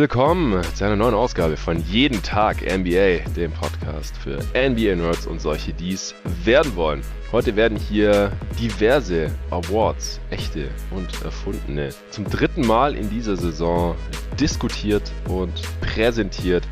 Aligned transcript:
willkommen 0.00 0.62
zu 0.74 0.86
einer 0.86 0.96
neuen 0.96 1.14
Ausgabe 1.14 1.58
von 1.58 1.78
Jeden 1.84 2.22
Tag 2.22 2.62
NBA, 2.62 3.30
dem 3.36 3.52
Podcast 3.52 4.16
für 4.16 4.38
NBA-Nerds 4.54 5.26
und 5.26 5.42
solche, 5.42 5.74
die 5.74 5.92
es 5.92 6.14
werden 6.42 6.74
wollen. 6.74 7.02
Heute 7.32 7.54
werden 7.54 7.76
hier 7.76 8.32
diverse 8.58 9.30
Awards, 9.50 10.18
echte 10.30 10.70
und 10.90 11.22
erfundene, 11.22 11.90
zum 12.08 12.24
dritten 12.24 12.66
Mal 12.66 12.96
in 12.96 13.10
dieser 13.10 13.36
Saison 13.36 13.94
diskutiert 14.40 15.12
und 15.28 15.52
präsentiert. 15.82 16.66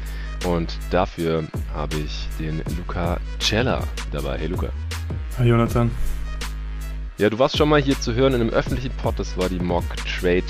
Und 0.46 0.78
dafür 0.90 1.44
habe 1.74 1.96
ich 1.96 2.28
den 2.40 2.62
Luca 2.78 3.20
Cella 3.40 3.82
dabei. 4.10 4.38
Hey 4.38 4.46
Luca. 4.46 4.70
Hi 5.36 5.46
Jonathan. 5.46 5.90
Ja, 7.18 7.28
du 7.28 7.40
warst 7.40 7.56
schon 7.56 7.68
mal 7.68 7.82
hier 7.82 8.00
zu 8.00 8.14
hören 8.14 8.34
in 8.34 8.42
einem 8.42 8.50
öffentlichen 8.50 8.92
Pod, 8.92 9.18
das 9.18 9.36
war 9.36 9.48
die 9.48 9.58
Mock 9.58 9.82
Trade 10.06 10.44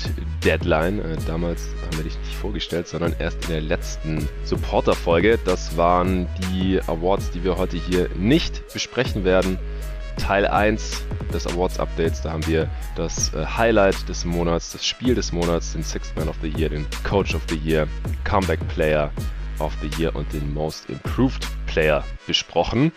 Deadline. 0.45 0.99
Äh, 0.99 1.17
damals 1.25 1.67
haben 1.81 1.97
wir 1.97 2.03
dich 2.03 2.15
nicht 2.19 2.35
vorgestellt, 2.35 2.87
sondern 2.87 3.15
erst 3.17 3.43
in 3.45 3.49
der 3.53 3.61
letzten 3.61 4.29
Supporter-Folge. 4.43 5.39
Das 5.45 5.75
waren 5.77 6.27
die 6.51 6.79
Awards, 6.85 7.31
die 7.31 7.43
wir 7.43 7.57
heute 7.57 7.75
hier 7.75 8.07
nicht 8.15 8.71
besprechen 8.71 9.25
werden. 9.25 9.57
Teil 10.17 10.45
1 10.45 11.01
des 11.33 11.47
Awards 11.47 11.79
Updates, 11.79 12.21
da 12.21 12.33
haben 12.33 12.45
wir 12.45 12.69
das 12.95 13.33
äh, 13.33 13.43
Highlight 13.47 14.07
des 14.07 14.23
Monats, 14.23 14.71
das 14.71 14.85
Spiel 14.85 15.15
des 15.15 15.31
Monats, 15.31 15.73
den 15.73 15.81
Sixth 15.81 16.15
Man 16.17 16.29
of 16.29 16.35
the 16.43 16.49
Year, 16.49 16.69
den 16.69 16.85
Coach 17.03 17.33
of 17.33 17.41
the 17.49 17.57
Year, 17.57 17.87
Comeback 18.25 18.59
Player 18.67 19.11
of 19.57 19.73
the 19.81 19.89
Year 19.99 20.15
und 20.15 20.31
den 20.33 20.53
Most 20.53 20.87
Improved 20.87 21.47
Player 21.65 22.03
besprochen. 22.27 22.91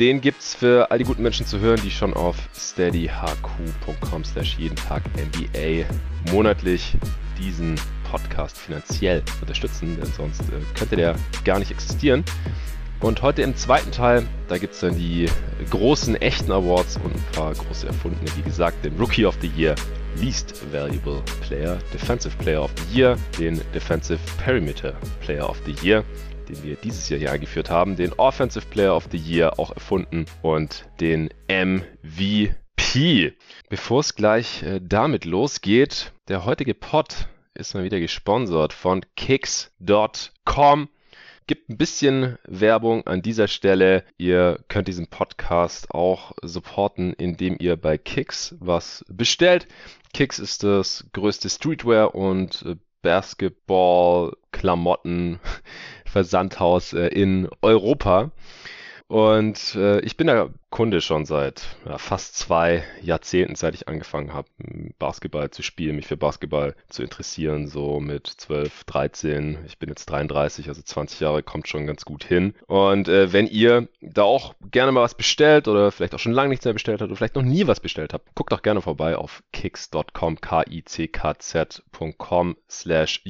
Den 0.00 0.20
gibt's 0.20 0.56
für 0.56 0.90
all 0.90 0.98
die 0.98 1.04
guten 1.04 1.22
Menschen 1.22 1.46
zu 1.46 1.60
hören, 1.60 1.80
die 1.84 1.90
schon 1.90 2.14
auf 2.14 2.36
steadyhq.com 2.52 4.24
slash 4.24 4.56
jeden 4.58 4.74
Tag 4.74 5.04
NBA 5.16 5.84
monatlich 6.32 6.96
diesen 7.38 7.76
Podcast 8.10 8.58
finanziell 8.58 9.22
unterstützen, 9.40 9.96
denn 9.96 10.10
sonst 10.12 10.40
äh, 10.40 10.76
könnte 10.76 10.96
der 10.96 11.14
gar 11.44 11.60
nicht 11.60 11.70
existieren. 11.70 12.24
Und 13.00 13.22
heute 13.22 13.42
im 13.42 13.54
zweiten 13.54 13.92
Teil, 13.92 14.26
da 14.48 14.58
gibt 14.58 14.74
es 14.74 14.80
dann 14.80 14.96
die 14.96 15.28
großen 15.70 16.16
echten 16.16 16.50
Awards 16.50 16.96
und 16.96 17.14
ein 17.14 17.24
paar 17.32 17.54
große 17.54 17.86
erfundene, 17.86 18.28
wie 18.36 18.42
gesagt, 18.42 18.84
den 18.84 18.96
Rookie 18.96 19.26
of 19.26 19.36
the 19.42 19.50
Year, 19.56 19.76
Least 20.20 20.54
Valuable 20.72 21.22
Player, 21.42 21.78
Defensive 21.92 22.36
Player 22.38 22.64
of 22.64 22.72
the 22.76 22.98
Year, 22.98 23.16
den 23.38 23.60
Defensive 23.72 24.18
Perimeter 24.42 24.94
Player 25.20 25.48
of 25.48 25.60
the 25.66 25.74
Year, 25.86 26.02
den 26.48 26.62
wir 26.62 26.76
dieses 26.76 27.08
Jahr 27.08 27.18
hier 27.18 27.32
eingeführt 27.32 27.70
haben, 27.70 27.96
den 27.96 28.12
Offensive 28.14 28.66
Player 28.66 28.94
of 28.94 29.08
the 29.10 29.18
Year 29.18 29.58
auch 29.58 29.72
erfunden 29.72 30.26
und 30.42 30.86
den 31.00 31.30
MVP. 31.48 33.34
Bevor 33.68 34.00
es 34.00 34.14
gleich 34.14 34.62
äh, 34.62 34.80
damit 34.82 35.24
losgeht, 35.24 36.12
der 36.28 36.44
heutige 36.44 36.74
Pod 36.74 37.28
ist 37.54 37.74
mal 37.74 37.84
wieder 37.84 38.00
gesponsert 38.00 38.72
von 38.72 39.04
Kicks.com. 39.16 40.88
Gibt 41.46 41.68
ein 41.68 41.76
bisschen 41.76 42.38
Werbung 42.44 43.06
an 43.06 43.20
dieser 43.20 43.48
Stelle. 43.48 44.04
Ihr 44.16 44.60
könnt 44.68 44.88
diesen 44.88 45.08
Podcast 45.08 45.90
auch 45.90 46.32
supporten, 46.42 47.12
indem 47.12 47.58
ihr 47.60 47.76
bei 47.76 47.98
Kicks 47.98 48.54
was 48.60 49.04
bestellt. 49.08 49.68
Kicks 50.14 50.38
ist 50.38 50.62
das 50.62 51.04
größte 51.12 51.50
Streetwear 51.50 52.14
und 52.14 52.62
äh, 52.62 52.76
Basketball-Klamotten 53.02 55.38
Versandhaus 56.14 56.92
äh, 56.92 57.08
in 57.08 57.48
Europa. 57.60 58.30
Und 59.08 59.74
äh, 59.74 59.98
ich 60.00 60.16
bin 60.16 60.28
da 60.28 60.48
Kunde 60.70 61.00
schon 61.00 61.26
seit 61.26 61.76
ja, 61.86 61.98
fast 61.98 62.36
zwei 62.36 62.84
Jahrzehnten, 63.02 63.56
seit 63.56 63.74
ich 63.74 63.88
angefangen 63.88 64.32
habe, 64.32 64.48
Basketball 64.98 65.50
zu 65.50 65.62
spielen, 65.62 65.96
mich 65.96 66.06
für 66.06 66.16
Basketball 66.16 66.76
zu 66.88 67.02
interessieren, 67.02 67.66
so 67.66 67.98
mit 68.00 68.26
12, 68.28 68.84
13. 68.84 69.58
Ich 69.66 69.78
bin 69.78 69.88
jetzt 69.88 70.06
33, 70.06 70.68
also 70.68 70.82
20 70.82 71.20
Jahre 71.20 71.42
kommt 71.42 71.68
schon 71.68 71.86
ganz 71.86 72.04
gut 72.04 72.22
hin. 72.24 72.54
Und 72.66 73.08
äh, 73.08 73.32
wenn 73.32 73.46
ihr 73.48 73.88
da 74.00 74.22
auch 74.22 74.54
gerne 74.70 74.92
mal 74.92 75.02
was 75.02 75.16
bestellt 75.16 75.66
oder 75.68 75.90
vielleicht 75.92 76.14
auch 76.14 76.20
schon 76.20 76.32
lange 76.32 76.50
nichts 76.50 76.64
mehr 76.64 76.74
bestellt 76.74 77.00
habt 77.00 77.10
oder 77.10 77.16
vielleicht 77.16 77.36
noch 77.36 77.42
nie 77.42 77.66
was 77.66 77.80
bestellt 77.80 78.14
habt, 78.14 78.34
guckt 78.34 78.52
doch 78.52 78.62
gerne 78.62 78.80
vorbei 78.80 79.16
auf 79.16 79.42
kicks.com, 79.52 80.40
k-i-c-k-z.com 80.40 81.76
slash 82.70 83.20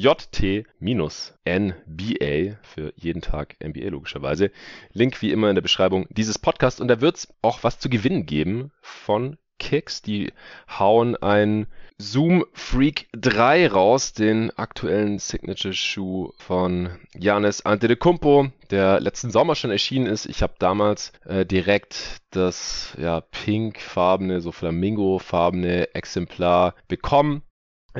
jt-nba 1.45 2.57
für 2.63 2.93
jeden 2.97 3.23
Tag 3.23 3.57
NBA 3.63 3.89
logischerweise. 3.89 4.51
Link 4.93 5.21
wie 5.23 5.33
immer 5.33 5.49
in 5.49 5.55
der 5.55 5.63
Beschreibung 5.63 6.07
dieses 6.11 6.39
Podcasts 6.39 6.81
und 6.81 6.89
da 6.89 7.01
wird's 7.01 7.33
auch 7.43 7.63
was 7.63 7.79
zu 7.79 7.89
gewinnen 7.89 8.27
geben 8.27 8.73
von 8.81 9.37
Kicks. 9.59 10.03
Die 10.03 10.33
hauen 10.69 11.17
ein 11.17 11.67
Zoom 11.97 12.45
Freak 12.53 13.09
3 13.13 13.69
raus, 13.69 14.13
den 14.13 14.51
aktuellen 14.59 15.19
Signature-Schuh 15.19 16.33
von 16.39 16.91
Janis 17.17 17.61
Antetokounmpo, 17.61 18.49
der 18.71 19.01
letzten 19.01 19.31
Sommer 19.31 19.55
schon 19.55 19.71
erschienen 19.71 20.07
ist. 20.07 20.27
Ich 20.27 20.43
habe 20.43 20.55
damals 20.59 21.13
äh, 21.25 21.47
direkt 21.47 22.19
das 22.31 22.95
ja, 22.99 23.21
pinkfarbene, 23.21 24.41
so 24.41 24.51
flamingo-farbene 24.51 25.95
Exemplar 25.95 26.75
bekommen. 26.89 27.43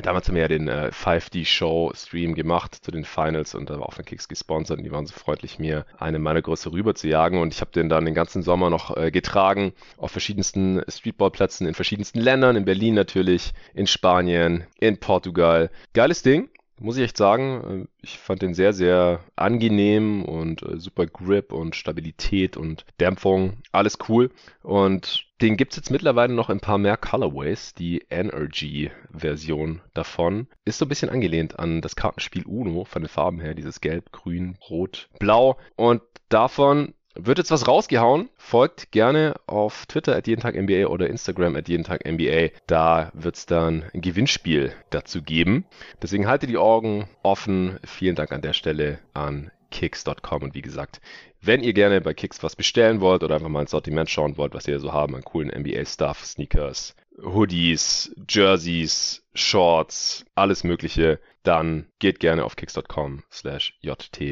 Damals 0.01 0.27
haben 0.27 0.35
wir 0.35 0.41
ja 0.41 0.47
den 0.49 0.67
äh, 0.67 0.91
5D-Show-Stream 0.91 2.35
gemacht 2.35 2.75
zu 2.75 2.91
den 2.91 3.05
Finals 3.05 3.55
und 3.55 3.69
da 3.69 3.79
war 3.79 3.87
auch 3.87 3.93
von 3.93 4.03
Kicks 4.03 4.27
gesponsert 4.27 4.77
und 4.77 4.83
die 4.83 4.91
waren 4.91 5.05
so 5.05 5.13
freundlich, 5.13 5.57
mir 5.57 5.85
eine 5.97 6.19
meiner 6.19 6.41
Größe 6.41 6.71
rüber 6.71 6.95
zu 6.95 7.07
jagen 7.07 7.39
und 7.39 7.53
ich 7.53 7.61
habe 7.61 7.71
den 7.71 7.87
dann 7.87 8.03
den 8.03 8.13
ganzen 8.13 8.43
Sommer 8.43 8.69
noch 8.69 8.95
äh, 8.97 9.09
getragen 9.09 9.73
auf 9.97 10.11
verschiedensten 10.11 10.81
Streetballplätzen 10.87 11.65
in 11.65 11.73
verschiedensten 11.73 12.19
Ländern, 12.19 12.57
in 12.57 12.65
Berlin 12.65 12.93
natürlich, 12.93 13.53
in 13.73 13.87
Spanien, 13.87 14.65
in 14.79 14.99
Portugal. 14.99 15.69
Geiles 15.93 16.21
Ding 16.23 16.49
muss 16.79 16.97
ich 16.97 17.03
echt 17.03 17.17
sagen, 17.17 17.85
äh, 17.85 17.87
ich 18.01 18.17
fand 18.17 18.41
den 18.41 18.53
sehr, 18.53 18.73
sehr 18.73 19.21
angenehm 19.35 20.23
und 20.23 20.63
äh, 20.63 20.77
super 20.77 21.05
Grip 21.05 21.51
und 21.51 21.75
Stabilität 21.75 22.57
und 22.57 22.85
Dämpfung. 22.99 23.57
Alles 23.71 23.97
cool. 24.09 24.31
Und 24.61 25.25
den 25.41 25.57
gibt 25.57 25.73
es 25.73 25.77
jetzt 25.77 25.91
mittlerweile 25.91 26.33
noch 26.33 26.49
ein 26.49 26.59
paar 26.59 26.77
mehr 26.77 26.97
Colorways. 26.97 27.73
Die 27.73 28.05
Energy-Version 28.09 29.81
davon 29.93 30.47
ist 30.63 30.77
so 30.77 30.85
ein 30.85 30.89
bisschen 30.89 31.09
angelehnt 31.09 31.59
an 31.59 31.81
das 31.81 31.95
Kartenspiel 31.95 32.45
Uno 32.45 32.85
von 32.85 33.01
den 33.01 33.09
Farben 33.09 33.39
her. 33.39 33.53
Dieses 33.53 33.81
Gelb, 33.81 34.11
Grün, 34.11 34.57
Rot, 34.69 35.09
Blau. 35.19 35.57
Und 35.75 36.01
davon 36.29 36.93
wird 37.15 37.37
jetzt 37.37 37.51
was 37.51 37.67
rausgehauen. 37.67 38.29
Folgt 38.37 38.91
gerne 38.91 39.35
auf 39.47 39.85
Twitter 39.85 40.15
at 40.15 40.27
jeden 40.27 40.41
Tag 40.41 40.55
NBA 40.55 40.87
oder 40.87 41.09
Instagram 41.09 41.55
at 41.55 41.67
jeden 41.67 41.83
Tag 41.83 42.05
NBA. 42.05 42.49
Da 42.67 43.11
wird 43.13 43.35
es 43.35 43.45
dann 43.45 43.85
ein 43.93 44.01
Gewinnspiel 44.01 44.73
dazu 44.89 45.21
geben. 45.21 45.65
Deswegen 46.01 46.27
halte 46.27 46.47
die 46.47 46.57
Augen 46.57 47.07
offen. 47.23 47.79
Vielen 47.85 48.15
Dank 48.15 48.31
an 48.31 48.41
der 48.41 48.53
Stelle 48.53 48.99
an 49.13 49.51
kicks.com 49.71 50.43
und 50.43 50.55
wie 50.55 50.61
gesagt, 50.61 51.01
wenn 51.41 51.61
ihr 51.61 51.73
gerne 51.73 52.01
bei 52.01 52.13
Kicks 52.13 52.41
was 52.43 52.55
bestellen 52.55 53.01
wollt 53.01 53.23
oder 53.23 53.35
einfach 53.35 53.49
mal 53.49 53.61
ins 53.61 53.71
Sortiment 53.71 54.09
schauen 54.09 54.37
wollt, 54.37 54.53
was 54.53 54.67
ihr 54.67 54.79
so 54.79 54.93
haben 54.93 55.15
an 55.15 55.23
coolen 55.23 55.49
NBA-Stuff, 55.49 56.23
Sneakers, 56.25 56.95
Hoodies, 57.21 58.15
Jerseys, 58.27 59.23
Shorts, 59.33 60.25
alles 60.33 60.63
mögliche, 60.63 61.19
dann 61.47 61.87
geht 61.99 62.19
gerne 62.19 62.43
auf 62.43 62.55
kicks.com 62.55 63.23
slash 63.31 63.77
jt-nba. 63.81 64.23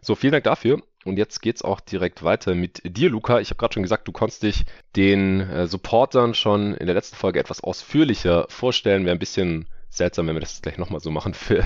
So, 0.00 0.14
vielen 0.14 0.32
Dank 0.32 0.44
dafür. 0.44 0.82
Und 1.04 1.18
jetzt 1.18 1.40
geht's 1.40 1.62
auch 1.62 1.80
direkt 1.80 2.24
weiter 2.24 2.54
mit 2.56 2.82
dir, 2.84 3.10
Luca. 3.10 3.38
Ich 3.38 3.50
habe 3.50 3.58
gerade 3.58 3.74
schon 3.74 3.84
gesagt, 3.84 4.08
du 4.08 4.12
konntest 4.12 4.42
dich 4.42 4.64
den 4.96 5.40
äh, 5.40 5.66
Supportern 5.68 6.34
schon 6.34 6.74
in 6.74 6.86
der 6.86 6.96
letzten 6.96 7.16
Folge 7.16 7.38
etwas 7.38 7.62
ausführlicher 7.62 8.46
vorstellen. 8.48 9.04
Wäre 9.04 9.14
ein 9.14 9.20
bisschen 9.20 9.68
seltsam, 9.88 10.26
wenn 10.26 10.34
wir 10.34 10.40
das 10.40 10.62
gleich 10.62 10.78
nochmal 10.78 11.00
so 11.00 11.10
machen 11.12 11.34
für 11.34 11.64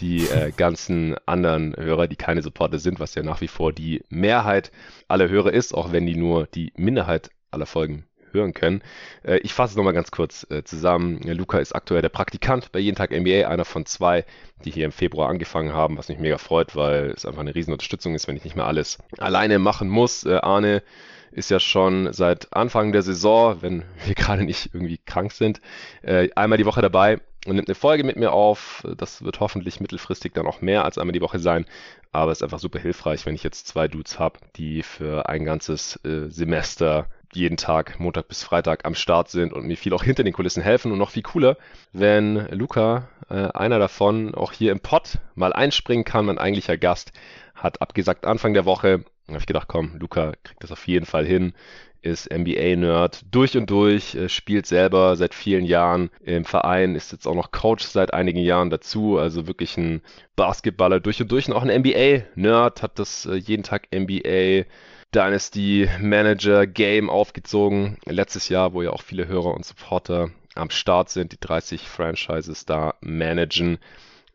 die 0.00 0.26
äh, 0.28 0.52
ganzen 0.54 1.16
anderen 1.24 1.74
Hörer, 1.74 2.06
die 2.06 2.16
keine 2.16 2.42
Supporter 2.42 2.78
sind, 2.78 3.00
was 3.00 3.14
ja 3.14 3.22
nach 3.22 3.40
wie 3.40 3.48
vor 3.48 3.72
die 3.72 4.02
Mehrheit 4.10 4.70
aller 5.08 5.28
Hörer 5.28 5.52
ist, 5.52 5.72
auch 5.72 5.92
wenn 5.92 6.06
die 6.06 6.16
nur 6.16 6.46
die 6.46 6.72
Minderheit 6.76 7.30
aller 7.50 7.66
Folgen 7.66 8.04
hören 8.32 8.54
können. 8.54 8.82
Äh, 9.22 9.38
ich 9.38 9.54
fasse 9.54 9.72
es 9.72 9.76
nochmal 9.76 9.92
ganz 9.92 10.10
kurz 10.10 10.46
äh, 10.50 10.62
zusammen. 10.64 11.20
Luca 11.22 11.58
ist 11.58 11.74
aktuell 11.74 12.02
der 12.02 12.08
Praktikant 12.08 12.72
bei 12.72 12.78
Jeden 12.78 12.96
Tag 12.96 13.10
NBA, 13.10 13.48
einer 13.48 13.64
von 13.64 13.86
zwei, 13.86 14.24
die 14.64 14.70
hier 14.70 14.84
im 14.84 14.92
Februar 14.92 15.28
angefangen 15.28 15.72
haben, 15.72 15.98
was 15.98 16.08
mich 16.08 16.18
mega 16.18 16.38
freut, 16.38 16.76
weil 16.76 17.10
es 17.10 17.26
einfach 17.26 17.40
eine 17.40 17.54
riesen 17.54 17.72
Unterstützung 17.72 18.14
ist, 18.14 18.28
wenn 18.28 18.36
ich 18.36 18.44
nicht 18.44 18.56
mehr 18.56 18.66
alles 18.66 18.98
alleine 19.18 19.58
machen 19.58 19.88
muss. 19.88 20.24
Äh, 20.24 20.36
Arne 20.36 20.82
ist 21.32 21.50
ja 21.50 21.60
schon 21.60 22.12
seit 22.12 22.52
Anfang 22.54 22.92
der 22.92 23.02
Saison, 23.02 23.60
wenn 23.60 23.84
wir 24.04 24.14
gerade 24.14 24.44
nicht 24.44 24.70
irgendwie 24.72 24.98
krank 24.98 25.32
sind, 25.32 25.60
einmal 26.02 26.56
die 26.56 26.64
Woche 26.64 26.80
dabei 26.80 27.20
und 27.46 27.56
nimmt 27.56 27.68
eine 27.68 27.74
Folge 27.74 28.04
mit 28.04 28.16
mir 28.16 28.32
auf. 28.32 28.86
Das 28.96 29.22
wird 29.22 29.40
hoffentlich 29.40 29.80
mittelfristig 29.80 30.32
dann 30.34 30.46
auch 30.46 30.60
mehr 30.60 30.84
als 30.84 30.98
einmal 30.98 31.12
die 31.12 31.20
Woche 31.20 31.38
sein. 31.38 31.66
Aber 32.12 32.32
es 32.32 32.38
ist 32.38 32.42
einfach 32.42 32.58
super 32.58 32.78
hilfreich, 32.78 33.26
wenn 33.26 33.34
ich 33.34 33.42
jetzt 33.42 33.66
zwei 33.66 33.88
Dudes 33.88 34.18
habe, 34.18 34.40
die 34.56 34.82
für 34.82 35.28
ein 35.28 35.44
ganzes 35.44 35.96
äh, 36.04 36.28
Semester 36.28 37.08
jeden 37.36 37.56
Tag, 37.56 38.00
Montag 38.00 38.28
bis 38.28 38.42
Freitag 38.42 38.84
am 38.84 38.94
Start 38.94 39.30
sind 39.30 39.52
und 39.52 39.66
mir 39.66 39.76
viel 39.76 39.92
auch 39.92 40.02
hinter 40.02 40.24
den 40.24 40.32
Kulissen 40.32 40.62
helfen. 40.62 40.90
Und 40.90 40.98
noch 40.98 41.10
viel 41.10 41.22
cooler, 41.22 41.56
wenn 41.92 42.48
Luca, 42.50 43.08
äh, 43.28 43.48
einer 43.52 43.78
davon, 43.78 44.34
auch 44.34 44.52
hier 44.52 44.72
im 44.72 44.80
Pod 44.80 45.18
mal 45.34 45.52
einspringen 45.52 46.04
kann. 46.04 46.26
Mein 46.26 46.38
eigentlicher 46.38 46.76
Gast 46.76 47.12
hat 47.54 47.80
abgesagt 47.82 48.26
Anfang 48.26 48.54
der 48.54 48.64
Woche. 48.64 49.04
Da 49.26 49.32
habe 49.32 49.40
ich 49.40 49.46
gedacht, 49.46 49.68
komm, 49.68 49.96
Luca 49.98 50.32
kriegt 50.42 50.62
das 50.62 50.72
auf 50.72 50.86
jeden 50.86 51.06
Fall 51.06 51.26
hin. 51.26 51.52
ist 52.02 52.30
NBA-Nerd 52.32 53.24
durch 53.32 53.56
und 53.56 53.68
durch, 53.68 54.14
äh, 54.14 54.28
spielt 54.28 54.66
selber 54.66 55.16
seit 55.16 55.34
vielen 55.34 55.64
Jahren 55.64 56.10
im 56.24 56.44
Verein, 56.44 56.94
ist 56.94 57.10
jetzt 57.10 57.26
auch 57.26 57.34
noch 57.34 57.50
Coach 57.50 57.84
seit 57.84 58.14
einigen 58.14 58.38
Jahren 58.38 58.70
dazu, 58.70 59.18
also 59.18 59.48
wirklich 59.48 59.76
ein 59.76 60.02
Basketballer 60.36 61.00
durch 61.00 61.20
und 61.20 61.32
durch 61.32 61.48
und 61.48 61.54
auch 61.54 61.64
ein 61.64 61.80
NBA-Nerd, 61.80 62.82
hat 62.82 62.98
das 63.00 63.26
äh, 63.26 63.34
jeden 63.34 63.64
Tag 63.64 63.88
NBA 63.92 64.66
Dynasty 65.14 65.88
Manager 66.00 66.66
Game 66.66 67.08
aufgezogen. 67.08 67.98
Letztes 68.04 68.48
Jahr, 68.48 68.72
wo 68.72 68.82
ja 68.82 68.90
auch 68.90 69.02
viele 69.02 69.28
Hörer 69.28 69.54
und 69.54 69.64
Supporter 69.64 70.30
am 70.54 70.70
Start 70.70 71.10
sind, 71.10 71.32
die 71.32 71.40
30 71.40 71.82
Franchises 71.82 72.64
da 72.66 72.94
managen. 73.00 73.78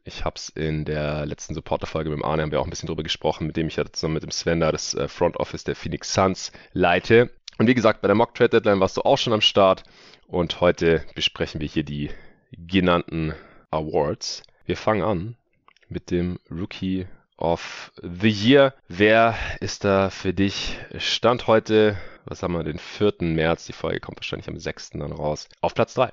Ich 0.04 0.26
habe 0.26 0.36
es 0.36 0.50
in 0.50 0.86
der 0.86 1.26
letzten 1.26 1.54
Supporter-Folge 1.54 2.10
mit 2.10 2.20
dem 2.20 2.26
Arne, 2.26 2.42
haben 2.42 2.52
wir 2.52 2.60
auch 2.60 2.66
ein 2.66 2.72
bisschen 2.72 2.88
drüber 2.88 3.04
gesprochen, 3.04 3.46
mit 3.48 3.56
dem 3.56 3.68
ich 3.68 3.76
ja 3.76 3.86
zusammen 3.92 4.16
mit 4.16 4.24
dem 4.24 4.32
Sven 4.32 4.60
da 4.60 4.72
das 4.72 4.94
äh, 4.96 5.08
Front 5.08 5.38
Office 5.38 5.64
der 5.64 5.76
Phoenix 5.76 6.14
Suns 6.14 6.52
leite. 6.74 7.30
Und 7.58 7.68
wie 7.68 7.76
gesagt, 7.76 8.02
bei 8.02 8.08
der 8.08 8.16
Mock 8.16 8.34
Trade 8.34 8.50
Deadline 8.50 8.80
warst 8.80 8.98
du 8.98 9.02
auch 9.02 9.18
schon 9.18 9.34
am 9.34 9.42
Start. 9.42 9.84
Und 10.26 10.62
heute 10.62 11.04
besprechen 11.14 11.62
wir 11.62 11.68
hier 11.68 11.84
die 11.84 12.10
genannten 12.52 13.34
Awards. 13.70 14.44
Wir 14.66 14.78
fangen 14.78 15.04
an 15.04 15.36
mit 15.88 16.10
dem 16.10 16.40
Rookie 16.50 17.06
of 17.42 17.92
the 18.02 18.30
Year. 18.30 18.74
Wer 18.88 19.36
ist 19.60 19.84
da 19.84 20.10
für 20.10 20.34
dich? 20.34 20.78
Stand 20.98 21.48
heute, 21.48 21.98
was 22.26 22.44
haben 22.44 22.54
wir, 22.54 22.64
den 22.64 22.80
4. 22.80 23.16
März. 23.22 23.66
Die 23.66 23.74
Folge 23.74 24.00
kommt 24.00 24.18
wahrscheinlich 24.20 24.48
am 24.48 24.58
6. 24.58 24.92
dann 24.92 25.12
raus. 25.12 25.50
Auf 25.62 25.74
Platz 25.74 25.94
3. 25.96 26.12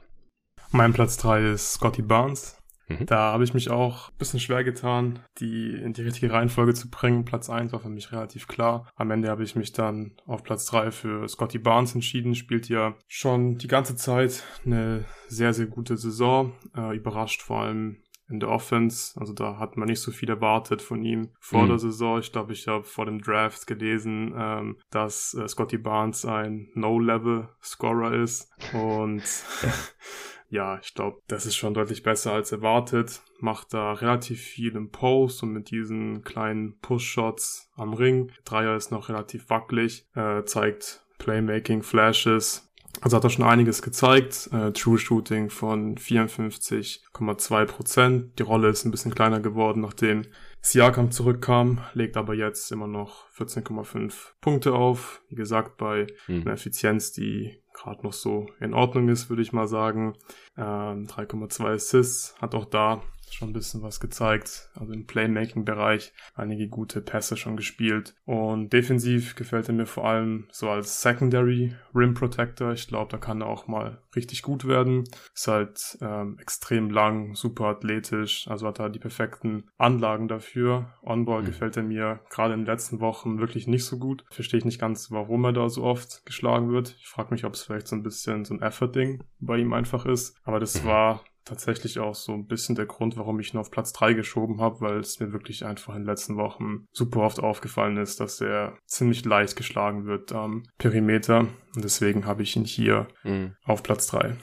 Mein 0.70 0.92
Platz 0.92 1.16
3 1.18 1.52
ist 1.52 1.72
Scotty 1.72 2.02
Barnes. 2.02 2.58
Mhm. 2.88 3.06
Da 3.06 3.32
habe 3.32 3.44
ich 3.44 3.54
mich 3.54 3.70
auch 3.70 4.08
ein 4.08 4.18
bisschen 4.18 4.40
schwer 4.40 4.64
getan, 4.64 5.20
die 5.38 5.70
in 5.70 5.92
die 5.92 6.02
richtige 6.02 6.32
Reihenfolge 6.32 6.74
zu 6.74 6.90
bringen. 6.90 7.24
Platz 7.24 7.50
1 7.50 7.72
war 7.72 7.80
für 7.80 7.88
mich 7.88 8.12
relativ 8.12 8.48
klar. 8.48 8.90
Am 8.96 9.10
Ende 9.10 9.28
habe 9.28 9.44
ich 9.44 9.56
mich 9.56 9.72
dann 9.72 10.12
auf 10.26 10.42
Platz 10.42 10.66
3 10.66 10.90
für 10.90 11.28
Scotty 11.28 11.58
Barnes 11.58 11.94
entschieden. 11.94 12.34
Spielt 12.34 12.68
ja 12.68 12.94
schon 13.06 13.58
die 13.58 13.68
ganze 13.68 13.96
Zeit 13.96 14.44
eine 14.64 15.04
sehr, 15.28 15.54
sehr 15.54 15.66
gute 15.66 15.96
Saison. 15.96 16.52
Äh, 16.76 16.96
überrascht 16.96 17.42
vor 17.42 17.62
allem 17.62 18.02
in 18.28 18.40
der 18.40 18.50
Offense. 18.50 19.18
Also 19.18 19.32
da 19.32 19.58
hat 19.58 19.76
man 19.76 19.88
nicht 19.88 20.00
so 20.00 20.10
viel 20.10 20.28
erwartet 20.28 20.82
von 20.82 21.02
ihm 21.02 21.30
vor 21.40 21.64
mhm. 21.64 21.68
der 21.68 21.78
Saison. 21.78 22.18
Ich 22.18 22.32
glaube, 22.32 22.52
ich 22.52 22.68
habe 22.68 22.84
vor 22.84 23.06
dem 23.06 23.20
Draft 23.20 23.66
gelesen, 23.66 24.34
ähm, 24.36 24.76
dass 24.90 25.34
äh, 25.34 25.48
Scotty 25.48 25.78
Barnes 25.78 26.24
ein 26.24 26.68
No-Level-Scorer 26.74 28.14
ist. 28.14 28.50
Und 28.72 29.22
ja, 30.50 30.78
ich 30.82 30.94
glaube, 30.94 31.20
das 31.26 31.46
ist 31.46 31.56
schon 31.56 31.74
deutlich 31.74 32.02
besser 32.02 32.32
als 32.32 32.52
erwartet. 32.52 33.22
Macht 33.40 33.72
da 33.72 33.92
relativ 33.92 34.40
viel 34.40 34.74
im 34.76 34.90
Post 34.90 35.42
und 35.42 35.52
mit 35.52 35.70
diesen 35.70 36.22
kleinen 36.22 36.78
Push-Shots 36.80 37.70
am 37.76 37.94
Ring. 37.94 38.32
Dreier 38.44 38.76
ist 38.76 38.90
noch 38.90 39.08
relativ 39.08 39.48
wackelig, 39.48 40.06
äh, 40.14 40.44
zeigt 40.44 41.04
Playmaking, 41.18 41.82
Flashes, 41.82 42.67
also 43.00 43.16
hat 43.16 43.24
er 43.24 43.30
schon 43.30 43.44
einiges 43.44 43.82
gezeigt. 43.82 44.48
Äh, 44.52 44.72
True 44.72 44.98
Shooting 44.98 45.50
von 45.50 45.96
54,2 45.96 47.64
Prozent. 47.66 48.38
Die 48.38 48.42
Rolle 48.42 48.68
ist 48.68 48.84
ein 48.84 48.90
bisschen 48.90 49.14
kleiner 49.14 49.40
geworden, 49.40 49.80
nachdem 49.80 50.22
Siakam 50.60 51.10
zurückkam, 51.10 51.80
legt 51.94 52.16
aber 52.16 52.34
jetzt 52.34 52.72
immer 52.72 52.86
noch 52.86 53.30
14,5 53.30 54.12
Punkte 54.40 54.74
auf. 54.74 55.22
Wie 55.28 55.36
gesagt, 55.36 55.76
bei 55.76 56.08
mhm. 56.26 56.42
einer 56.42 56.52
Effizienz, 56.52 57.12
die 57.12 57.62
gerade 57.72 58.02
noch 58.02 58.12
so 58.12 58.46
in 58.60 58.74
Ordnung 58.74 59.08
ist, 59.08 59.30
würde 59.30 59.42
ich 59.42 59.52
mal 59.52 59.68
sagen. 59.68 60.14
Ähm, 60.56 61.06
3,2 61.06 61.74
Assists, 61.74 62.34
hat 62.40 62.54
auch 62.54 62.64
da 62.64 63.02
schon 63.34 63.50
ein 63.50 63.52
bisschen 63.52 63.82
was 63.82 64.00
gezeigt. 64.00 64.70
Also 64.74 64.92
im 64.92 65.06
Playmaking-Bereich 65.06 66.12
einige 66.34 66.68
gute 66.68 67.00
Pässe 67.00 67.36
schon 67.36 67.56
gespielt. 67.56 68.14
Und 68.24 68.72
defensiv 68.72 69.34
gefällt 69.34 69.68
er 69.68 69.74
mir 69.74 69.86
vor 69.86 70.06
allem 70.06 70.46
so 70.50 70.68
als 70.68 71.00
Secondary 71.02 71.74
Rim 71.94 72.14
Protector. 72.14 72.72
Ich 72.72 72.88
glaube, 72.88 73.10
da 73.10 73.18
kann 73.18 73.40
er 73.40 73.48
auch 73.48 73.66
mal 73.66 74.02
richtig 74.14 74.42
gut 74.42 74.66
werden. 74.66 75.04
Ist 75.34 75.48
halt 75.48 75.98
ähm, 76.00 76.38
extrem 76.40 76.90
lang, 76.90 77.34
super 77.34 77.66
athletisch. 77.66 78.48
Also 78.48 78.66
hat 78.66 78.80
er 78.80 78.90
die 78.90 78.98
perfekten 78.98 79.64
Anlagen 79.78 80.28
dafür. 80.28 80.94
On-Ball 81.02 81.42
mhm. 81.42 81.46
gefällt 81.46 81.76
er 81.76 81.82
mir 81.82 82.20
gerade 82.30 82.54
in 82.54 82.60
den 82.60 82.66
letzten 82.66 83.00
Wochen 83.00 83.38
wirklich 83.38 83.66
nicht 83.66 83.84
so 83.84 83.98
gut. 83.98 84.24
Verstehe 84.30 84.58
ich 84.58 84.64
nicht 84.64 84.80
ganz, 84.80 85.10
warum 85.10 85.44
er 85.44 85.52
da 85.52 85.68
so 85.68 85.84
oft 85.84 86.24
geschlagen 86.26 86.70
wird. 86.70 86.96
Ich 86.98 87.08
frage 87.08 87.32
mich, 87.32 87.44
ob 87.44 87.54
es 87.54 87.62
vielleicht 87.62 87.88
so 87.88 87.96
ein 87.96 88.02
bisschen 88.02 88.44
so 88.44 88.54
ein 88.54 88.62
Effort-Ding 88.62 89.22
bei 89.40 89.58
ihm 89.58 89.72
einfach 89.72 90.06
ist. 90.06 90.36
Aber 90.44 90.60
das 90.60 90.82
mhm. 90.82 90.88
war 90.88 91.24
tatsächlich 91.48 91.98
auch 91.98 92.14
so 92.14 92.32
ein 92.32 92.46
bisschen 92.46 92.74
der 92.74 92.86
Grund, 92.86 93.16
warum 93.16 93.40
ich 93.40 93.54
ihn 93.54 93.58
auf 93.58 93.70
Platz 93.70 93.92
3 93.92 94.14
geschoben 94.14 94.60
habe, 94.60 94.80
weil 94.80 94.98
es 94.98 95.18
mir 95.20 95.32
wirklich 95.32 95.64
einfach 95.64 95.94
in 95.94 96.02
den 96.02 96.06
letzten 96.06 96.36
Wochen 96.36 96.86
super 96.92 97.20
oft 97.20 97.40
aufgefallen 97.40 97.96
ist, 97.96 98.20
dass 98.20 98.40
er 98.40 98.76
ziemlich 98.86 99.24
leicht 99.24 99.56
geschlagen 99.56 100.06
wird 100.06 100.32
am 100.32 100.64
Perimeter. 100.78 101.40
Und 101.74 101.84
deswegen 101.84 102.26
habe 102.26 102.42
ich 102.42 102.56
ihn 102.56 102.64
hier 102.64 103.08
mhm. 103.24 103.54
auf 103.64 103.82
Platz 103.82 104.06
3. 104.08 104.36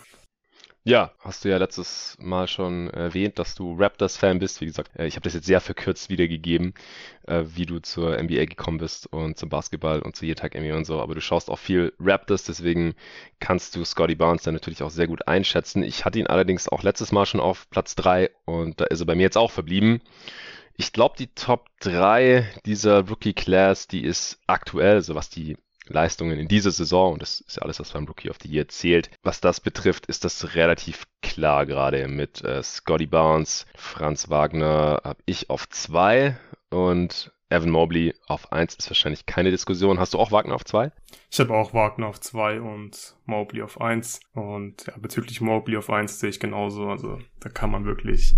Ja, 0.88 1.12
hast 1.18 1.44
du 1.44 1.50
ja 1.50 1.58
letztes 1.58 2.16
Mal 2.20 2.48
schon 2.48 2.92
erwähnt, 2.92 3.40
dass 3.40 3.56
du 3.56 3.76
Raptors-Fan 3.76 4.38
bist. 4.38 4.62
Wie 4.62 4.68
gesagt, 4.68 4.92
äh, 4.96 5.08
ich 5.08 5.16
habe 5.16 5.24
das 5.24 5.34
jetzt 5.34 5.48
sehr 5.48 5.60
verkürzt 5.60 6.12
wiedergegeben, 6.12 6.76
äh, 7.26 7.44
wie 7.48 7.66
du 7.66 7.80
zur 7.80 8.20
NBA 8.20 8.46
gekommen 8.46 8.78
bist 8.78 9.08
und 9.12 9.36
zum 9.36 9.50
Basketball 9.50 10.02
und 10.04 10.16
zu 10.16 10.32
Tag 10.36 10.54
NBA 10.54 10.78
und 10.78 10.86
so. 10.86 11.02
Aber 11.02 11.16
du 11.16 11.22
schaust 11.22 11.50
auch 11.50 11.58
viel 11.58 11.94
Raptors, 12.00 12.44
deswegen 12.44 12.94
kannst 13.40 13.76
du 13.76 13.84
Scotty 13.84 14.14
Barnes 14.14 14.44
dann 14.44 14.54
natürlich 14.54 14.84
auch 14.84 14.92
sehr 14.92 15.08
gut 15.08 15.28
einschätzen. 15.28 15.82
Ich 15.82 16.06
hatte 16.06 16.20
ihn 16.20 16.28
allerdings 16.28 16.70
auch 16.70 16.84
letztes 16.84 17.12
Mal 17.12 17.26
schon 17.26 17.40
auf 17.42 17.68
Platz 17.72 17.96
3 17.96 18.30
und 18.46 18.80
da 18.80 18.86
ist 18.86 19.00
er 19.00 19.08
bei 19.08 19.16
mir 19.16 19.24
jetzt 19.24 19.38
auch 19.38 19.50
verblieben. 19.52 20.02
Ich 20.78 20.94
glaube, 20.94 21.16
die 21.18 21.34
Top 21.34 21.68
3 21.80 22.48
dieser 22.68 23.08
Rookie 23.08 23.34
Class, 23.34 23.88
die 23.88 24.04
ist 24.04 24.40
aktuell, 24.46 25.02
so 25.02 25.16
was 25.16 25.32
die 25.32 25.58
Leistungen 25.88 26.40
in 26.40 26.48
dieser 26.48 26.72
Saison, 26.72 27.14
und 27.14 27.22
das 27.22 27.42
ist 27.42 27.58
ja 27.58 27.64
alles, 27.64 27.80
was 27.80 27.92
beim 27.92 28.06
Rookie 28.06 28.30
of 28.30 28.38
the 28.42 28.50
Year 28.50 28.68
zählt, 28.68 29.10
was 29.24 29.42
das 29.42 29.60
betrifft, 29.60 30.06
ist 30.08 30.24
das 30.24 30.56
relativ 30.56 31.06
klar 31.22 31.66
gerade 31.66 32.08
mit 32.08 32.44
äh, 32.44 32.64
Scotty 32.64 33.06
Barnes, 33.06 33.66
Franz 33.76 34.30
Wagner 34.30 35.02
habe 35.04 35.20
ich 35.26 35.50
auf 35.50 35.70
zwei 35.70 36.38
und 36.70 37.32
Evan 37.50 37.70
Mobley 37.70 38.14
auf 38.28 38.52
eins 38.52 38.76
ist 38.76 38.90
wahrscheinlich 38.90 39.26
keine 39.28 39.52
Diskussion. 39.52 40.00
Hast 40.00 40.14
du 40.14 40.20
auch 40.20 40.32
Wagner 40.32 40.56
auf 40.56 40.66
zwei? 40.66 40.92
Ich 41.32 41.40
habe 41.40 41.54
auch 41.54 41.74
Wagner 41.74 42.08
auf 42.08 42.20
zwei 42.20 42.60
und 42.60 43.16
Mobley 43.26 43.62
auf 43.62 43.80
eins. 43.80 44.20
Und 44.34 44.88
ja, 44.88 44.94
bezüglich 44.98 45.42
Mobley 45.42 45.78
auf 45.78 45.90
eins 45.90 46.20
sehe 46.20 46.30
ich 46.30 46.40
genauso. 46.40 46.90
Also 46.90 47.20
da 47.40 47.50
kann 47.50 47.70
man 47.70 47.86
wirklich 47.86 48.36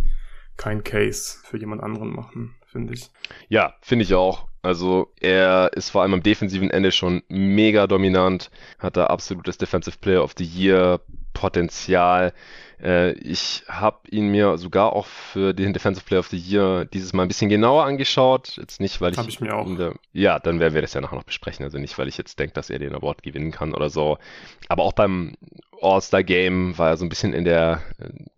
kein 0.58 0.84
Case 0.84 1.38
für 1.44 1.58
jemand 1.58 1.84
anderen 1.84 2.10
machen, 2.10 2.56
finde 2.78 2.94
ich. 2.94 3.10
Ja, 3.50 3.74
finde 3.82 4.04
ich 4.04 4.14
auch. 4.14 4.48
Also 4.62 5.12
er 5.20 5.72
ist 5.74 5.90
vor 5.90 6.02
allem 6.02 6.14
am 6.14 6.24
defensiven 6.24 6.70
Ende 6.70 6.92
schon 6.92 7.24
mega 7.28 7.88
dominant, 7.88 8.52
hat 8.80 8.98
da 8.98 9.08
absolutes 9.08 9.58
Defensive 9.58 9.98
Player 10.00 10.24
of 10.24 10.34
the 10.38 10.44
Year 10.44 11.00
Potenzial. 11.34 12.34
Äh, 12.82 13.14
ich 13.14 13.64
habe 13.68 14.00
ihn 14.10 14.30
mir 14.30 14.58
sogar 14.58 14.94
auch 14.94 15.06
für 15.06 15.54
den 15.54 15.74
Defensive 15.74 16.06
Player 16.06 16.20
of 16.20 16.28
the 16.28 16.38
Year 16.38 16.86
dieses 16.86 17.14
Mal 17.14 17.24
ein 17.24 17.28
bisschen 17.28 17.50
genauer 17.50 17.86
angeschaut. 17.86 18.58
Jetzt 18.58 18.80
nicht, 18.80 19.02
weil 19.02 19.14
ich. 19.14 19.18
Habe 19.18 19.30
ich 19.30 19.40
mir 19.40 19.56
auch. 19.56 19.68
Ja, 20.14 20.40
dann 20.40 20.60
werden 20.60 20.74
wir 20.74 20.82
das 20.82 20.94
ja 20.94 21.02
nachher 21.02 21.16
noch 21.16 21.24
besprechen. 21.24 21.64
Also 21.64 21.78
nicht, 21.78 21.98
weil 21.98 22.08
ich 22.08 22.18
jetzt 22.18 22.38
denke, 22.38 22.54
dass 22.54 22.70
er 22.70 22.80
den 22.80 22.94
Award 22.94 23.24
gewinnen 23.24 23.52
kann 23.52 23.74
oder 23.74 23.90
so. 23.90 24.18
Aber 24.68 24.84
auch 24.84 24.94
beim 24.94 25.36
All-Star 25.82 26.24
Game 26.24 26.78
war 26.78 26.90
er 26.90 26.98
so 26.98 27.06
ein 27.06 27.10
bisschen 27.10 27.34
in 27.34 27.46
der 27.46 27.82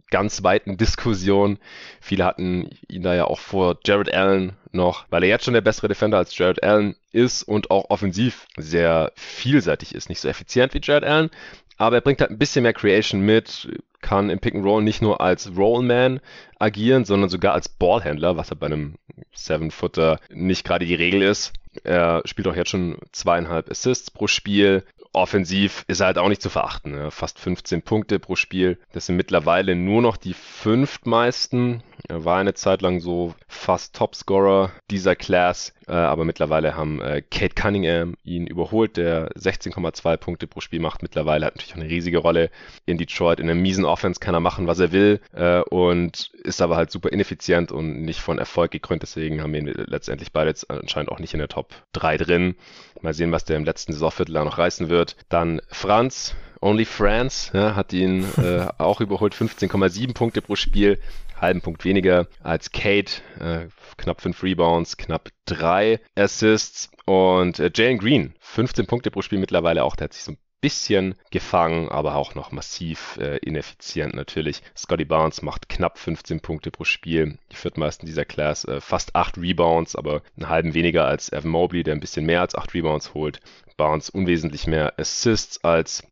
ganz 0.10 0.43
weiten 0.43 0.77
Diskussion. 0.77 1.58
Viele 2.01 2.25
hatten 2.25 2.69
ihn 2.88 3.03
da 3.03 3.13
ja 3.15 3.25
auch 3.25 3.39
vor 3.39 3.77
Jared 3.86 4.13
Allen 4.13 4.53
noch, 4.72 5.05
weil 5.10 5.24
er 5.24 5.29
jetzt 5.29 5.46
schon 5.46 5.53
der 5.53 5.62
bessere 5.62 5.88
Defender 5.88 6.17
als 6.17 6.38
Jared 6.38 6.63
Allen 6.63 6.96
ist 7.12 7.43
und 7.43 7.72
auch 7.72 7.89
offensiv 7.89 8.48
sehr 8.58 9.12
vielseitig 9.15 9.96
ist. 9.96 10.10
Nicht 10.10 10.19
so 10.19 10.27
effizient 10.27 10.74
wie 10.74 10.81
Jared 10.81 11.03
Allen, 11.03 11.29
aber 11.77 11.98
er 11.98 12.01
bringt 12.01 12.22
halt 12.22 12.31
ein 12.31 12.38
bisschen 12.38 12.63
mehr 12.63 12.74
Creation 12.74 13.22
mit, 13.22 13.69
kann 14.01 14.29
im 14.29 14.39
Pick 14.39 14.55
and 14.55 14.65
Roll 14.65 14.84
nicht 14.84 15.01
nur 15.01 15.22
als 15.22 15.51
Rollman 15.55 16.19
agieren, 16.58 17.05
sondern 17.05 17.29
sogar 17.29 17.53
als 17.53 17.69
Ballhändler, 17.69 18.38
was 18.38 18.50
halt 18.50 18.60
bei 18.60 18.67
einem 18.67 18.96
Seven-Footer 19.34 20.19
nicht 20.29 20.65
gerade 20.65 20.86
die 20.86 20.96
Regel 20.96 21.22
ist. 21.22 21.53
Er 21.83 22.21
spielt 22.25 22.48
auch 22.48 22.55
jetzt 22.55 22.69
schon 22.69 22.98
zweieinhalb 23.12 23.69
Assists 23.69 24.12
pro 24.12 24.27
Spiel, 24.27 24.83
offensiv 25.13 25.86
ist 25.88 26.00
er 26.00 26.07
halt 26.07 26.17
auch 26.17 26.29
nicht 26.29 26.41
zu 26.41 26.50
verachten. 26.50 26.95
Ja. 26.95 27.12
Fast 27.12 27.39
15 27.39 27.81
Punkte 27.81 28.19
pro 28.19 28.36
Spiel. 28.36 28.77
Das 28.91 29.05
sind 29.05 29.15
mittlerweile 29.15 29.75
nur 29.75 30.01
noch 30.01 30.17
die 30.17 30.33
fünftmeisten. 30.33 31.83
Er 32.08 32.25
war 32.25 32.38
eine 32.38 32.53
Zeit 32.53 32.82
lang 32.82 33.00
so 33.00 33.36
fast 33.48 33.96
Topscorer 33.96 34.72
dieser 34.89 35.15
Class. 35.15 35.74
Äh, 35.88 35.91
aber 35.91 36.25
mittlerweile 36.25 36.75
haben 36.75 37.01
äh, 37.01 37.22
Kate 37.22 37.56
Cunningham 37.56 38.15
ihn 38.24 38.48
überholt, 38.48 38.98
der 38.98 39.29
16,2 39.32 40.18
Punkte 40.18 40.48
pro 40.48 40.62
Spiel 40.62 40.79
macht. 40.79 41.01
Mittlerweile 41.01 41.46
hat 41.46 41.56
natürlich 41.56 41.74
auch 41.74 41.79
eine 41.79 41.89
riesige 41.89 42.20
Rolle 42.20 42.50
in 42.86 42.98
Detroit. 42.98 43.39
In 43.39 43.50
einer 43.50 43.60
miesen 43.60 43.86
Offense 43.86 44.20
kann 44.20 44.34
er 44.34 44.39
machen, 44.39 44.68
was 44.68 44.79
er 44.79 44.91
will. 44.91 45.20
Äh, 45.34 45.62
und 45.62 46.32
ist 46.44 46.62
aber 46.62 46.77
halt 46.77 46.91
super 46.91 47.12
ineffizient 47.12 47.72
und 47.72 48.01
nicht 48.03 48.22
von 48.22 48.39
Erfolg 48.39 48.72
gekrönt. 48.72 49.01
Deswegen 49.01 49.41
haben 49.41 49.53
wir 49.53 49.60
ihn 49.60 49.74
letztendlich 49.88 50.32
beide 50.32 50.50
jetzt 50.50 50.70
anscheinend 50.70 51.12
auch 51.12 51.20
nicht 51.20 51.34
in 51.34 51.39
der 51.39 51.50
Top 51.50 51.74
3 51.94 52.18
drin. 52.18 52.56
Mal 53.01 53.13
sehen, 53.13 53.32
was 53.32 53.46
der 53.46 53.58
im 53.58 53.65
letzten 53.65 53.94
Saisonviertel 53.94 54.34
noch 54.34 54.58
reißen 54.58 54.89
wird. 54.89 55.15
Dann 55.29 55.62
Franz, 55.70 56.36
Only 56.62 56.86
France, 56.86 57.51
ja, 57.53 57.75
hat 57.75 57.94
ihn 57.94 58.25
äh, 58.38 58.68
auch 58.77 59.00
überholt, 59.00 59.34
15,7 59.34 60.13
Punkte 60.13 60.41
pro 60.41 60.56
Spiel, 60.56 61.00
halben 61.41 61.62
Punkt 61.62 61.86
weniger 61.86 62.27
als 62.43 62.72
Kate, 62.72 63.22
äh, 63.39 63.67
knapp 63.98 64.22
5 64.22 64.43
Rebounds, 64.43 64.98
knapp 64.98 65.29
3 65.46 66.00
Assists 66.15 66.89
und 67.05 67.60
äh, 67.60 67.72
Jalen 67.74 67.98
Green, 67.98 68.34
15 68.39 68.86
Punkte 68.86 69.12
pro 69.12 69.22
Spiel 69.22 69.39
mittlerweile 69.39 69.84
auch, 69.84 69.96
der 69.96 70.05
hat 70.05 70.13
sich 70.13 70.24
so 70.24 70.34
ein 70.34 70.38
bisschen 70.62 71.15
gefangen, 71.31 71.89
aber 71.89 72.15
auch 72.15 72.36
noch 72.36 72.51
massiv 72.51 73.17
äh, 73.17 73.38
ineffizient 73.38 74.13
natürlich. 74.13 74.62
Scotty 74.75 75.05
Barnes 75.05 75.41
macht 75.41 75.69
knapp 75.69 75.98
15 75.98 76.41
Punkte 76.41 76.72
pro 76.72 76.84
Spiel, 76.84 77.38
die 77.51 77.55
viertmeisten 77.55 78.05
dieser 78.05 78.25
Class, 78.25 78.65
äh, 78.65 78.81
fast 78.81 79.15
8 79.15 79.38
Rebounds, 79.38 79.96
aber 79.96 80.22
einen 80.36 80.50
halben 80.50 80.74
weniger 80.74 81.05
als 81.05 81.31
Evan 81.31 81.51
Mobley, 81.51 81.84
der 81.84 81.93
ein 81.93 82.01
bisschen 82.01 82.25
mehr 82.25 82.41
als 82.41 82.55
8 82.55 82.74
Rebounds 82.74 83.13
holt. 83.13 83.39
Barnes 83.77 84.10
unwesentlich 84.10 84.67
mehr 84.67 85.00
Assists 85.00 85.63
als 85.63 86.03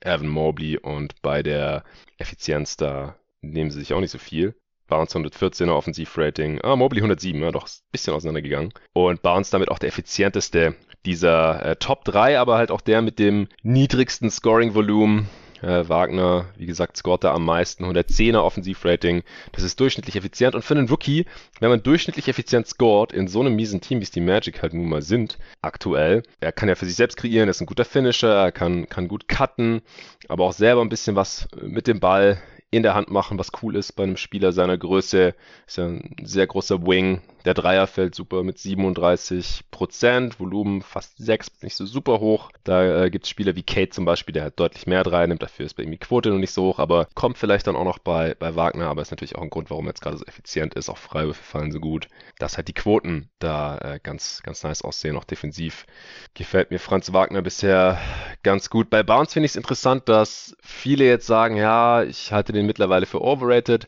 Evan 0.00 0.28
Mobley 0.28 0.78
und 0.78 1.20
bei 1.22 1.42
der 1.42 1.82
Effizienz 2.18 2.76
da 2.76 3.16
nehmen 3.40 3.70
sie 3.70 3.80
sich 3.80 3.94
auch 3.94 4.00
nicht 4.00 4.10
so 4.10 4.18
viel. 4.18 4.54
Barnes 4.88 5.14
114er 5.14 5.70
Offensivrating, 5.70 6.60
ah, 6.62 6.76
Mobley 6.76 7.00
107, 7.00 7.40
ja 7.40 7.52
doch, 7.52 7.66
ein 7.66 7.92
bisschen 7.92 8.14
auseinandergegangen. 8.14 8.72
Und 8.92 9.22
Barnes 9.22 9.50
damit 9.50 9.70
auch 9.70 9.78
der 9.78 9.88
effizienteste 9.88 10.74
dieser 11.06 11.64
äh, 11.64 11.76
Top 11.76 12.04
3, 12.04 12.38
aber 12.38 12.56
halt 12.56 12.70
auch 12.70 12.80
der 12.80 13.02
mit 13.02 13.18
dem 13.18 13.48
niedrigsten 13.62 14.30
Scoring-Volumen. 14.30 15.28
Äh, 15.60 15.88
Wagner, 15.88 16.46
wie 16.56 16.66
gesagt, 16.66 16.96
scoret 16.96 17.24
da 17.24 17.34
am 17.34 17.44
meisten, 17.44 17.84
110er 17.84 18.38
Offensivrating. 18.38 19.24
Das 19.50 19.64
ist 19.64 19.80
durchschnittlich 19.80 20.14
effizient. 20.14 20.54
Und 20.54 20.64
für 20.64 20.74
einen 20.74 20.88
Rookie, 20.88 21.26
wenn 21.58 21.70
man 21.70 21.82
durchschnittlich 21.82 22.28
effizient 22.28 22.68
scoret, 22.68 23.12
in 23.12 23.26
so 23.26 23.40
einem 23.40 23.56
miesen 23.56 23.80
Team, 23.80 23.98
wie 23.98 24.04
es 24.04 24.12
die 24.12 24.20
Magic 24.20 24.62
halt 24.62 24.74
nun 24.74 24.88
mal 24.88 25.02
sind, 25.02 25.36
aktuell, 25.60 26.22
er 26.40 26.52
kann 26.52 26.68
ja 26.68 26.76
für 26.76 26.86
sich 26.86 26.94
selbst 26.94 27.16
kreieren, 27.16 27.48
er 27.48 27.50
ist 27.50 27.60
ein 27.60 27.66
guter 27.66 27.84
Finisher, 27.84 28.32
er 28.32 28.52
kann, 28.52 28.88
kann 28.88 29.08
gut 29.08 29.26
cutten, 29.26 29.82
aber 30.28 30.44
auch 30.44 30.52
selber 30.52 30.80
ein 30.80 30.88
bisschen 30.88 31.16
was 31.16 31.48
mit 31.60 31.88
dem 31.88 31.98
Ball 31.98 32.40
in 32.70 32.82
der 32.82 32.94
Hand 32.94 33.10
machen, 33.10 33.38
was 33.38 33.50
cool 33.62 33.76
ist 33.76 33.92
bei 33.92 34.02
einem 34.02 34.16
Spieler 34.16 34.52
seiner 34.52 34.76
Größe. 34.76 35.34
Ist 35.66 35.78
ja 35.78 35.86
ein 35.86 36.16
sehr 36.22 36.46
großer 36.46 36.86
Wing. 36.86 37.22
Der 37.48 37.54
Dreier 37.54 37.86
fällt 37.86 38.14
super 38.14 38.42
mit 38.42 38.58
37 38.58 39.70
Prozent, 39.70 40.38
Volumen 40.38 40.82
fast 40.82 41.16
6, 41.16 41.62
nicht 41.62 41.76
so 41.76 41.86
super 41.86 42.20
hoch. 42.20 42.50
Da 42.62 43.04
äh, 43.04 43.10
gibt 43.10 43.24
es 43.24 43.30
Spieler 43.30 43.56
wie 43.56 43.62
Kate 43.62 43.88
zum 43.88 44.04
Beispiel, 44.04 44.34
der 44.34 44.42
halt 44.42 44.60
deutlich 44.60 44.86
mehr 44.86 45.02
Dreier 45.02 45.26
nimmt. 45.28 45.42
Dafür 45.42 45.64
ist 45.64 45.72
bei 45.72 45.82
ihm 45.82 45.90
die 45.90 45.96
Quote 45.96 46.28
noch 46.28 46.36
nicht 46.36 46.52
so 46.52 46.64
hoch, 46.64 46.78
aber 46.78 47.08
kommt 47.14 47.38
vielleicht 47.38 47.66
dann 47.66 47.74
auch 47.74 47.86
noch 47.86 48.00
bei, 48.00 48.36
bei 48.38 48.54
Wagner. 48.54 48.88
Aber 48.88 49.00
ist 49.00 49.12
natürlich 49.12 49.36
auch 49.36 49.40
ein 49.40 49.48
Grund, 49.48 49.70
warum 49.70 49.86
er 49.86 49.92
jetzt 49.92 50.02
gerade 50.02 50.18
so 50.18 50.26
effizient 50.26 50.74
ist. 50.74 50.90
Auch 50.90 50.98
Freiwürfe 50.98 51.42
fallen 51.42 51.72
so 51.72 51.80
gut, 51.80 52.08
dass 52.38 52.58
halt 52.58 52.68
die 52.68 52.74
Quoten 52.74 53.30
da 53.38 53.78
äh, 53.78 53.98
ganz, 54.02 54.42
ganz 54.42 54.62
nice 54.62 54.82
aussehen. 54.82 55.16
Auch 55.16 55.24
defensiv 55.24 55.86
gefällt 56.34 56.70
mir 56.70 56.78
Franz 56.78 57.14
Wagner 57.14 57.40
bisher 57.40 57.98
ganz 58.42 58.68
gut. 58.68 58.90
Bei 58.90 59.02
Bounce 59.02 59.32
finde 59.32 59.46
ich 59.46 59.52
es 59.52 59.56
interessant, 59.56 60.06
dass 60.10 60.54
viele 60.60 61.06
jetzt 61.06 61.26
sagen, 61.26 61.56
ja, 61.56 62.02
ich 62.02 62.30
halte 62.30 62.52
den 62.52 62.66
mittlerweile 62.66 63.06
für 63.06 63.22
overrated. 63.22 63.86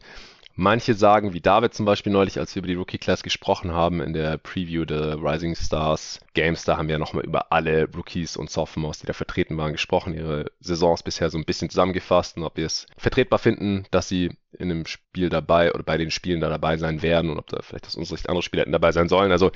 Manche 0.63 0.93
sagen, 0.93 1.33
wie 1.33 1.41
David 1.41 1.73
zum 1.73 1.87
Beispiel 1.87 2.13
neulich, 2.13 2.39
als 2.39 2.55
wir 2.55 2.61
über 2.61 2.67
die 2.67 2.75
Rookie 2.75 2.99
Class 2.99 3.23
gesprochen 3.23 3.73
haben 3.73 4.03
in 4.03 4.13
der 4.13 4.37
Preview 4.37 4.85
der 4.85 5.17
Rising 5.17 5.55
Stars 5.55 6.21
Games, 6.35 6.65
da 6.65 6.77
haben 6.77 6.89
wir 6.89 6.99
nochmal 6.99 7.25
über 7.25 7.51
alle 7.51 7.89
Rookies 7.97 8.37
und 8.37 8.51
Sophomores, 8.51 8.99
die 8.99 9.07
da 9.07 9.15
vertreten 9.15 9.57
waren, 9.57 9.73
gesprochen, 9.73 10.13
ihre 10.13 10.53
Saisons 10.61 11.03
bisher 11.03 11.31
so 11.31 11.39
ein 11.39 11.47
bisschen 11.47 11.71
zusammengefasst 11.71 12.37
und 12.37 12.43
ob 12.43 12.59
wir 12.59 12.67
es 12.67 12.87
vertretbar 12.99 13.39
finden, 13.39 13.87
dass 13.91 14.09
sie 14.09 14.37
in 14.53 14.71
einem 14.71 14.87
Spiel 14.87 15.29
dabei 15.29 15.73
oder 15.73 15.83
bei 15.83 15.97
den 15.97 16.11
Spielen 16.11 16.41
da 16.41 16.49
dabei 16.49 16.77
sein 16.77 17.03
werden 17.03 17.31
und 17.31 17.39
ob 17.39 17.49
da 17.49 17.61
vielleicht 17.63 17.87
aus 17.87 17.97
unserer 17.97 18.17
Sicht 18.17 18.29
andere 18.29 18.43
Spieler 18.43 18.63
hätten 18.63 18.73
dabei 18.73 18.93
sein 18.93 19.09
sollen. 19.09 19.31
Also 19.31 19.53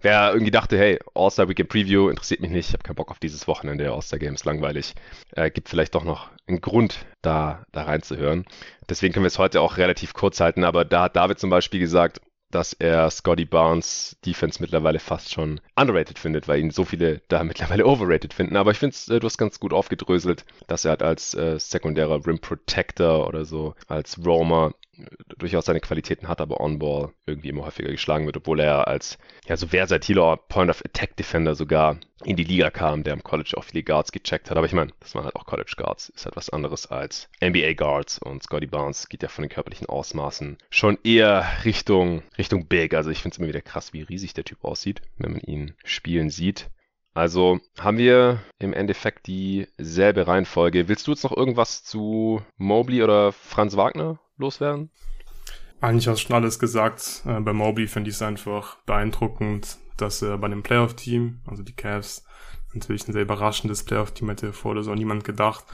wer 0.00 0.32
irgendwie 0.32 0.50
dachte, 0.50 0.78
hey, 0.78 0.98
All-Star 1.14 1.48
Weekend 1.48 1.68
Preview 1.68 2.08
interessiert 2.08 2.40
mich 2.40 2.50
nicht, 2.50 2.68
ich 2.68 2.72
habe 2.72 2.82
keinen 2.82 2.96
Bock 2.96 3.10
auf 3.10 3.18
dieses 3.18 3.46
Wochenende, 3.46 3.92
All-Star 3.92 4.18
Games 4.18 4.44
langweilig, 4.44 4.94
äh, 5.32 5.50
gibt 5.50 5.68
vielleicht 5.68 5.94
doch 5.94 6.04
noch 6.04 6.30
einen 6.46 6.60
Grund, 6.60 7.04
da, 7.22 7.64
da 7.72 7.82
reinzuhören. 7.82 8.44
Deswegen 8.88 9.12
können 9.12 9.24
wir 9.24 9.28
es 9.28 9.38
heute 9.38 9.60
auch 9.60 9.76
relativ 9.76 10.14
kurz 10.14 10.40
halten, 10.40 10.64
aber 10.64 10.84
da 10.84 11.02
hat 11.02 11.16
David 11.16 11.38
zum 11.38 11.50
Beispiel 11.50 11.80
gesagt, 11.80 12.20
dass 12.50 12.72
er 12.72 13.10
Scotty 13.10 13.44
Barnes 13.44 14.16
Defense 14.24 14.60
mittlerweile 14.60 14.98
fast 14.98 15.32
schon 15.32 15.60
underrated 15.76 16.18
findet, 16.18 16.48
weil 16.48 16.60
ihn 16.60 16.70
so 16.70 16.84
viele 16.84 17.20
da 17.28 17.44
mittlerweile 17.44 17.86
overrated 17.86 18.34
finden. 18.34 18.56
Aber 18.56 18.70
ich 18.70 18.78
finde, 18.78 18.96
äh, 19.08 19.20
du 19.20 19.26
hast 19.26 19.38
ganz 19.38 19.60
gut 19.60 19.72
aufgedröselt, 19.72 20.44
dass 20.66 20.84
er 20.84 20.90
halt 20.90 21.02
als 21.02 21.34
äh, 21.34 21.58
sekundärer 21.58 22.26
Rim 22.26 22.38
Protector 22.38 23.26
oder 23.26 23.44
so, 23.44 23.74
als 23.86 24.18
Roamer 24.24 24.72
durchaus 25.38 25.66
seine 25.66 25.80
Qualitäten 25.80 26.28
hat, 26.28 26.40
aber 26.40 26.60
On-Ball 26.60 27.12
irgendwie 27.26 27.48
immer 27.48 27.64
häufiger 27.64 27.90
geschlagen 27.90 28.26
wird, 28.26 28.36
obwohl 28.36 28.60
er 28.60 28.88
als 28.88 29.18
ja 29.46 29.56
so 29.56 29.68
versatiler 29.68 30.36
Point-of-Attack-Defender 30.36 31.54
sogar 31.54 31.98
in 32.24 32.36
die 32.36 32.44
Liga 32.44 32.70
kam, 32.70 33.04
der 33.04 33.14
im 33.14 33.22
College 33.22 33.54
auch 33.56 33.64
viele 33.64 33.82
Guards 33.82 34.12
gecheckt 34.12 34.50
hat. 34.50 34.56
Aber 34.56 34.66
ich 34.66 34.72
meine, 34.72 34.92
das 35.00 35.14
waren 35.14 35.24
halt 35.24 35.36
auch 35.36 35.46
College 35.46 35.74
Guards, 35.76 36.08
ist 36.08 36.24
halt 36.24 36.36
was 36.36 36.50
anderes 36.50 36.86
als 36.86 37.28
NBA 37.42 37.74
Guards 37.74 38.18
und 38.18 38.42
Scotty 38.42 38.66
Barnes 38.66 39.08
geht 39.08 39.22
ja 39.22 39.28
von 39.28 39.42
den 39.42 39.50
körperlichen 39.50 39.88
Ausmaßen 39.88 40.58
schon 40.70 40.98
eher 41.04 41.46
Richtung 41.64 42.22
Richtung 42.36 42.66
Big. 42.66 42.94
Also 42.94 43.10
ich 43.10 43.22
finde 43.22 43.34
es 43.34 43.38
immer 43.38 43.48
wieder 43.48 43.62
krass, 43.62 43.92
wie 43.92 44.02
riesig 44.02 44.34
der 44.34 44.44
Typ 44.44 44.64
aussieht, 44.64 45.02
wenn 45.16 45.32
man 45.32 45.40
ihn 45.40 45.74
spielen 45.84 46.30
sieht. 46.30 46.70
Also 47.14 47.58
haben 47.78 47.98
wir 47.98 48.40
im 48.58 48.72
Endeffekt 48.72 49.26
dieselbe 49.26 50.26
Reihenfolge. 50.26 50.88
Willst 50.88 51.06
du 51.06 51.10
jetzt 51.12 51.24
noch 51.24 51.36
irgendwas 51.36 51.82
zu 51.82 52.42
Mobley 52.56 53.02
oder 53.02 53.32
Franz 53.32 53.76
Wagner 53.76 54.20
loswerden? 54.38 54.90
Eigentlich 55.80 56.08
hast 56.08 56.22
du 56.22 56.26
schon 56.28 56.36
alles 56.36 56.58
gesagt. 56.58 57.22
Äh, 57.26 57.40
bei 57.40 57.52
Mobley 57.52 57.86
finde 57.86 58.10
ich 58.10 58.16
es 58.16 58.22
einfach 58.22 58.76
beeindruckend, 58.86 59.78
dass 59.96 60.22
er 60.22 60.38
bei 60.38 60.48
dem 60.48 60.62
Playoff-Team, 60.62 61.40
also 61.46 61.62
die 61.62 61.74
Cavs, 61.74 62.24
natürlich 62.74 63.06
ein 63.08 63.12
sehr 63.12 63.22
überraschendes 63.22 63.84
Playoff-Team 63.84 64.28
hätte 64.28 64.52
vor 64.52 64.72
oder 64.72 64.82
so 64.82 64.94
niemand 64.94 65.24
gedacht. 65.24 65.64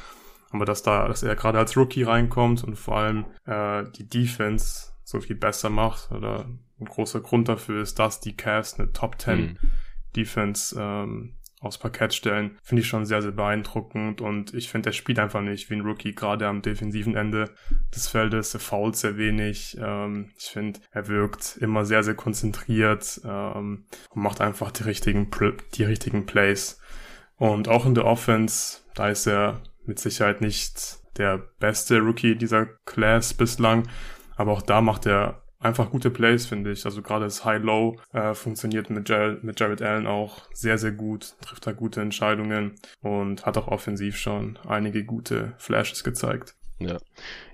Aber 0.50 0.64
dass 0.64 0.82
da, 0.82 1.08
dass 1.08 1.22
er 1.22 1.34
gerade 1.34 1.58
als 1.58 1.76
Rookie 1.76 2.04
reinkommt 2.04 2.62
und 2.64 2.76
vor 2.76 2.98
allem 2.98 3.24
äh, 3.46 3.84
die 3.96 4.08
Defense 4.08 4.92
so 5.02 5.20
viel 5.20 5.36
besser 5.36 5.68
macht 5.68 6.12
oder 6.12 6.46
ein 6.80 6.86
großer 6.86 7.20
Grund 7.20 7.48
dafür 7.48 7.82
ist, 7.82 7.98
dass 7.98 8.20
die 8.20 8.36
Cavs 8.36 8.78
eine 8.78 8.92
Top 8.92 9.20
10 9.20 9.38
mhm. 9.38 9.58
Defense 10.14 10.76
ähm, 10.78 11.34
aufs 11.64 11.78
Parkett 11.78 12.14
stellen, 12.14 12.58
finde 12.62 12.82
ich 12.82 12.88
schon 12.88 13.06
sehr, 13.06 13.22
sehr 13.22 13.32
beeindruckend 13.32 14.20
und 14.20 14.54
ich 14.54 14.68
finde, 14.68 14.90
er 14.90 14.92
spielt 14.92 15.18
einfach 15.18 15.40
nicht 15.40 15.70
wie 15.70 15.74
ein 15.74 15.80
Rookie, 15.80 16.14
gerade 16.14 16.46
am 16.46 16.62
defensiven 16.62 17.16
Ende 17.16 17.50
des 17.94 18.08
Feldes, 18.08 18.54
er 18.54 18.60
fault 18.60 18.96
sehr 18.96 19.16
wenig, 19.16 19.76
ähm, 19.80 20.30
ich 20.38 20.46
finde, 20.46 20.80
er 20.90 21.08
wirkt 21.08 21.56
immer 21.60 21.84
sehr, 21.84 22.02
sehr 22.02 22.14
konzentriert 22.14 23.20
ähm, 23.24 23.86
und 24.10 24.22
macht 24.22 24.40
einfach 24.40 24.70
die 24.70 24.84
richtigen, 24.84 25.30
die 25.74 25.84
richtigen 25.84 26.26
Plays. 26.26 26.80
Und 27.36 27.68
auch 27.68 27.86
in 27.86 27.94
der 27.94 28.04
Offense, 28.04 28.80
da 28.94 29.08
ist 29.08 29.26
er 29.26 29.60
mit 29.84 29.98
Sicherheit 29.98 30.40
nicht 30.40 30.98
der 31.16 31.38
beste 31.58 31.98
Rookie 31.98 32.36
dieser 32.36 32.66
Class 32.66 33.34
bislang, 33.34 33.88
aber 34.36 34.52
auch 34.52 34.62
da 34.62 34.80
macht 34.80 35.06
er 35.06 35.43
einfach 35.64 35.90
gute 35.90 36.10
Plays, 36.10 36.46
finde 36.46 36.72
ich. 36.72 36.84
Also 36.84 37.02
gerade 37.02 37.24
das 37.24 37.44
High-Low 37.44 37.96
äh, 38.12 38.34
funktioniert 38.34 38.90
mit, 38.90 39.08
Jared, 39.08 39.42
mit 39.42 39.58
Jared 39.58 39.82
Allen 39.82 40.06
auch 40.06 40.42
sehr, 40.52 40.78
sehr 40.78 40.92
gut, 40.92 41.34
trifft 41.40 41.66
da 41.66 41.72
gute 41.72 42.00
Entscheidungen 42.00 42.74
und 43.00 43.46
hat 43.46 43.56
auch 43.56 43.68
offensiv 43.68 44.16
schon 44.16 44.58
einige 44.66 45.04
gute 45.04 45.54
Flashes 45.58 46.04
gezeigt. 46.04 46.54
Ja. 46.78 46.98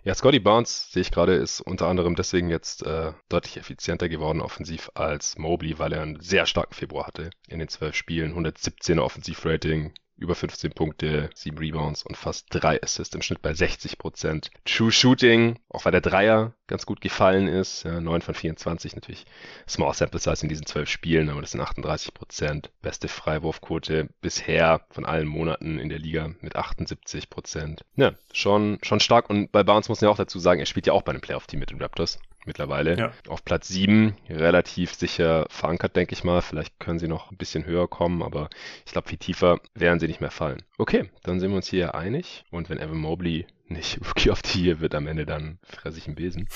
Ja, 0.02 0.14
Scotty 0.14 0.40
Barnes, 0.40 0.90
sehe 0.90 1.02
ich 1.02 1.10
gerade, 1.10 1.34
ist 1.34 1.60
unter 1.60 1.86
anderem 1.86 2.16
deswegen 2.16 2.48
jetzt 2.48 2.84
äh, 2.86 3.12
deutlich 3.28 3.58
effizienter 3.58 4.08
geworden 4.08 4.40
offensiv 4.40 4.90
als 4.94 5.36
Mobley, 5.36 5.78
weil 5.78 5.92
er 5.92 6.00
einen 6.00 6.20
sehr 6.20 6.46
starken 6.46 6.74
Februar 6.74 7.06
hatte 7.06 7.30
in 7.46 7.58
den 7.58 7.68
zwölf 7.68 7.94
Spielen. 7.94 8.34
117er 8.34 9.00
Offensivrating, 9.00 9.92
über 10.20 10.34
15 10.34 10.72
Punkte, 10.72 11.30
7 11.34 11.58
Rebounds 11.58 12.02
und 12.04 12.16
fast 12.16 12.46
3 12.50 12.82
Assists 12.82 13.14
im 13.14 13.22
Schnitt 13.22 13.42
bei 13.42 13.54
60 13.54 13.98
Prozent. 13.98 14.50
True 14.64 14.92
Shooting, 14.92 15.58
auch 15.68 15.84
weil 15.84 15.92
der 15.92 16.00
Dreier 16.00 16.52
ganz 16.66 16.86
gut 16.86 17.00
gefallen 17.00 17.48
ist, 17.48 17.82
ja, 17.82 18.00
9 18.00 18.20
von 18.22 18.34
24 18.34 18.94
natürlich. 18.94 19.26
Small 19.68 19.94
Sample 19.94 20.20
Size 20.20 20.42
in 20.42 20.48
diesen 20.48 20.66
12 20.66 20.88
Spielen, 20.88 21.30
aber 21.30 21.40
das 21.40 21.52
sind 21.52 21.60
38 21.60 22.14
Prozent. 22.14 22.70
Beste 22.82 23.08
Freiwurfquote 23.08 24.08
bisher 24.20 24.82
von 24.90 25.04
allen 25.04 25.26
Monaten 25.26 25.80
in 25.80 25.88
der 25.88 25.98
Liga 25.98 26.30
mit 26.40 26.54
78 26.54 27.30
Prozent. 27.30 27.84
Ja, 27.96 28.12
schon, 28.32 28.78
schon 28.82 29.00
stark 29.00 29.30
und 29.30 29.50
bei 29.50 29.64
Barnes 29.64 29.88
muss 29.88 30.00
man 30.00 30.08
ja 30.08 30.12
auch 30.12 30.18
dazu 30.18 30.38
sagen, 30.38 30.60
er 30.60 30.66
spielt 30.66 30.86
ja 30.86 30.92
auch 30.92 31.02
bei 31.02 31.10
einem 31.10 31.22
Playoff-Team 31.22 31.58
mit 31.58 31.70
den 31.70 31.82
Raptors 31.82 32.18
mittlerweile. 32.46 32.96
Ja. 32.98 33.12
Auf 33.28 33.44
Platz 33.44 33.68
7 33.68 34.16
relativ 34.28 34.94
sicher 34.94 35.46
verankert, 35.50 35.96
denke 35.96 36.14
ich 36.14 36.24
mal. 36.24 36.42
Vielleicht 36.42 36.78
können 36.78 36.98
sie 36.98 37.08
noch 37.08 37.30
ein 37.30 37.36
bisschen 37.36 37.64
höher 37.64 37.88
kommen, 37.88 38.22
aber 38.22 38.48
ich 38.86 38.92
glaube, 38.92 39.08
viel 39.08 39.18
tiefer 39.18 39.60
werden 39.74 40.00
sie 40.00 40.08
nicht 40.08 40.20
mehr 40.20 40.30
fallen. 40.30 40.62
Okay, 40.78 41.10
dann 41.22 41.40
sind 41.40 41.50
wir 41.50 41.56
uns 41.56 41.68
hier 41.68 41.94
einig. 41.94 42.44
Und 42.50 42.70
wenn 42.70 42.78
Evan 42.78 42.98
Mobley 42.98 43.46
nicht 43.66 44.00
Rookie 44.06 44.30
of 44.30 44.40
the 44.44 44.62
Year 44.62 44.80
wird 44.80 44.94
am 44.94 45.06
Ende, 45.06 45.26
dann 45.26 45.58
fresse 45.62 45.98
ich 45.98 46.06
einen 46.06 46.16
Besen. 46.16 46.48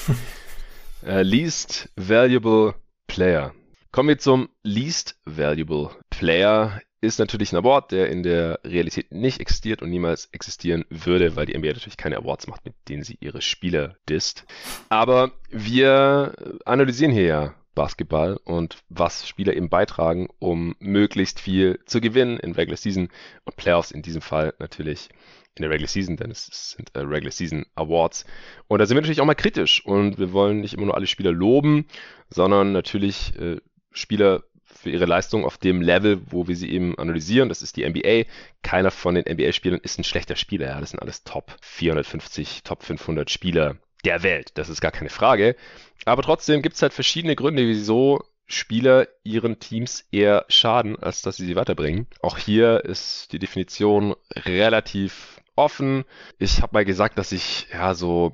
uh, 1.02 1.18
least 1.20 1.90
Valuable 1.96 2.74
Player. 3.06 3.54
Kommen 3.92 4.08
wir 4.08 4.18
zum 4.18 4.48
Least 4.64 5.20
Valuable 5.24 5.90
Player 6.10 6.80
ist 7.04 7.18
natürlich 7.18 7.52
ein 7.52 7.58
Award, 7.58 7.92
der 7.92 8.08
in 8.08 8.22
der 8.22 8.60
Realität 8.64 9.12
nicht 9.12 9.40
existiert 9.40 9.82
und 9.82 9.90
niemals 9.90 10.28
existieren 10.32 10.84
würde, 10.88 11.36
weil 11.36 11.46
die 11.46 11.56
NBA 11.56 11.68
natürlich 11.68 11.96
keine 11.96 12.16
Awards 12.16 12.46
macht, 12.46 12.64
mit 12.64 12.74
denen 12.88 13.02
sie 13.02 13.18
ihre 13.20 13.42
Spieler 13.42 13.96
disst. 14.08 14.44
Aber 14.88 15.32
wir 15.50 16.34
analysieren 16.64 17.12
hier 17.12 17.24
ja 17.24 17.54
Basketball 17.74 18.38
und 18.44 18.78
was 18.88 19.28
Spieler 19.28 19.54
eben 19.54 19.68
beitragen, 19.68 20.28
um 20.38 20.76
möglichst 20.78 21.40
viel 21.40 21.80
zu 21.86 22.00
gewinnen 22.00 22.38
in 22.38 22.52
Regular 22.52 22.76
Season 22.76 23.08
und 23.44 23.56
Playoffs 23.56 23.90
in 23.90 24.02
diesem 24.02 24.22
Fall 24.22 24.54
natürlich 24.58 25.08
in 25.56 25.62
der 25.62 25.70
Regular 25.70 25.88
Season, 25.88 26.16
denn 26.16 26.30
es 26.30 26.74
sind 26.76 26.90
äh, 26.94 27.00
Regular 27.00 27.30
Season 27.30 27.66
Awards. 27.74 28.24
Und 28.66 28.78
da 28.78 28.86
sind 28.86 28.96
wir 28.96 29.02
natürlich 29.02 29.20
auch 29.20 29.26
mal 29.26 29.34
kritisch 29.34 29.84
und 29.84 30.18
wir 30.18 30.32
wollen 30.32 30.60
nicht 30.60 30.74
immer 30.74 30.86
nur 30.86 30.96
alle 30.96 31.06
Spieler 31.06 31.32
loben, 31.32 31.86
sondern 32.28 32.72
natürlich 32.72 33.38
äh, 33.38 33.60
Spieler 33.92 34.42
für 34.76 34.90
ihre 34.90 35.06
Leistung 35.06 35.44
auf 35.44 35.58
dem 35.58 35.80
Level, 35.80 36.20
wo 36.26 36.48
wir 36.48 36.56
sie 36.56 36.70
eben 36.70 36.98
analysieren. 36.98 37.48
Das 37.48 37.62
ist 37.62 37.76
die 37.76 37.88
NBA. 37.88 38.30
Keiner 38.62 38.90
von 38.90 39.14
den 39.14 39.24
NBA-Spielern 39.24 39.80
ist 39.82 39.98
ein 39.98 40.04
schlechter 40.04 40.36
Spieler. 40.36 40.68
Ja, 40.68 40.80
das 40.80 40.90
sind 40.90 41.00
alles 41.00 41.24
Top 41.24 41.56
450, 41.62 42.62
Top 42.64 42.82
500 42.82 43.30
Spieler 43.30 43.76
der 44.04 44.22
Welt. 44.22 44.52
Das 44.54 44.68
ist 44.68 44.80
gar 44.80 44.92
keine 44.92 45.10
Frage. 45.10 45.56
Aber 46.04 46.22
trotzdem 46.22 46.62
gibt 46.62 46.76
es 46.76 46.82
halt 46.82 46.92
verschiedene 46.92 47.36
Gründe, 47.36 47.66
wieso 47.66 48.22
Spieler 48.46 49.08
ihren 49.22 49.58
Teams 49.58 50.06
eher 50.12 50.44
schaden, 50.48 50.98
als 50.98 51.22
dass 51.22 51.36
sie 51.36 51.46
sie 51.46 51.56
weiterbringen. 51.56 52.06
Auch 52.20 52.36
hier 52.36 52.84
ist 52.84 53.32
die 53.32 53.38
Definition 53.38 54.14
relativ 54.34 55.40
offen. 55.56 56.04
Ich 56.38 56.60
habe 56.60 56.74
mal 56.74 56.84
gesagt, 56.84 57.16
dass 57.16 57.32
ich 57.32 57.68
ja 57.72 57.94
so 57.94 58.32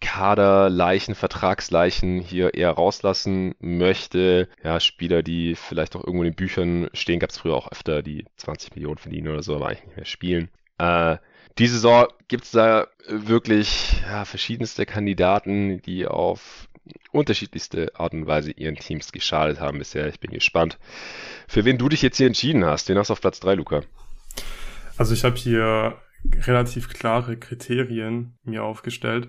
Kaderleichen, 0.00 1.14
Vertragsleichen 1.14 2.20
hier 2.20 2.54
eher 2.54 2.70
rauslassen 2.70 3.54
möchte. 3.58 4.48
Ja, 4.62 4.80
Spieler, 4.80 5.22
die 5.22 5.54
vielleicht 5.54 5.96
auch 5.96 6.04
irgendwo 6.04 6.22
in 6.22 6.30
den 6.30 6.36
Büchern 6.36 6.88
stehen, 6.92 7.20
gab 7.20 7.30
es 7.30 7.38
früher 7.38 7.54
auch 7.54 7.70
öfter, 7.70 8.02
die 8.02 8.24
20 8.36 8.74
Millionen 8.74 8.98
verdienen 8.98 9.28
oder 9.28 9.42
so, 9.42 9.54
aber 9.56 9.68
eigentlich 9.68 9.86
nicht 9.86 9.96
mehr 9.96 10.06
spielen. 10.06 10.48
Äh, 10.78 11.16
diese 11.58 11.74
Saison 11.74 12.06
gibt 12.28 12.44
es 12.44 12.50
da 12.50 12.86
wirklich 13.08 14.02
ja, 14.02 14.24
verschiedenste 14.24 14.84
Kandidaten, 14.84 15.80
die 15.82 16.06
auf 16.06 16.68
unterschiedlichste 17.12 17.92
Art 17.94 18.12
und 18.12 18.26
Weise 18.26 18.52
ihren 18.52 18.76
Teams 18.76 19.10
geschadet 19.10 19.58
haben 19.60 19.78
bisher. 19.78 20.06
Ich 20.08 20.20
bin 20.20 20.30
gespannt, 20.30 20.78
für 21.48 21.64
wen 21.64 21.78
du 21.78 21.88
dich 21.88 22.02
jetzt 22.02 22.18
hier 22.18 22.26
entschieden 22.26 22.64
hast. 22.64 22.88
Den 22.88 22.98
hast 22.98 23.08
du 23.08 23.12
auf 23.12 23.20
Platz 23.20 23.40
3, 23.40 23.54
Luca. 23.54 23.82
Also 24.98 25.14
ich 25.14 25.24
habe 25.24 25.36
hier 25.36 25.96
relativ 26.42 26.88
klare 26.88 27.36
Kriterien 27.36 28.38
mir 28.44 28.64
aufgestellt, 28.64 29.28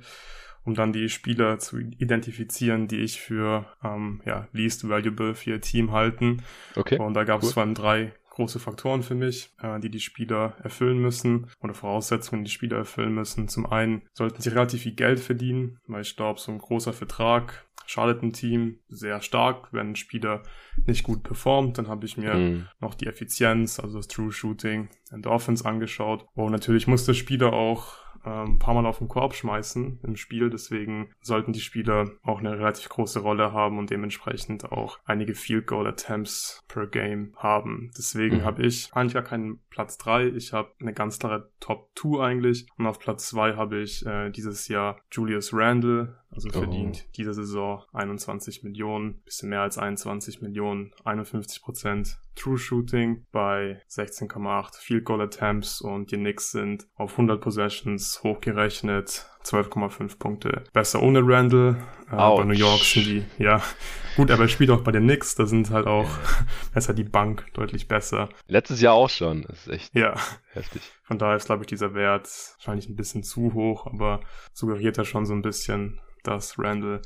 um 0.67 0.75
dann 0.75 0.91
die 0.91 1.07
Spieler 1.07 1.59
zu 1.59 1.79
identifizieren, 1.79 2.89
die 2.89 2.97
ich 2.97 3.21
für 3.21 3.65
ähm, 3.81 4.21
ja, 4.25 4.47
least 4.51 4.87
valuable 4.87 5.33
für 5.33 5.51
ihr 5.51 5.61
Team 5.61 5.93
halten. 5.93 6.43
Okay. 6.75 6.99
Und 6.99 7.13
da 7.13 7.23
gab 7.23 7.41
es 7.41 7.47
cool. 7.47 7.53
vor 7.53 7.63
allem 7.63 7.73
drei 7.73 8.11
große 8.31 8.59
Faktoren 8.59 9.01
für 9.01 9.15
mich, 9.15 9.49
äh, 9.63 9.79
die 9.79 9.89
die 9.89 10.01
Spieler 10.01 10.57
erfüllen 10.61 10.99
müssen 10.99 11.47
oder 11.61 11.73
Voraussetzungen, 11.73 12.43
die 12.43 12.49
die 12.49 12.53
Spieler 12.53 12.77
erfüllen 12.77 13.15
müssen. 13.15 13.47
Zum 13.47 13.65
einen 13.65 14.01
sollten 14.13 14.41
sie 14.41 14.49
relativ 14.49 14.81
viel 14.81 14.93
Geld 14.93 15.21
verdienen, 15.21 15.79
weil 15.87 16.01
ich 16.01 16.17
glaube, 16.17 16.39
so 16.39 16.51
ein 16.51 16.59
großer 16.59 16.91
Vertrag 16.91 17.65
schadet 17.85 18.21
ein 18.21 18.33
Team 18.33 18.79
sehr 18.89 19.21
stark, 19.21 19.69
wenn 19.71 19.91
ein 19.91 19.95
Spieler 19.95 20.43
nicht 20.85 21.03
gut 21.03 21.23
performt. 21.23 21.77
Dann 21.77 21.87
habe 21.87 22.05
ich 22.05 22.17
mir 22.17 22.33
mhm. 22.33 22.67
noch 22.81 22.93
die 22.93 23.07
Effizienz, 23.07 23.79
also 23.79 23.97
das 23.97 24.09
True 24.09 24.33
Shooting 24.33 24.89
and 25.11 25.25
Offense 25.25 25.65
angeschaut. 25.65 26.27
Und 26.35 26.51
natürlich 26.51 26.87
muss 26.87 27.05
der 27.05 27.13
Spieler 27.13 27.53
auch 27.53 27.95
ähm, 28.27 28.55
ein 28.55 28.59
paar 28.59 28.73
Mal 28.73 28.85
auf 28.85 28.97
den 28.99 29.07
Korb 29.07 29.33
schmeißen 29.33 29.99
im 30.03 30.15
Spiel. 30.15 30.49
Deswegen 30.49 31.09
sollten 31.21 31.53
die 31.53 31.61
Spieler 31.61 32.11
auch 32.23 32.39
eine 32.39 32.57
relativ 32.57 32.89
große 32.89 33.19
Rolle 33.19 33.53
haben 33.53 33.77
und 33.77 33.89
dementsprechend 33.89 34.71
auch 34.71 34.99
einige 35.05 35.33
Field 35.33 35.67
Goal 35.67 35.87
Attempts 35.87 36.63
per 36.67 36.87
Game 36.87 37.33
haben. 37.37 37.91
Deswegen 37.97 38.37
mhm. 38.37 38.45
habe 38.45 38.65
ich 38.65 38.89
eigentlich 38.93 39.13
gar 39.13 39.23
keinen 39.23 39.59
Platz 39.69 39.97
3. 39.97 40.27
Ich 40.27 40.53
habe 40.53 40.71
eine 40.79 40.93
ganz 40.93 41.19
klare 41.19 41.49
Top 41.59 41.89
2 41.95 42.23
eigentlich. 42.23 42.67
Und 42.77 42.85
auf 42.85 42.99
Platz 42.99 43.29
2 43.29 43.55
habe 43.55 43.79
ich 43.79 44.05
äh, 44.05 44.29
dieses 44.29 44.67
Jahr 44.67 44.99
Julius 45.11 45.53
Randle 45.53 46.17
also 46.37 46.49
verdient 46.49 47.03
oh. 47.05 47.11
diese 47.17 47.33
Saison 47.33 47.83
21 47.93 48.63
Millionen, 48.63 49.21
bisschen 49.23 49.49
mehr 49.49 49.61
als 49.61 49.77
21 49.77 50.41
Millionen, 50.41 50.91
51 51.03 51.61
Prozent 51.61 52.17
True 52.35 52.57
Shooting 52.57 53.25
bei 53.31 53.81
16,8 53.89 54.79
Field 54.79 55.05
Goal 55.05 55.21
Attempts 55.21 55.81
und 55.81 56.11
die 56.11 56.17
Knicks 56.17 56.51
sind 56.51 56.87
auf 56.95 57.13
100 57.13 57.41
Possessions 57.41 58.21
hochgerechnet 58.23 59.25
12,5 59.43 60.19
Punkte 60.19 60.63
besser 60.73 61.01
ohne 61.01 61.21
Randall. 61.23 61.77
Äh, 62.11 62.15
bei 62.15 62.43
New 62.43 62.53
York 62.53 62.81
sind 62.81 63.05
die, 63.05 63.25
ja, 63.37 63.61
gut, 64.15 64.31
aber 64.31 64.43
er 64.43 64.47
spielt 64.49 64.69
auch 64.69 64.81
bei 64.81 64.91
den 64.91 65.03
Knicks, 65.03 65.35
da 65.35 65.45
sind 65.45 65.71
halt 65.71 65.87
auch, 65.87 66.07
besser 66.73 66.93
die 66.93 67.03
Bank 67.03 67.45
deutlich 67.53 67.87
besser. 67.87 68.29
Letztes 68.47 68.81
Jahr 68.81 68.93
auch 68.93 69.09
schon, 69.09 69.43
das 69.43 69.67
ist 69.67 69.73
echt 69.73 69.95
ja. 69.95 70.15
heftig. 70.51 70.81
Von 71.03 71.17
daher 71.17 71.35
ist, 71.35 71.45
glaube 71.45 71.63
ich, 71.63 71.67
dieser 71.67 71.93
Wert 71.95 72.29
wahrscheinlich 72.57 72.87
ein 72.87 72.95
bisschen 72.95 73.23
zu 73.23 73.53
hoch, 73.53 73.87
aber 73.87 74.21
suggeriert 74.53 74.97
er 74.97 75.05
schon 75.05 75.25
so 75.25 75.33
ein 75.33 75.41
bisschen, 75.41 75.99
dass 76.27 76.59
Randall 76.59 77.01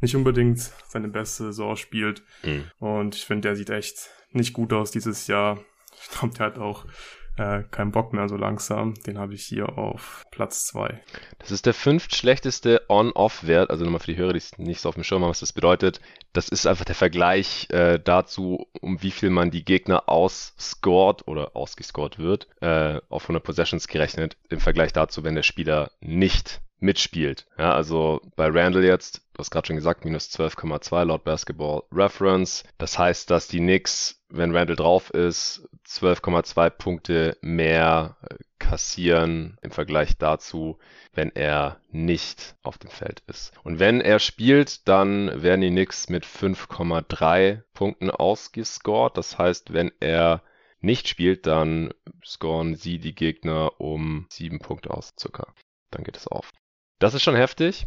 nicht 0.00 0.16
unbedingt 0.16 0.58
seine 0.88 1.08
beste 1.08 1.44
Saison 1.44 1.76
spielt. 1.76 2.22
Mhm. 2.42 2.64
Und 2.78 3.14
ich 3.14 3.24
finde, 3.24 3.48
der 3.48 3.56
sieht 3.56 3.70
echt 3.70 4.10
nicht 4.32 4.52
gut 4.52 4.72
aus 4.72 4.90
dieses 4.90 5.26
Jahr. 5.26 5.62
Ich 6.00 6.08
glaube, 6.10 6.34
der 6.34 6.46
hat 6.46 6.58
auch 6.58 6.86
äh, 7.36 7.62
keinen 7.70 7.92
Bock 7.92 8.12
mehr 8.12 8.28
so 8.28 8.36
langsam. 8.36 8.94
Den 9.06 9.18
habe 9.18 9.34
ich 9.34 9.44
hier 9.44 9.78
auf 9.78 10.22
Platz 10.30 10.66
2. 10.66 11.00
Das 11.38 11.50
ist 11.50 11.66
der 11.66 11.74
fünftschlechteste 11.74 12.82
On-Off-Wert. 12.88 13.70
Also 13.70 13.84
nochmal 13.84 14.00
für 14.00 14.12
die 14.12 14.18
Hörer, 14.18 14.34
die 14.34 14.42
nicht 14.58 14.80
so 14.80 14.88
auf 14.88 14.94
dem 14.94 15.04
Schirm 15.04 15.22
haben, 15.22 15.30
was 15.30 15.40
das 15.40 15.52
bedeutet. 15.52 16.00
Das 16.32 16.48
ist 16.48 16.66
einfach 16.66 16.84
der 16.84 16.94
Vergleich 16.94 17.68
äh, 17.70 17.98
dazu, 17.98 18.66
um 18.80 19.02
wie 19.02 19.10
viel 19.10 19.30
man 19.30 19.50
die 19.50 19.64
Gegner 19.64 20.08
ausscored 20.08 21.26
oder 21.26 21.56
ausgescored 21.56 22.18
wird, 22.18 22.48
äh, 22.60 23.00
auf 23.08 23.24
100 23.24 23.42
Possessions 23.42 23.88
gerechnet, 23.88 24.36
im 24.48 24.60
Vergleich 24.60 24.92
dazu, 24.92 25.24
wenn 25.24 25.34
der 25.34 25.42
Spieler 25.42 25.90
nicht 26.00 26.60
mitspielt. 26.82 27.46
Ja, 27.58 27.74
also 27.74 28.20
bei 28.36 28.48
Randall 28.48 28.84
jetzt, 28.84 29.22
du 29.32 29.38
hast 29.38 29.50
gerade 29.50 29.66
schon 29.66 29.76
gesagt, 29.76 30.04
minus 30.04 30.28
12,2 30.30 31.04
laut 31.04 31.24
Basketball 31.24 31.84
Reference. 31.92 32.64
Das 32.78 32.98
heißt, 32.98 33.30
dass 33.30 33.48
die 33.48 33.58
Knicks, 33.58 34.21
wenn 34.32 34.56
Randall 34.56 34.76
drauf 34.76 35.10
ist, 35.10 35.68
12,2 35.86 36.70
Punkte 36.70 37.36
mehr 37.42 38.16
äh, 38.22 38.36
kassieren 38.58 39.58
im 39.62 39.70
Vergleich 39.70 40.16
dazu, 40.16 40.78
wenn 41.12 41.30
er 41.34 41.80
nicht 41.90 42.56
auf 42.62 42.78
dem 42.78 42.90
Feld 42.90 43.22
ist. 43.26 43.52
Und 43.62 43.78
wenn 43.78 44.00
er 44.00 44.18
spielt, 44.18 44.88
dann 44.88 45.42
werden 45.42 45.60
die 45.60 45.70
Knicks 45.70 46.08
mit 46.08 46.24
5,3 46.24 47.62
Punkten 47.74 48.10
ausgescored. 48.10 49.16
Das 49.16 49.36
heißt, 49.36 49.72
wenn 49.72 49.92
er 50.00 50.42
nicht 50.80 51.08
spielt, 51.08 51.46
dann 51.46 51.92
scoren 52.24 52.74
sie 52.74 52.98
die 52.98 53.14
Gegner 53.14 53.80
um 53.80 54.26
sieben 54.30 54.58
Punkte 54.58 54.90
aus, 54.90 55.14
circa. 55.18 55.52
Dann 55.90 56.04
geht 56.04 56.16
es 56.16 56.26
auf. 56.26 56.50
Das 56.98 57.14
ist 57.14 57.22
schon 57.22 57.36
heftig. 57.36 57.86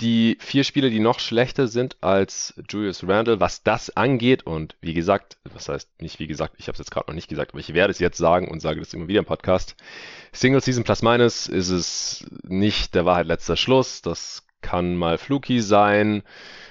Die 0.00 0.38
vier 0.40 0.64
Spieler, 0.64 0.88
die 0.88 0.98
noch 0.98 1.20
schlechter 1.20 1.68
sind 1.68 1.96
als 2.00 2.54
Julius 2.70 3.06
Randle, 3.06 3.38
was 3.38 3.62
das 3.62 3.94
angeht, 3.96 4.44
und 4.44 4.74
wie 4.80 4.94
gesagt, 4.94 5.36
was 5.52 5.68
heißt 5.68 6.00
nicht 6.00 6.18
wie 6.18 6.26
gesagt, 6.26 6.54
ich 6.58 6.68
habe 6.68 6.72
es 6.74 6.78
jetzt 6.78 6.90
gerade 6.90 7.10
noch 7.10 7.14
nicht 7.14 7.28
gesagt, 7.28 7.52
aber 7.52 7.60
ich 7.60 7.74
werde 7.74 7.90
es 7.90 7.98
jetzt 7.98 8.16
sagen 8.16 8.48
und 8.48 8.60
sage 8.60 8.80
das 8.80 8.94
immer 8.94 9.08
wieder 9.08 9.20
im 9.20 9.26
Podcast. 9.26 9.76
Single 10.32 10.62
Season 10.62 10.84
Plus 10.84 11.02
Minus 11.02 11.48
ist 11.48 11.68
es 11.68 12.24
nicht 12.44 12.94
der 12.94 13.04
Wahrheit 13.04 13.26
letzter 13.26 13.56
Schluss. 13.56 14.00
Das 14.00 14.46
kann 14.62 14.96
mal 14.96 15.18
fluky 15.18 15.60
sein. 15.60 16.22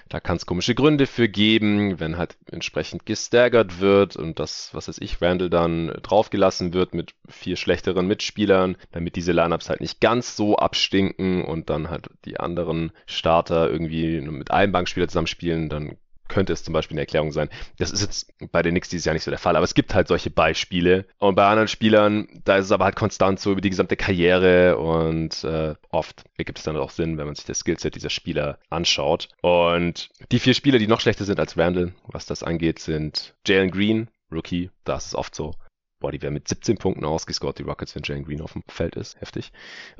Da 0.10 0.20
kann 0.20 0.38
es 0.38 0.48
komische 0.48 0.74
Gründe 0.74 1.06
für 1.06 1.30
geben, 1.30 2.00
wenn 2.00 2.18
halt 2.18 2.36
entsprechend 2.52 3.06
gestaggert 3.06 3.80
wird 3.80 4.16
und 4.16 4.40
das, 4.40 4.74
was 4.74 4.88
weiß 4.88 4.98
ich, 5.02 5.22
Randall 5.22 5.52
dann 5.52 5.88
draufgelassen 6.02 6.74
wird 6.74 6.96
mit 6.96 7.14
vier 7.28 7.56
schlechteren 7.56 8.08
Mitspielern, 8.08 8.76
damit 8.92 9.16
diese 9.16 9.34
Lineups 9.34 9.70
halt 9.70 9.82
nicht 9.82 10.02
ganz 10.02 10.36
so 10.36 10.58
abstinken 10.58 11.46
und 11.46 11.70
dann 11.70 11.92
halt 11.92 12.10
die 12.26 12.40
anderen 12.40 12.92
Starter 13.06 13.70
irgendwie 13.70 14.20
mit 14.20 14.50
einem 14.50 14.72
Bankspieler 14.72 15.08
zusammenspielen, 15.08 15.70
dann 15.70 15.98
könnte 16.30 16.54
es 16.54 16.64
zum 16.64 16.74
Beispiel 16.74 16.96
eine 16.96 17.02
Erklärung 17.02 17.32
sein. 17.32 17.50
Das 17.78 17.92
ist 17.92 18.02
jetzt 18.02 18.34
bei 18.52 18.62
den 18.62 18.72
Knicks 18.72 18.90
dieses 18.90 19.06
Jahr 19.06 19.14
nicht 19.14 19.24
so 19.24 19.32
der 19.32 19.40
Fall, 19.40 19.56
aber 19.56 19.66
es 19.66 19.74
gibt 19.74 19.94
halt 19.94 20.08
solche 20.08 20.30
Beispiele. 20.30 21.06
Und 21.18 21.36
bei 21.36 21.46
anderen 21.46 21.68
Spielern, 21.68 22.28
da 22.46 22.58
ist 22.58 22.66
es 22.66 22.72
aber 22.72 22.86
halt 22.86 22.96
konstant 22.96 23.40
so 23.40 23.52
über 23.52 23.62
die 23.62 23.70
gesamte 23.70 23.98
Karriere 23.98 24.78
und 24.78 25.44
äh, 25.44 25.76
oft 25.90 26.24
ergibt 26.38 26.60
es 26.60 26.64
dann 26.64 26.78
auch 26.78 26.92
Sinn, 26.92 27.18
wenn 27.18 27.26
man 27.26 27.36
sich 27.36 27.46
das 27.46 27.60
Skillset 27.60 27.96
dieser 27.96 28.10
Spieler 28.10 28.60
anschaut. 28.70 29.30
Und 29.42 30.10
die 30.32 30.40
vier 30.40 30.54
Spieler, 30.54 30.80
die 30.80 30.88
noch 30.88 31.02
schlechter 31.02 31.26
sind 31.26 31.40
als 31.40 31.58
Randall, 31.58 31.94
was 32.08 32.26
das 32.26 32.44
angeht, 32.44 32.80
sind 32.80 33.36
Jalen 33.46 33.72
Green, 33.72 34.10
Rookie, 34.32 34.70
da 34.84 34.98
ist 34.98 35.08
es 35.08 35.16
oft 35.16 35.36
so. 35.36 35.56
Boah, 36.00 36.14
die 36.14 36.22
werden 36.22 36.36
mit 36.36 36.48
17 36.48 36.78
Punkten 36.78 37.04
ausgescored, 37.04 37.60
die 37.60 37.64
Rockets, 37.64 37.94
wenn 37.94 38.04
Jalen 38.04 38.24
Green 38.24 38.42
auf 38.42 38.54
dem 38.54 38.64
Feld 38.70 38.96
ist. 38.96 39.20
Heftig. 39.20 39.52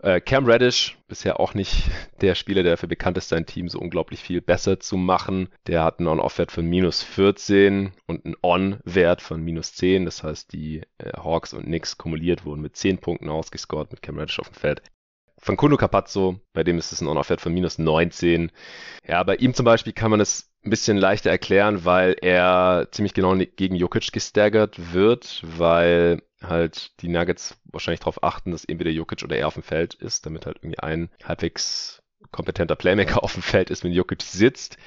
Äh, 0.02 0.22
Cam 0.22 0.46
Reddish, 0.46 0.98
bisher 1.10 1.42
auch 1.42 1.54
nicht 1.54 1.90
der 2.22 2.36
Spieler, 2.36 2.64
der 2.64 2.74
dafür 2.74 2.88
bekannt 2.88 3.18
ist, 3.18 3.28
sein 3.28 3.46
Team 3.46 3.68
so 3.68 3.80
unglaublich 3.80 4.22
viel 4.22 4.40
besser 4.40 4.80
zu 4.80 4.96
machen. 4.96 5.50
Der 5.68 5.84
hat 5.84 6.00
einen 6.00 6.08
On-Off-Wert 6.08 6.54
von 6.54 6.66
minus 6.66 7.04
14 7.04 7.92
und 8.08 8.26
einen 8.26 8.36
On-Wert 8.42 9.22
von 9.22 9.42
minus 9.42 9.74
10. 9.74 10.06
Das 10.06 10.24
heißt, 10.24 10.54
die 10.54 10.84
äh, 11.00 11.12
Hawks 11.18 11.54
und 11.54 11.66
Knicks 11.66 11.98
kumuliert 11.98 12.46
wurden 12.46 12.62
mit 12.62 12.78
10 12.78 13.00
Punkten 13.00 13.28
ausgescored 13.28 13.92
mit 13.92 14.02
Cam 14.02 14.18
Reddish 14.18 14.40
auf 14.40 14.50
dem 14.50 14.56
Feld. 14.56 14.82
Von 15.42 15.58
Kuno 15.58 15.78
Capazzo, 15.78 16.40
bei 16.54 16.64
dem 16.64 16.78
ist 16.78 16.92
es 16.92 17.02
ein 17.02 17.08
On-Off-Wert 17.08 17.42
von 17.42 17.54
minus 17.54 17.78
19. 17.78 18.52
Ja, 19.08 19.24
bei 19.24 19.36
ihm 19.36 19.54
zum 19.54 19.66
Beispiel 19.66 19.94
kann 19.94 20.12
man 20.12 20.20
es 20.20 20.50
ein 20.66 20.70
bisschen 20.70 20.98
leichter 20.98 21.30
erklären, 21.30 21.86
weil 21.86 22.16
er 22.22 22.88
ziemlich 22.92 23.14
genau 23.14 23.36
gegen 23.36 23.76
Jokic 23.76 24.12
gestaggert 24.12 24.94
wird, 24.94 25.42
weil 25.44 26.22
halt 26.42 26.92
die 27.02 27.08
Nuggets 27.08 27.58
wahrscheinlich 27.66 28.02
darauf 28.02 28.24
achten, 28.24 28.52
dass 28.52 28.66
entweder 28.66 28.92
Jokic 28.92 29.24
oder 29.24 29.38
er 29.38 29.48
auf 29.48 29.54
dem 29.54 29.64
Feld 29.64 29.94
ist, 29.94 30.26
damit 30.26 30.46
halt 30.46 30.58
irgendwie 30.58 30.80
ein 30.80 31.10
halbwegs 31.24 32.02
kompetenter 32.32 32.76
Playmaker 32.76 33.24
auf 33.24 33.34
dem 33.34 33.42
Feld 33.42 33.70
ist, 33.70 33.84
wenn 33.84 33.94
Jokic 33.94 34.22
sitzt. 34.22 34.78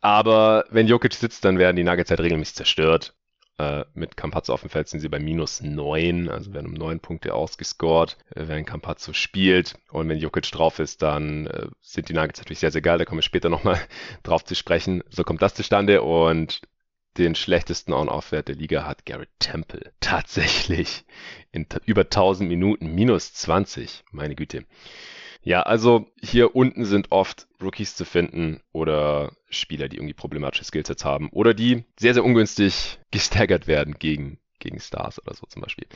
Aber 0.00 0.64
wenn 0.70 0.86
Jokic 0.86 1.14
sitzt, 1.14 1.44
dann 1.44 1.58
werden 1.58 1.76
die 1.76 1.84
Nuggets 1.84 2.10
halt 2.10 2.20
regelmäßig 2.20 2.56
zerstört. 2.56 3.14
Äh, 3.58 3.84
mit 3.94 4.16
Campazzo 4.16 4.54
auf 4.54 4.62
dem 4.62 4.70
Feld 4.70 4.88
sind 4.88 5.00
sie 5.00 5.08
bei 5.08 5.18
minus 5.18 5.60
9, 5.60 6.28
also 6.28 6.54
werden 6.54 6.68
um 6.68 6.74
9 6.74 7.00
Punkte 7.00 7.34
ausgescored, 7.34 8.16
äh, 8.34 8.48
wenn 8.48 8.64
Campazzo 8.64 9.12
spielt. 9.12 9.74
Und 9.90 10.08
wenn 10.08 10.18
Jokic 10.18 10.50
drauf 10.50 10.78
ist, 10.78 11.02
dann 11.02 11.46
äh, 11.46 11.68
sind 11.80 12.08
die 12.08 12.14
Nuggets 12.14 12.40
natürlich 12.40 12.60
sehr, 12.60 12.72
sehr 12.72 12.82
geil. 12.82 12.98
Da 12.98 13.04
kommen 13.04 13.18
wir 13.18 13.22
später 13.22 13.50
nochmal 13.50 13.78
drauf 14.22 14.44
zu 14.44 14.54
sprechen. 14.54 15.02
So 15.10 15.22
kommt 15.22 15.42
das 15.42 15.54
zustande 15.54 16.02
und 16.02 16.62
den 17.18 17.34
schlechtesten 17.34 17.92
On-Off-Wert 17.92 18.48
der 18.48 18.54
Liga 18.54 18.86
hat 18.86 19.04
Garrett 19.04 19.28
Temple. 19.38 19.92
Tatsächlich. 20.00 21.04
In 21.50 21.66
über 21.84 22.02
1000 22.02 22.48
Minuten 22.48 22.94
minus 22.94 23.34
20. 23.34 24.04
Meine 24.12 24.34
Güte. 24.34 24.64
Ja, 25.42 25.62
also 25.62 26.06
hier 26.20 26.54
unten 26.54 26.84
sind 26.84 27.10
oft 27.10 27.48
Rookies 27.60 27.96
zu 27.96 28.04
finden 28.04 28.60
oder 28.72 29.32
Spieler, 29.50 29.88
die 29.88 29.96
irgendwie 29.96 30.14
problematische 30.14 30.64
Skillsets 30.64 31.04
haben 31.04 31.30
oder 31.30 31.52
die 31.52 31.84
sehr, 31.98 32.14
sehr 32.14 32.24
ungünstig 32.24 32.98
gestaggert 33.10 33.66
werden 33.66 33.94
gegen, 33.98 34.38
gegen 34.60 34.78
Stars 34.78 35.20
oder 35.20 35.34
so 35.34 35.46
zum 35.46 35.62
Beispiel. 35.62 35.86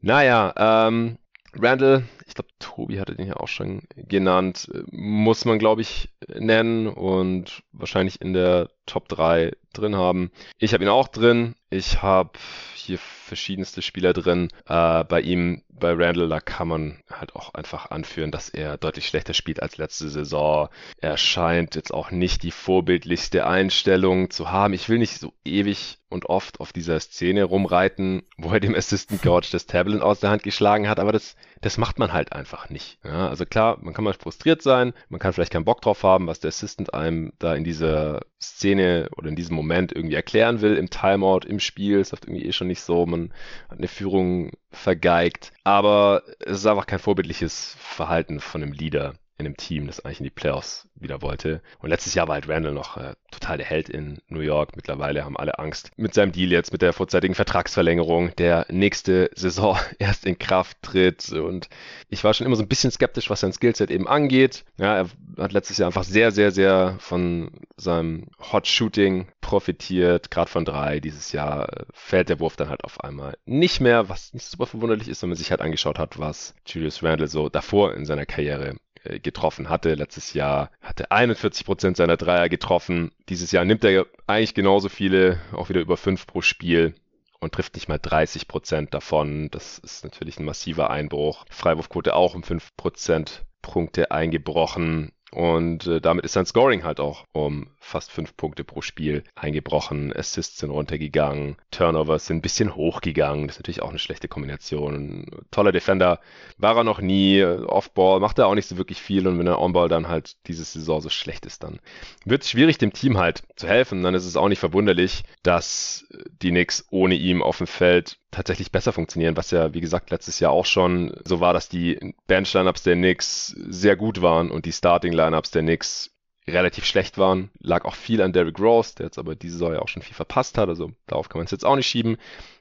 Naja, 0.00 0.54
ähm, 0.88 1.18
Randall, 1.56 2.04
ich 2.26 2.34
glaube, 2.34 2.48
Tobi 2.58 2.98
hatte 2.98 3.14
den 3.14 3.28
ja 3.28 3.36
auch 3.36 3.48
schon 3.48 3.82
genannt, 3.94 4.70
muss 4.90 5.44
man, 5.44 5.58
glaube 5.58 5.82
ich, 5.82 6.08
nennen 6.28 6.88
und 6.88 7.62
wahrscheinlich 7.72 8.20
in 8.20 8.32
der 8.32 8.70
Top 8.86 9.08
3 9.08 9.52
drin 9.72 9.94
haben. 9.94 10.32
Ich 10.58 10.74
habe 10.74 10.82
ihn 10.82 10.90
auch 10.90 11.08
drin. 11.08 11.54
Ich 11.70 12.02
habe 12.02 12.32
hier 12.74 12.98
verschiedenste 13.24 13.82
Spieler 13.82 14.12
drin. 14.12 14.48
Äh, 14.66 15.04
bei 15.04 15.20
ihm, 15.20 15.62
bei 15.68 15.92
Randall, 15.92 16.28
da 16.28 16.40
kann 16.40 16.68
man 16.68 17.02
halt 17.10 17.34
auch 17.34 17.54
einfach 17.54 17.90
anführen, 17.90 18.30
dass 18.30 18.48
er 18.48 18.76
deutlich 18.76 19.06
schlechter 19.06 19.34
spielt 19.34 19.62
als 19.62 19.76
letzte 19.76 20.08
Saison. 20.08 20.68
Er 20.98 21.16
scheint 21.16 21.74
jetzt 21.74 21.92
auch 21.92 22.10
nicht 22.10 22.42
die 22.42 22.50
vorbildlichste 22.50 23.46
Einstellung 23.46 24.30
zu 24.30 24.50
haben. 24.50 24.74
Ich 24.74 24.88
will 24.88 24.98
nicht 24.98 25.18
so 25.18 25.32
ewig 25.44 25.98
und 26.14 26.26
oft 26.26 26.60
auf 26.60 26.72
dieser 26.72 26.98
Szene 27.00 27.44
rumreiten, 27.44 28.22
wo 28.38 28.50
er 28.52 28.60
dem 28.60 28.74
Assistant 28.74 29.20
Coach 29.20 29.50
das 29.50 29.66
Tablet 29.66 30.00
aus 30.00 30.20
der 30.20 30.30
Hand 30.30 30.44
geschlagen 30.44 30.88
hat, 30.88 31.00
aber 31.00 31.12
das, 31.12 31.34
das 31.60 31.76
macht 31.76 31.98
man 31.98 32.12
halt 32.12 32.32
einfach 32.32 32.70
nicht. 32.70 32.98
Ja, 33.04 33.28
also 33.28 33.44
klar, 33.44 33.78
man 33.82 33.92
kann 33.92 34.04
mal 34.04 34.14
frustriert 34.14 34.62
sein, 34.62 34.94
man 35.08 35.18
kann 35.18 35.32
vielleicht 35.32 35.52
keinen 35.52 35.64
Bock 35.64 35.82
drauf 35.82 36.02
haben, 36.04 36.26
was 36.26 36.40
der 36.40 36.48
Assistant 36.48 36.94
einem 36.94 37.32
da 37.38 37.54
in 37.54 37.64
dieser 37.64 38.20
Szene 38.44 39.08
oder 39.16 39.28
in 39.28 39.36
diesem 39.36 39.56
Moment 39.56 39.92
irgendwie 39.92 40.14
erklären 40.14 40.60
will, 40.60 40.76
im 40.76 40.90
Timeout, 40.90 41.40
im 41.46 41.60
Spiel. 41.60 42.00
Es 42.00 42.12
läuft 42.12 42.26
irgendwie 42.26 42.46
eh 42.46 42.52
schon 42.52 42.68
nicht 42.68 42.82
so, 42.82 43.06
man 43.06 43.32
hat 43.68 43.78
eine 43.78 43.88
Führung 43.88 44.52
vergeigt. 44.70 45.52
Aber 45.64 46.22
es 46.40 46.58
ist 46.58 46.66
einfach 46.66 46.86
kein 46.86 46.98
vorbildliches 46.98 47.76
Verhalten 47.78 48.40
von 48.40 48.62
einem 48.62 48.72
Leader 48.72 49.14
in 49.36 49.46
einem 49.46 49.56
Team, 49.56 49.86
das 49.86 50.04
eigentlich 50.04 50.20
in 50.20 50.24
die 50.24 50.30
Playoffs 50.30 50.88
wieder 50.94 51.20
wollte. 51.20 51.60
Und 51.80 51.90
letztes 51.90 52.14
Jahr 52.14 52.28
war 52.28 52.34
halt 52.34 52.48
Randall 52.48 52.72
noch 52.72 52.96
äh, 52.96 53.14
total 53.32 53.58
der 53.58 53.66
Held 53.66 53.88
in 53.88 54.18
New 54.28 54.40
York. 54.40 54.76
Mittlerweile 54.76 55.24
haben 55.24 55.36
alle 55.36 55.58
Angst 55.58 55.90
mit 55.96 56.14
seinem 56.14 56.30
Deal 56.30 56.52
jetzt, 56.52 56.72
mit 56.72 56.82
der 56.82 56.92
vorzeitigen 56.92 57.34
Vertragsverlängerung, 57.34 58.34
der 58.36 58.66
nächste 58.70 59.30
Saison 59.34 59.76
erst 59.98 60.24
in 60.24 60.38
Kraft 60.38 60.78
tritt. 60.82 61.32
Und 61.32 61.68
ich 62.08 62.22
war 62.22 62.32
schon 62.32 62.46
immer 62.46 62.54
so 62.54 62.62
ein 62.62 62.68
bisschen 62.68 62.92
skeptisch, 62.92 63.28
was 63.28 63.40
sein 63.40 63.52
Skillset 63.52 63.90
eben 63.90 64.06
angeht. 64.06 64.64
Ja, 64.78 64.98
er 64.98 65.08
hat 65.38 65.52
letztes 65.52 65.78
Jahr 65.78 65.88
einfach 65.88 66.04
sehr, 66.04 66.30
sehr, 66.30 66.52
sehr 66.52 66.96
von 67.00 67.50
seinem 67.76 68.28
Hot 68.52 68.68
Shooting 68.68 69.26
profitiert, 69.40 70.30
gerade 70.30 70.50
von 70.50 70.64
drei. 70.64 71.00
Dieses 71.00 71.32
Jahr 71.32 71.72
äh, 71.72 71.84
fällt 71.92 72.28
der 72.28 72.38
Wurf 72.38 72.54
dann 72.54 72.68
halt 72.68 72.84
auf 72.84 73.00
einmal 73.00 73.36
nicht 73.46 73.80
mehr, 73.80 74.08
was 74.08 74.32
nicht 74.32 74.46
super 74.46 74.66
verwunderlich 74.66 75.08
ist, 75.08 75.22
wenn 75.22 75.30
man 75.30 75.38
sich 75.38 75.50
halt 75.50 75.60
angeschaut 75.60 75.98
hat, 75.98 76.20
was 76.20 76.54
Julius 76.66 77.02
Randall 77.02 77.28
so 77.28 77.48
davor 77.48 77.94
in 77.94 78.06
seiner 78.06 78.26
Karriere 78.26 78.76
getroffen 79.04 79.68
hatte. 79.68 79.94
Letztes 79.94 80.34
Jahr 80.34 80.70
hatte 80.80 81.10
41 81.10 81.64
Prozent 81.66 81.96
seiner 81.96 82.16
Dreier 82.16 82.48
getroffen. 82.48 83.12
Dieses 83.28 83.52
Jahr 83.52 83.64
nimmt 83.64 83.84
er 83.84 84.06
eigentlich 84.26 84.54
genauso 84.54 84.88
viele, 84.88 85.40
auch 85.52 85.68
wieder 85.68 85.80
über 85.80 85.96
fünf 85.96 86.26
pro 86.26 86.40
Spiel 86.40 86.94
und 87.40 87.52
trifft 87.52 87.74
nicht 87.74 87.88
mal 87.88 87.98
30 87.98 88.48
Prozent 88.48 88.94
davon. 88.94 89.50
Das 89.50 89.78
ist 89.78 90.04
natürlich 90.04 90.38
ein 90.38 90.44
massiver 90.44 90.90
Einbruch. 90.90 91.44
Freiwurfquote 91.50 92.14
auch 92.14 92.34
um 92.34 92.42
fünf 92.42 92.76
Prozent 92.76 93.44
Punkte 93.62 94.10
eingebrochen. 94.10 95.12
Und 95.30 95.86
äh, 95.86 96.00
damit 96.00 96.24
ist 96.24 96.32
sein 96.32 96.46
Scoring 96.46 96.84
halt 96.84 97.00
auch 97.00 97.24
um 97.32 97.68
fast 97.84 98.10
fünf 98.10 98.36
Punkte 98.36 98.64
pro 98.64 98.80
Spiel 98.80 99.24
eingebrochen. 99.34 100.12
Assists 100.14 100.58
sind 100.58 100.70
runtergegangen, 100.70 101.56
Turnovers 101.70 102.26
sind 102.26 102.38
ein 102.38 102.42
bisschen 102.42 102.74
hochgegangen. 102.74 103.46
Das 103.46 103.56
ist 103.56 103.60
natürlich 103.60 103.82
auch 103.82 103.90
eine 103.90 103.98
schlechte 103.98 104.26
Kombination. 104.26 105.26
Toller 105.50 105.70
Defender 105.70 106.20
war 106.56 106.76
er 106.76 106.84
noch 106.84 107.00
nie. 107.00 107.44
Offball 107.44 108.20
macht 108.20 108.38
er 108.38 108.46
auch 108.46 108.54
nicht 108.54 108.68
so 108.68 108.78
wirklich 108.78 109.00
viel. 109.00 109.28
Und 109.28 109.38
wenn 109.38 109.46
er 109.46 109.60
Onball 109.60 109.88
dann 109.88 110.08
halt 110.08 110.36
diese 110.46 110.64
Saison 110.64 111.00
so 111.00 111.10
schlecht 111.10 111.46
ist, 111.46 111.62
dann 111.62 111.78
wird 112.24 112.42
es 112.42 112.50
schwierig, 112.50 112.78
dem 112.78 112.92
Team 112.92 113.18
halt 113.18 113.42
zu 113.56 113.68
helfen. 113.68 114.02
Dann 114.02 114.14
ist 114.14 114.24
es 114.24 114.36
auch 114.36 114.48
nicht 114.48 114.60
verwunderlich, 114.60 115.22
dass 115.42 116.06
die 116.42 116.50
Knicks 116.50 116.86
ohne 116.90 117.14
ihm 117.14 117.42
auf 117.42 117.58
dem 117.58 117.66
Feld 117.66 118.18
tatsächlich 118.30 118.72
besser 118.72 118.92
funktionieren, 118.92 119.36
was 119.36 119.50
ja, 119.52 119.74
wie 119.74 119.80
gesagt, 119.80 120.10
letztes 120.10 120.40
Jahr 120.40 120.50
auch 120.50 120.66
schon 120.66 121.14
so 121.24 121.40
war, 121.40 121.52
dass 121.52 121.68
die 121.68 122.14
Bench-Lineups 122.26 122.82
der 122.82 122.96
Knicks 122.96 123.54
sehr 123.68 123.94
gut 123.94 124.22
waren 124.22 124.50
und 124.50 124.64
die 124.64 124.72
Starting-Lineups 124.72 125.52
der 125.52 125.62
Knicks 125.62 126.13
relativ 126.46 126.84
schlecht 126.84 127.18
waren. 127.18 127.50
Lag 127.60 127.84
auch 127.84 127.94
viel 127.94 128.20
an 128.20 128.32
Derrick 128.32 128.58
Rose, 128.58 128.94
der 128.96 129.06
jetzt 129.06 129.18
aber 129.18 129.34
diese 129.34 129.54
Saison 129.54 129.74
ja 129.74 129.80
auch 129.80 129.88
schon 129.88 130.02
viel 130.02 130.14
verpasst 130.14 130.58
hat, 130.58 130.68
also 130.68 130.92
darauf 131.06 131.28
kann 131.28 131.38
man 131.38 131.46
es 131.46 131.50
jetzt 131.50 131.64
auch 131.64 131.76
nicht 131.76 131.86
schieben. 131.86 132.16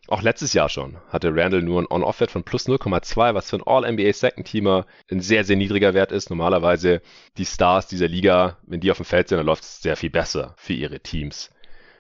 Auch 0.08 0.22
letztes 0.22 0.54
Jahr 0.54 0.70
schon 0.70 0.98
hatte 1.10 1.34
Randall 1.34 1.62
nur 1.62 1.82
ein 1.82 1.88
On-Off-Wert 1.90 2.32
von 2.32 2.44
plus 2.44 2.68
0,2, 2.68 3.34
was 3.34 3.50
für 3.50 3.58
ein 3.58 3.64
All-NBA-Second-Teamer 3.66 4.86
ein 5.10 5.22
sehr, 5.22 5.46
sehr 5.46 5.56
niedriger 5.56 5.94
Wert 5.94 6.12
ist. 6.12 6.30
Normalerweise 6.30 7.02
die 7.38 7.46
Stars 7.46 7.88
dieser 7.88 8.10
Liga, 8.10 8.58
wenn 8.64 8.82
die 8.82 8.92
auf 8.92 8.98
dem 8.98 9.06
Feld 9.06 9.30
sind, 9.30 9.38
dann 9.38 9.46
läuft 9.46 9.64
es 9.64 9.82
sehr 9.82 9.96
viel 9.96 10.10
besser 10.10 10.56
für 10.58 10.74
ihre 10.74 11.00
Teams. 11.00 11.52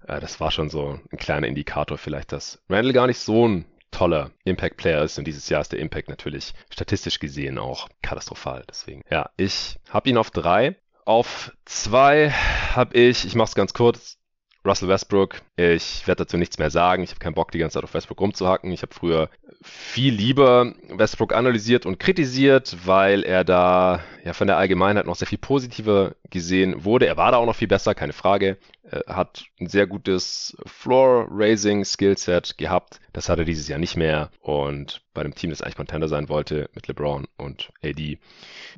Äh, 0.07 0.19
das 0.19 0.39
war 0.39 0.51
schon 0.51 0.69
so 0.69 0.99
ein 1.11 1.17
kleiner 1.17 1.47
Indikator 1.47 1.97
vielleicht, 1.97 2.33
dass 2.33 2.61
Randall 2.69 2.93
gar 2.93 3.07
nicht 3.07 3.19
so 3.19 3.47
ein 3.47 3.65
toller 3.91 4.31
Impact-Player 4.43 5.03
ist 5.03 5.17
und 5.17 5.25
dieses 5.25 5.47
Jahr 5.49 5.61
ist 5.61 5.71
der 5.71 5.79
Impact 5.79 6.09
natürlich 6.09 6.53
statistisch 6.69 7.19
gesehen 7.19 7.57
auch 7.57 7.87
katastrophal. 8.01 8.63
Deswegen, 8.67 9.03
ja, 9.09 9.29
ich 9.37 9.77
habe 9.89 10.09
ihn 10.09 10.17
auf 10.17 10.31
drei. 10.31 10.75
Auf 11.05 11.51
zwei 11.65 12.29
habe 12.29 12.97
ich, 12.97 13.25
ich 13.25 13.35
mache 13.35 13.49
es 13.49 13.55
ganz 13.55 13.73
kurz, 13.73 14.17
Russell 14.65 14.87
Westbrook. 14.87 15.41
Ich 15.57 16.07
werde 16.07 16.23
dazu 16.23 16.37
nichts 16.37 16.57
mehr 16.57 16.69
sagen. 16.69 17.03
Ich 17.03 17.09
habe 17.09 17.19
keinen 17.19 17.33
Bock, 17.33 17.51
die 17.51 17.57
ganze 17.57 17.75
Zeit 17.75 17.83
auf 17.83 17.93
Westbrook 17.93 18.21
rumzuhacken. 18.21 18.71
Ich 18.71 18.81
habe 18.81 18.93
früher 18.93 19.29
viel 19.61 20.13
lieber 20.13 20.73
Westbrook 20.89 21.33
analysiert 21.33 21.85
und 21.85 21.99
kritisiert, 21.99 22.77
weil 22.85 23.23
er 23.23 23.43
da 23.43 24.01
ja 24.23 24.31
von 24.33 24.47
der 24.47 24.57
Allgemeinheit 24.57 25.05
noch 25.05 25.15
sehr 25.15 25.27
viel 25.27 25.37
positiver 25.37 26.15
gesehen 26.29 26.85
wurde. 26.85 27.07
Er 27.07 27.17
war 27.17 27.31
da 27.31 27.37
auch 27.37 27.45
noch 27.45 27.55
viel 27.57 27.67
besser, 27.67 27.93
keine 27.93 28.13
Frage. 28.13 28.57
Er 28.83 29.15
hat 29.15 29.45
ein 29.59 29.67
sehr 29.67 29.87
gutes 29.87 30.55
Floor-Raising-Skillset 30.65 32.57
gehabt. 32.57 33.01
Das 33.11 33.27
hat 33.27 33.39
er 33.39 33.45
dieses 33.45 33.67
Jahr 33.67 33.79
nicht 33.79 33.97
mehr. 33.97 34.31
Und 34.39 35.02
bei 35.13 35.21
einem 35.21 35.35
Team, 35.35 35.49
das 35.49 35.61
eigentlich 35.61 35.75
Contender 35.75 36.07
sein 36.07 36.29
wollte, 36.29 36.69
mit 36.73 36.87
LeBron 36.87 37.27
und 37.37 37.71
AD, 37.83 38.17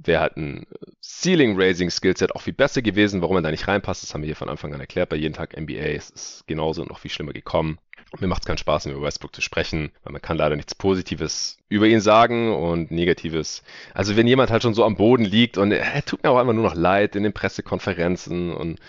wäre 0.04 0.22
halt 0.22 0.38
ein 0.38 0.66
Ceiling-Raising-Skillset 1.02 2.36
auch 2.36 2.42
viel 2.42 2.54
besser 2.54 2.82
gewesen. 2.82 3.22
Warum 3.22 3.38
er 3.38 3.42
da 3.42 3.52
nicht 3.52 3.68
reinpasst, 3.68 4.04
das 4.04 4.14
haben 4.14 4.22
wir 4.22 4.28
hier 4.28 4.36
von 4.36 4.50
Anfang 4.50 4.74
an 4.74 4.80
erklärt. 4.80 5.10
Bei 5.10 5.16
jeden 5.16 5.34
Tag 5.34 5.60
NBA 5.60 5.96
es 5.96 6.10
ist 6.10 6.48
genauso 6.48 6.82
und 6.82 6.90
noch 6.90 7.00
viel 7.00 7.12
schlimmer 7.12 7.34
gekommen. 7.34 7.80
Mir 8.20 8.28
macht 8.28 8.44
es 8.44 8.48
keinen 8.48 8.58
Spaß, 8.58 8.86
über 8.86 9.02
Westbrook 9.02 9.36
zu 9.36 9.42
sprechen, 9.42 9.92
weil 10.04 10.14
man 10.14 10.22
kann 10.22 10.38
leider 10.38 10.56
nichts 10.56 10.76
Positives 10.76 11.58
über 11.68 11.88
ihn 11.88 12.02
sagen 12.02 12.54
und 12.54 12.92
Negatives. 12.92 13.64
Also 13.94 14.16
wenn 14.16 14.28
jemand 14.28 14.52
halt 14.52 14.64
schon 14.64 14.74
so 14.74 14.86
am 14.86 14.96
Boden 14.96 15.26
liegt 15.26 15.58
und 15.58 15.72
er 15.72 16.06
tut 16.06 16.24
mir 16.24 16.30
auch 16.30 16.38
einfach 16.38 16.54
nur 16.54 16.64
noch 16.64 16.76
leid 16.76 17.16
in 17.16 17.24
den 17.24 17.34
Pressekonferenzen 17.34 18.54
und 18.54 18.80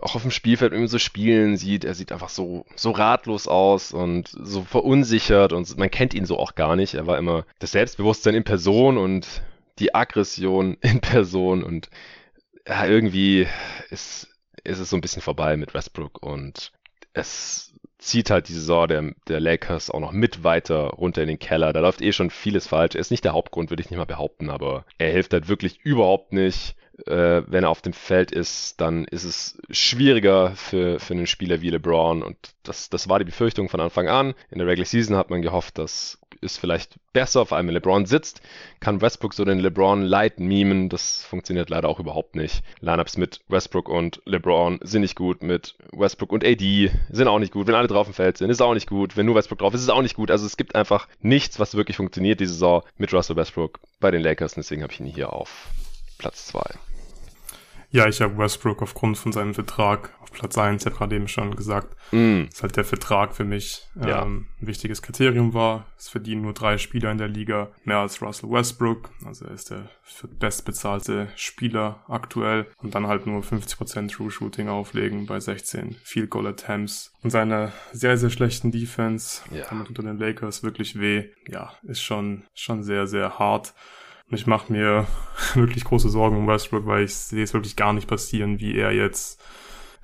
auch 0.00 0.14
auf 0.14 0.22
dem 0.22 0.30
Spielfeld 0.30 0.72
man 0.72 0.88
so 0.88 0.98
spielen 0.98 1.56
sieht, 1.56 1.84
er 1.84 1.94
sieht 1.94 2.12
einfach 2.12 2.28
so, 2.28 2.64
so 2.76 2.90
ratlos 2.90 3.48
aus 3.48 3.92
und 3.92 4.28
so 4.28 4.62
verunsichert 4.62 5.52
und 5.52 5.76
man 5.76 5.90
kennt 5.90 6.14
ihn 6.14 6.26
so 6.26 6.38
auch 6.38 6.54
gar 6.54 6.76
nicht. 6.76 6.94
Er 6.94 7.06
war 7.06 7.18
immer 7.18 7.44
das 7.58 7.72
Selbstbewusstsein 7.72 8.34
in 8.34 8.44
Person 8.44 8.98
und 8.98 9.42
die 9.78 9.94
Aggression 9.94 10.76
in 10.80 11.00
Person 11.00 11.62
und 11.62 11.90
ja, 12.66 12.86
irgendwie 12.86 13.46
ist, 13.90 14.28
ist 14.64 14.78
es 14.78 14.90
so 14.90 14.96
ein 14.96 15.00
bisschen 15.00 15.22
vorbei 15.22 15.56
mit 15.56 15.74
Westbrook 15.74 16.22
und 16.22 16.72
es 17.12 17.74
zieht 17.98 18.30
halt 18.30 18.48
die 18.48 18.52
Saison 18.52 18.86
der, 18.86 19.14
der 19.26 19.40
Lakers 19.40 19.90
auch 19.90 20.00
noch 20.00 20.12
mit 20.12 20.44
weiter 20.44 20.90
runter 20.90 21.22
in 21.22 21.28
den 21.28 21.38
Keller. 21.38 21.72
Da 21.72 21.80
läuft 21.80 22.00
eh 22.00 22.12
schon 22.12 22.30
vieles 22.30 22.68
falsch. 22.68 22.94
Er 22.94 23.00
ist 23.00 23.10
nicht 23.10 23.24
der 23.24 23.32
Hauptgrund, 23.32 23.70
würde 23.70 23.82
ich 23.82 23.90
nicht 23.90 23.98
mal 23.98 24.04
behaupten, 24.04 24.50
aber 24.50 24.84
er 24.98 25.10
hilft 25.10 25.32
halt 25.32 25.48
wirklich 25.48 25.80
überhaupt 25.80 26.32
nicht 26.32 26.76
äh, 27.06 27.42
wenn 27.46 27.64
er 27.64 27.70
auf 27.70 27.82
dem 27.82 27.92
Feld 27.92 28.32
ist, 28.32 28.80
dann 28.80 29.04
ist 29.04 29.24
es 29.24 29.58
schwieriger 29.70 30.52
für, 30.52 30.98
für 30.98 31.14
einen 31.14 31.26
Spieler 31.26 31.60
wie 31.60 31.70
LeBron. 31.70 32.22
Und 32.22 32.36
das, 32.64 32.90
das 32.90 33.08
war 33.08 33.18
die 33.18 33.24
Befürchtung 33.24 33.68
von 33.68 33.80
Anfang 33.80 34.08
an. 34.08 34.34
In 34.50 34.58
der 34.58 34.66
Regular 34.66 34.86
Season 34.86 35.16
hat 35.16 35.30
man 35.30 35.42
gehofft, 35.42 35.78
dass 35.78 36.18
es 36.40 36.56
vielleicht 36.56 36.96
besser, 37.12 37.46
vor 37.46 37.56
allem 37.56 37.66
wenn 37.66 37.74
LeBron 37.74 38.06
sitzt, 38.06 38.40
kann 38.80 39.00
Westbrook 39.00 39.34
so 39.34 39.44
den 39.44 39.58
LeBron 39.58 40.02
Light 40.02 40.38
memen. 40.38 40.88
Das 40.88 41.24
funktioniert 41.24 41.70
leider 41.70 41.88
auch 41.88 42.00
überhaupt 42.00 42.36
nicht. 42.36 42.62
Lineups 42.80 43.16
mit 43.16 43.40
Westbrook 43.48 43.88
und 43.88 44.20
LeBron 44.24 44.78
sind 44.82 45.02
nicht 45.02 45.16
gut. 45.16 45.42
Mit 45.42 45.76
Westbrook 45.92 46.32
und 46.32 46.44
AD 46.44 46.90
sind 47.10 47.28
auch 47.28 47.38
nicht 47.38 47.52
gut. 47.52 47.66
Wenn 47.66 47.74
alle 47.74 47.88
drauf 47.88 48.06
im 48.06 48.14
Feld 48.14 48.38
sind, 48.38 48.50
ist 48.50 48.62
auch 48.62 48.74
nicht 48.74 48.88
gut. 48.88 49.16
Wenn 49.16 49.26
nur 49.26 49.34
Westbrook 49.34 49.58
drauf 49.58 49.74
ist, 49.74 49.82
ist 49.82 49.90
auch 49.90 50.02
nicht 50.02 50.16
gut. 50.16 50.30
Also 50.30 50.46
es 50.46 50.56
gibt 50.56 50.74
einfach 50.74 51.08
nichts, 51.20 51.58
was 51.58 51.74
wirklich 51.74 51.96
funktioniert 51.96 52.40
diese 52.40 52.52
Saison 52.52 52.82
mit 52.96 53.12
Russell 53.12 53.36
Westbrook 53.36 53.80
bei 54.00 54.10
den 54.10 54.22
Lakers. 54.22 54.54
Und 54.54 54.62
deswegen 54.62 54.82
habe 54.82 54.92
ich 54.92 55.00
ihn 55.00 55.06
hier 55.06 55.32
auf 55.32 55.68
Platz 56.18 56.46
2. 56.46 56.60
Ja, 57.90 58.06
ich 58.06 58.20
habe 58.20 58.36
Westbrook 58.36 58.82
aufgrund 58.82 59.16
von 59.16 59.32
seinem 59.32 59.54
Vertrag 59.54 60.12
auf 60.20 60.30
Platz 60.30 60.58
1, 60.58 60.82
ich 60.82 60.86
habe 60.86 60.96
gerade 60.96 61.16
eben 61.16 61.28
schon 61.28 61.56
gesagt, 61.56 61.96
mm. 62.12 62.44
dass 62.50 62.62
halt 62.62 62.76
der 62.76 62.84
Vertrag 62.84 63.34
für 63.34 63.44
mich 63.44 63.88
ja. 63.94 64.22
ähm, 64.22 64.48
ein 64.60 64.66
wichtiges 64.66 65.00
Kriterium 65.00 65.54
war. 65.54 65.86
Es 65.96 66.08
verdienen 66.08 66.42
nur 66.42 66.52
drei 66.52 66.76
Spieler 66.76 67.10
in 67.10 67.18
der 67.18 67.28
Liga 67.28 67.70
mehr 67.84 67.98
als 67.98 68.20
Russell 68.20 68.50
Westbrook. 68.50 69.10
Also 69.24 69.46
er 69.46 69.52
ist 69.52 69.70
der 69.70 69.88
bestbezahlte 70.38 71.28
Spieler 71.34 72.04
aktuell 72.08 72.66
und 72.76 72.94
dann 72.94 73.06
halt 73.06 73.26
nur 73.26 73.42
50% 73.42 74.12
True 74.12 74.30
Shooting 74.30 74.68
auflegen 74.68 75.26
bei 75.26 75.40
16 75.40 75.96
Field 76.02 76.30
Goal 76.30 76.46
Attempts 76.46 77.12
und 77.22 77.30
seiner 77.30 77.72
sehr, 77.92 78.18
sehr 78.18 78.30
schlechten 78.30 78.70
Defense. 78.70 79.42
Ja. 79.50 79.64
Damit 79.68 79.88
unter 79.88 80.02
den 80.02 80.18
Lakers 80.18 80.62
wirklich 80.62 81.00
weh. 81.00 81.30
Ja, 81.46 81.72
ist 81.82 82.02
schon, 82.02 82.44
schon 82.54 82.82
sehr, 82.82 83.06
sehr 83.06 83.38
hart. 83.38 83.72
Und 84.30 84.36
ich 84.36 84.46
mache 84.46 84.72
mir 84.72 85.06
wirklich 85.54 85.84
große 85.84 86.08
Sorgen 86.08 86.36
um 86.36 86.46
Westbrook, 86.46 86.86
weil 86.86 87.04
ich 87.04 87.14
sehe 87.14 87.42
es 87.42 87.54
wirklich 87.54 87.76
gar 87.76 87.92
nicht 87.92 88.08
passieren, 88.08 88.60
wie 88.60 88.76
er 88.76 88.92
jetzt 88.92 89.42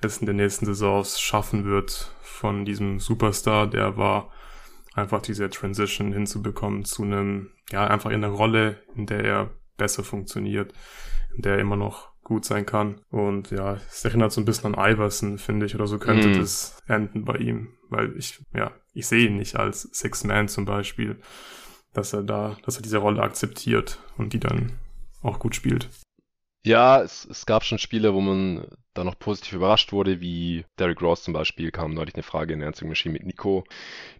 es 0.01 0.17
in 0.17 0.27
den 0.27 0.35
nächsten 0.35 0.65
Saisons 0.65 1.19
schaffen 1.19 1.65
wird, 1.65 2.11
von 2.21 2.65
diesem 2.65 2.99
Superstar, 2.99 3.67
der 3.67 3.97
war, 3.97 4.29
einfach 4.93 5.21
diese 5.21 5.49
Transition 5.49 6.13
hinzubekommen 6.13 6.85
zu 6.85 7.03
einem, 7.03 7.51
ja, 7.71 7.85
einfach 7.87 8.11
in 8.11 8.23
einer 8.23 8.33
Rolle, 8.33 8.81
in 8.95 9.05
der 9.05 9.23
er 9.23 9.49
besser 9.77 10.03
funktioniert, 10.03 10.73
in 11.35 11.41
der 11.41 11.55
er 11.55 11.59
immer 11.59 11.75
noch 11.75 12.09
gut 12.23 12.45
sein 12.45 12.65
kann. 12.65 13.01
Und 13.09 13.51
ja, 13.51 13.77
es 13.89 14.05
erinnert 14.05 14.31
so 14.31 14.41
ein 14.41 14.45
bisschen 14.45 14.73
an 14.73 14.93
Iverson, 14.93 15.37
finde 15.37 15.65
ich, 15.65 15.75
oder 15.75 15.87
so 15.87 15.99
könnte 15.99 16.29
mm. 16.29 16.39
das 16.39 16.81
enden 16.87 17.25
bei 17.25 17.35
ihm, 17.37 17.73
weil 17.89 18.15
ich, 18.17 18.41
ja, 18.53 18.71
ich 18.93 19.05
sehe 19.05 19.27
ihn 19.27 19.35
nicht 19.35 19.57
als 19.57 19.83
Six 19.83 20.23
Man 20.23 20.47
zum 20.47 20.65
Beispiel 20.65 21.19
dass 21.95 22.13
er 22.13 22.23
da, 22.23 22.57
dass 22.63 22.77
er 22.77 22.83
diese 22.83 22.97
Rolle 22.97 23.21
akzeptiert 23.21 23.99
und 24.17 24.33
die 24.33 24.39
dann 24.39 24.73
auch 25.21 25.39
gut 25.39 25.55
spielt. 25.55 25.89
Ja, 26.65 27.01
es, 27.01 27.25
es 27.25 27.45
gab 27.45 27.63
schon 27.63 27.77
Spiele, 27.77 28.15
wo 28.15 28.21
man 28.21 28.65
da 28.95 29.03
noch 29.03 29.19
positiv 29.19 29.53
überrascht 29.53 29.91
wurde, 29.91 30.19
wie 30.19 30.65
Derrick 30.79 30.99
Rose 31.01 31.21
zum 31.21 31.33
Beispiel, 31.33 31.69
kam 31.69 31.93
neulich 31.93 32.15
eine 32.15 32.23
Frage 32.23 32.53
in 32.53 32.59
der 32.59 32.69
Answering 32.69 32.89
Machine 32.89 33.13
mit 33.13 33.23
Nico, 33.23 33.65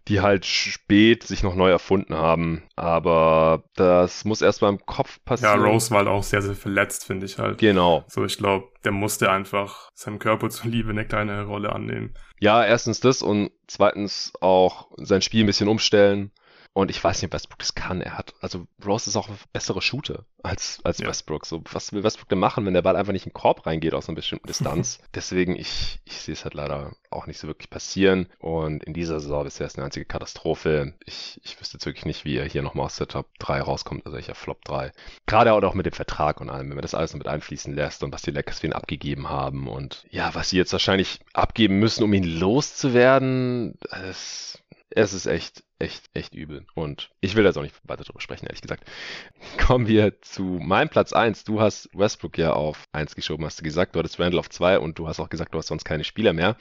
die 0.07 0.21
halt 0.21 0.45
spät 0.45 1.23
sich 1.23 1.41
noch 1.41 1.55
neu 1.55 1.71
erfunden 1.71 2.13
haben. 2.13 2.63
Aber 2.75 3.63
das 3.75 4.25
muss 4.25 4.43
erst 4.43 4.61
mal 4.61 4.69
im 4.69 4.85
Kopf 4.85 5.19
passieren. 5.25 5.59
Ja, 5.59 5.65
Rose 5.65 5.89
war 5.89 5.99
halt 5.99 6.07
auch 6.07 6.21
sehr, 6.21 6.43
sehr 6.43 6.53
verletzt, 6.53 7.05
finde 7.05 7.25
ich 7.25 7.39
halt. 7.39 7.57
Genau. 7.57 8.03
So, 8.07 8.25
ich 8.25 8.37
glaube, 8.37 8.67
der 8.83 8.91
musste 8.91 9.31
einfach 9.31 9.89
seinem 9.95 10.19
Körper 10.19 10.49
zuliebe 10.51 10.91
eine 10.91 11.05
kleine 11.05 11.45
Rolle 11.45 11.73
annehmen. 11.73 12.13
Ja, 12.39 12.63
erstens 12.63 12.99
das 12.99 13.23
und 13.23 13.51
zweitens 13.65 14.33
auch 14.39 14.91
sein 14.97 15.23
Spiel 15.23 15.43
ein 15.43 15.47
bisschen 15.47 15.69
umstellen. 15.69 16.31
Und 16.77 16.91
ich 16.91 17.01
weiß 17.01 17.21
nicht, 17.21 17.31
Westbrook 17.31 17.59
das 17.59 17.73
kann. 17.73 18.01
Er 18.01 18.17
hat, 18.17 18.33
also 18.41 18.67
Rose 18.85 19.09
ist 19.09 19.15
auch 19.15 19.29
ein 19.29 19.37
bessere 19.53 19.81
Shooter 19.81 20.25
als, 20.43 20.81
als 20.83 20.97
ja. 20.97 21.07
Westbrook. 21.07 21.45
So, 21.45 21.63
was 21.71 21.93
will 21.93 22.03
Westbrook 22.03 22.27
denn 22.27 22.37
machen, 22.39 22.65
wenn 22.65 22.73
der 22.73 22.81
Ball 22.81 22.97
einfach 22.97 23.13
nicht 23.13 23.25
in 23.25 23.29
den 23.29 23.33
Korb 23.33 23.65
reingeht 23.65 23.93
aus 23.93 24.09
einer 24.09 24.17
bestimmten 24.17 24.47
Distanz? 24.47 24.99
Deswegen, 25.13 25.55
ich, 25.55 26.01
ich 26.03 26.17
sehe 26.17 26.33
es 26.33 26.43
halt 26.43 26.53
leider 26.53 26.91
auch 27.11 27.27
nicht 27.27 27.39
so 27.39 27.47
wirklich 27.47 27.69
passieren. 27.69 28.27
Und 28.39 28.83
in 28.83 28.93
dieser 28.93 29.21
Saison 29.21 29.45
bisher 29.45 29.67
ist 29.67 29.77
eine 29.77 29.85
einzige 29.85 30.05
Katastrophe. 30.05 30.95
Ich, 31.05 31.39
ich 31.45 31.57
wüsste 31.61 31.77
jetzt 31.77 31.85
wirklich 31.85 32.05
nicht, 32.05 32.25
wie 32.25 32.35
er 32.35 32.45
hier 32.45 32.61
nochmal 32.61 32.87
aus 32.87 32.97
der 32.97 33.07
Top 33.07 33.29
3 33.39 33.61
rauskommt, 33.61 34.05
also 34.05 34.17
welcher 34.17 34.35
Flop 34.35 34.61
3. 34.65 34.91
Gerade 35.27 35.53
auch 35.53 35.75
mit 35.75 35.85
dem 35.85 35.93
Vertrag 35.93 36.41
und 36.41 36.49
allem, 36.49 36.67
wenn 36.67 36.75
man 36.75 36.81
das 36.81 36.93
alles 36.93 37.13
noch 37.13 37.19
mit 37.19 37.27
einfließen 37.29 37.73
lässt 37.73 38.03
und 38.03 38.11
was 38.11 38.21
die 38.21 38.31
Lakers 38.31 38.59
für 38.59 38.67
ihn 38.67 38.73
abgegeben 38.73 39.29
haben 39.29 39.69
und 39.69 40.05
ja, 40.09 40.35
was 40.35 40.49
sie 40.49 40.57
jetzt 40.57 40.73
wahrscheinlich 40.73 41.21
abgeben 41.31 41.79
müssen, 41.79 42.03
um 42.03 42.13
ihn 42.13 42.25
loszuwerden, 42.25 43.75
das 43.89 44.61
es 44.95 45.13
ist 45.13 45.25
echt, 45.25 45.63
echt, 45.79 46.09
echt 46.13 46.33
übel. 46.33 46.65
Und 46.73 47.09
ich 47.21 47.35
will 47.35 47.45
jetzt 47.45 47.57
auch 47.57 47.61
nicht 47.61 47.75
weiter 47.83 48.03
darüber 48.03 48.21
sprechen, 48.21 48.45
ehrlich 48.45 48.61
gesagt. 48.61 48.83
Kommen 49.57 49.87
wir 49.87 50.21
zu 50.21 50.43
meinem 50.43 50.89
Platz 50.89 51.13
1. 51.13 51.43
Du 51.43 51.59
hast 51.61 51.89
Westbrook 51.93 52.37
ja 52.37 52.53
auf 52.53 52.85
1 52.93 53.15
geschoben, 53.15 53.45
hast 53.45 53.59
du 53.59 53.63
gesagt. 53.63 53.95
Du 53.95 53.99
hattest 53.99 54.19
Randall 54.19 54.39
auf 54.39 54.49
2 54.49 54.79
und 54.79 54.97
du 54.99 55.07
hast 55.07 55.19
auch 55.19 55.29
gesagt, 55.29 55.53
du 55.53 55.57
hast 55.57 55.67
sonst 55.67 55.83
keine 55.83 56.03
Spieler 56.03 56.33
mehr. 56.33 56.57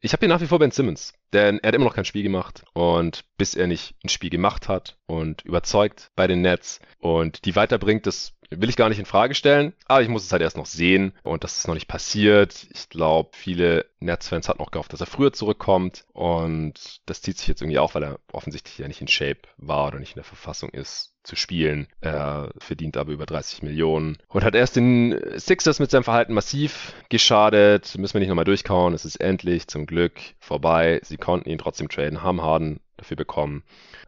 Ich 0.00 0.12
habe 0.12 0.20
hier 0.20 0.28
nach 0.28 0.40
wie 0.40 0.46
vor 0.46 0.58
Ben 0.58 0.70
Simmons, 0.70 1.14
denn 1.32 1.58
er 1.58 1.68
hat 1.68 1.74
immer 1.74 1.86
noch 1.86 1.94
kein 1.94 2.04
Spiel 2.04 2.22
gemacht. 2.22 2.64
Und 2.72 3.24
bis 3.36 3.54
er 3.54 3.66
nicht 3.66 3.94
ein 4.04 4.08
Spiel 4.08 4.30
gemacht 4.30 4.68
hat 4.68 4.96
und 5.06 5.42
überzeugt 5.42 6.10
bei 6.14 6.26
den 6.26 6.42
Nets 6.42 6.80
und 6.98 7.44
die 7.44 7.56
weiterbringt, 7.56 8.06
das 8.06 8.34
will 8.60 8.68
ich 8.68 8.76
gar 8.76 8.88
nicht 8.88 8.98
in 8.98 9.06
Frage 9.06 9.34
stellen, 9.34 9.72
aber 9.86 10.02
ich 10.02 10.08
muss 10.08 10.24
es 10.24 10.32
halt 10.32 10.42
erst 10.42 10.56
noch 10.56 10.66
sehen 10.66 11.12
und 11.22 11.44
das 11.44 11.58
ist 11.58 11.68
noch 11.68 11.74
nicht 11.74 11.88
passiert. 11.88 12.66
Ich 12.72 12.88
glaube, 12.88 13.30
viele 13.32 13.86
Nets-Fans 14.00 14.48
hatten 14.48 14.60
auch 14.60 14.70
gehofft, 14.70 14.92
dass 14.92 15.00
er 15.00 15.06
früher 15.06 15.32
zurückkommt 15.32 16.04
und 16.12 17.00
das 17.06 17.22
zieht 17.22 17.38
sich 17.38 17.48
jetzt 17.48 17.62
irgendwie 17.62 17.78
auch, 17.78 17.94
weil 17.94 18.04
er 18.04 18.18
offensichtlich 18.32 18.78
ja 18.78 18.88
nicht 18.88 19.00
in 19.00 19.08
Shape 19.08 19.40
war 19.56 19.88
oder 19.88 19.98
nicht 19.98 20.12
in 20.12 20.20
der 20.20 20.24
Verfassung 20.24 20.70
ist 20.70 21.12
zu 21.22 21.36
spielen. 21.36 21.86
Er 22.00 22.50
verdient 22.58 22.96
aber 22.96 23.12
über 23.12 23.26
30 23.26 23.62
Millionen 23.62 24.18
und 24.28 24.44
hat 24.44 24.54
erst 24.54 24.76
den 24.76 25.18
Sixers 25.36 25.78
mit 25.78 25.90
seinem 25.90 26.04
Verhalten 26.04 26.34
massiv 26.34 26.94
geschadet. 27.08 27.96
Müssen 27.96 28.14
wir 28.14 28.20
nicht 28.20 28.28
nochmal 28.28 28.44
durchkauen. 28.44 28.94
Es 28.94 29.04
ist 29.04 29.20
endlich 29.20 29.68
zum 29.68 29.86
Glück 29.86 30.14
vorbei. 30.40 31.00
Sie 31.04 31.16
konnten 31.16 31.48
ihn 31.48 31.58
trotzdem 31.58 31.88
traden, 31.88 32.22
haben 32.22 32.42
Harden 32.42 32.80
dafür 33.02 33.16
bekommen. 33.16 33.62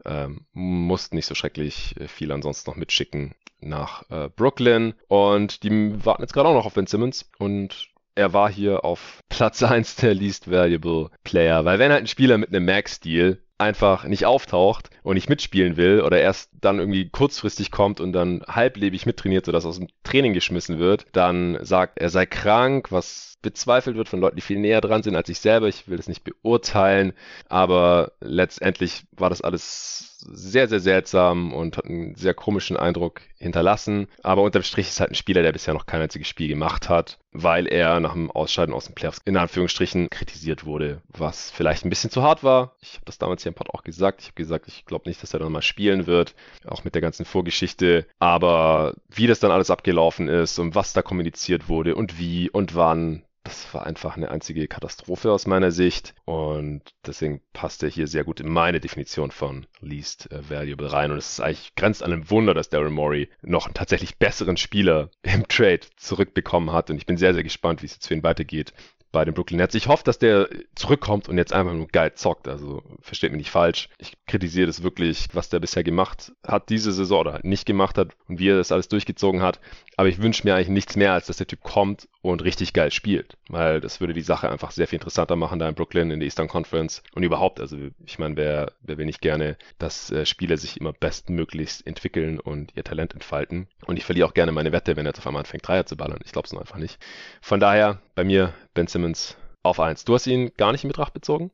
Ähm, 0.04 0.46
mussten 0.52 1.16
nicht 1.16 1.26
so 1.26 1.34
schrecklich 1.34 1.94
viel 2.06 2.32
ansonsten 2.32 2.70
noch 2.70 2.76
mitschicken 2.76 3.34
nach 3.60 4.08
äh, 4.10 4.28
Brooklyn. 4.28 4.94
Und 5.08 5.62
die 5.62 6.04
warten 6.04 6.22
jetzt 6.22 6.32
gerade 6.32 6.48
auch 6.48 6.54
noch 6.54 6.66
auf 6.66 6.74
Ben 6.74 6.86
Simmons. 6.86 7.30
Und 7.38 7.88
er 8.14 8.32
war 8.32 8.50
hier 8.50 8.84
auf 8.84 9.20
Platz 9.28 9.62
1 9.62 9.96
der 9.96 10.14
Least 10.14 10.50
Valuable 10.50 11.10
Player. 11.24 11.64
Weil 11.64 11.78
wenn 11.78 11.92
halt 11.92 12.02
ein 12.02 12.06
Spieler 12.08 12.38
mit 12.38 12.50
einem 12.50 12.64
Max-Deal 12.64 13.38
einfach 13.58 14.04
nicht 14.04 14.26
auftaucht 14.26 14.90
und 15.02 15.14
nicht 15.14 15.28
mitspielen 15.28 15.76
will 15.76 16.00
oder 16.00 16.20
erst 16.20 16.50
dann 16.60 16.78
irgendwie 16.78 17.08
kurzfristig 17.08 17.70
kommt 17.70 18.00
und 18.00 18.12
dann 18.12 18.42
halblebig 18.48 19.06
mittrainiert, 19.06 19.46
sodass 19.46 19.64
aus 19.64 19.78
dem 19.78 19.88
Training 20.02 20.32
geschmissen 20.32 20.78
wird, 20.78 21.06
dann 21.12 21.58
sagt, 21.64 21.98
er 21.98 22.10
sei 22.10 22.26
krank, 22.26 22.90
was 22.90 23.34
bezweifelt 23.42 23.96
wird 23.96 24.08
von 24.08 24.20
Leuten, 24.20 24.36
die 24.36 24.42
viel 24.42 24.58
näher 24.58 24.80
dran 24.80 25.02
sind 25.02 25.14
als 25.14 25.28
ich 25.28 25.38
selber. 25.38 25.68
Ich 25.68 25.86
will 25.86 25.98
das 25.98 26.08
nicht 26.08 26.24
beurteilen, 26.24 27.12
aber 27.48 28.12
letztendlich 28.20 29.04
war 29.12 29.30
das 29.30 29.42
alles 29.42 30.13
sehr, 30.24 30.68
sehr 30.68 30.80
seltsam 30.80 31.52
und 31.52 31.76
hat 31.76 31.86
einen 31.86 32.14
sehr 32.14 32.34
komischen 32.34 32.76
Eindruck 32.76 33.20
hinterlassen. 33.38 34.08
Aber 34.22 34.42
unterm 34.42 34.62
Strich 34.62 34.88
ist 34.88 35.00
halt 35.00 35.10
ein 35.10 35.16
Spieler, 35.16 35.42
der 35.42 35.52
bisher 35.52 35.74
noch 35.74 35.86
kein 35.86 36.00
einziges 36.00 36.28
Spiel 36.28 36.48
gemacht 36.48 36.88
hat, 36.88 37.18
weil 37.32 37.66
er 37.66 38.00
nach 38.00 38.14
dem 38.14 38.30
Ausscheiden 38.30 38.74
aus 38.74 38.86
den 38.86 38.94
Playoffs 38.94 39.20
in 39.24 39.36
Anführungsstrichen 39.36 40.08
kritisiert 40.10 40.64
wurde, 40.64 41.02
was 41.08 41.50
vielleicht 41.50 41.84
ein 41.84 41.90
bisschen 41.90 42.10
zu 42.10 42.22
hart 42.22 42.42
war. 42.42 42.76
Ich 42.80 42.94
habe 42.94 43.04
das 43.04 43.18
damals 43.18 43.42
hier 43.42 43.50
im 43.50 43.54
Pod 43.54 43.70
auch 43.70 43.84
gesagt. 43.84 44.22
Ich 44.22 44.28
habe 44.28 44.36
gesagt, 44.36 44.68
ich 44.68 44.86
glaube 44.86 45.08
nicht, 45.08 45.22
dass 45.22 45.34
er 45.34 45.40
dann 45.40 45.52
mal 45.52 45.62
spielen 45.62 46.06
wird, 46.06 46.34
auch 46.66 46.84
mit 46.84 46.94
der 46.94 47.02
ganzen 47.02 47.24
Vorgeschichte. 47.24 48.06
Aber 48.18 48.94
wie 49.10 49.26
das 49.26 49.40
dann 49.40 49.50
alles 49.50 49.70
abgelaufen 49.70 50.28
ist 50.28 50.58
und 50.58 50.74
was 50.74 50.92
da 50.92 51.02
kommuniziert 51.02 51.68
wurde 51.68 51.94
und 51.96 52.18
wie 52.18 52.48
und 52.48 52.74
wann, 52.74 53.23
das 53.44 53.72
war 53.74 53.86
einfach 53.86 54.16
eine 54.16 54.30
einzige 54.30 54.66
Katastrophe 54.66 55.30
aus 55.30 55.46
meiner 55.46 55.70
Sicht. 55.70 56.14
Und 56.24 56.82
deswegen 57.06 57.42
passt 57.52 57.82
er 57.82 57.90
hier 57.90 58.06
sehr 58.06 58.24
gut 58.24 58.40
in 58.40 58.48
meine 58.48 58.80
Definition 58.80 59.30
von 59.30 59.66
Least 59.80 60.32
äh, 60.32 60.48
Valuable 60.48 60.90
rein. 60.90 61.12
Und 61.12 61.18
es 61.18 61.32
ist 61.32 61.40
eigentlich 61.40 61.74
grenzt 61.74 62.02
an 62.02 62.12
einem 62.12 62.30
Wunder, 62.30 62.54
dass 62.54 62.70
Daryl 62.70 62.90
Morey 62.90 63.28
noch 63.42 63.66
einen 63.66 63.74
tatsächlich 63.74 64.16
besseren 64.18 64.56
Spieler 64.56 65.10
im 65.22 65.46
Trade 65.46 65.80
zurückbekommen 65.96 66.72
hat. 66.72 66.90
Und 66.90 66.96
ich 66.96 67.06
bin 67.06 67.18
sehr, 67.18 67.34
sehr 67.34 67.42
gespannt, 67.42 67.82
wie 67.82 67.86
es 67.86 67.94
jetzt 67.94 68.08
für 68.08 68.14
ihn 68.14 68.22
weitergeht 68.22 68.72
bei 69.14 69.24
den 69.24 69.32
Brooklyn 69.32 69.58
Nets. 69.58 69.74
Ich 69.76 69.86
hoffe, 69.86 70.02
dass 70.04 70.18
der 70.18 70.48
zurückkommt 70.74 71.28
und 71.28 71.38
jetzt 71.38 71.52
einfach 71.52 71.72
nur 71.72 71.86
geil 71.86 72.12
zockt. 72.14 72.48
Also 72.48 72.82
versteht 73.00 73.30
mich 73.30 73.38
nicht 73.38 73.50
falsch. 73.50 73.88
Ich 73.98 74.12
kritisiere 74.26 74.66
das 74.66 74.82
wirklich, 74.82 75.28
was 75.32 75.48
der 75.48 75.60
bisher 75.60 75.84
gemacht 75.84 76.32
hat 76.46 76.68
diese 76.68 76.92
Saison 76.92 77.20
oder 77.20 77.40
nicht 77.42 77.64
gemacht 77.64 77.96
hat 77.96 78.08
und 78.28 78.40
wie 78.40 78.50
er 78.50 78.56
das 78.56 78.72
alles 78.72 78.88
durchgezogen 78.88 79.40
hat. 79.40 79.60
Aber 79.96 80.08
ich 80.08 80.20
wünsche 80.20 80.42
mir 80.44 80.56
eigentlich 80.56 80.68
nichts 80.68 80.96
mehr, 80.96 81.12
als 81.12 81.26
dass 81.26 81.36
der 81.36 81.46
Typ 81.46 81.62
kommt 81.62 82.08
und 82.22 82.42
richtig 82.42 82.72
geil 82.72 82.90
spielt. 82.90 83.36
Weil 83.48 83.80
das 83.80 84.00
würde 84.00 84.14
die 84.14 84.20
Sache 84.20 84.50
einfach 84.50 84.72
sehr 84.72 84.88
viel 84.88 84.96
interessanter 84.96 85.36
machen 85.36 85.60
da 85.60 85.68
in 85.68 85.76
Brooklyn 85.76 86.10
in 86.10 86.18
der 86.18 86.26
Eastern 86.26 86.48
Conference 86.48 87.02
und 87.14 87.22
überhaupt. 87.22 87.60
Also 87.60 87.76
ich 88.04 88.18
meine, 88.18 88.36
wer, 88.36 88.72
wer 88.82 88.98
will 88.98 89.06
nicht 89.06 89.20
gerne, 89.20 89.56
dass 89.78 90.10
äh, 90.10 90.26
Spieler 90.26 90.56
sich 90.56 90.80
immer 90.80 90.92
bestmöglichst 90.92 91.86
entwickeln 91.86 92.40
und 92.40 92.72
ihr 92.74 92.82
Talent 92.82 93.14
entfalten. 93.14 93.68
Und 93.86 93.96
ich 93.96 94.04
verliere 94.04 94.26
auch 94.26 94.34
gerne 94.34 94.50
meine 94.50 94.72
Wette, 94.72 94.96
wenn 94.96 95.06
er 95.06 95.10
jetzt 95.10 95.20
auf 95.20 95.26
einmal 95.28 95.40
anfängt, 95.40 95.68
Dreier 95.68 95.86
zu 95.86 95.96
ballern. 95.96 96.18
Ich 96.24 96.32
glaube 96.32 96.46
es 96.46 96.52
nur 96.52 96.60
einfach 96.60 96.78
nicht. 96.78 96.98
Von 97.40 97.60
daher 97.60 98.00
bei 98.14 98.24
mir 98.24 98.54
Ben 98.74 98.86
Simmons 98.86 99.36
auf 99.62 99.80
eins. 99.80 100.04
Du 100.04 100.14
hast 100.14 100.26
ihn 100.26 100.50
gar 100.56 100.72
nicht 100.72 100.84
in 100.84 100.88
Betracht 100.88 101.14
bezogen? 101.14 101.50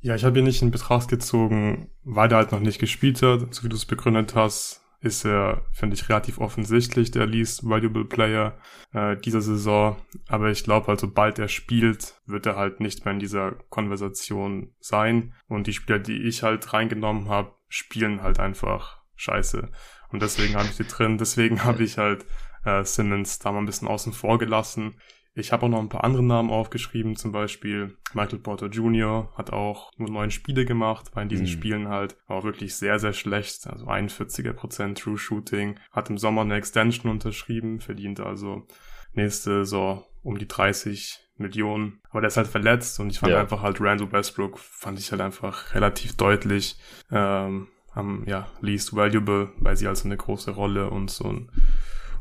Ja, 0.00 0.14
ich 0.14 0.24
habe 0.24 0.38
ihn 0.38 0.44
nicht 0.44 0.62
in 0.62 0.70
Betracht 0.70 1.08
gezogen, 1.08 1.90
weil 2.04 2.30
er 2.30 2.38
halt 2.38 2.52
noch 2.52 2.60
nicht 2.60 2.78
gespielt 2.78 3.20
hat, 3.22 3.52
so 3.54 3.64
wie 3.64 3.68
du 3.68 3.76
es 3.76 3.84
begründet 3.84 4.34
hast 4.34 4.80
ist 5.00 5.24
er, 5.24 5.64
finde 5.72 5.94
ich, 5.94 6.08
relativ 6.08 6.38
offensichtlich 6.38 7.10
der 7.10 7.26
least 7.26 7.64
valuable 7.64 8.04
Player 8.04 8.58
äh, 8.92 9.16
dieser 9.16 9.40
Saison. 9.40 9.96
Aber 10.28 10.50
ich 10.50 10.62
glaube 10.62 10.88
halt, 10.88 11.00
sobald 11.00 11.38
er 11.38 11.48
spielt, 11.48 12.20
wird 12.26 12.46
er 12.46 12.56
halt 12.56 12.80
nicht 12.80 13.04
mehr 13.04 13.14
in 13.14 13.20
dieser 13.20 13.52
Konversation 13.70 14.74
sein. 14.78 15.32
Und 15.48 15.66
die 15.66 15.72
Spieler, 15.72 15.98
die 15.98 16.22
ich 16.22 16.42
halt 16.42 16.72
reingenommen 16.72 17.28
habe, 17.28 17.54
spielen 17.68 18.22
halt 18.22 18.38
einfach 18.38 19.00
scheiße. 19.16 19.70
Und 20.10 20.22
deswegen 20.22 20.54
habe 20.54 20.68
ich 20.68 20.76
die 20.76 20.86
drin. 20.86 21.16
Deswegen 21.16 21.64
habe 21.64 21.82
ich 21.82 21.96
halt 21.96 22.26
äh, 22.64 22.84
Simmons 22.84 23.38
da 23.38 23.52
mal 23.52 23.58
ein 23.60 23.66
bisschen 23.66 23.88
außen 23.88 24.12
vor 24.12 24.38
gelassen. 24.38 25.00
Ich 25.34 25.52
habe 25.52 25.66
auch 25.66 25.70
noch 25.70 25.78
ein 25.78 25.88
paar 25.88 26.04
andere 26.04 26.24
Namen 26.24 26.50
aufgeschrieben, 26.50 27.14
zum 27.14 27.30
Beispiel 27.30 27.96
Michael 28.14 28.40
Porter 28.40 28.66
Jr. 28.66 29.32
hat 29.36 29.52
auch 29.52 29.92
nur 29.96 30.10
neun 30.10 30.30
Spiele 30.30 30.64
gemacht, 30.64 31.14
war 31.14 31.22
in 31.22 31.28
diesen 31.28 31.46
mhm. 31.46 31.50
Spielen 31.50 31.88
halt 31.88 32.16
auch 32.26 32.42
wirklich 32.42 32.74
sehr, 32.74 32.98
sehr 32.98 33.12
schlecht, 33.12 33.66
also 33.68 33.86
41er 33.86 34.52
Prozent 34.52 34.98
True 34.98 35.18
Shooting, 35.18 35.78
hat 35.92 36.10
im 36.10 36.18
Sommer 36.18 36.42
eine 36.42 36.56
Extension 36.56 37.10
unterschrieben, 37.10 37.80
verdient 37.80 38.18
also 38.20 38.66
nächste 39.12 39.64
Saison 39.64 40.04
um 40.22 40.36
die 40.36 40.48
30 40.48 41.20
Millionen. 41.36 42.00
Aber 42.10 42.20
der 42.20 42.28
ist 42.28 42.36
halt 42.36 42.48
verletzt 42.48 43.00
und 43.00 43.10
ich 43.10 43.18
fand 43.18 43.32
ja. 43.32 43.40
einfach 43.40 43.62
halt 43.62 43.80
Randall 43.80 44.12
Westbrook 44.12 44.58
fand 44.58 44.98
ich 44.98 45.10
halt 45.10 45.20
einfach 45.20 45.74
relativ 45.74 46.16
deutlich 46.16 46.76
ähm, 47.10 47.68
am 47.92 48.24
ja, 48.26 48.48
least 48.60 48.94
valuable, 48.94 49.52
weil 49.58 49.76
sie 49.76 49.86
also 49.86 50.04
eine 50.04 50.16
große 50.16 50.52
Rolle 50.52 50.90
und 50.90 51.10
so 51.10 51.24
einen 51.24 51.50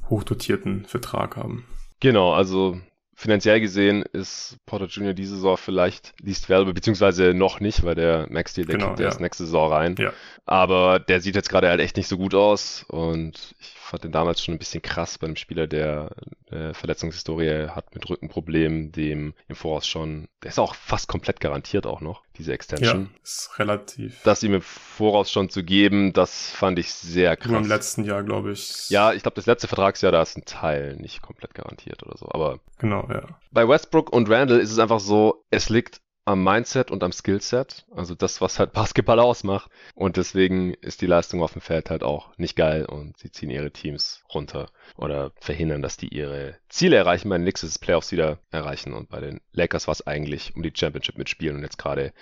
hochdotierten 0.09 0.85
Vertrag 0.85 1.35
haben. 1.35 1.65
Genau, 1.99 2.33
also 2.33 2.79
finanziell 3.19 3.59
gesehen 3.59 4.03
ist 4.13 4.57
Porter 4.65 4.85
Jr. 4.85 5.13
diese 5.13 5.35
Saison 5.35 5.57
vielleicht 5.57 6.13
least 6.21 6.49
valuable, 6.49 6.73
beziehungsweise 6.73 7.33
noch 7.33 7.59
nicht, 7.59 7.83
weil 7.83 7.93
der 7.93 8.27
Max 8.29 8.53
Deal, 8.53 8.65
der 8.65 8.77
genau, 8.77 8.87
kommt 8.87 8.99
ja. 9.01 9.07
erst 9.07 9.19
nächste 9.19 9.43
Saison 9.43 9.73
rein. 9.73 9.95
Ja. 9.99 10.13
Aber 10.45 10.99
der 10.99 11.19
sieht 11.19 11.35
jetzt 11.35 11.49
gerade 11.49 11.67
halt 11.67 11.81
echt 11.81 11.97
nicht 11.97 12.07
so 12.07 12.17
gut 12.17 12.33
aus 12.33 12.85
und 12.87 13.55
ich 13.59 13.73
fand 13.77 14.05
den 14.05 14.13
damals 14.13 14.41
schon 14.41 14.55
ein 14.55 14.57
bisschen 14.57 14.81
krass 14.81 15.17
bei 15.17 15.27
einem 15.27 15.35
Spieler, 15.35 15.67
der 15.67 16.11
eine 16.49 16.73
Verletzungshistorie 16.73 17.67
hat 17.67 17.93
mit 17.93 18.09
Rückenproblemen, 18.09 18.93
dem 18.93 19.33
im 19.49 19.55
Voraus 19.55 19.85
schon, 19.85 20.29
der 20.41 20.51
ist 20.51 20.59
auch 20.59 20.73
fast 20.73 21.09
komplett 21.09 21.41
garantiert 21.41 21.85
auch 21.85 21.99
noch, 21.99 22.23
diese 22.39 22.53
Extension. 22.53 23.09
Ja, 23.13 23.19
ist 23.21 23.59
relativ. 23.59 24.21
Das 24.23 24.41
ihm 24.41 24.55
im 24.55 24.61
Voraus 24.61 25.31
schon 25.31 25.49
zu 25.49 25.63
geben, 25.63 26.13
das 26.13 26.49
fand 26.49 26.79
ich 26.79 26.91
sehr 26.91 27.37
krass. 27.37 27.51
Nur 27.51 27.59
im 27.59 27.67
letzten 27.67 28.03
Jahr, 28.05 28.23
glaube 28.23 28.53
ich. 28.53 28.89
Ja, 28.89 29.13
ich 29.13 29.21
glaube, 29.21 29.35
das 29.35 29.45
letzte 29.45 29.67
Vertragsjahr, 29.67 30.11
da 30.11 30.21
ist 30.21 30.37
ein 30.37 30.45
Teil 30.45 30.95
nicht 30.95 31.21
komplett 31.21 31.53
garantiert 31.53 32.01
oder 32.01 32.17
so, 32.17 32.27
aber. 32.31 32.59
Genau, 32.79 33.07
ja. 33.11 33.23
Bei 33.51 33.67
Westbrook 33.67 34.11
und 34.11 34.29
Randall 34.29 34.59
ist 34.59 34.71
es 34.71 34.79
einfach 34.79 35.01
so, 35.01 35.43
es 35.51 35.69
liegt 35.69 36.01
am 36.29 36.43
Mindset 36.43 36.91
und 36.91 37.03
am 37.03 37.11
Skillset, 37.11 37.85
also 37.95 38.13
das, 38.13 38.39
was 38.39 38.59
halt 38.59 38.71
Basketball 38.73 39.19
ausmacht. 39.19 39.71
Und 39.95 40.15
deswegen 40.15 40.75
ist 40.75 41.01
die 41.01 41.07
Leistung 41.07 41.41
auf 41.41 41.53
dem 41.53 41.61
Feld 41.61 41.89
halt 41.89 42.03
auch 42.03 42.37
nicht 42.37 42.55
geil 42.55 42.85
und 42.85 43.17
sie 43.17 43.31
ziehen 43.31 43.49
ihre 43.49 43.71
Teams 43.71 44.23
runter 44.31 44.69
oder 44.95 45.31
verhindern, 45.39 45.81
dass 45.81 45.97
die 45.97 46.09
ihre 46.09 46.55
Ziele 46.69 46.97
erreichen. 46.97 47.29
Bei 47.29 47.37
den 47.37 47.43
Knicks 47.43 47.63
ist 47.63 47.71
es 47.71 47.79
Playoffs 47.79 48.11
wieder 48.11 48.37
erreichen 48.51 48.93
und 48.93 49.09
bei 49.09 49.19
den 49.19 49.41
Lakers 49.53 49.87
war 49.87 49.93
es 49.93 50.05
eigentlich 50.05 50.55
um 50.55 50.61
die 50.61 50.71
Championship 50.73 51.17
mitspielen 51.17 51.57
und 51.57 51.63
jetzt 51.63 51.79
gerade 51.79 52.13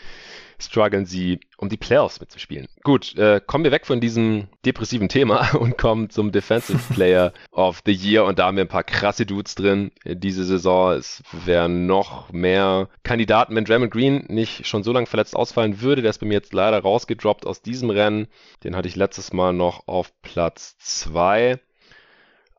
strugglen 0.59 1.05
sie, 1.05 1.39
um 1.57 1.69
die 1.69 1.77
Playoffs 1.77 2.19
mitzuspielen. 2.19 2.67
Gut, 2.83 3.15
äh, 3.15 3.41
kommen 3.45 3.63
wir 3.63 3.71
weg 3.71 3.85
von 3.85 3.99
diesem 3.99 4.47
depressiven 4.65 5.09
Thema 5.09 5.53
und 5.59 5.77
kommen 5.77 6.09
zum 6.09 6.31
Defensive 6.31 6.79
Player 6.93 7.33
of 7.51 7.81
the 7.85 7.93
Year 7.93 8.25
und 8.25 8.39
da 8.39 8.47
haben 8.47 8.57
wir 8.57 8.65
ein 8.65 8.69
paar 8.69 8.83
krasse 8.83 9.25
Dudes 9.25 9.55
drin 9.55 9.91
diese 10.03 10.45
Saison. 10.45 10.93
Es 10.93 11.23
wären 11.31 11.85
noch 11.85 12.31
mehr 12.31 12.89
Kandidaten, 13.03 13.55
wenn 13.55 13.65
Draymond 13.65 13.91
Green 13.97 14.25
nicht 14.27 14.67
schon 14.67 14.83
so 14.83 14.91
lange 14.91 15.07
verletzt 15.07 15.35
ausfallen 15.35 15.81
würde. 15.81 16.03
Der 16.03 16.11
ist 16.11 16.19
bei 16.19 16.27
mir 16.27 16.35
jetzt 16.35 16.53
leider 16.53 16.79
rausgedroppt 16.79 17.47
aus 17.47 17.63
diesem 17.63 17.89
Rennen. 17.89 18.27
Den 18.63 18.75
hatte 18.75 18.87
ich 18.87 18.95
letztes 18.95 19.33
Mal 19.33 19.53
noch 19.53 19.87
auf 19.87 20.11
Platz 20.21 20.77
2. 20.77 21.59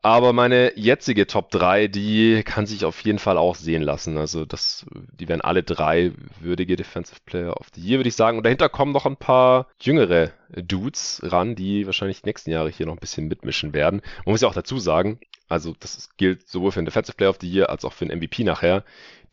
Aber 0.01 0.31
meine 0.33 0.77
jetzige 0.77 1.27
Top 1.27 1.49
3, 1.51 1.87
die 1.87 2.43
kann 2.43 2.65
sich 2.65 2.83
auf 2.85 3.01
jeden 3.01 3.19
Fall 3.19 3.37
auch 3.37 3.55
sehen 3.55 3.83
lassen. 3.83 4.17
Also 4.17 4.45
das, 4.45 4.85
die 5.13 5.27
wären 5.27 5.41
alle 5.41 5.63
drei 5.63 6.11
würdige 6.39 6.75
Defensive 6.75 7.19
Player 7.25 7.57
of 7.57 7.67
the 7.73 7.81
Year, 7.81 7.99
würde 7.99 8.09
ich 8.09 8.15
sagen. 8.15 8.37
Und 8.37 8.43
dahinter 8.45 8.69
kommen 8.69 8.91
noch 8.91 9.05
ein 9.05 9.17
paar 9.17 9.67
jüngere 9.81 10.31
Dudes 10.49 11.21
ran, 11.23 11.55
die 11.55 11.85
wahrscheinlich 11.85 12.21
die 12.21 12.27
nächsten 12.27 12.51
Jahre 12.51 12.69
hier 12.69 12.85
noch 12.85 12.93
ein 12.93 12.99
bisschen 12.99 13.27
mitmischen 13.27 13.73
werden. 13.73 14.01
Man 14.25 14.33
muss 14.33 14.41
ja 14.41 14.47
auch 14.47 14.53
dazu 14.53 14.77
sagen, 14.77 15.19
also 15.49 15.75
das 15.79 16.09
gilt 16.17 16.47
sowohl 16.47 16.71
für 16.71 16.79
den 16.79 16.85
Defensive 16.85 17.17
Player 17.17 17.31
of 17.31 17.39
the 17.41 17.49
Year 17.49 17.69
als 17.69 17.83
auch 17.83 17.93
für 17.93 18.05
den 18.05 18.17
MVP 18.17 18.43
nachher. 18.43 18.83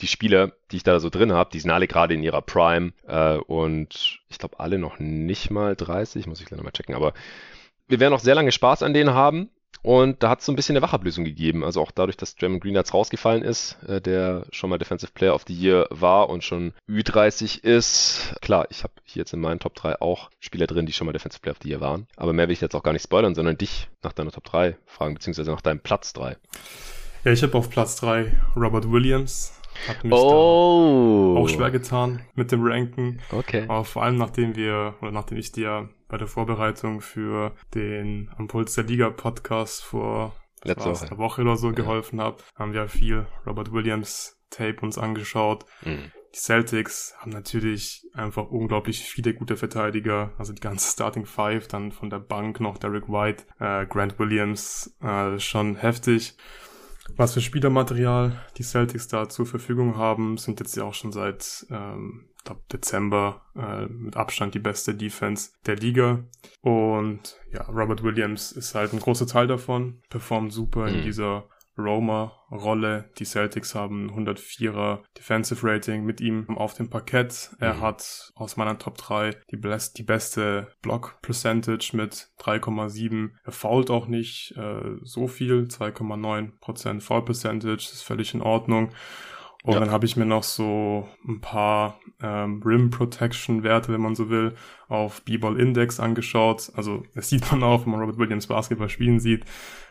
Die 0.00 0.06
Spieler, 0.06 0.52
die 0.70 0.76
ich 0.76 0.82
da 0.82 0.98
so 0.98 1.10
drin 1.10 1.32
habe, 1.32 1.50
die 1.52 1.60
sind 1.60 1.70
alle 1.70 1.86
gerade 1.86 2.14
in 2.14 2.22
ihrer 2.22 2.42
Prime 2.42 2.92
äh, 3.06 3.36
und 3.36 4.18
ich 4.28 4.38
glaube 4.38 4.58
alle 4.58 4.78
noch 4.78 4.98
nicht 4.98 5.50
mal 5.50 5.76
30, 5.76 6.26
muss 6.26 6.40
ich 6.40 6.46
gleich 6.46 6.56
nochmal 6.56 6.72
checken, 6.72 6.94
aber 6.94 7.12
wir 7.88 8.00
werden 8.00 8.12
noch 8.12 8.20
sehr 8.20 8.34
lange 8.34 8.50
Spaß 8.50 8.82
an 8.82 8.94
denen 8.94 9.14
haben 9.14 9.50
und 9.82 10.22
da 10.22 10.30
hat 10.30 10.40
es 10.40 10.46
so 10.46 10.52
ein 10.52 10.56
bisschen 10.56 10.76
eine 10.76 10.82
Wachablösung 10.82 11.24
gegeben. 11.24 11.64
Also 11.64 11.80
auch 11.80 11.90
dadurch, 11.90 12.16
dass 12.16 12.36
Draymond 12.36 12.62
Green 12.62 12.74
jetzt 12.74 12.94
rausgefallen 12.94 13.42
ist, 13.42 13.76
äh, 13.86 14.00
der 14.00 14.46
schon 14.50 14.70
mal 14.70 14.78
Defensive 14.78 15.12
Player 15.12 15.34
of 15.34 15.44
the 15.46 15.54
Year 15.54 15.86
war 15.90 16.28
und 16.28 16.44
schon 16.44 16.72
Ü30 16.88 17.62
ist. 17.64 18.34
Klar, 18.40 18.66
ich 18.70 18.82
habe 18.82 18.94
hier 19.04 19.20
jetzt 19.20 19.32
in 19.32 19.40
meinen 19.40 19.60
Top 19.60 19.74
3 19.74 20.00
auch 20.00 20.30
Spieler 20.40 20.66
drin, 20.66 20.86
die 20.86 20.92
schon 20.92 21.06
mal 21.06 21.12
Defensive 21.12 21.40
Player 21.40 21.52
of 21.54 21.62
the 21.62 21.68
Year 21.68 21.80
waren. 21.80 22.06
Aber 22.16 22.32
mehr 22.32 22.48
will 22.48 22.52
ich 22.52 22.60
jetzt 22.60 22.74
auch 22.74 22.82
gar 22.82 22.92
nicht 22.92 23.02
spoilern, 23.02 23.34
sondern 23.34 23.58
dich 23.58 23.88
nach 24.02 24.12
deiner 24.12 24.30
Top 24.30 24.44
3 24.44 24.76
fragen, 24.86 25.14
beziehungsweise 25.14 25.50
nach 25.50 25.60
deinem 25.60 25.80
Platz 25.80 26.12
3. 26.12 26.36
Ja, 27.24 27.32
ich 27.32 27.42
habe 27.42 27.58
auf 27.58 27.70
Platz 27.70 27.96
3 27.96 28.32
Robert 28.56 28.90
Williams. 28.90 29.55
Hat 29.88 30.04
mich 30.04 30.12
oh. 30.12 31.36
auch 31.38 31.48
schwer 31.48 31.70
getan 31.70 32.22
mit 32.34 32.52
dem 32.52 32.62
Ranken. 32.64 33.20
Okay. 33.30 33.64
Aber 33.68 33.84
vor 33.84 34.02
allem 34.02 34.16
nachdem 34.16 34.56
wir, 34.56 34.94
oder 35.00 35.12
nachdem 35.12 35.38
ich 35.38 35.52
dir 35.52 35.88
bei 36.08 36.16
der 36.16 36.26
Vorbereitung 36.26 37.00
für 37.00 37.52
den 37.74 38.30
Am 38.36 38.48
Puls 38.48 38.74
der 38.74 38.84
Liga 38.84 39.10
Podcast 39.10 39.82
vor 39.82 40.34
Letzte 40.64 40.90
Woche. 40.90 41.18
Woche 41.18 41.42
oder 41.42 41.56
so 41.56 41.68
ja. 41.68 41.74
geholfen 41.74 42.20
habe, 42.20 42.42
haben 42.56 42.72
wir 42.72 42.88
viel 42.88 43.26
Robert 43.46 43.72
Williams 43.72 44.36
Tape 44.50 44.80
uns 44.80 44.98
angeschaut. 44.98 45.64
Mhm. 45.84 46.10
Die 46.34 46.38
Celtics 46.38 47.14
haben 47.18 47.30
natürlich 47.30 48.06
einfach 48.12 48.50
unglaublich 48.50 49.00
viele 49.00 49.32
gute 49.32 49.56
Verteidiger, 49.56 50.32
also 50.36 50.52
die 50.52 50.60
ganze 50.60 50.92
Starting 50.92 51.24
Five, 51.24 51.66
dann 51.68 51.92
von 51.92 52.10
der 52.10 52.18
Bank 52.18 52.60
noch 52.60 52.76
Derek 52.78 53.08
White, 53.08 53.44
äh, 53.58 53.86
Grant 53.86 54.18
Williams, 54.18 54.94
äh, 55.00 55.38
schon 55.38 55.76
heftig. 55.76 56.36
Was 57.14 57.34
für 57.34 57.40
Spielermaterial 57.40 58.40
die 58.56 58.62
Celtics 58.62 59.08
da 59.08 59.28
zur 59.28 59.46
Verfügung 59.46 59.96
haben, 59.96 60.36
sind 60.38 60.60
jetzt 60.60 60.76
ja 60.76 60.84
auch 60.84 60.94
schon 60.94 61.12
seit 61.12 61.66
ähm, 61.70 62.28
glaub, 62.44 62.68
Dezember 62.68 63.42
äh, 63.54 63.86
mit 63.86 64.16
Abstand 64.16 64.54
die 64.54 64.60
beste 64.60 64.94
Defense 64.94 65.50
der 65.66 65.76
Liga. 65.76 66.24
Und 66.62 67.38
ja, 67.52 67.62
Robert 67.62 68.02
Williams 68.02 68.52
ist 68.52 68.74
halt 68.74 68.92
ein 68.92 69.00
großer 69.00 69.26
Teil 69.26 69.46
davon, 69.46 70.00
performt 70.08 70.52
super 70.52 70.82
mhm. 70.82 70.94
in 70.96 71.02
dieser 71.02 71.44
Roma-Rolle. 71.78 73.10
Die 73.18 73.24
Celtics 73.24 73.74
haben 73.74 74.10
104er 74.10 75.00
Defensive 75.16 75.66
Rating 75.66 76.04
mit 76.04 76.20
ihm 76.20 76.48
auf 76.56 76.74
dem 76.74 76.90
Parkett. 76.90 77.50
Er 77.58 77.74
mhm. 77.74 77.80
hat 77.80 78.32
aus 78.34 78.56
meiner 78.56 78.78
Top 78.78 78.98
3 78.98 79.30
die, 79.50 79.60
die 79.96 80.02
beste 80.02 80.68
Block 80.82 81.18
Percentage 81.22 81.90
mit 81.92 82.28
3,7. 82.40 83.30
Er 83.44 83.52
fault 83.52 83.90
auch 83.90 84.06
nicht 84.06 84.56
äh, 84.56 84.96
so 85.02 85.28
viel, 85.28 85.68
2,9% 85.70 87.00
Foul 87.00 87.24
Percentage, 87.24 87.90
ist 87.92 88.02
völlig 88.02 88.34
in 88.34 88.42
Ordnung. 88.42 88.92
Und 89.66 89.72
ja. 89.72 89.80
dann 89.80 89.90
habe 89.90 90.06
ich 90.06 90.16
mir 90.16 90.26
noch 90.26 90.44
so 90.44 91.08
ein 91.26 91.40
paar 91.40 91.98
ähm, 92.22 92.62
Rim 92.64 92.90
Protection 92.90 93.64
Werte, 93.64 93.92
wenn 93.92 94.00
man 94.00 94.14
so 94.14 94.30
will, 94.30 94.54
auf 94.86 95.22
B-Ball 95.22 95.58
Index 95.58 95.98
angeschaut. 95.98 96.70
Also 96.76 97.02
das 97.16 97.28
sieht 97.28 97.50
man 97.50 97.64
auch, 97.64 97.84
wenn 97.84 97.90
man 97.90 97.98
Robert 97.98 98.16
Williams 98.16 98.46
Basketball 98.46 98.88
spielen 98.88 99.18
sieht. 99.18 99.44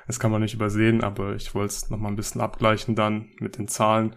Das 0.08 0.18
kann 0.18 0.32
man 0.32 0.42
nicht 0.42 0.54
übersehen, 0.54 1.04
aber 1.04 1.36
ich 1.36 1.54
wollte 1.54 1.74
es 1.74 1.90
nochmal 1.90 2.14
ein 2.14 2.16
bisschen 2.16 2.40
abgleichen 2.40 2.96
dann 2.96 3.32
mit 3.42 3.58
den 3.58 3.68
Zahlen. 3.68 4.16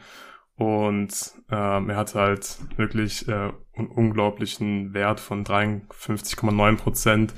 Und 0.55 1.33
ähm, 1.51 1.91
er 1.91 1.97
hat 1.97 2.15
halt 2.15 2.59
wirklich 2.77 3.27
äh, 3.27 3.51
einen 3.75 3.89
unglaublichen 3.89 4.95
Wert 4.95 5.19
von 5.19 5.45
53,9 5.45 6.77
Prozent 6.77 7.35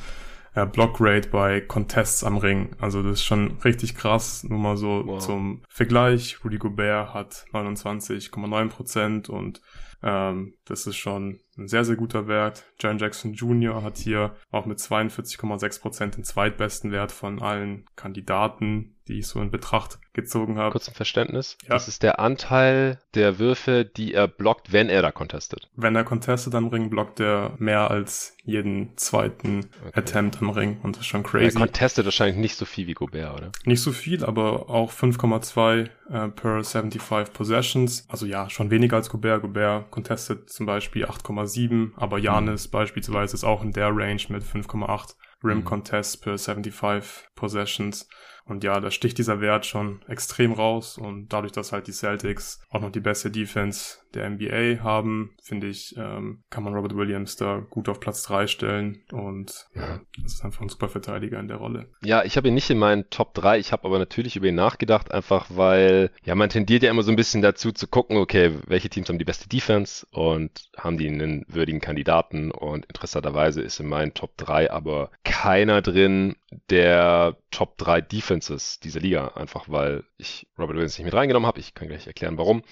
äh, 0.54 0.66
Blockrate 0.66 1.28
bei 1.28 1.60
Contests 1.60 2.24
am 2.24 2.36
Ring. 2.36 2.70
Also 2.80 3.02
das 3.02 3.12
ist 3.14 3.24
schon 3.24 3.58
richtig 3.64 3.94
krass. 3.94 4.44
Nur 4.44 4.58
mal 4.58 4.76
so 4.76 5.02
wow. 5.06 5.18
zum 5.24 5.62
Vergleich. 5.68 6.38
Rudy 6.44 6.58
Gobert 6.58 7.14
hat 7.14 7.44
29,9 7.52 8.68
Prozent 8.68 9.28
und 9.28 9.60
ähm, 10.02 10.54
das 10.64 10.86
ist 10.86 10.96
schon 10.96 11.40
ein 11.58 11.68
sehr, 11.68 11.84
sehr 11.84 11.96
guter 11.96 12.26
Wert. 12.26 12.64
Jan 12.78 12.98
Jackson 12.98 13.34
Jr. 13.34 13.82
hat 13.82 13.98
hier 13.98 14.34
auch 14.50 14.66
mit 14.66 14.78
42,6 14.78 15.80
Prozent 15.80 16.16
den 16.16 16.24
zweitbesten 16.24 16.90
Wert 16.90 17.12
von 17.12 17.42
allen 17.42 17.84
Kandidaten, 17.96 18.96
die 19.08 19.18
ich 19.18 19.26
so 19.26 19.40
in 19.40 19.50
Betracht 19.50 19.98
gezogen 20.12 20.58
habe. 20.58 20.72
Kurz 20.72 20.86
zum 20.86 20.94
Verständnis. 20.94 21.58
Ja. 21.62 21.70
Das 21.70 21.88
ist 21.88 22.02
der 22.02 22.18
Anteil 22.18 22.98
der 23.14 23.38
Würfe, 23.38 23.84
die 23.84 24.14
er 24.14 24.26
blockt, 24.26 24.72
wenn 24.72 24.88
er 24.88 25.02
da 25.02 25.12
contestet. 25.12 25.68
Wenn 25.76 25.96
er 25.96 26.04
contestet 26.04 26.54
am 26.54 26.68
Ring, 26.68 26.88
blockt 26.88 27.20
er 27.20 27.54
mehr 27.58 27.90
als 27.90 28.36
jeden 28.44 28.96
zweiten 28.96 29.66
okay. 29.86 29.98
Attempt 29.98 30.40
am 30.40 30.50
Ring 30.50 30.78
und 30.82 30.96
das 30.96 31.02
ist 31.02 31.08
schon 31.08 31.22
crazy. 31.22 31.56
Er 31.56 31.60
contestet 31.60 32.04
wahrscheinlich 32.04 32.36
nicht 32.36 32.56
so 32.56 32.64
viel 32.64 32.86
wie 32.86 32.94
Gobert, 32.94 33.34
oder? 33.34 33.52
Nicht 33.64 33.82
so 33.82 33.92
viel, 33.92 34.24
aber 34.24 34.70
auch 34.70 34.92
5,2 34.92 35.88
äh, 36.10 36.28
per 36.28 36.64
75 36.64 37.32
Possessions. 37.32 38.04
Also 38.08 38.26
ja, 38.26 38.50
schon 38.50 38.70
weniger 38.70 38.96
als 38.96 39.10
Gobert. 39.10 39.42
Gobert 39.42 39.90
contestet 39.90 40.50
zum 40.50 40.66
Beispiel 40.66 41.04
8,7, 41.06 41.92
aber 41.96 42.18
Janis 42.18 42.66
mhm. 42.66 42.70
beispielsweise 42.72 43.34
ist 43.34 43.44
auch 43.44 43.62
in 43.62 43.72
der 43.72 43.88
Range 43.88 44.22
mit 44.28 44.42
5,8 44.42 45.14
Rim 45.42 45.58
mhm. 45.58 45.64
Contests 45.64 46.16
per 46.16 46.36
75 46.36 47.30
Possessions. 47.34 48.08
Und 48.50 48.64
ja, 48.64 48.80
da 48.80 48.90
sticht 48.90 49.16
dieser 49.18 49.40
Wert 49.40 49.64
schon 49.64 50.00
extrem 50.08 50.52
raus 50.52 50.98
und 50.98 51.28
dadurch, 51.32 51.52
dass 51.52 51.70
halt 51.70 51.86
die 51.86 51.92
Celtics 51.92 52.60
auch 52.68 52.80
noch 52.80 52.90
die 52.90 52.98
beste 52.98 53.30
Defense 53.30 53.98
der 54.12 54.28
NBA 54.28 54.82
haben, 54.82 55.36
finde 55.40 55.68
ich, 55.68 55.94
ähm, 55.96 56.42
kann 56.50 56.64
man 56.64 56.74
Robert 56.74 56.96
Williams 56.96 57.36
da 57.36 57.62
gut 57.70 57.88
auf 57.88 58.00
Platz 58.00 58.24
3 58.24 58.48
stellen 58.48 59.04
und 59.12 59.68
ja, 59.76 60.00
das 60.20 60.32
ist 60.32 60.44
einfach 60.44 60.62
ein 60.62 60.68
super 60.68 60.88
Verteidiger 60.88 61.38
in 61.38 61.46
der 61.46 61.58
Rolle. 61.58 61.86
Ja, 62.02 62.24
ich 62.24 62.36
habe 62.36 62.48
ihn 62.48 62.54
nicht 62.54 62.68
in 62.70 62.78
meinen 62.78 63.08
Top 63.10 63.34
3, 63.34 63.60
ich 63.60 63.70
habe 63.70 63.84
aber 63.84 64.00
natürlich 64.00 64.34
über 64.34 64.48
ihn 64.48 64.56
nachgedacht, 64.56 65.12
einfach 65.12 65.46
weil, 65.50 66.10
ja, 66.24 66.34
man 66.34 66.50
tendiert 66.50 66.82
ja 66.82 66.90
immer 66.90 67.04
so 67.04 67.12
ein 67.12 67.16
bisschen 67.16 67.42
dazu 67.42 67.70
zu 67.70 67.86
gucken, 67.86 68.16
okay, 68.16 68.52
welche 68.66 68.88
Teams 68.88 69.08
haben 69.08 69.20
die 69.20 69.24
beste 69.24 69.48
Defense 69.48 70.04
und 70.10 70.70
haben 70.76 70.98
die 70.98 71.06
einen 71.06 71.44
würdigen 71.46 71.80
Kandidaten 71.80 72.50
und 72.50 72.86
interessanterweise 72.86 73.62
ist 73.62 73.78
in 73.78 73.86
meinen 73.86 74.14
Top 74.14 74.36
3 74.38 74.72
aber 74.72 75.12
keiner 75.22 75.82
drin 75.82 76.34
der 76.68 77.36
Top 77.50 77.78
3 77.78 78.00
Defenses 78.40 78.80
dieser 78.80 79.00
Liga, 79.00 79.28
einfach 79.34 79.68
weil 79.68 80.04
ich 80.16 80.46
Robert 80.58 80.76
Williams 80.76 80.96
nicht 80.98 81.04
mit 81.04 81.14
reingenommen 81.14 81.46
habe. 81.46 81.60
Ich 81.60 81.74
kann 81.74 81.88
gleich 81.88 82.06
erklären, 82.06 82.38
warum. 82.38 82.62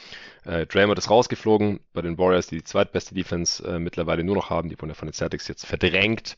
Äh, 0.44 0.66
Draymond 0.66 0.98
ist 0.98 1.10
rausgeflogen 1.10 1.80
bei 1.92 2.00
den 2.00 2.16
Warriors, 2.16 2.46
die 2.46 2.56
die 2.56 2.64
zweitbeste 2.64 3.14
Defense 3.14 3.62
äh, 3.66 3.78
mittlerweile 3.78 4.24
nur 4.24 4.34
noch 4.34 4.50
haben. 4.50 4.68
Die 4.68 4.78
wurden 4.78 4.90
ja 4.90 4.94
von 4.94 5.08
den 5.08 5.12
Celtics 5.12 5.46
jetzt 5.46 5.66
verdrängt, 5.66 6.36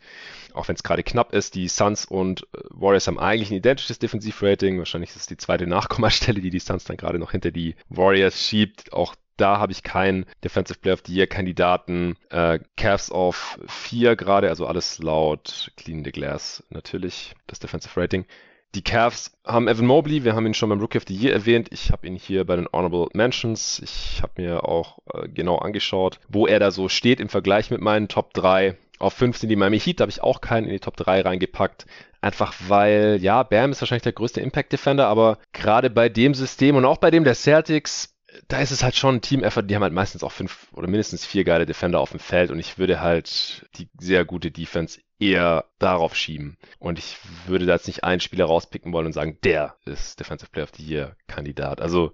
auch 0.53 0.68
wenn 0.68 0.74
es 0.74 0.83
gerade 0.83 1.03
knapp 1.03 1.33
ist. 1.33 1.55
Die 1.55 1.68
Suns 1.68 2.05
und 2.05 2.43
äh, 2.43 2.59
Warriors 2.70 3.07
haben 3.07 3.18
eigentlich 3.18 3.51
ein 3.51 3.57
identisches 3.57 3.99
Defensivrating. 3.99 4.78
Wahrscheinlich 4.78 5.11
ist 5.11 5.16
es 5.16 5.26
die 5.26 5.37
zweite 5.37 5.66
Nachkommastelle, 5.66 6.41
die 6.41 6.51
die 6.51 6.59
Suns 6.59 6.85
dann 6.85 6.97
gerade 6.97 7.18
noch 7.18 7.31
hinter 7.31 7.53
die 7.53 7.76
Warriors 7.89 8.45
schiebt. 8.45 8.93
Auch 8.93 9.14
da 9.37 9.59
habe 9.59 9.72
ich 9.72 9.83
keinen 9.83 10.26
Defensive 10.45 10.81
Player 10.81 10.95
of 10.95 11.03
the 11.07 11.14
Year 11.14 11.26
Kandidaten. 11.26 12.16
Äh, 12.31 12.59
Cavs 12.76 13.11
auf 13.11 13.59
4 13.66 14.16
gerade, 14.16 14.49
also 14.49 14.66
alles 14.66 14.99
laut 14.99 15.72
Clean 15.76 16.05
the 16.05 16.12
Glass 16.12 16.62
natürlich, 16.68 17.35
das 17.47 17.59
Defensive 17.59 17.99
Rating. 17.99 18.26
Die 18.75 18.83
Cavs 18.83 19.33
haben 19.45 19.66
Evan 19.66 19.87
Mobley, 19.87 20.23
wir 20.23 20.37
haben 20.37 20.47
ihn 20.47 20.55
schon 20.55 20.68
beim 20.68 20.81
Rookie 20.81 20.99
of 20.99 21.05
the 21.09 21.14
Year 21.14 21.33
erwähnt. 21.33 21.68
Ich 21.73 21.91
habe 21.91 22.07
ihn 22.07 22.14
hier 22.14 22.45
bei 22.45 22.55
den 22.55 22.68
Honorable 22.73 23.09
Mentions. 23.14 23.81
Ich 23.83 24.23
habe 24.23 24.41
mir 24.41 24.64
auch 24.64 24.99
äh, 25.12 25.29
genau 25.29 25.59
angeschaut, 25.59 26.21
wo 26.29 26.47
er 26.47 26.61
da 26.61 26.71
so 26.71 26.89
steht 26.89 27.18
im 27.18 27.29
Vergleich 27.29 27.71
mit 27.71 27.81
meinen 27.81 28.07
Top 28.07 28.33
3. 28.35 28.77
Auf 29.01 29.14
5 29.14 29.39
sind 29.39 29.49
die 29.49 29.57
Miami 29.57 29.81
Heat, 29.81 29.99
da 29.99 30.03
habe 30.03 30.11
ich 30.11 30.23
auch 30.23 30.41
keinen 30.41 30.66
in 30.66 30.73
die 30.73 30.79
Top 30.79 30.97
3 30.97 31.23
reingepackt. 31.23 31.87
Einfach 32.21 32.55
weil, 32.68 33.18
ja, 33.21 33.43
Bam 33.43 33.73
ist 33.73 33.81
wahrscheinlich 33.81 34.03
der 34.03 34.12
größte 34.12 34.41
Impact 34.41 34.73
Defender, 34.73 35.09
aber 35.09 35.39
gerade 35.53 35.91
bei 35.91 36.09
dem 36.09 36.35
System 36.35 36.77
und 36.77 36.85
auch 36.85 36.99
bei 36.99 37.11
dem 37.11 37.25
der 37.25 37.35
Celtics 37.35 38.14
da 38.49 38.61
ist 38.61 38.71
es 38.71 38.83
halt 38.83 38.97
schon 38.97 39.16
ein 39.16 39.21
Team-Effort. 39.21 39.62
Die 39.62 39.75
haben 39.75 39.83
halt 39.83 39.93
meistens 39.93 40.23
auch 40.23 40.33
fünf 40.33 40.68
oder 40.73 40.89
mindestens 40.89 41.27
vier 41.27 41.45
geile 41.45 41.66
Defender 41.66 42.01
auf 42.01 42.11
dem 42.11 42.21
Feld 42.21 42.51
und 42.51 42.59
ich 42.59 42.79
würde 42.79 43.01
halt 43.01 43.66
die 43.77 43.89
sehr 43.99 44.25
gute 44.25 44.51
Defense 44.51 45.01
eher 45.21 45.66
darauf 45.79 46.16
schieben. 46.16 46.57
Und 46.79 46.99
ich 46.99 47.18
würde 47.47 47.66
da 47.66 47.75
jetzt 47.75 47.87
nicht 47.87 48.05
einen 48.05 48.21
Spieler 48.21 48.47
rauspicken 48.47 48.93
wollen 48.93 49.07
und 49.07 49.12
sagen, 49.12 49.39
der 49.45 49.77
ist 49.85 50.18
Defensive 50.18 50.51
Player 50.51 50.64
of 50.64 50.73
the 50.77 50.85
Year 50.85 51.16
Kandidat. 51.29 51.81
Also 51.81 52.12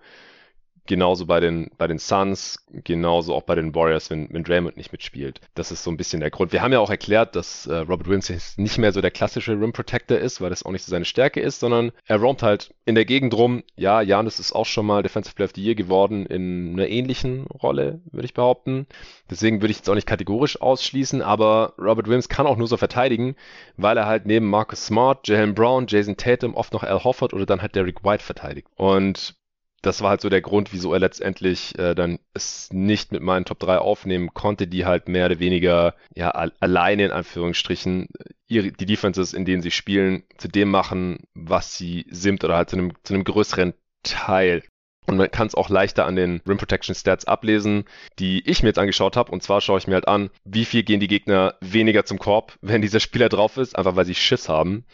Genauso 0.87 1.27
bei 1.27 1.41
den, 1.41 1.71
bei 1.79 1.87
den 1.87 1.99
Suns, 1.99 2.65
genauso 2.85 3.35
auch 3.35 3.43
bei 3.43 3.55
den 3.55 3.75
Warriors, 3.75 4.11
wenn, 4.11 4.29
wenn 4.33 4.45
Draymond 4.45 4.77
nicht 4.77 4.93
mitspielt. 4.93 5.41
Das 5.55 5.71
ist 5.73 5.83
so 5.83 5.91
ein 5.91 5.97
bisschen 5.97 6.21
der 6.21 6.31
Grund. 6.31 6.53
Wir 6.53 6.63
haben 6.63 6.73
ja 6.73 6.81
auch 6.81 6.91
erklärt, 6.91 7.37
dass 7.37 7.67
äh, 7.67 7.77
Robert 7.77 8.07
Williams 8.07 8.57
nicht 8.57 8.79
mehr 8.79 8.93
so 8.93 9.01
der 9.01 9.11
klassische 9.11 9.53
Rim 9.53 9.73
Protector 9.73 10.19
ist, 10.19 10.41
weil 10.41 10.51
das 10.51 10.65
auch 10.65 10.73
nicht 10.73 10.85
so 10.85 10.91
seine 10.91 11.05
Stärke 11.05 11.41
ist, 11.41 11.61
sondern 11.61 11.93
er 12.07 12.19
roamt 12.19 12.43
halt 12.43 12.75
in 12.85 12.95
der 12.95 13.05
Gegend 13.05 13.35
rum. 13.35 13.63
Ja, 13.77 14.01
Janis 14.01 14.39
ist 14.39 14.53
auch 14.53 14.67
schon 14.67 14.87
mal 14.87 15.03
Defensive 15.03 15.35
Player 15.35 15.47
of 15.47 15.55
the 15.55 15.63
Year 15.63 15.75
geworden 15.75 16.27
in 16.27 16.75
einer 16.75 16.89
ähnlichen 16.89 17.47
Rolle, 17.47 18.01
würde 18.11 18.27
ich 18.27 18.35
behaupten. 18.35 18.87
Deswegen 19.31 19.61
würde 19.61 19.73
ich 19.73 19.79
jetzt 19.79 19.91
auch 19.91 19.95
nicht 19.95 20.07
kategorisch 20.07 20.61
ausschließen, 20.61 21.23
aber 21.23 21.75
Robert 21.79 22.07
Williams 22.07 22.29
kann 22.29 22.47
auch 22.47 22.57
nur 22.57 22.69
so 22.69 22.77
verteidigen, 22.77 23.37
weil 23.77 23.97
er 23.97 24.07
halt 24.07 24.27
neben 24.27 24.49
Marcus 24.49 24.87
Smart, 24.87 25.27
Jalen 25.27 25.55
Brown, 25.55 25.87
Jason 25.89 26.17
Tatum 26.17 26.55
oft 26.55 26.73
noch 26.73 26.83
Al 26.85 27.03
Hofford 27.03 27.35
oder 27.35 27.47
dann 27.47 27.63
halt 27.63 27.75
Derek 27.75 28.05
White 28.05 28.23
verteidigt. 28.23 28.69
Und 28.77 29.35
das 29.83 30.01
war 30.01 30.11
halt 30.11 30.21
so 30.21 30.29
der 30.29 30.41
Grund, 30.41 30.73
wieso 30.73 30.93
er 30.93 30.99
letztendlich 30.99 31.79
äh, 31.79 31.95
dann 31.95 32.19
es 32.35 32.73
nicht 32.73 33.13
mit 33.13 33.23
meinen 33.23 33.45
Top 33.45 33.59
3 33.61 33.79
aufnehmen 33.79 34.35
konnte, 34.35 34.67
die 34.67 34.85
halt 34.85 35.09
mehr 35.09 35.27
oder 35.27 35.39
weniger 35.39 35.95
ja 36.15 36.31
alleine 36.31 37.05
in 37.07 37.13
Anführungsstrichen 37.13 38.09
ihre, 38.49 38.73
die 38.73 38.87
Defenses, 38.87 39.33
in 39.33 39.45
denen 39.45 39.63
sie 39.63 39.71
spielen, 39.71 40.25
zu 40.39 40.49
dem 40.49 40.71
machen, 40.71 41.19
was 41.35 41.77
sie 41.77 42.07
sind 42.11 42.43
oder 42.45 42.57
halt 42.57 42.71
zu 42.71 42.77
einem, 42.77 42.93
zu 43.03 43.15
einem 43.15 43.25
größeren 43.25 43.75
Teil. 44.03 44.63
Und 45.07 45.19
man 45.19 45.31
kann 45.31 45.47
es 45.47 45.55
auch 45.55 45.69
leichter 45.69 46.05
an 46.05 46.17
den 46.17 46.41
Rim 46.49 46.59
Protection 46.59 46.95
Stats 46.95 47.27
ablesen, 47.27 47.85
die 48.19 48.49
ich 48.49 48.63
mir 48.63 48.71
jetzt 48.71 48.79
angeschaut 48.79 49.17
habe. 49.17 49.31
Und 49.31 49.43
zwar 49.43 49.61
schaue 49.61 49.79
ich 49.79 49.87
mir 49.87 49.95
halt 49.95 50.09
an, 50.09 50.31
wie 50.45 50.65
viel 50.65 50.83
gehen 50.83 50.99
die 50.99 51.07
Gegner 51.07 51.55
weniger 51.61 52.05
zum 52.05 52.19
Korb, 52.19 52.59
wenn 52.61 52.83
dieser 52.83 53.01
Spieler 53.01 53.29
drauf 53.29 53.57
ist, 53.57 53.77
einfach 53.77 53.97
weil 53.97 54.05
sie 54.05 54.15
Schiss 54.15 54.49
haben. 54.49 54.85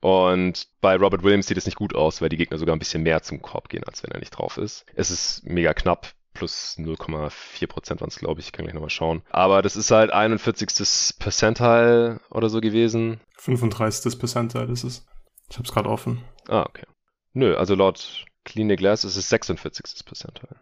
Und 0.00 0.68
bei 0.80 0.96
Robert 0.96 1.22
Williams 1.22 1.46
sieht 1.46 1.56
es 1.56 1.66
nicht 1.66 1.76
gut 1.76 1.94
aus, 1.94 2.20
weil 2.20 2.28
die 2.28 2.36
Gegner 2.36 2.58
sogar 2.58 2.76
ein 2.76 2.78
bisschen 2.78 3.02
mehr 3.02 3.22
zum 3.22 3.40
Korb 3.40 3.68
gehen, 3.68 3.84
als 3.84 4.02
wenn 4.02 4.10
er 4.10 4.18
nicht 4.18 4.30
drauf 4.30 4.58
ist. 4.58 4.84
Es 4.94 5.10
ist 5.10 5.46
mega 5.46 5.72
knapp. 5.74 6.12
Plus 6.34 6.76
0,4 6.78 7.68
Prozent 7.68 8.00
waren 8.00 8.08
es, 8.08 8.18
glaube 8.18 8.40
ich. 8.40 8.46
Ich 8.46 8.52
kann 8.52 8.64
gleich 8.64 8.74
nochmal 8.74 8.90
schauen. 8.90 9.22
Aber 9.30 9.62
das 9.62 9.76
ist 9.76 9.92
halt 9.92 10.12
41. 10.12 11.16
Percentile 11.20 12.20
oder 12.28 12.50
so 12.50 12.60
gewesen. 12.60 13.20
35. 13.38 14.18
Percentile 14.18 14.64
ist 14.72 14.82
es. 14.82 15.06
Ich 15.48 15.56
habe 15.56 15.66
es 15.66 15.72
gerade 15.72 15.88
offen. 15.88 16.24
Ah, 16.48 16.62
okay. 16.68 16.86
Nö, 17.32 17.56
also 17.56 17.76
laut 17.76 18.24
Clean 18.44 18.68
the 18.68 18.76
Glass 18.76 19.04
ist 19.04 19.16
es 19.16 19.28
46. 19.28 20.04
Percentile. 20.04 20.56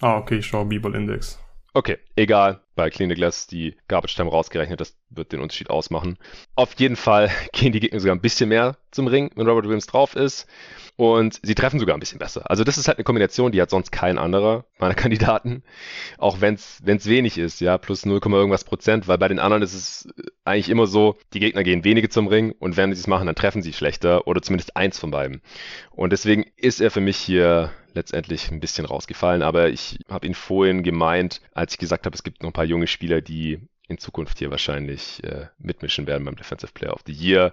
Ah, 0.00 0.18
okay, 0.18 0.38
ich 0.38 0.46
schaue 0.46 0.66
B-Ball 0.66 0.94
Index. 0.94 1.38
Okay, 1.72 1.98
egal. 2.14 2.62
Bei 2.76 2.90
Clean 2.90 3.08
the 3.08 3.16
Glass 3.16 3.46
die 3.46 3.76
Garbage 3.88 4.14
Time 4.14 4.30
rausgerechnet, 4.30 4.80
das 4.80 4.96
wird 5.16 5.32
den 5.32 5.40
Unterschied 5.40 5.70
ausmachen. 5.70 6.18
Auf 6.54 6.74
jeden 6.78 6.96
Fall 6.96 7.30
gehen 7.52 7.72
die 7.72 7.80
Gegner 7.80 8.00
sogar 8.00 8.14
ein 8.14 8.20
bisschen 8.20 8.48
mehr 8.48 8.76
zum 8.90 9.06
Ring, 9.06 9.30
wenn 9.34 9.46
Robert 9.46 9.64
Williams 9.64 9.86
drauf 9.86 10.14
ist. 10.16 10.46
Und 10.96 11.40
sie 11.42 11.56
treffen 11.56 11.80
sogar 11.80 11.96
ein 11.96 12.00
bisschen 12.00 12.20
besser. 12.20 12.48
Also 12.48 12.62
das 12.62 12.78
ist 12.78 12.86
halt 12.86 12.98
eine 12.98 13.04
Kombination, 13.04 13.50
die 13.50 13.60
hat 13.60 13.70
sonst 13.70 13.90
kein 13.90 14.16
anderer 14.16 14.64
meiner 14.78 14.94
Kandidaten. 14.94 15.64
Auch 16.18 16.40
wenn 16.40 16.54
es 16.54 16.82
wenig 16.84 17.36
ist, 17.36 17.60
ja, 17.60 17.78
plus 17.78 18.06
0, 18.06 18.20
irgendwas 18.24 18.64
Prozent, 18.64 19.08
weil 19.08 19.18
bei 19.18 19.28
den 19.28 19.40
anderen 19.40 19.62
ist 19.62 19.74
es 19.74 20.08
eigentlich 20.44 20.68
immer 20.68 20.86
so, 20.86 21.16
die 21.32 21.40
Gegner 21.40 21.64
gehen 21.64 21.82
wenige 21.82 22.08
zum 22.08 22.28
Ring 22.28 22.52
und 22.52 22.76
wenn 22.76 22.92
sie 22.94 23.00
es 23.00 23.08
machen, 23.08 23.26
dann 23.26 23.34
treffen 23.34 23.62
sie 23.62 23.72
schlechter 23.72 24.28
oder 24.28 24.40
zumindest 24.40 24.76
eins 24.76 24.98
von 24.98 25.10
beiden. 25.10 25.42
Und 25.90 26.12
deswegen 26.12 26.44
ist 26.56 26.80
er 26.80 26.92
für 26.92 27.00
mich 27.00 27.16
hier 27.16 27.72
letztendlich 27.94 28.50
ein 28.50 28.60
bisschen 28.60 28.86
rausgefallen. 28.86 29.42
Aber 29.42 29.68
ich 29.68 29.98
habe 30.08 30.26
ihn 30.26 30.34
vorhin 30.34 30.82
gemeint, 30.82 31.40
als 31.52 31.74
ich 31.74 31.78
gesagt 31.78 32.06
habe, 32.06 32.14
es 32.14 32.22
gibt 32.22 32.42
noch 32.42 32.50
ein 32.50 32.54
paar 32.54 32.64
junge 32.64 32.86
Spieler, 32.86 33.20
die 33.20 33.60
in 33.88 33.98
Zukunft 33.98 34.38
hier 34.38 34.50
wahrscheinlich 34.50 35.22
äh, 35.24 35.48
mitmischen 35.58 36.06
werden 36.06 36.24
beim 36.24 36.36
Defensive 36.36 36.72
Player 36.72 36.94
of 36.94 37.02
the 37.06 37.12
Year. 37.12 37.52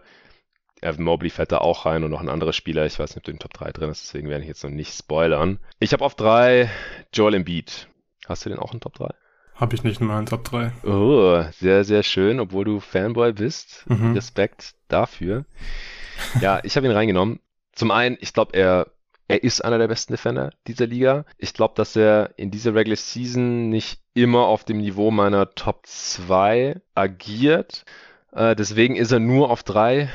Evan 0.82 1.04
Mobley 1.04 1.30
fährt 1.30 1.52
da 1.52 1.60
auch 1.60 1.86
rein 1.86 2.04
und 2.04 2.12
noch 2.12 2.22
ein 2.22 2.30
anderer 2.30 2.54
Spieler. 2.54 2.86
Ich 2.86 2.98
weiß 2.98 3.12
nicht, 3.12 3.18
ob 3.18 3.24
du 3.24 3.32
in 3.32 3.38
den 3.38 3.42
Top 3.42 3.54
3 3.54 3.72
drin 3.72 3.90
ist, 3.90 4.04
deswegen 4.04 4.30
werde 4.30 4.44
ich 4.44 4.48
jetzt 4.48 4.64
noch 4.64 4.72
nicht 4.72 4.98
spoilern. 4.98 5.60
Ich 5.80 5.94
habe 5.94 6.04
auf 6.04 6.16
3 6.16 6.70
Joel 7.14 7.36
Embiid. 7.36 7.88
Hast 8.28 8.46
du 8.46 8.50
den 8.50 8.60
auch 8.60 8.74
in 8.74 8.80
Top 8.80 8.96
3? 8.96 9.10
Habe 9.56 9.76
ich 9.76 9.84
nicht 9.84 10.02
in 10.02 10.08
meinen 10.08 10.26
Top 10.26 10.44
3. 10.44 10.72
Oh, 10.84 11.44
sehr, 11.52 11.84
sehr 11.84 12.02
schön, 12.02 12.40
obwohl 12.40 12.66
du 12.66 12.80
Fanboy 12.80 13.34
bist. 13.34 13.86
Mhm. 13.88 14.14
Respekt 14.14 14.74
dafür. 14.88 15.46
Ja, 16.40 16.60
ich 16.64 16.78
habe 16.78 16.88
ihn 16.88 16.94
reingenommen. 16.94 17.40
Zum 17.74 17.92
einen, 17.92 18.18
ich 18.22 18.34
glaube, 18.34 18.58
er 18.58 18.88
er 19.32 19.44
ist 19.44 19.64
einer 19.64 19.78
der 19.78 19.88
besten 19.88 20.12
Defender 20.12 20.52
dieser 20.68 20.88
Liga. 20.88 21.24
Ich 21.38 21.54
glaube, 21.54 21.74
dass 21.78 21.96
er 21.96 22.32
in 22.36 22.52
dieser 22.52 22.76
Regular 22.76 22.98
Season 22.98 23.70
nicht 23.70 24.02
immer 24.14 24.46
auf 24.48 24.66
dem 24.66 24.80
Niveau 24.80 25.10
meiner 25.10 25.56
Top 25.56 25.86
2 25.86 26.82
agiert. 26.96 27.86
Äh, 28.34 28.58
deswegen 28.58 28.98
ist 28.98 29.14
er 29.14 29.20
nur 29.20 29.50
auf 29.50 29.64
3 29.64 30.10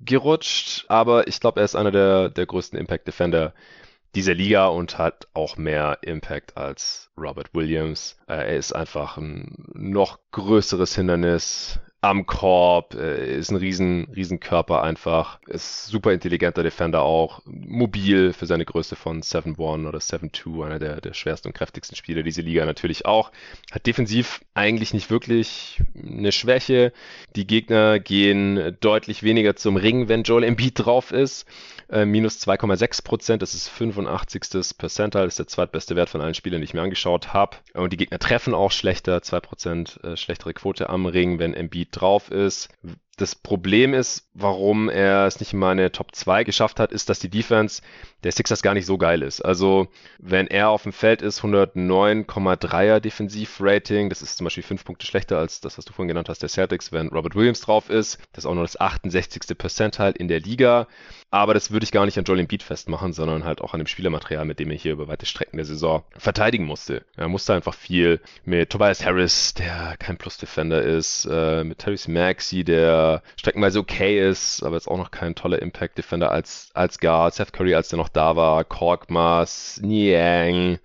gerutscht. 0.00 0.86
Aber 0.88 1.28
ich 1.28 1.38
glaube, 1.38 1.60
er 1.60 1.64
ist 1.64 1.74
einer 1.74 1.90
der, 1.90 2.30
der 2.30 2.46
größten 2.46 2.78
Impact 2.78 3.06
Defender 3.06 3.52
dieser 4.14 4.32
Liga 4.34 4.68
und 4.68 4.96
hat 4.96 5.28
auch 5.34 5.58
mehr 5.58 5.98
Impact 6.00 6.56
als 6.56 7.10
Robert 7.18 7.54
Williams. 7.54 8.16
Äh, 8.26 8.36
er 8.36 8.56
ist 8.56 8.72
einfach 8.72 9.18
ein 9.18 9.66
noch 9.74 10.18
größeres 10.32 10.94
Hindernis 10.94 11.78
am 12.02 12.26
Korb, 12.26 12.94
äh, 12.94 13.38
ist 13.38 13.52
ein 13.52 13.56
riesen, 13.56 14.08
riesen 14.14 14.40
Körper 14.40 14.82
einfach, 14.82 15.38
ist 15.46 15.86
super 15.86 16.12
intelligenter 16.12 16.64
Defender 16.64 17.02
auch, 17.02 17.42
mobil 17.46 18.32
für 18.32 18.46
seine 18.46 18.64
Größe 18.64 18.96
von 18.96 19.22
7-1 19.22 19.86
oder 19.86 20.00
7-2, 20.00 20.66
einer 20.66 20.78
der, 20.80 21.00
der 21.00 21.14
schwersten 21.14 21.48
und 21.48 21.54
kräftigsten 21.54 21.96
Spieler 21.96 22.24
dieser 22.24 22.42
Liga 22.42 22.66
natürlich 22.66 23.06
auch, 23.06 23.30
hat 23.70 23.86
defensiv 23.86 24.40
eigentlich 24.52 24.92
nicht 24.92 25.10
wirklich 25.10 25.80
eine 25.94 26.32
Schwäche, 26.32 26.92
die 27.36 27.46
Gegner 27.46 28.00
gehen 28.00 28.76
deutlich 28.80 29.22
weniger 29.22 29.54
zum 29.54 29.76
Ring, 29.76 30.08
wenn 30.08 30.24
Joel 30.24 30.42
Embiid 30.42 30.84
drauf 30.84 31.12
ist, 31.12 31.46
äh, 31.92 32.04
minus 32.04 32.40
2,6 32.40 33.04
Prozent, 33.04 33.42
das 33.42 33.54
ist 33.54 33.68
85. 33.68 34.76
Percentile, 34.76 35.24
das 35.24 35.34
ist 35.34 35.38
der 35.38 35.46
zweitbeste 35.46 35.94
Wert 35.94 36.08
von 36.08 36.20
allen 36.20 36.34
Spielern, 36.34 36.60
die 36.60 36.64
ich 36.64 36.74
mir 36.74 36.82
angeschaut 36.82 37.32
habe 37.32 37.58
und 37.74 37.92
die 37.92 37.96
Gegner 37.96 38.18
treffen 38.18 38.54
auch 38.54 38.72
schlechter, 38.72 39.22
2 39.22 39.40
Prozent 39.40 40.00
äh, 40.02 40.16
schlechtere 40.16 40.54
Quote 40.54 40.88
am 40.88 41.06
Ring, 41.06 41.38
wenn 41.38 41.54
Embiid 41.54 41.88
drauf 41.92 42.30
ist. 42.30 42.68
Das 43.18 43.34
Problem 43.34 43.92
ist, 43.92 44.26
warum 44.32 44.88
er 44.88 45.26
es 45.26 45.38
nicht 45.38 45.52
in 45.52 45.58
meine 45.58 45.92
Top 45.92 46.14
2 46.14 46.44
geschafft 46.44 46.80
hat, 46.80 46.92
ist, 46.92 47.10
dass 47.10 47.18
die 47.18 47.28
Defense 47.28 47.82
der 48.24 48.32
Sixers 48.32 48.62
gar 48.62 48.72
nicht 48.72 48.86
so 48.86 48.96
geil 48.96 49.20
ist. 49.20 49.42
Also, 49.42 49.88
wenn 50.18 50.46
er 50.46 50.70
auf 50.70 50.84
dem 50.84 50.92
Feld 50.92 51.20
ist, 51.20 51.42
109,3er 51.42 53.00
Defensivrating, 53.00 54.08
das 54.08 54.22
ist 54.22 54.38
zum 54.38 54.44
Beispiel 54.44 54.62
5 54.62 54.84
Punkte 54.84 55.06
schlechter 55.06 55.38
als 55.38 55.60
das, 55.60 55.76
was 55.76 55.84
du 55.84 55.92
vorhin 55.92 56.08
genannt 56.08 56.30
hast, 56.30 56.40
der 56.40 56.48
Celtics, 56.48 56.90
wenn 56.90 57.08
Robert 57.08 57.34
Williams 57.34 57.60
drauf 57.60 57.90
ist. 57.90 58.18
Das 58.32 58.44
ist 58.44 58.46
auch 58.46 58.54
nur 58.54 58.64
das 58.64 58.80
68. 58.80 59.58
Percentile 59.58 60.12
in 60.12 60.28
der 60.28 60.40
Liga. 60.40 60.86
Aber 61.30 61.54
das 61.54 61.70
würde 61.70 61.84
ich 61.84 61.92
gar 61.92 62.06
nicht 62.06 62.18
an 62.18 62.24
Joel 62.24 62.40
Embiid 62.40 62.62
festmachen, 62.62 63.12
sondern 63.12 63.44
halt 63.44 63.60
auch 63.60 63.74
an 63.74 63.80
dem 63.80 63.86
Spielermaterial, 63.86 64.44
mit 64.44 64.58
dem 64.58 64.70
er 64.70 64.76
hier 64.76 64.92
über 64.92 65.08
weite 65.08 65.26
Strecken 65.26 65.56
der 65.56 65.66
Saison 65.66 66.02
verteidigen 66.16 66.64
musste. 66.64 67.04
Er 67.16 67.28
musste 67.28 67.54
einfach 67.54 67.74
viel 67.74 68.20
mit 68.44 68.70
Tobias 68.70 69.04
Harris, 69.04 69.54
der 69.54 69.96
kein 69.98 70.18
Plus-Defender 70.18 70.82
ist, 70.82 71.26
äh, 71.30 71.64
mit 71.64 71.78
Terry 71.78 71.98
Maxey, 72.08 72.64
der 72.64 73.01
streckenweise 73.36 73.78
okay 73.78 74.28
ist, 74.28 74.62
aber 74.62 74.76
jetzt 74.76 74.88
auch 74.88 74.98
noch 74.98 75.10
kein 75.10 75.34
toller 75.34 75.60
Impact-Defender 75.60 76.30
als, 76.30 76.70
als 76.74 76.98
Guard, 76.98 77.34
Seth 77.34 77.52
Curry, 77.52 77.74
als 77.74 77.88
der 77.88 77.98
noch 77.98 78.08
da 78.08 78.36
war, 78.36 78.64
Korkmaz, 78.64 79.80
Niang, 79.82 80.78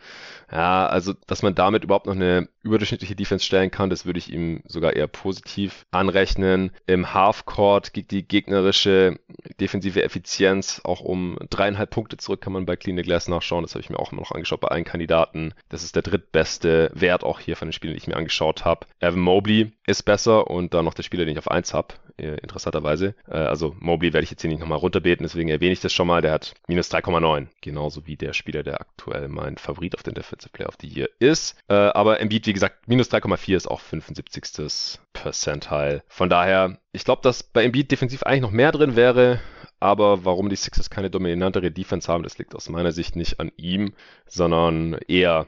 Ja, 0.51 0.87
also, 0.87 1.13
dass 1.27 1.43
man 1.43 1.55
damit 1.55 1.83
überhaupt 1.83 2.05
noch 2.05 2.15
eine 2.15 2.47
überdurchschnittliche 2.63 3.15
Defense 3.15 3.45
stellen 3.45 3.71
kann, 3.71 3.89
das 3.89 4.05
würde 4.05 4.19
ich 4.19 4.31
ihm 4.31 4.61
sogar 4.65 4.95
eher 4.95 5.07
positiv 5.07 5.85
anrechnen. 5.91 6.71
Im 6.85 7.13
Halfcourt 7.13 7.93
geht 7.93 8.11
die 8.11 8.27
gegnerische 8.27 9.19
defensive 9.59 10.03
Effizienz 10.03 10.81
auch 10.83 11.01
um 11.01 11.37
dreieinhalb 11.49 11.89
Punkte 11.89 12.17
zurück, 12.17 12.41
kann 12.41 12.53
man 12.53 12.65
bei 12.65 12.75
Clean 12.75 12.97
the 12.97 13.03
Glass 13.03 13.27
nachschauen. 13.27 13.63
Das 13.63 13.73
habe 13.73 13.81
ich 13.81 13.89
mir 13.89 13.99
auch 13.99 14.11
immer 14.11 14.21
noch 14.21 14.31
angeschaut 14.31 14.61
bei 14.61 14.69
allen 14.69 14.85
Kandidaten. 14.85 15.53
Das 15.69 15.83
ist 15.83 15.95
der 15.95 16.03
drittbeste 16.03 16.91
Wert 16.93 17.23
auch 17.23 17.39
hier 17.39 17.57
von 17.57 17.67
den 17.67 17.73
Spielen, 17.73 17.93
die 17.93 17.97
ich 17.97 18.07
mir 18.07 18.15
angeschaut 18.15 18.63
habe. 18.63 18.85
Evan 18.99 19.19
Mobley 19.19 19.73
ist 19.85 20.03
besser 20.03 20.47
und 20.47 20.73
dann 20.73 20.85
noch 20.85 20.93
der 20.93 21.03
Spieler, 21.03 21.25
den 21.25 21.33
ich 21.33 21.39
auf 21.39 21.51
1 21.51 21.73
habe, 21.73 21.95
äh, 22.17 22.37
interessanterweise. 22.41 23.15
Äh, 23.27 23.37
also 23.37 23.75
Mobley 23.79 24.13
werde 24.13 24.23
ich 24.23 24.31
jetzt 24.31 24.41
hier 24.41 24.49
nicht 24.49 24.59
nochmal 24.59 24.79
runterbeten, 24.79 25.23
deswegen 25.23 25.49
erwähne 25.49 25.73
ich 25.73 25.81
das 25.81 25.93
schon 25.93 26.07
mal. 26.07 26.21
Der 26.21 26.31
hat 26.31 26.53
minus 26.67 26.91
3,9. 26.91 27.47
Genauso 27.61 28.05
wie 28.05 28.15
der 28.15 28.33
Spieler, 28.33 28.63
der 28.63 28.81
aktuell 28.81 29.27
mein 29.27 29.57
Favorit 29.57 29.95
auf 29.95 30.03
den 30.03 30.13
Defensive 30.37 30.49
Player 30.51 30.69
of 30.69 30.75
the 30.79 30.87
Year 30.87 31.09
ist. 31.19 31.55
Äh, 31.67 31.73
aber 31.73 32.19
Embiid, 32.19 32.45
wie 32.47 32.53
gesagt, 32.53 32.87
minus 32.87 33.11
3,4 33.11 33.55
ist 33.55 33.67
auch 33.67 33.79
75. 33.81 34.99
Percentile. 35.13 36.03
Von 36.07 36.29
daher, 36.29 36.79
ich 36.91 37.03
glaube, 37.03 37.21
dass 37.23 37.43
bei 37.43 37.63
Embiid 37.63 37.91
defensiv 37.91 38.23
eigentlich 38.23 38.41
noch 38.41 38.51
mehr 38.51 38.71
drin 38.71 38.95
wäre. 38.95 39.41
Aber 39.79 40.25
warum 40.25 40.49
die 40.49 40.55
Sixers 40.55 40.89
keine 40.89 41.11
dominantere 41.11 41.71
Defense 41.71 42.11
haben, 42.11 42.23
das 42.23 42.37
liegt 42.39 42.55
aus 42.55 42.67
meiner 42.69 42.91
Sicht 42.91 43.15
nicht 43.15 43.39
an 43.39 43.51
ihm, 43.57 43.93
sondern 44.25 44.93
eher 45.07 45.45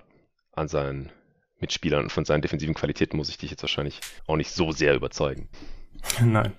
an 0.51 0.67
seinen 0.67 1.11
Mitspielern 1.59 2.03
und 2.03 2.11
von 2.11 2.25
seinen 2.25 2.41
defensiven 2.41 2.75
Qualitäten 2.75 3.17
muss 3.17 3.29
ich 3.29 3.37
dich 3.37 3.49
jetzt 3.49 3.63
wahrscheinlich 3.63 3.99
auch 4.27 4.35
nicht 4.35 4.51
so 4.51 4.71
sehr 4.71 4.93
überzeugen. 4.95 5.49
Nein. 6.21 6.53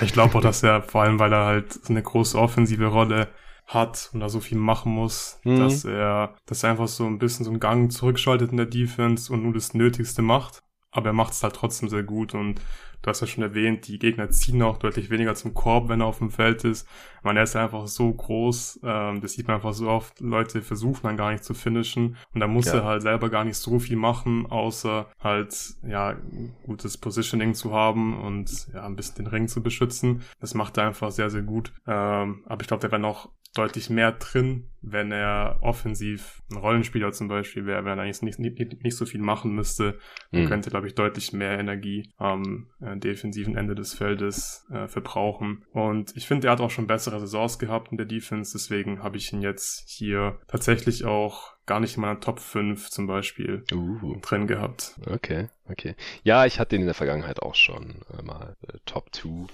Ich 0.00 0.12
glaube 0.12 0.36
auch, 0.36 0.40
dass 0.40 0.62
er, 0.62 0.82
vor 0.82 1.02
allem 1.02 1.18
weil 1.18 1.32
er 1.32 1.44
halt 1.44 1.78
eine 1.88 2.02
große 2.02 2.38
offensive 2.38 2.86
Rolle 2.86 3.28
hat 3.66 4.10
und 4.12 4.20
da 4.20 4.28
so 4.28 4.40
viel 4.40 4.58
machen 4.58 4.92
muss, 4.92 5.40
mhm. 5.44 5.58
dass 5.58 5.84
er, 5.84 6.34
dass 6.46 6.62
er 6.62 6.70
einfach 6.70 6.88
so 6.88 7.06
ein 7.06 7.18
bisschen 7.18 7.44
so 7.44 7.50
einen 7.50 7.60
Gang 7.60 7.90
zurückschaltet 7.90 8.50
in 8.50 8.56
der 8.56 8.66
Defense 8.66 9.32
und 9.32 9.42
nur 9.42 9.54
das 9.54 9.74
Nötigste 9.74 10.22
macht. 10.22 10.62
Aber 10.90 11.08
er 11.08 11.12
macht 11.14 11.32
es 11.32 11.42
halt 11.42 11.56
trotzdem 11.56 11.88
sehr 11.88 12.04
gut 12.04 12.34
und 12.34 12.60
Du 13.04 13.10
hast 13.10 13.20
ja 13.20 13.26
schon 13.26 13.44
erwähnt, 13.44 13.86
die 13.86 13.98
Gegner 13.98 14.30
ziehen 14.30 14.62
auch 14.62 14.78
deutlich 14.78 15.10
weniger 15.10 15.34
zum 15.34 15.52
Korb, 15.52 15.90
wenn 15.90 16.00
er 16.00 16.06
auf 16.06 16.18
dem 16.18 16.30
Feld 16.30 16.64
ist. 16.64 16.88
Man, 17.22 17.36
er 17.36 17.42
ist 17.42 17.54
einfach 17.54 17.86
so 17.86 18.10
groß, 18.10 18.80
ähm, 18.82 19.20
das 19.20 19.34
sieht 19.34 19.46
man 19.46 19.56
einfach 19.56 19.74
so 19.74 19.90
oft. 19.90 20.20
Leute 20.20 20.62
versuchen 20.62 21.02
dann 21.02 21.18
gar 21.18 21.30
nicht 21.30 21.44
zu 21.44 21.52
finishen 21.52 22.16
und 22.32 22.40
da 22.40 22.46
muss 22.46 22.64
ja. 22.64 22.76
er 22.76 22.84
halt 22.84 23.02
selber 23.02 23.28
gar 23.28 23.44
nicht 23.44 23.58
so 23.58 23.78
viel 23.78 23.96
machen, 23.96 24.46
außer 24.46 25.10
halt, 25.20 25.74
ja, 25.86 26.16
gutes 26.64 26.96
Positioning 26.96 27.52
zu 27.52 27.74
haben 27.74 28.18
und 28.18 28.68
ja, 28.72 28.86
ein 28.86 28.96
bisschen 28.96 29.16
den 29.16 29.26
Ring 29.26 29.48
zu 29.48 29.62
beschützen. 29.62 30.22
Das 30.40 30.54
macht 30.54 30.78
er 30.78 30.86
einfach 30.86 31.10
sehr, 31.10 31.28
sehr 31.28 31.42
gut. 31.42 31.74
Ähm, 31.86 32.42
aber 32.46 32.62
ich 32.62 32.68
glaube, 32.68 32.80
der 32.80 32.90
wäre 32.90 33.02
noch 33.02 33.28
deutlich 33.54 33.88
mehr 33.88 34.12
drin, 34.12 34.68
wenn 34.82 35.12
er 35.12 35.58
offensiv 35.62 36.42
ein 36.50 36.58
Rollenspieler 36.58 37.12
zum 37.12 37.28
Beispiel 37.28 37.66
wäre, 37.66 37.84
wenn 37.84 37.98
er 37.98 38.04
eigentlich 38.04 38.22
nicht, 38.22 38.38
nicht, 38.38 38.82
nicht 38.82 38.96
so 38.96 39.06
viel 39.06 39.20
machen 39.20 39.54
müsste, 39.54 39.98
dann 40.32 40.42
mhm. 40.42 40.48
könnte, 40.48 40.70
glaube 40.70 40.88
ich, 40.88 40.94
deutlich 40.94 41.32
mehr 41.32 41.58
Energie 41.58 42.12
am 42.16 42.66
äh, 42.94 42.98
defensiven 42.98 43.56
Ende 43.56 43.74
des 43.74 43.94
Feldes 43.94 44.66
äh, 44.70 44.88
verbrauchen. 44.88 45.64
Und 45.72 46.16
ich 46.16 46.26
finde, 46.26 46.48
er 46.48 46.52
hat 46.52 46.60
auch 46.60 46.70
schon 46.70 46.86
bessere 46.86 47.20
Saisons 47.20 47.58
gehabt 47.58 47.90
in 47.90 47.96
der 47.96 48.06
Defense, 48.06 48.52
deswegen 48.52 49.02
habe 49.02 49.16
ich 49.16 49.32
ihn 49.32 49.42
jetzt 49.42 49.88
hier 49.88 50.38
tatsächlich 50.48 51.04
auch 51.04 51.54
gar 51.66 51.80
nicht 51.80 51.96
in 51.96 52.02
meiner 52.02 52.20
Top 52.20 52.40
5 52.40 52.90
zum 52.90 53.06
Beispiel 53.06 53.64
uh. 53.72 54.16
drin 54.20 54.46
gehabt. 54.46 54.94
Okay, 55.06 55.48
okay. 55.68 55.94
Ja, 56.22 56.44
ich 56.46 56.60
hatte 56.60 56.76
ihn 56.76 56.82
in 56.82 56.86
der 56.86 56.94
Vergangenheit 56.94 57.40
auch 57.40 57.54
schon 57.54 58.02
äh, 58.16 58.22
mal 58.22 58.56
äh, 58.68 58.78
Top 58.84 59.14
2 59.14 59.46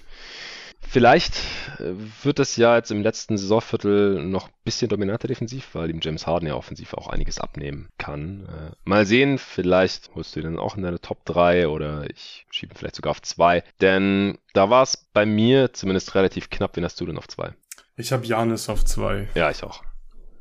Vielleicht 0.81 1.35
äh, 1.79 1.93
wird 2.23 2.39
das 2.39 2.57
ja 2.57 2.77
jetzt 2.77 2.91
im 2.91 3.03
letzten 3.03 3.39
Saisonviertel 3.39 4.25
noch 4.25 4.49
ein 4.49 4.55
bisschen 4.65 4.89
dominanter 4.89 5.29
defensiv, 5.29 5.69
weil 5.75 5.91
ihm 5.91 6.01
James 6.03 6.27
Harden 6.27 6.49
ja 6.49 6.55
offensiv 6.55 6.95
auch 6.95 7.07
einiges 7.07 7.39
abnehmen 7.39 7.89
kann. 7.99 8.47
Äh, 8.47 8.75
mal 8.85 9.07
sehen, 9.07 9.39
vielleicht 9.39 10.11
holst 10.15 10.35
du 10.35 10.41
ihn 10.41 10.47
dann 10.47 10.59
auch 10.59 10.77
in 10.77 10.83
deine 10.83 11.01
Top 11.01 11.25
3 11.27 11.69
oder 11.69 12.11
ich 12.11 12.47
schiebe 12.51 12.75
ihn 12.75 12.77
vielleicht 12.77 12.97
sogar 12.97 13.13
auf 13.13 13.23
2. 13.23 13.63
Denn 13.81 14.39
da 14.53 14.69
war 14.69 14.83
es 14.83 14.97
bei 15.13 15.27
mir 15.27 15.73
zumindest 15.73 16.15
relativ 16.15 16.51
knapp. 16.51 16.77
Wen 16.77 16.85
hast 16.85 17.01
du 17.01 17.07
denn 17.07 17.19
auf 17.19 17.29
2? 17.29 17.55
Ich 17.97 18.13
habe 18.13 18.27
Janis 18.27 18.69
auf 18.69 18.85
2. 18.85 19.29
Ja, 19.35 19.51
ich 19.51 19.63
auch. 19.63 19.85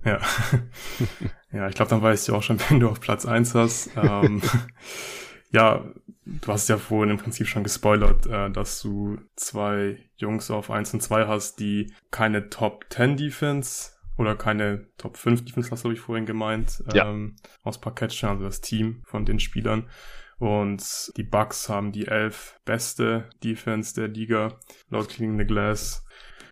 Ja. 0.06 0.20
ja, 1.52 1.68
ich 1.68 1.76
glaube, 1.76 1.90
dann 1.90 2.02
weißt 2.02 2.28
du 2.28 2.36
auch 2.36 2.44
schon, 2.44 2.60
wenn 2.70 2.80
du 2.80 2.90
auf 2.90 3.00
Platz 3.02 3.26
1 3.26 3.54
hast. 3.56 3.92
Ähm, 3.96 4.42
ja, 5.52 5.86
du 6.26 6.52
hast 6.52 6.70
ja 6.70 6.78
vorhin 6.78 7.12
im 7.12 7.18
Prinzip 7.18 7.47
schon 7.47 7.64
gespoilert, 7.64 8.28
äh, 8.28 8.50
dass 8.52 8.82
du 8.82 9.18
zwei 9.36 9.97
Jungs 10.18 10.52
auf 10.52 10.70
1 10.70 10.93
und 10.93 11.02
2 11.02 11.28
hast, 11.28 11.60
die 11.60 11.93
keine 12.12 12.50
Top 12.50 12.86
10 12.89 13.18
Defense 13.18 13.91
oder 14.18 14.36
keine 14.36 14.88
Top 14.97 15.18
5 15.18 15.45
Defense, 15.45 15.72
hast 15.72 15.86
du 15.86 15.91
ich 15.91 16.00
vorhin 16.00 16.26
gemeint, 16.26 16.84
ja. 16.93 17.10
ähm, 17.10 17.36
aus 17.64 17.82
Parkett 17.82 18.14
stellen, 18.14 18.34
also 18.34 18.45
das 18.45 18.62
Team 18.62 19.02
von 19.06 19.26
den 19.26 19.39
Spielern. 19.39 19.89
Und 20.38 21.12
die 21.18 21.24
Bucks 21.24 21.68
haben 21.68 21.91
die 21.91 22.08
elf 22.08 22.60
beste 22.64 23.30
Defense 23.43 23.93
der 23.93 24.08
Liga, 24.08 24.60
laut 24.89 25.10
Cleaning 25.10 25.38
the 25.38 25.45
Glass. 25.45 26.06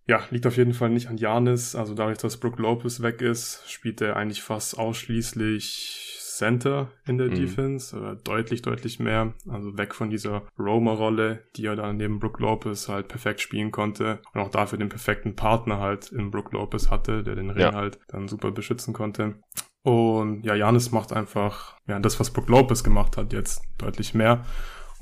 Ja, 0.08 0.26
liegt 0.30 0.48
auf 0.48 0.58
jeden 0.58 0.74
Fall 0.74 0.90
nicht 0.90 1.08
an 1.08 1.18
Janis. 1.18 1.76
Also 1.76 1.94
dadurch, 1.94 2.18
dass 2.18 2.38
Brook 2.38 2.60
Lopez 2.60 3.02
weg 3.02 3.22
ist, 3.22 3.70
spielt 3.70 4.02
er 4.02 4.16
eigentlich 4.16 4.42
fast 4.42 4.78
ausschließlich 4.78 6.07
Center 6.38 6.92
in 7.06 7.18
der 7.18 7.28
mhm. 7.28 7.36
Defense, 7.36 7.98
oder 7.98 8.16
deutlich, 8.16 8.62
deutlich 8.62 9.00
mehr. 9.00 9.34
Also 9.50 9.78
weg 9.78 9.96
von 9.96 10.10
dieser 10.10 10.44
Romer-Rolle, 10.60 11.44
die 11.56 11.66
er 11.66 11.76
dann 11.76 11.98
neben 11.98 12.20
Brook 12.20 12.40
Lopez 12.40 12.88
halt 12.88 13.08
perfekt 13.08 13.42
spielen 13.42 13.72
konnte 13.72 14.20
und 14.34 14.42
auch 14.42 14.50
dafür 14.50 14.78
den 14.78 14.90
perfekten 14.90 15.36
Partner 15.36 15.80
halt 15.80 16.12
in 16.12 16.32
Brook 16.32 16.54
Lopez 16.54 16.90
hatte, 16.90 17.24
der 17.24 17.36
den 17.36 17.50
Ring 17.50 17.62
ja. 17.62 17.74
halt 17.74 18.00
dann 18.08 18.28
super 18.28 18.52
beschützen 18.52 18.94
konnte. 18.94 19.36
Und 19.84 20.44
ja, 20.44 20.54
Janis 20.54 20.92
macht 20.92 21.14
einfach 21.14 21.78
ja 21.88 22.00
das, 22.00 22.20
was 22.20 22.32
Brook 22.32 22.50
Lopez 22.50 22.84
gemacht 22.84 23.18
hat, 23.18 23.34
jetzt 23.34 23.64
deutlich 23.78 24.14
mehr. 24.14 24.46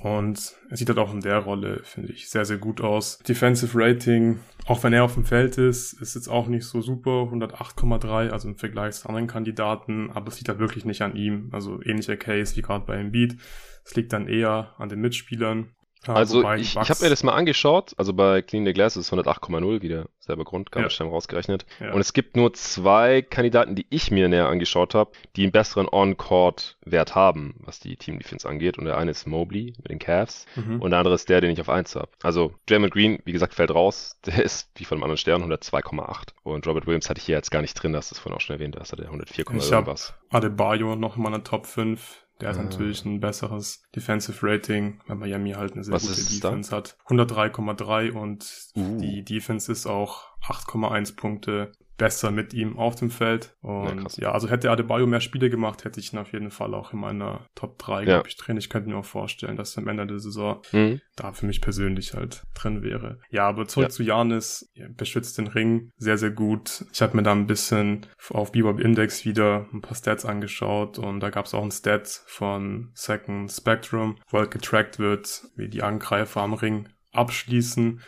Und 0.05 0.53
er 0.69 0.77
sieht 0.77 0.87
halt 0.87 0.99
auch 0.99 1.11
in 1.11 1.21
der 1.21 1.39
Rolle, 1.39 1.81
finde 1.83 2.11
ich, 2.11 2.29
sehr, 2.29 2.45
sehr 2.45 2.59
gut 2.59 2.79
aus. 2.79 3.17
Defensive 3.27 3.71
Rating, 3.73 4.39
auch 4.67 4.83
wenn 4.83 4.93
er 4.93 5.03
auf 5.03 5.15
dem 5.15 5.25
Feld 5.25 5.57
ist, 5.57 5.93
ist 5.93 6.13
jetzt 6.13 6.27
auch 6.27 6.45
nicht 6.45 6.65
so 6.65 6.79
super. 6.79 7.27
108,3, 7.31 8.29
also 8.29 8.49
im 8.49 8.55
Vergleich 8.55 8.93
zu 8.93 9.09
anderen 9.09 9.25
Kandidaten. 9.25 10.11
Aber 10.11 10.27
es 10.27 10.37
liegt 10.37 10.49
halt 10.49 10.59
wirklich 10.59 10.85
nicht 10.85 11.01
an 11.01 11.15
ihm. 11.15 11.49
Also 11.53 11.81
ähnlicher 11.81 12.17
Case 12.17 12.55
wie 12.55 12.61
gerade 12.61 12.85
bei 12.85 12.97
Embiid. 12.97 13.37
Es 13.83 13.95
liegt 13.95 14.13
dann 14.13 14.27
eher 14.27 14.75
an 14.77 14.89
den 14.89 15.01
Mitspielern. 15.01 15.71
Also 16.13 16.49
ich, 16.53 16.75
ich 16.75 16.89
habe 16.89 17.03
mir 17.03 17.09
das 17.09 17.23
mal 17.23 17.33
angeschaut, 17.33 17.93
also 17.97 18.13
bei 18.13 18.41
Clean 18.41 18.65
the 18.65 18.73
Glass 18.73 18.97
ist 18.97 19.11
108,0, 19.11 19.81
wieder 19.81 20.05
selber 20.19 20.43
Grund, 20.43 20.71
Gabelstein 20.71 21.07
ja. 21.07 21.13
rausgerechnet. 21.13 21.65
Ja. 21.79 21.93
Und 21.93 22.01
es 22.01 22.13
gibt 22.13 22.35
nur 22.35 22.53
zwei 22.53 23.21
Kandidaten, 23.21 23.75
die 23.75 23.85
ich 23.89 24.11
mir 24.11 24.27
näher 24.27 24.47
angeschaut 24.47 24.95
habe, 24.95 25.11
die 25.35 25.43
einen 25.43 25.51
besseren 25.51 25.87
On-Court-Wert 25.89 27.15
haben, 27.15 27.55
was 27.59 27.79
die 27.79 27.95
Team-Defense 27.95 28.47
angeht. 28.47 28.77
Und 28.77 28.85
der 28.85 28.97
eine 28.97 29.11
ist 29.11 29.27
Mobley 29.27 29.73
mit 29.77 29.89
den 29.89 29.99
Cavs 29.99 30.45
mhm. 30.55 30.81
und 30.81 30.91
der 30.91 30.99
andere 30.99 31.15
ist 31.15 31.29
der, 31.29 31.41
den 31.41 31.51
ich 31.51 31.61
auf 31.61 31.69
1 31.69 31.95
habe. 31.95 32.09
Also 32.23 32.53
Draymond 32.67 32.93
Green, 32.93 33.19
wie 33.25 33.31
gesagt, 33.31 33.53
fällt 33.53 33.73
raus. 33.73 34.19
Der 34.25 34.43
ist, 34.43 34.71
wie 34.75 34.85
von 34.85 34.97
einem 34.97 35.03
anderen 35.03 35.17
Stern, 35.17 35.43
102,8. 35.43 36.29
Und 36.43 36.65
Robert 36.67 36.87
Williams 36.87 37.09
hatte 37.09 37.19
ich 37.19 37.25
hier 37.25 37.35
jetzt 37.35 37.51
gar 37.51 37.61
nicht 37.61 37.75
drin, 37.75 37.93
das 37.93 38.11
ist 38.11 38.19
vorhin 38.19 38.35
auch 38.35 38.41
schon 38.41 38.55
erwähnt, 38.55 38.75
da 38.75 38.81
ist 38.81 38.91
er 38.91 38.97
der 38.97 39.11
104,0 39.11 39.57
Ich 39.57 39.71
habe 39.71 39.95
Adebayo 40.31 40.95
noch 40.95 41.17
in 41.17 41.23
meiner 41.23 41.43
Top 41.43 41.65
5 41.67 42.24
der 42.41 42.49
hat 42.49 42.57
ah. 42.57 42.63
natürlich 42.63 43.05
ein 43.05 43.19
besseres 43.19 43.83
Defensive 43.95 44.37
Rating, 44.41 44.99
weil 45.07 45.17
Miami 45.17 45.51
halt 45.51 45.73
eine 45.73 45.83
sehr 45.83 45.93
Was 45.93 46.07
gute 46.07 46.15
Defense 46.15 46.71
da? 46.71 46.77
hat. 46.77 46.97
103,3 47.07 48.11
und 48.11 48.45
uh. 48.75 48.97
die 48.99 49.23
Defense 49.23 49.71
ist 49.71 49.85
auch 49.85 50.35
8,1 50.41 51.15
Punkte 51.15 51.71
besser 51.97 52.31
mit 52.31 52.53
ihm 52.53 52.77
auf 52.77 52.95
dem 52.95 53.09
Feld. 53.09 53.55
Und 53.61 54.17
ja, 54.17 54.23
ja, 54.23 54.31
also 54.31 54.49
hätte 54.49 54.69
Adebayo 54.69 55.07
mehr 55.07 55.21
Spiele 55.21 55.49
gemacht, 55.49 55.85
hätte 55.85 55.99
ich 55.99 56.13
ihn 56.13 56.19
auf 56.19 56.33
jeden 56.33 56.51
Fall 56.51 56.73
auch 56.73 56.93
in 56.93 56.99
meiner 56.99 57.47
Top 57.55 57.77
3, 57.79 57.99
ja. 57.99 58.03
glaube 58.05 58.27
ich, 58.27 58.37
drin. 58.37 58.57
Ich 58.57 58.69
könnte 58.69 58.89
mir 58.89 58.97
auch 58.97 59.05
vorstellen, 59.05 59.55
dass 59.55 59.75
er 59.77 59.83
am 59.83 59.87
Ende 59.87 60.07
der 60.07 60.19
Saison 60.19 60.61
mhm. 60.71 61.01
da 61.15 61.31
für 61.31 61.45
mich 61.45 61.61
persönlich 61.61 62.13
halt 62.13 62.43
drin 62.53 62.83
wäre. 62.83 63.19
Ja, 63.29 63.47
aber 63.47 63.67
zurück 63.67 63.85
ja. 63.85 63.89
zu 63.89 64.03
Janis, 64.03 64.69
er 64.75 64.89
beschützt 64.89 65.37
den 65.37 65.47
Ring 65.47 65.91
sehr, 65.97 66.17
sehr 66.17 66.31
gut. 66.31 66.85
Ich 66.91 67.01
habe 67.01 67.15
mir 67.15 67.23
da 67.23 67.31
ein 67.31 67.47
bisschen 67.47 68.05
auf 68.29 68.51
Bebop 68.51 68.79
Index 68.79 69.25
wieder 69.25 69.67
ein 69.73 69.81
paar 69.81 69.95
Stats 69.95 70.25
angeschaut 70.25 70.99
und 70.99 71.19
da 71.19 71.29
gab 71.29 71.45
es 71.45 71.53
auch 71.53 71.63
ein 71.63 71.71
Stat 71.71 72.07
von 72.25 72.91
Second 72.93 73.51
Spectrum, 73.51 74.17
wo 74.29 74.39
halt 74.39 74.51
getrackt 74.51 74.99
wird, 74.99 75.45
wie 75.55 75.69
die 75.69 75.83
Angreifer 75.83 76.41
am 76.41 76.53
Ring 76.53 76.89
abschließen 77.11 78.01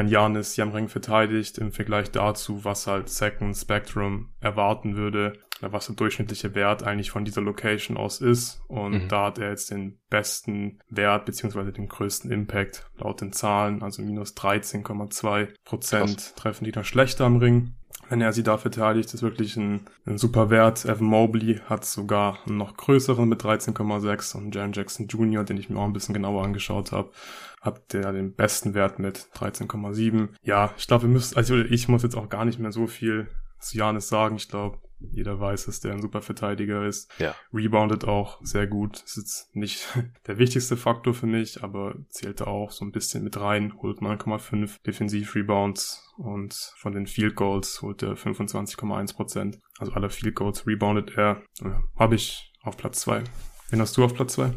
wenn 0.00 0.08
Janis 0.08 0.54
sie 0.54 0.62
am 0.62 0.70
Ring 0.70 0.88
verteidigt, 0.88 1.58
im 1.58 1.72
Vergleich 1.72 2.10
dazu, 2.10 2.64
was 2.64 2.86
halt 2.86 3.10
Second 3.10 3.54
Spectrum 3.54 4.30
erwarten 4.40 4.96
würde, 4.96 5.34
was 5.60 5.88
der 5.88 5.96
durchschnittliche 5.96 6.54
Wert 6.54 6.82
eigentlich 6.82 7.10
von 7.10 7.26
dieser 7.26 7.42
Location 7.42 7.98
aus 7.98 8.22
ist. 8.22 8.62
Und 8.66 8.92
mhm. 8.94 9.08
da 9.08 9.26
hat 9.26 9.36
er 9.36 9.50
jetzt 9.50 9.70
den 9.70 9.98
besten 10.08 10.78
Wert 10.88 11.26
beziehungsweise 11.26 11.70
den 11.70 11.86
größten 11.86 12.30
Impact 12.30 12.90
laut 12.96 13.20
den 13.20 13.34
Zahlen, 13.34 13.82
also 13.82 14.00
minus 14.00 14.34
13,2 14.34 15.48
Prozent 15.66 16.34
treffen 16.34 16.64
die 16.64 16.72
da 16.72 16.82
schlechter 16.82 17.26
am 17.26 17.36
Ring 17.36 17.74
wenn 18.10 18.20
er 18.20 18.32
sie 18.32 18.42
da 18.42 18.58
verteidigt, 18.58 19.14
ist 19.14 19.22
wirklich 19.22 19.56
ein, 19.56 19.82
ein 20.04 20.18
super 20.18 20.50
Wert. 20.50 20.84
Evan 20.84 21.06
Mobley 21.06 21.60
hat 21.66 21.84
sogar 21.84 22.38
einen 22.44 22.56
noch 22.56 22.76
größeren 22.76 23.28
mit 23.28 23.42
13,6 23.42 24.36
und 24.36 24.54
Jan 24.54 24.72
Jackson 24.72 25.06
Jr., 25.06 25.44
den 25.44 25.56
ich 25.56 25.70
mir 25.70 25.78
auch 25.78 25.84
ein 25.84 25.92
bisschen 25.92 26.12
genauer 26.12 26.42
angeschaut 26.42 26.90
habe, 26.90 27.12
hat 27.60 27.92
der 27.92 28.12
den 28.12 28.34
besten 28.34 28.74
Wert 28.74 28.98
mit 28.98 29.28
13,7. 29.34 30.28
Ja, 30.42 30.72
ich 30.76 30.86
glaube, 30.86 31.04
wir 31.04 31.10
müssen, 31.10 31.36
also 31.36 31.56
ich 31.58 31.88
muss 31.88 32.02
jetzt 32.02 32.16
auch 32.16 32.28
gar 32.28 32.44
nicht 32.44 32.58
mehr 32.58 32.72
so 32.72 32.86
viel 32.86 33.28
zu 33.60 33.76
Janis 33.76 34.08
sagen. 34.08 34.36
Ich 34.36 34.48
glaube, 34.48 34.78
Jeder 35.12 35.40
weiß, 35.40 35.66
dass 35.66 35.80
der 35.80 35.92
ein 35.92 36.02
super 36.02 36.20
Verteidiger 36.20 36.86
ist. 36.86 37.10
Ja. 37.18 37.34
Reboundet 37.52 38.04
auch 38.04 38.38
sehr 38.42 38.66
gut. 38.66 39.02
Ist 39.02 39.16
jetzt 39.16 39.56
nicht 39.56 39.86
der 40.26 40.38
wichtigste 40.38 40.76
Faktor 40.76 41.14
für 41.14 41.26
mich, 41.26 41.64
aber 41.64 41.94
zählt 42.08 42.40
da 42.40 42.46
auch 42.46 42.70
so 42.70 42.84
ein 42.84 42.92
bisschen 42.92 43.24
mit 43.24 43.40
rein. 43.40 43.72
Holt 43.80 44.00
9,5 44.00 44.82
Defensiv-Rebounds 44.86 46.12
und 46.18 46.54
von 46.76 46.92
den 46.92 47.06
Field 47.06 47.34
Goals 47.34 47.80
holt 47.82 48.02
er 48.02 48.14
25,1 48.14 49.14
Prozent. 49.14 49.58
Also 49.78 49.92
alle 49.92 50.10
Field 50.10 50.34
Goals 50.34 50.66
reboundet 50.66 51.16
er. 51.16 51.42
Ja, 51.62 51.82
Habe 51.98 52.14
ich 52.14 52.52
auf 52.62 52.76
Platz 52.76 53.00
zwei. 53.00 53.24
Wen 53.70 53.80
hast 53.80 53.96
du 53.96 54.04
auf 54.04 54.14
Platz 54.14 54.34
zwei? 54.34 54.52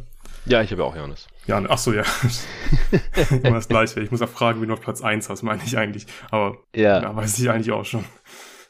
Ja, 0.45 0.61
ich 0.61 0.71
habe 0.71 0.83
auch 0.83 0.95
Janis. 0.95 1.27
Ja, 1.47 1.61
ach 1.67 1.77
so, 1.77 1.93
ja. 1.93 2.03
Immer 3.29 3.55
das 3.55 3.67
Gleiche. 3.67 3.99
Ich 4.01 4.11
muss 4.11 4.21
auch 4.21 4.29
fragen, 4.29 4.61
wie 4.61 4.67
du 4.67 4.73
auf 4.73 4.81
Platz 4.81 5.01
eins 5.01 5.29
hast, 5.29 5.43
meine 5.43 5.61
ich 5.65 5.77
eigentlich. 5.77 6.05
Aber 6.31 6.57
ja. 6.75 7.01
ja, 7.01 7.15
weiß 7.15 7.39
ich 7.39 7.49
eigentlich 7.49 7.71
auch 7.71 7.85
schon. 7.85 8.05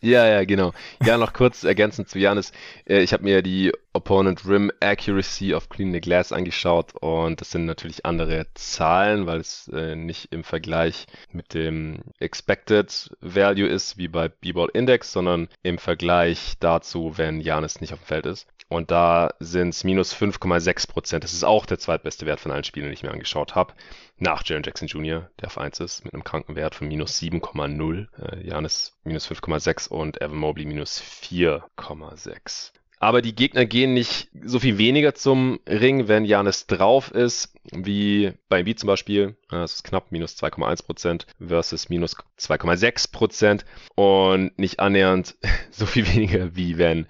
Ja, 0.02 0.28
ja, 0.28 0.44
genau. 0.44 0.74
Ja, 1.04 1.18
noch 1.18 1.34
kurz 1.34 1.64
ergänzend 1.64 2.10
zu 2.10 2.20
Janis. 2.20 2.52
Äh, 2.86 3.02
ich 3.02 3.14
habe 3.14 3.24
mir 3.24 3.42
die 3.42 3.72
Opponent 3.96 4.46
Rim 4.48 4.72
Accuracy 4.80 5.54
of 5.54 5.70
Clean 5.70 5.94
the 5.94 6.02
Glass 6.02 6.32
angeschaut 6.32 6.94
und 7.00 7.40
das 7.40 7.52
sind 7.52 7.66
natürlich 7.66 8.06
andere 8.06 8.48
Zahlen, 8.56 9.28
weil 9.28 9.40
es 9.40 9.68
äh, 9.68 9.96
nicht 9.96 10.34
im 10.34 10.44
Vergleich 10.44 11.06
mit 11.32 11.54
dem 11.54 12.00
Expected 12.18 13.12
Value 13.22 13.68
ist 13.68 13.98
wie 13.98 14.08
bei 14.08 14.30
B-Ball 14.30 14.70
Index, 14.74 15.12
sondern 15.12 15.48
im 15.62 15.78
Vergleich 15.78 16.54
dazu, 16.60 17.18
wenn 17.18 17.40
Janis 17.40 17.82
nicht 17.82 17.94
auf 17.94 18.00
dem 18.00 18.08
Feld 18.08 18.26
ist. 18.26 18.48
Und 18.68 18.90
da 18.90 19.30
sind 19.40 19.70
es 19.70 19.84
minus 19.84 20.16
5,6 20.16 20.88
Prozent. 20.88 21.24
Das 21.24 21.34
ist 21.34 21.44
auch 21.44 21.68
der 21.68 21.78
zweitbeste 21.78 22.26
Wert 22.26 22.40
von 22.40 22.52
allen 22.52 22.64
Spielen, 22.64 22.88
die 22.88 22.94
ich 22.94 23.04
mir 23.04 23.12
angeschaut 23.12 23.54
habe. 23.54 23.76
Nach 24.18 24.44
Jaron 24.44 24.64
Jackson 24.64 24.88
Jr., 24.88 25.30
der 25.40 25.48
auf 25.48 25.60
1 25.60 25.80
ist, 25.80 26.04
mit 26.04 26.16
einem 26.16 26.24
kranken 26.24 26.56
Wert 26.56 26.74
von 26.74 26.88
minus 26.88 27.22
7,0. 27.22 28.08
Äh, 28.18 28.48
Janis 28.48 28.98
minus 29.04 29.30
5,6 29.30 29.90
und 29.90 30.20
Evan 30.20 30.38
Mobley 30.38 30.66
minus 30.66 31.00
4,6. 31.00 32.72
Aber 33.04 33.22
die 33.22 33.36
Gegner 33.36 33.66
gehen 33.66 33.94
nicht 33.94 34.30
so 34.46 34.60
viel 34.60 34.78
weniger 34.78 35.14
zum 35.14 35.60
Ring, 35.68 36.08
wenn 36.08 36.24
Janis 36.24 36.68
drauf 36.68 37.12
ist, 37.12 37.54
wie 37.74 38.32
bei 38.48 38.60
Embiid 38.60 38.80
zum 38.80 38.88
Beispiel. 38.88 39.36
Das 39.50 39.74
ist 39.74 39.84
knapp 39.84 40.12
minus 40.12 40.38
2,1% 40.38 41.26
versus 41.46 41.90
minus 41.90 42.16
2,6% 42.40 43.66
und 43.96 44.58
nicht 44.58 44.80
annähernd 44.80 45.36
so 45.70 45.86
viel 45.86 46.08
weniger, 46.14 46.56
wie 46.56 46.78
wenn 46.78 47.06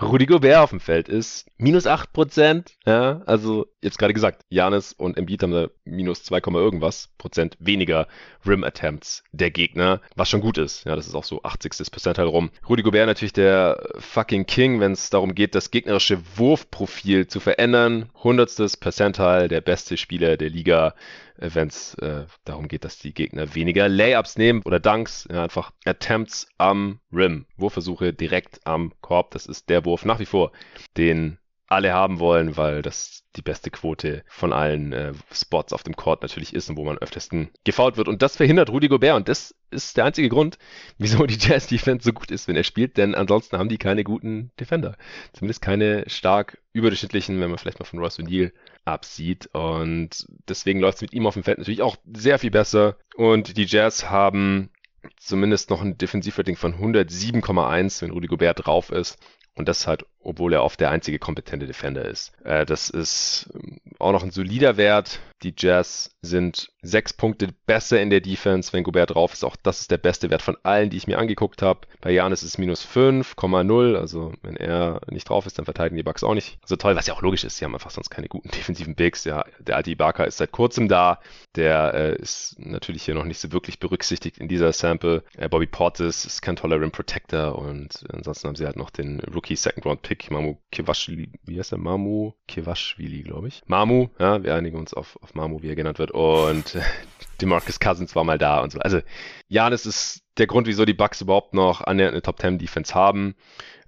Rudy 0.00 0.26
Gobert 0.26 0.58
auf 0.58 0.70
dem 0.70 0.80
Feld 0.80 1.08
ist. 1.08 1.46
Minus 1.56 1.86
8%. 1.86 2.66
Ja, 2.86 3.22
also 3.26 3.66
jetzt 3.82 3.98
gerade 3.98 4.14
gesagt, 4.14 4.44
Janis 4.48 4.92
und 4.92 5.16
Embiid 5.16 5.42
haben 5.42 5.52
da 5.52 5.68
minus 5.84 6.22
2, 6.24 6.40
irgendwas 6.54 7.08
Prozent 7.18 7.56
weniger 7.58 8.06
Rim 8.46 8.64
Attempts 8.64 9.24
der 9.32 9.50
Gegner, 9.50 10.00
was 10.14 10.28
schon 10.28 10.40
gut 10.40 10.58
ist. 10.58 10.84
Ja, 10.84 10.94
das 10.94 11.06
ist 11.06 11.14
auch 11.14 11.24
so 11.24 11.42
80. 11.42 11.90
Percentile 11.90 12.28
rum. 12.28 12.50
Rudy 12.68 12.82
Gobert 12.82 13.06
natürlich 13.06 13.32
der 13.32 13.82
fucking 13.98 14.46
King, 14.46 14.80
wenn 14.80 14.92
es 14.92 15.10
darum 15.10 15.34
geht, 15.34 15.37
das 15.46 15.70
gegnerische 15.70 16.20
Wurfprofil 16.36 17.28
zu 17.28 17.38
verändern. 17.38 18.10
Hundertstes 18.22 18.76
Percentile, 18.76 19.48
der 19.48 19.60
beste 19.60 19.96
Spieler 19.96 20.36
der 20.36 20.50
Liga 20.50 20.94
wenn 21.38 21.68
es 21.68 21.94
äh, 21.94 22.26
darum 22.44 22.68
geht, 22.68 22.84
dass 22.84 22.98
die 22.98 23.14
Gegner 23.14 23.54
weniger 23.54 23.88
Layups 23.88 24.36
nehmen 24.36 24.62
oder 24.64 24.80
Dunks, 24.80 25.28
ja, 25.30 25.44
einfach 25.44 25.72
Attempts 25.84 26.48
am 26.58 27.00
Rim, 27.12 27.46
Wurfversuche 27.56 28.12
direkt 28.12 28.66
am 28.66 28.92
Korb. 29.00 29.30
Das 29.30 29.46
ist 29.46 29.68
der 29.68 29.84
Wurf 29.84 30.04
nach 30.04 30.18
wie 30.18 30.26
vor, 30.26 30.52
den 30.96 31.37
alle 31.68 31.92
haben 31.92 32.18
wollen, 32.18 32.56
weil 32.56 32.82
das 32.82 33.24
die 33.36 33.42
beste 33.42 33.70
Quote 33.70 34.24
von 34.26 34.52
allen 34.52 34.92
äh, 34.92 35.12
Spots 35.30 35.72
auf 35.72 35.82
dem 35.82 35.94
Court 35.94 36.22
natürlich 36.22 36.54
ist 36.54 36.70
und 36.70 36.76
wo 36.76 36.84
man 36.84 36.98
öftesten 36.98 37.50
gefault 37.64 37.96
wird. 37.96 38.08
Und 38.08 38.22
das 38.22 38.36
verhindert 38.36 38.70
Rudy 38.70 38.88
Gobert 38.88 39.16
und 39.16 39.28
das 39.28 39.54
ist 39.70 39.96
der 39.96 40.06
einzige 40.06 40.30
Grund, 40.30 40.58
wieso 40.98 41.26
die 41.26 41.38
Jazz 41.38 41.66
Defense 41.66 42.04
so 42.04 42.12
gut 42.12 42.30
ist, 42.30 42.48
wenn 42.48 42.56
er 42.56 42.64
spielt, 42.64 42.96
denn 42.96 43.14
ansonsten 43.14 43.58
haben 43.58 43.68
die 43.68 43.78
keine 43.78 44.02
guten 44.02 44.50
Defender. 44.58 44.96
Zumindest 45.34 45.62
keine 45.62 46.04
stark 46.08 46.58
überdurchschnittlichen, 46.72 47.38
wenn 47.40 47.50
man 47.50 47.58
vielleicht 47.58 47.78
mal 47.78 47.84
von 47.84 47.98
Ross 47.98 48.18
O'Neill 48.18 48.52
absieht. 48.84 49.48
Und 49.52 50.26
deswegen 50.48 50.80
läuft 50.80 50.96
es 50.96 51.02
mit 51.02 51.12
ihm 51.12 51.26
auf 51.26 51.34
dem 51.34 51.44
Feld 51.44 51.58
natürlich 51.58 51.82
auch 51.82 51.96
sehr 52.12 52.38
viel 52.38 52.50
besser. 52.50 52.96
Und 53.14 53.56
die 53.56 53.66
Jazz 53.66 54.08
haben 54.08 54.70
zumindest 55.16 55.70
noch 55.70 55.82
ein 55.82 55.98
Defensivrating 55.98 56.56
von 56.56 56.74
107,1, 56.74 58.02
wenn 58.02 58.10
Rudy 58.10 58.26
Gobert 58.26 58.66
drauf 58.66 58.90
ist. 58.90 59.18
Und 59.58 59.66
das 59.68 59.88
halt, 59.88 60.06
obwohl 60.22 60.52
er 60.52 60.62
oft 60.62 60.78
der 60.78 60.90
einzige 60.90 61.18
kompetente 61.18 61.66
Defender 61.66 62.04
ist. 62.04 62.32
Äh, 62.44 62.64
das 62.64 62.90
ist 62.90 63.50
ähm, 63.54 63.80
auch 63.98 64.12
noch 64.12 64.22
ein 64.22 64.30
solider 64.30 64.76
Wert. 64.76 65.18
Die 65.42 65.54
Jazz 65.56 66.16
sind 66.20 66.72
sechs 66.82 67.12
Punkte 67.12 67.48
besser 67.66 68.00
in 68.00 68.10
der 68.10 68.20
Defense, 68.20 68.72
wenn 68.72 68.84
Gobert 68.84 69.14
drauf 69.14 69.32
ist. 69.32 69.44
Auch 69.44 69.56
das 69.56 69.80
ist 69.80 69.90
der 69.90 69.98
beste 69.98 70.30
Wert 70.30 70.42
von 70.42 70.56
allen, 70.62 70.90
die 70.90 70.96
ich 70.96 71.06
mir 71.06 71.18
angeguckt 71.18 71.62
habe. 71.62 71.80
Bei 72.00 72.10
Janis 72.10 72.42
ist 72.42 72.50
es 72.50 72.58
minus 72.58 72.86
5,0. 72.86 73.96
Also 73.96 74.32
wenn 74.42 74.56
er 74.56 75.00
nicht 75.10 75.28
drauf 75.28 75.46
ist, 75.46 75.58
dann 75.58 75.64
verteidigen 75.64 75.96
die 75.96 76.02
Bucks 76.02 76.24
auch 76.24 76.34
nicht 76.34 76.58
so 76.64 76.76
toll, 76.76 76.96
was 76.96 77.06
ja 77.06 77.14
auch 77.14 77.22
logisch 77.22 77.44
ist. 77.44 77.56
Sie 77.56 77.64
haben 77.64 77.74
einfach 77.74 77.90
sonst 77.90 78.10
keine 78.10 78.28
guten 78.28 78.48
defensiven 78.54 78.94
Bigs. 78.94 79.24
Ja, 79.24 79.44
der 79.58 79.76
alte 79.76 79.90
Ibaka 79.90 80.24
ist 80.24 80.38
seit 80.38 80.52
kurzem 80.52 80.88
da. 80.88 81.20
Der 81.56 81.94
äh, 81.94 82.16
ist 82.16 82.56
natürlich 82.58 83.04
hier 83.04 83.14
noch 83.14 83.24
nicht 83.24 83.38
so 83.38 83.52
wirklich 83.52 83.78
berücksichtigt 83.78 84.38
in 84.38 84.48
dieser 84.48 84.72
Sample. 84.72 85.22
Äh, 85.36 85.48
Bobby 85.48 85.66
Portis 85.66 86.24
ist 86.24 86.42
kein 86.42 86.56
toller 86.56 86.80
Rim 86.80 86.90
Protector 86.90 87.56
und 87.56 88.04
ansonsten 88.12 88.48
haben 88.48 88.56
sie 88.56 88.66
halt 88.66 88.76
noch 88.76 88.90
den 88.90 89.20
Rookie 89.20 89.56
Second 89.56 89.86
Round 89.86 90.02
Pick, 90.02 90.30
Mamu 90.30 90.56
Kewashvili. 90.70 91.32
Wie 91.44 91.58
heißt 91.58 91.72
der? 91.72 91.78
Mamu 91.78 92.32
Kewashvili, 92.46 93.22
glaube 93.22 93.48
ich. 93.48 93.62
Mamu, 93.66 94.08
ja, 94.18 94.42
wir 94.42 94.54
einigen 94.54 94.78
uns 94.78 94.94
auf, 94.94 95.18
auf 95.22 95.27
Mamu, 95.34 95.62
wie 95.62 95.68
er 95.68 95.76
genannt 95.76 95.98
wird. 95.98 96.10
Und 96.10 96.76
DeMarcus 97.40 97.80
Cousins 97.80 98.14
war 98.16 98.24
mal 98.24 98.38
da 98.38 98.60
und 98.60 98.72
so. 98.72 98.78
Also, 98.80 99.00
Janis 99.48 99.86
ist 99.86 100.22
der 100.38 100.46
Grund, 100.46 100.66
wieso 100.66 100.84
die 100.84 100.94
Bucks 100.94 101.20
überhaupt 101.20 101.54
noch 101.54 101.80
annähernd 101.80 102.12
eine 102.12 102.22
Top 102.22 102.40
10 102.40 102.58
Defense 102.58 102.94
haben. 102.94 103.34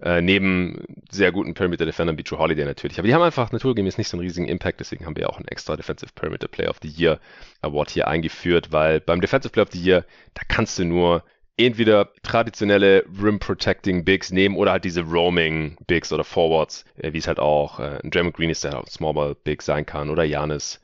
Äh, 0.02 0.22
neben 0.22 0.82
sehr 1.10 1.30
guten 1.30 1.52
Perimeter 1.52 1.84
Defendern 1.84 2.16
wie 2.16 2.22
Drew 2.22 2.38
Holiday 2.38 2.64
natürlich. 2.64 2.98
Aber 2.98 3.06
die 3.06 3.14
haben 3.14 3.22
einfach 3.22 3.52
naturgemäß 3.52 3.98
nicht 3.98 4.08
so 4.08 4.16
einen 4.16 4.22
riesigen 4.22 4.48
Impact, 4.48 4.80
deswegen 4.80 5.04
haben 5.04 5.16
wir 5.16 5.28
auch 5.28 5.36
einen 5.36 5.48
extra 5.48 5.76
Defensive 5.76 6.12
Perimeter 6.14 6.48
Player 6.48 6.70
of 6.70 6.78
the 6.82 6.88
Year 6.88 7.20
Award 7.60 7.90
hier 7.90 8.08
eingeführt, 8.08 8.72
weil 8.72 9.00
beim 9.00 9.20
Defensive 9.20 9.52
Player 9.52 9.66
of 9.66 9.72
the 9.72 9.80
Year, 9.80 10.06
da 10.32 10.42
kannst 10.48 10.78
du 10.78 10.84
nur 10.84 11.22
entweder 11.58 12.10
traditionelle 12.22 13.04
Rim 13.22 13.38
Protecting 13.38 14.04
Bigs 14.04 14.32
nehmen 14.32 14.56
oder 14.56 14.72
halt 14.72 14.84
diese 14.84 15.02
Roaming 15.02 15.76
Bigs 15.86 16.10
oder 16.12 16.24
Forwards, 16.24 16.86
äh, 16.96 17.12
wie 17.12 17.18
es 17.18 17.26
halt 17.26 17.38
auch 17.38 17.78
äh, 17.78 17.98
ein 18.02 18.10
Draymond 18.10 18.34
Green 18.34 18.50
ist, 18.50 18.64
der 18.64 18.78
auch 18.78 18.86
Small 18.88 19.14
Ball 19.14 19.34
Big 19.34 19.60
sein 19.60 19.84
kann 19.84 20.08
oder 20.08 20.24
Janis 20.24 20.80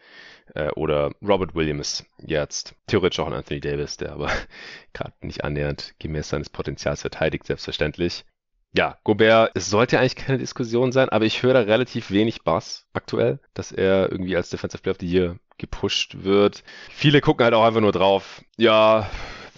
äh, 0.55 0.70
oder 0.70 1.11
Robert 1.22 1.55
Williams 1.55 2.05
jetzt. 2.18 2.74
Theoretisch 2.86 3.18
auch 3.20 3.26
ein 3.26 3.32
Anthony 3.32 3.61
Davis, 3.61 3.97
der 3.97 4.12
aber 4.12 4.30
gerade 4.92 5.14
nicht 5.20 5.44
annähernd 5.44 5.94
gemäß 5.99 6.28
seines 6.28 6.51
Potenzials 6.51 7.01
verteidigt, 7.03 7.47
selbstverständlich. 7.47 8.24
Ja, 8.76 8.99
Gobert, 9.05 9.53
es 9.55 9.70
sollte 9.70 9.99
eigentlich 9.99 10.16
keine 10.16 10.38
Diskussion 10.38 10.92
sein, 10.92 11.09
aber 11.09 11.24
ich 11.24 11.42
höre 11.42 11.55
da 11.55 11.61
relativ 11.61 12.11
wenig 12.11 12.42
Bass 12.42 12.86
aktuell, 12.92 13.40
dass 13.55 13.72
er 13.72 14.12
irgendwie 14.12 14.36
als 14.36 14.51
Defensive 14.51 14.82
Player 14.82 14.92
of 14.92 15.01
the 15.01 15.11
Year 15.11 15.36
gepusht 15.57 16.24
wird. 16.24 16.62
Viele 16.90 17.22
gucken 17.22 17.44
halt 17.44 17.55
auch 17.55 17.64
einfach 17.64 17.80
nur 17.80 17.92
drauf, 17.92 18.42
ja, 18.59 19.09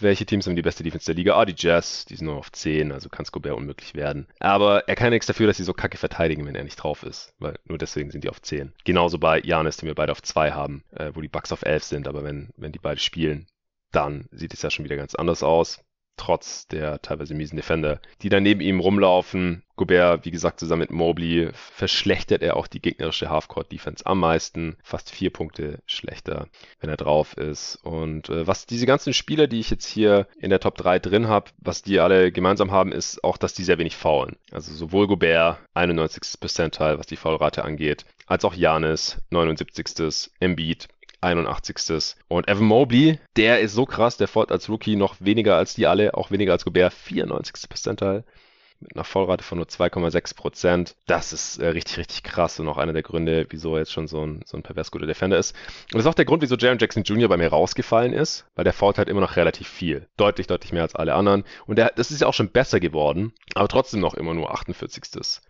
welche 0.03 0.27
Teams 0.27 0.47
haben 0.47 0.57
die 0.57 0.63
beste 0.63 0.83
Defense 0.83 1.07
der 1.07 1.15
Liga? 1.15 1.37
Ah, 1.37 1.45
die 1.45 1.55
Jazz, 1.57 2.05
die 2.05 2.17
sind 2.17 2.27
nur 2.27 2.37
auf 2.37 2.53
10, 2.53 2.93
also 2.93 3.09
kann 3.09 3.25
Scobert 3.25 3.57
unmöglich 3.57 3.95
werden. 3.95 4.27
Aber 4.41 4.89
er 4.89 4.97
kann 4.97 5.11
nichts 5.11 5.27
dafür, 5.27 5.47
dass 5.47 5.57
sie 5.57 5.65
so 5.65 5.73
kacke 5.73 5.99
verteidigen, 5.99 6.47
wenn 6.47 6.55
er 6.55 6.65
nicht 6.65 6.77
drauf 6.77 7.03
ist, 7.03 7.35
weil 7.39 7.59
nur 7.65 7.79
deswegen 7.79 8.11
sind 8.11 8.25
die 8.25 8.31
auf 8.31 8.43
10. 8.43 8.73
Genauso 8.85 9.19
bei 9.19 9.41
Janis, 9.41 9.77
den 9.77 9.87
wir 9.87 9.95
beide 9.95 10.13
auf 10.13 10.23
2 10.23 10.53
haben, 10.53 10.85
äh, 10.91 11.13
wo 11.15 11.21
die 11.21 11.29
Bucks 11.29 11.53
auf 11.53 11.63
11 11.63 11.85
sind, 11.85 12.09
aber 12.09 12.25
wenn, 12.25 12.51
wenn 12.57 12.73
die 12.73 12.79
beide 12.79 13.01
spielen, 13.01 13.47
dann 13.93 14.29
sieht 14.31 14.53
es 14.53 14.63
ja 14.63 14.71
schon 14.71 14.85
wieder 14.85 14.97
ganz 14.97 15.15
anders 15.15 15.43
aus 15.43 15.81
trotz 16.19 16.69
der 16.69 17.01
teilweise 17.01 17.35
miesen 17.35 17.57
Defender, 17.57 18.01
die 18.23 18.29
da 18.29 18.41
neben 18.41 18.61
ihm 18.61 18.81
rumlaufen. 18.81 19.63
Gobert, 19.77 20.25
wie 20.25 20.31
gesagt, 20.31 20.59
zusammen 20.59 20.81
mit 20.81 20.91
Mobley 20.91 21.51
verschlechtert 21.53 22.43
er 22.43 22.57
auch 22.57 22.67
die 22.67 22.83
gegnerische 22.83 23.31
Halfcourt-Defense 23.31 24.05
am 24.05 24.21
meisten. 24.21 24.77
Fast 24.83 25.11
vier 25.11 25.31
Punkte 25.31 25.79
schlechter, 25.87 26.49
wenn 26.81 26.91
er 26.91 26.97
drauf 26.97 27.37
ist. 27.37 27.77
Und 27.85 28.29
äh, 28.29 28.47
was 28.47 28.67
diese 28.67 28.87
ganzen 28.87 29.15
Spieler, 29.15 29.47
die 29.47 29.61
ich 29.61 29.71
jetzt 29.71 29.87
hier 29.87 30.27
in 30.41 30.51
der 30.51 30.61
Top 30.61 30.77
3 30.77 30.99
drin 30.99 31.29
habe, 31.29 31.51
was 31.59 31.83
die 31.83 32.01
alle 32.01 32.33
gemeinsam 32.33 32.73
haben, 32.73 32.93
ist 32.93 33.23
auch, 33.23 33.37
dass 33.37 33.55
die 33.55 33.65
sehr 33.65 33.79
wenig 33.79 33.97
faulen. 33.97 34.37
Also 34.51 34.75
sowohl 34.75 35.07
Gobert, 35.07 35.59
91. 35.75 36.41
Percentile, 36.41 36.99
was 36.99 37.07
die 37.07 37.17
Foulrate 37.17 37.65
angeht, 37.65 38.05
als 38.27 38.45
auch 38.45 38.55
Janis, 38.55 39.19
79. 39.31 40.31
Embiid, 40.41 40.89
81. 41.21 42.17
Und 42.29 42.49
Evan 42.49 42.67
Mobley, 42.67 43.19
der 43.37 43.61
ist 43.61 43.75
so 43.75 43.87
krass, 43.87 44.17
der 44.17 44.29
fährt 44.29 44.53
als 44.53 44.69
Rookie 44.69 44.97
noch 44.97 45.17
weniger 45.21 45.57
als 45.57 45.75
die 45.75 45.87
alle, 45.87 46.15
auch 46.15 46.31
weniger 46.31 46.53
als 46.53 46.65
Gobert, 46.65 46.93
94. 46.93 47.69
Percentile 47.69 48.25
mit 48.81 48.95
einer 48.95 49.05
Vollrate 49.05 49.43
von 49.43 49.59
nur 49.59 49.67
2,6 49.67 50.37
Prozent. 50.37 50.97
Das 51.07 51.33
ist 51.33 51.59
äh, 51.59 51.69
richtig, 51.69 51.99
richtig 51.99 52.23
krass 52.23 52.61
und 52.61 52.69
auch 52.69 52.79
einer 52.79 52.93
der 52.93 53.03
Gründe, 53.03 53.47
wieso 53.51 53.75
er 53.75 53.81
jetzt 53.81 53.93
schon 53.93 54.07
so 54.07 54.25
ein, 54.25 54.43
so 54.47 54.57
ein 54.57 54.63
pervers 54.63 54.91
guter 54.91 55.07
Defender 55.07 55.39
ist. 55.39 55.55
Und 55.87 55.95
das 55.95 56.03
ist 56.03 56.07
auch 56.07 56.15
der 56.15 56.25
Grund, 56.25 56.43
wieso 56.43 56.57
Jaron 56.57 56.79
Jackson 56.79 57.03
Jr. 57.03 57.29
bei 57.29 57.37
mir 57.37 57.49
rausgefallen 57.49 58.13
ist, 58.13 58.47
weil 58.55 58.65
der 58.65 58.73
fault 58.73 58.99
halt 58.99 59.09
immer 59.09 59.21
noch 59.21 59.37
relativ 59.37 59.69
viel. 59.69 60.07
Deutlich, 60.17 60.47
deutlich 60.47 60.73
mehr 60.73 60.83
als 60.83 60.95
alle 60.95 61.15
anderen. 61.15 61.45
Und 61.67 61.77
der, 61.77 61.93
das 61.97 62.11
ist 62.11 62.21
ja 62.21 62.29
auch 62.29 62.35
schon 62.35 62.51
besser 62.51 62.79
geworden, 62.79 63.33
aber 63.55 63.69
trotzdem 63.69 64.01
noch 64.01 64.15
immer 64.15 64.35
nur 64.35 64.53
48. 64.53 65.03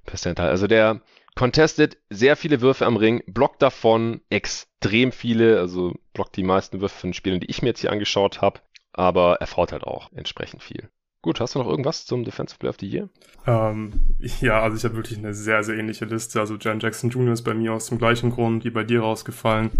Percentile. 0.06 0.48
Also 0.48 0.66
der 0.66 1.02
contestet 1.38 1.98
sehr 2.10 2.34
viele 2.34 2.60
Würfe 2.60 2.84
am 2.84 2.96
Ring, 2.96 3.22
blockt 3.28 3.62
davon 3.62 4.20
extrem 4.28 5.12
viele, 5.12 5.60
also 5.60 5.94
blockt 6.12 6.36
die 6.36 6.42
meisten 6.42 6.80
Würfe 6.80 6.98
von 6.98 7.14
Spielen, 7.14 7.38
die 7.38 7.48
ich 7.48 7.62
mir 7.62 7.68
jetzt 7.68 7.80
hier 7.80 7.92
angeschaut 7.92 8.42
habe, 8.42 8.58
aber 8.92 9.36
er 9.36 9.46
fault 9.46 9.70
halt 9.70 9.84
auch 9.84 10.10
entsprechend 10.12 10.64
viel. 10.64 10.90
Gut, 11.22 11.38
hast 11.38 11.54
du 11.54 11.60
noch 11.60 11.68
irgendwas 11.68 12.06
zum 12.06 12.24
Defensive 12.24 12.58
Player 12.58 12.70
of 12.70 12.78
the 12.80 12.88
Year? 12.88 13.08
Ähm, 13.46 14.16
ja, 14.40 14.60
also 14.60 14.76
ich 14.76 14.84
habe 14.84 14.96
wirklich 14.96 15.18
eine 15.18 15.32
sehr, 15.32 15.62
sehr 15.62 15.76
ähnliche 15.76 16.06
Liste. 16.06 16.40
Also 16.40 16.56
Jan 16.56 16.80
Jackson 16.80 17.10
Jr. 17.10 17.32
ist 17.32 17.42
bei 17.42 17.54
mir 17.54 17.72
aus 17.72 17.86
dem 17.86 17.98
gleichen 17.98 18.30
Grund 18.30 18.64
wie 18.64 18.70
bei 18.70 18.82
dir 18.82 19.02
rausgefallen. 19.02 19.70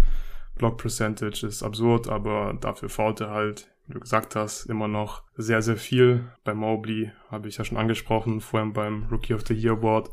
Block 0.57 0.77
Percentage 0.77 1.45
ist 1.45 1.61
absurd, 1.61 2.07
aber 2.07 2.57
dafür 2.61 2.87
fault 2.87 3.19
er 3.19 3.31
halt, 3.31 3.69
wie 3.85 3.93
du 3.95 3.99
gesagt 3.99 4.37
hast, 4.37 4.65
immer 4.65 4.87
noch 4.87 5.23
sehr, 5.35 5.61
sehr 5.61 5.77
viel. 5.77 6.31
Bei 6.45 6.53
Mobley 6.53 7.11
habe 7.29 7.49
ich 7.49 7.57
ja 7.57 7.65
schon 7.65 7.77
angesprochen, 7.77 8.39
vor 8.39 8.61
allem 8.61 8.71
beim 8.71 9.07
Rookie 9.11 9.33
of 9.33 9.45
the 9.45 9.53
Year 9.53 9.73
Award. 9.73 10.09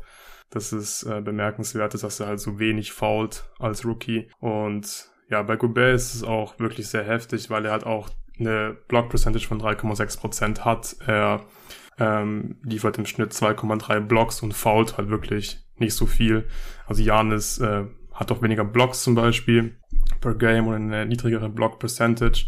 Das 0.49 0.71
ist 0.71 1.03
äh, 1.03 1.21
bemerkenswert, 1.21 1.93
dass 1.93 2.19
er 2.19 2.27
halt 2.27 2.39
so 2.39 2.59
wenig 2.59 2.93
fault 2.93 3.49
als 3.59 3.85
Rookie. 3.85 4.29
Und 4.39 5.09
ja, 5.29 5.41
bei 5.43 5.57
Gobert 5.57 5.95
ist 5.95 6.15
es 6.15 6.23
auch 6.23 6.57
wirklich 6.59 6.87
sehr 6.87 7.03
heftig, 7.03 7.49
weil 7.49 7.65
er 7.65 7.71
halt 7.71 7.85
auch 7.85 8.09
eine 8.39 8.77
Block 8.87 9.09
Percentage 9.09 9.47
von 9.47 9.59
3,6% 9.59 10.61
hat. 10.61 10.95
Er 11.05 11.45
ähm, 11.99 12.57
liefert 12.63 12.97
im 12.97 13.05
Schnitt 13.05 13.33
2,3 13.33 13.99
Blocks 14.01 14.41
und 14.41 14.53
fault 14.53 14.97
halt 14.97 15.09
wirklich 15.09 15.65
nicht 15.77 15.93
so 15.93 16.05
viel. 16.05 16.47
Also 16.85 17.03
Janis 17.03 17.59
äh, 17.59 17.85
hat 18.13 18.31
auch 18.31 18.41
weniger 18.41 18.63
Blocks 18.63 19.03
zum 19.03 19.15
Beispiel 19.15 19.77
per 20.21 20.35
Game 20.35 20.67
und 20.67 20.75
eine 20.75 21.05
niedrigere 21.05 21.49
Block 21.49 21.79
Percentage. 21.79 22.45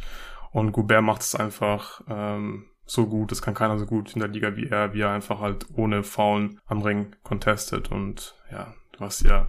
Und 0.52 0.72
Gobert 0.72 1.04
macht 1.04 1.22
es 1.22 1.36
einfach 1.36 2.02
ähm, 2.08 2.66
so 2.90 3.06
gut. 3.06 3.32
Das 3.32 3.42
kann 3.42 3.54
keiner 3.54 3.78
so 3.78 3.86
gut 3.86 4.14
in 4.14 4.20
der 4.20 4.30
Liga 4.30 4.56
wie 4.56 4.68
er, 4.68 4.94
wie 4.94 5.02
er 5.02 5.12
einfach 5.12 5.40
halt 5.40 5.68
ohne 5.76 6.04
Faulen 6.04 6.60
am 6.66 6.82
Ring 6.82 7.16
contestet. 7.24 7.92
Und 7.92 8.36
ja, 8.52 8.74
du 8.94 9.02
hast 9.02 9.22
ja 9.22 9.46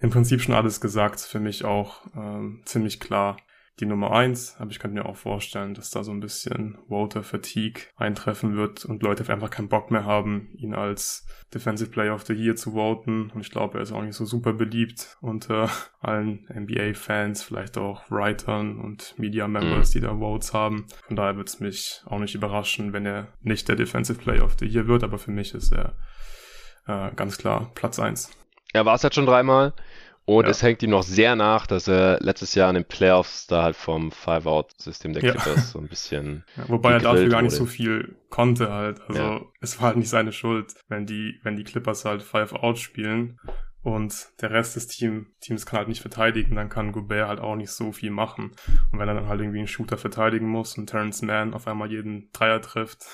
im 0.00 0.10
Prinzip 0.10 0.40
schon 0.40 0.54
alles 0.54 0.80
gesagt. 0.80 1.20
Für 1.20 1.40
mich 1.40 1.64
auch 1.64 2.02
ähm, 2.16 2.62
ziemlich 2.64 3.00
klar 3.00 3.36
die 3.80 3.86
Nummer 3.86 4.12
eins, 4.12 4.56
aber 4.58 4.70
ich 4.70 4.78
könnte 4.78 4.96
mir 4.96 5.06
auch 5.06 5.16
vorstellen, 5.16 5.74
dass 5.74 5.90
da 5.90 6.04
so 6.04 6.12
ein 6.12 6.20
bisschen 6.20 6.78
Voter 6.88 7.22
Fatigue 7.22 7.84
eintreffen 7.96 8.54
wird 8.54 8.84
und 8.84 9.02
Leute 9.02 9.30
einfach 9.32 9.50
keinen 9.50 9.68
Bock 9.68 9.90
mehr 9.90 10.04
haben, 10.04 10.50
ihn 10.54 10.74
als 10.74 11.26
Defensive 11.54 11.90
Player 11.90 12.14
of 12.14 12.24
the 12.26 12.34
Year 12.34 12.54
zu 12.54 12.72
voten. 12.72 13.30
Und 13.30 13.40
ich 13.40 13.50
glaube, 13.50 13.78
er 13.78 13.82
ist 13.82 13.92
auch 13.92 14.02
nicht 14.02 14.14
so 14.14 14.26
super 14.26 14.52
beliebt 14.52 15.16
unter 15.20 15.70
allen 16.00 16.46
NBA-Fans, 16.52 17.42
vielleicht 17.42 17.78
auch 17.78 18.10
Writern 18.10 18.78
und 18.78 19.14
Media-Members, 19.18 19.88
mhm. 19.88 19.92
die 19.92 20.00
da 20.00 20.18
Votes 20.18 20.52
haben. 20.52 20.86
Von 21.06 21.16
daher 21.16 21.36
wird 21.36 21.48
es 21.48 21.60
mich 21.60 22.02
auch 22.06 22.18
nicht 22.18 22.34
überraschen, 22.34 22.92
wenn 22.92 23.06
er 23.06 23.28
nicht 23.40 23.68
der 23.68 23.76
Defensive 23.76 24.18
Player 24.18 24.44
of 24.44 24.56
the 24.58 24.66
Year 24.66 24.86
wird, 24.86 25.02
aber 25.02 25.18
für 25.18 25.30
mich 25.30 25.54
ist 25.54 25.72
er 25.72 25.94
äh, 26.86 27.14
ganz 27.14 27.38
klar 27.38 27.70
Platz 27.74 27.98
eins. 27.98 28.30
Er 28.72 28.84
war 28.86 28.94
es 28.94 29.02
jetzt 29.02 29.14
schon 29.14 29.26
dreimal. 29.26 29.74
Und 30.24 30.44
ja. 30.44 30.50
es 30.50 30.62
hängt 30.62 30.82
ihm 30.82 30.90
noch 30.90 31.02
sehr 31.02 31.34
nach, 31.34 31.66
dass 31.66 31.88
er 31.88 32.18
letztes 32.20 32.54
Jahr 32.54 32.68
in 32.68 32.74
den 32.76 32.84
Playoffs 32.84 33.48
da 33.48 33.64
halt 33.64 33.74
vom 33.74 34.12
Five-Out-System 34.12 35.14
der 35.14 35.22
Clippers 35.22 35.46
ja. 35.46 35.62
so 35.62 35.78
ein 35.78 35.88
bisschen. 35.88 36.44
Ja, 36.56 36.68
wobei 36.68 36.92
er 36.92 37.00
dafür 37.00 37.28
gar 37.28 37.42
nicht 37.42 37.54
so 37.54 37.66
viel 37.66 38.16
konnte 38.28 38.70
halt. 38.70 39.00
Also 39.08 39.50
es 39.60 39.78
war 39.80 39.88
halt 39.88 39.96
nicht 39.96 40.10
seine 40.10 40.32
Schuld, 40.32 40.74
wenn 40.88 41.06
die, 41.06 41.40
wenn 41.42 41.56
die 41.56 41.64
Clippers 41.64 42.04
halt 42.04 42.22
Five-Out 42.22 42.78
spielen 42.78 43.38
und 43.82 44.28
der 44.40 44.50
Rest 44.50 44.76
des 44.76 44.86
Team, 44.86 45.26
Teams 45.40 45.66
kann 45.66 45.78
halt 45.78 45.88
nicht 45.88 46.00
verteidigen, 46.00 46.54
dann 46.54 46.68
kann 46.68 46.92
Gobert 46.92 47.28
halt 47.28 47.40
auch 47.40 47.56
nicht 47.56 47.70
so 47.70 47.90
viel 47.90 48.10
machen. 48.10 48.52
Und 48.92 48.98
wenn 48.98 49.08
er 49.08 49.14
dann 49.14 49.28
halt 49.28 49.40
irgendwie 49.40 49.58
einen 49.58 49.66
Shooter 49.66 49.98
verteidigen 49.98 50.48
muss 50.48 50.78
und 50.78 50.86
Terrence 50.86 51.22
Mann 51.22 51.52
auf 51.52 51.66
einmal 51.66 51.90
jeden 51.90 52.30
Dreier 52.32 52.62
trifft, 52.62 53.04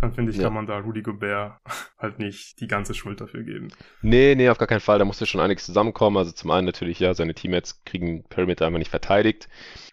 dann 0.00 0.12
finde 0.12 0.32
ich, 0.32 0.36
ja. 0.38 0.44
kann 0.44 0.54
man 0.54 0.66
da 0.66 0.78
Rudy 0.78 1.02
Gobert 1.02 1.58
halt 1.98 2.18
nicht 2.18 2.60
die 2.60 2.66
ganze 2.66 2.92
Schuld 2.92 3.20
dafür 3.20 3.42
geben. 3.42 3.68
Nee, 4.02 4.34
nee, 4.34 4.50
auf 4.50 4.58
gar 4.58 4.68
keinen 4.68 4.80
Fall. 4.80 4.98
Da 4.98 5.06
musste 5.06 5.24
schon 5.24 5.40
einiges 5.40 5.64
zusammenkommen. 5.64 6.18
Also 6.18 6.32
zum 6.32 6.50
einen 6.50 6.66
natürlich, 6.66 6.98
ja, 6.98 7.14
seine 7.14 7.34
Teammates 7.34 7.84
kriegen 7.84 8.24
Perimeter 8.24 8.66
einfach 8.66 8.78
nicht 8.78 8.90
verteidigt. 8.90 9.48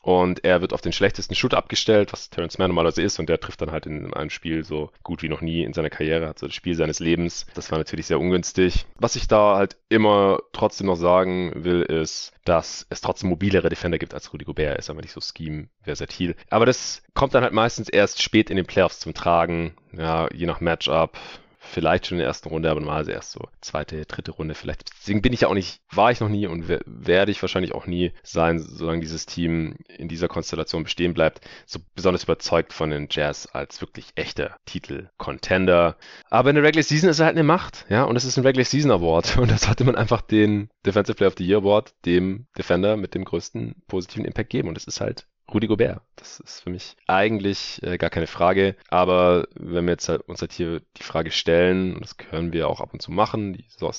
Und 0.05 0.45
er 0.45 0.61
wird 0.61 0.71
auf 0.71 0.81
den 0.81 0.91
schlechtesten 0.91 1.33
Shoot 1.33 1.55
abgestellt, 1.55 2.13
was 2.13 2.29
Terrence 2.29 2.59
Mann 2.59 2.69
normalerweise 2.69 3.01
ist. 3.01 3.17
Und 3.17 3.27
der 3.27 3.39
trifft 3.39 3.61
dann 3.61 3.71
halt 3.71 3.87
in 3.87 4.13
einem 4.13 4.29
Spiel 4.29 4.63
so 4.63 4.91
gut 5.01 5.23
wie 5.23 5.29
noch 5.29 5.41
nie 5.41 5.63
in 5.63 5.73
seiner 5.73 5.89
Karriere, 5.89 6.27
hat 6.27 6.37
so 6.37 6.45
das 6.45 6.53
Spiel 6.53 6.75
seines 6.75 6.99
Lebens. 6.99 7.47
Das 7.55 7.71
war 7.71 7.79
natürlich 7.79 8.05
sehr 8.05 8.19
ungünstig. 8.19 8.85
Was 8.99 9.15
ich 9.15 9.27
da 9.27 9.55
halt 9.55 9.77
immer 9.89 10.41
trotzdem 10.53 10.85
noch 10.85 10.95
sagen 10.95 11.53
will, 11.55 11.81
ist, 11.81 12.33
dass 12.43 12.85
es 12.91 13.01
trotzdem 13.01 13.31
mobilere 13.31 13.67
Defender 13.67 13.97
gibt 13.97 14.13
als 14.13 14.31
Rudy 14.31 14.45
Gobert. 14.45 14.73
Er 14.73 14.77
ist 14.77 14.91
aber 14.91 15.01
nicht 15.01 15.11
so 15.11 15.21
scheme-versatil. 15.21 16.35
Aber 16.51 16.67
das 16.67 17.01
kommt 17.15 17.33
dann 17.33 17.41
halt 17.41 17.53
meistens 17.53 17.89
erst 17.89 18.21
spät 18.21 18.51
in 18.51 18.57
den 18.57 18.67
Playoffs 18.67 18.99
zum 18.99 19.15
Tragen. 19.15 19.73
Ja, 19.91 20.27
je 20.31 20.45
nach 20.45 20.61
Matchup 20.61 21.17
vielleicht 21.65 22.07
schon 22.07 22.17
in 22.17 22.19
der 22.19 22.27
ersten 22.27 22.49
Runde, 22.49 22.69
aber 22.69 22.79
normalerweise 22.79 23.11
erst 23.11 23.31
so 23.31 23.47
zweite, 23.61 24.05
dritte 24.05 24.31
Runde 24.31 24.55
vielleicht. 24.55 24.89
Deswegen 24.99 25.21
bin 25.21 25.33
ich 25.33 25.41
ja 25.41 25.47
auch 25.47 25.53
nicht, 25.53 25.81
war 25.91 26.11
ich 26.11 26.19
noch 26.19 26.29
nie 26.29 26.47
und 26.47 26.67
werde 26.67 27.31
ich 27.31 27.41
wahrscheinlich 27.41 27.73
auch 27.73 27.87
nie 27.87 28.11
sein, 28.23 28.59
solange 28.59 29.01
dieses 29.01 29.25
Team 29.25 29.75
in 29.87 30.07
dieser 30.07 30.27
Konstellation 30.27 30.83
bestehen 30.83 31.13
bleibt. 31.13 31.41
So 31.65 31.79
besonders 31.95 32.23
überzeugt 32.23 32.73
von 32.73 32.89
den 32.89 33.07
Jazz 33.09 33.47
als 33.47 33.81
wirklich 33.81 34.07
echter 34.15 34.57
Titel-Contender. 34.65 35.97
Aber 36.29 36.49
in 36.49 36.55
der 36.55 36.63
Regular 36.63 36.83
Season 36.83 37.09
ist 37.09 37.19
er 37.19 37.27
halt 37.27 37.35
eine 37.35 37.43
Macht, 37.43 37.85
ja, 37.89 38.03
und 38.03 38.15
es 38.15 38.25
ist 38.25 38.37
ein 38.37 38.45
Regular 38.45 38.65
Season 38.65 38.91
Award 38.91 39.37
und 39.37 39.51
das 39.51 39.63
sollte 39.63 39.83
man 39.83 39.95
einfach 39.95 40.21
den 40.21 40.69
Defensive 40.85 41.15
Player 41.15 41.29
of 41.29 41.35
the 41.37 41.45
Year 41.45 41.59
Award 41.59 41.93
dem 42.05 42.47
Defender 42.57 42.97
mit 42.97 43.15
dem 43.15 43.25
größten 43.25 43.75
positiven 43.87 44.25
Impact 44.25 44.49
geben 44.49 44.69
und 44.69 44.77
es 44.77 44.85
ist 44.85 45.01
halt 45.01 45.27
Rudi 45.53 45.67
Gobert. 45.67 46.01
Das 46.15 46.39
ist 46.39 46.61
für 46.61 46.69
mich 46.69 46.95
eigentlich 47.07 47.81
äh, 47.83 47.97
gar 47.97 48.09
keine 48.09 48.27
Frage. 48.27 48.75
Aber 48.89 49.47
wenn 49.55 49.85
wir 49.85 49.91
jetzt 49.91 50.09
halt, 50.09 50.21
uns 50.27 50.41
halt 50.41 50.53
hier 50.53 50.81
die 50.97 51.03
Frage 51.03 51.31
stellen, 51.31 51.95
und 51.95 52.01
das 52.01 52.17
können 52.17 52.51
wir 52.51 52.67
auch 52.67 52.81
ab 52.81 52.93
und 52.93 53.01
zu 53.01 53.11
machen, 53.11 53.53
die 53.53 53.65
Saison 53.69 53.89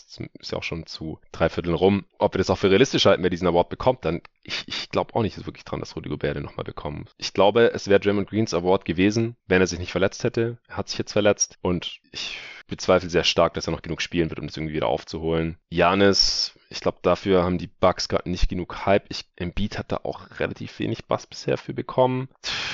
ist 0.41 0.53
ja 0.53 0.59
auch 0.59 0.63
schon 0.63 0.87
zu 0.87 1.21
drei 1.33 1.49
Vierteln 1.49 1.75
rum, 1.75 2.05
ob 2.19 2.35
wir 2.35 2.39
das 2.39 2.51
auch 2.51 2.59
für 2.59 2.71
realistisch 2.71 3.07
halten, 3.07 3.23
wer 3.23 3.31
diesen 3.31 3.47
Award 3.47 3.69
bekommt, 3.69 4.05
dann 4.05 4.23
ich, 4.43 4.65
ich 4.67 4.91
glaube 4.91 5.15
auch 5.15 5.23
nicht 5.23 5.45
wirklich 5.47 5.65
dran, 5.65 5.81
dass 5.81 5.97
Rudi 5.97 6.09
Gobert 6.09 6.37
den 6.37 6.43
nochmal 6.43 6.65
bekommt. 6.65 7.15
Ich 7.17 7.33
glaube, 7.33 7.73
es 7.73 7.89
wäre 7.89 8.01
Draymond 8.01 8.29
Greens 8.29 8.55
Award 8.55 8.85
gewesen, 8.85 9.37
wenn 9.47 9.61
er 9.61 9.67
sich 9.67 9.79
nicht 9.79 9.93
verletzt 9.93 10.25
hätte. 10.25 10.59
Er 10.69 10.77
hat 10.77 10.89
sich 10.89 10.99
jetzt 10.99 11.13
verletzt 11.13 11.59
und 11.63 12.01
ich 12.13 12.39
bezweifle 12.67 13.11
sehr 13.11 13.25
stark, 13.25 13.55
dass 13.55 13.69
er 13.69 13.73
noch 13.73 13.83
genug 13.83 14.03
spielen 14.03 14.31
wird, 14.31 14.41
um 14.41 14.47
das 14.47 14.57
irgendwie 14.57 14.75
wieder 14.75 14.89
aufzuholen. 14.89 15.57
Janis 15.71 16.57
ich 16.69 16.81
glaube, 16.81 16.99
dafür 17.03 17.45
haben 17.45 17.59
die 17.59 17.69
Bugs 17.69 18.09
gerade 18.09 18.29
nicht 18.29 18.49
genug 18.49 18.87
Hype. 18.87 19.07
Ich, 19.09 19.25
Embiid 19.37 19.79
hat 19.79 19.93
da 19.93 20.01
auch 20.03 20.41
relativ 20.41 20.79
wenig 20.79 21.07
Bass 21.07 21.27
bisher 21.27 21.59
für 21.59 21.75
bekommen. 21.75 22.29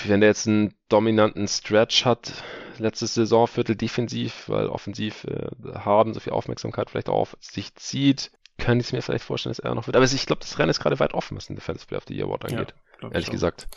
Wenn 0.07 0.21
der 0.21 0.31
jetzt 0.31 0.49
einen 0.49 0.75
dominanten 0.89 1.47
Stretch 1.47 2.05
hat, 2.05 2.33
letztes 2.79 3.15
Saisonviertel 3.15 3.77
defensiv, 3.77 4.49
weil 4.49 4.69
offensiv 4.69 5.25
äh, 5.25 5.49
haben 5.75 6.15
so 6.15 6.21
viel 6.21 6.33
Aufmerksamkeit 6.33 6.91
vielleicht 6.91 7.09
auch 7.09 7.21
auf 7.21 7.37
sich 7.41 7.75
zieht, 7.75 8.31
könnte 8.59 8.83
ich 8.83 8.89
es 8.89 8.93
mir 8.93 9.03
vielleicht 9.03 9.25
vorstellen, 9.25 9.53
dass 9.53 9.59
er 9.59 9.75
noch 9.75 9.87
wird. 9.87 9.97
Aber 9.97 10.05
ich 10.05 10.27
glaube, 10.27 10.41
das 10.41 10.59
Rennen 10.59 10.71
ist 10.71 10.81
gerade 10.81 10.99
weit 10.99 11.15
offen, 11.15 11.37
was 11.37 11.47
den 11.47 11.57
Defensive 11.57 11.87
Player 11.87 11.99
of 11.99 12.05
the 12.09 12.15
Year 12.15 12.27
Award 12.27 12.47
angeht. 12.47 12.75
Ja, 13.03 13.11
ehrlich 13.11 13.31
gesagt. 13.31 13.69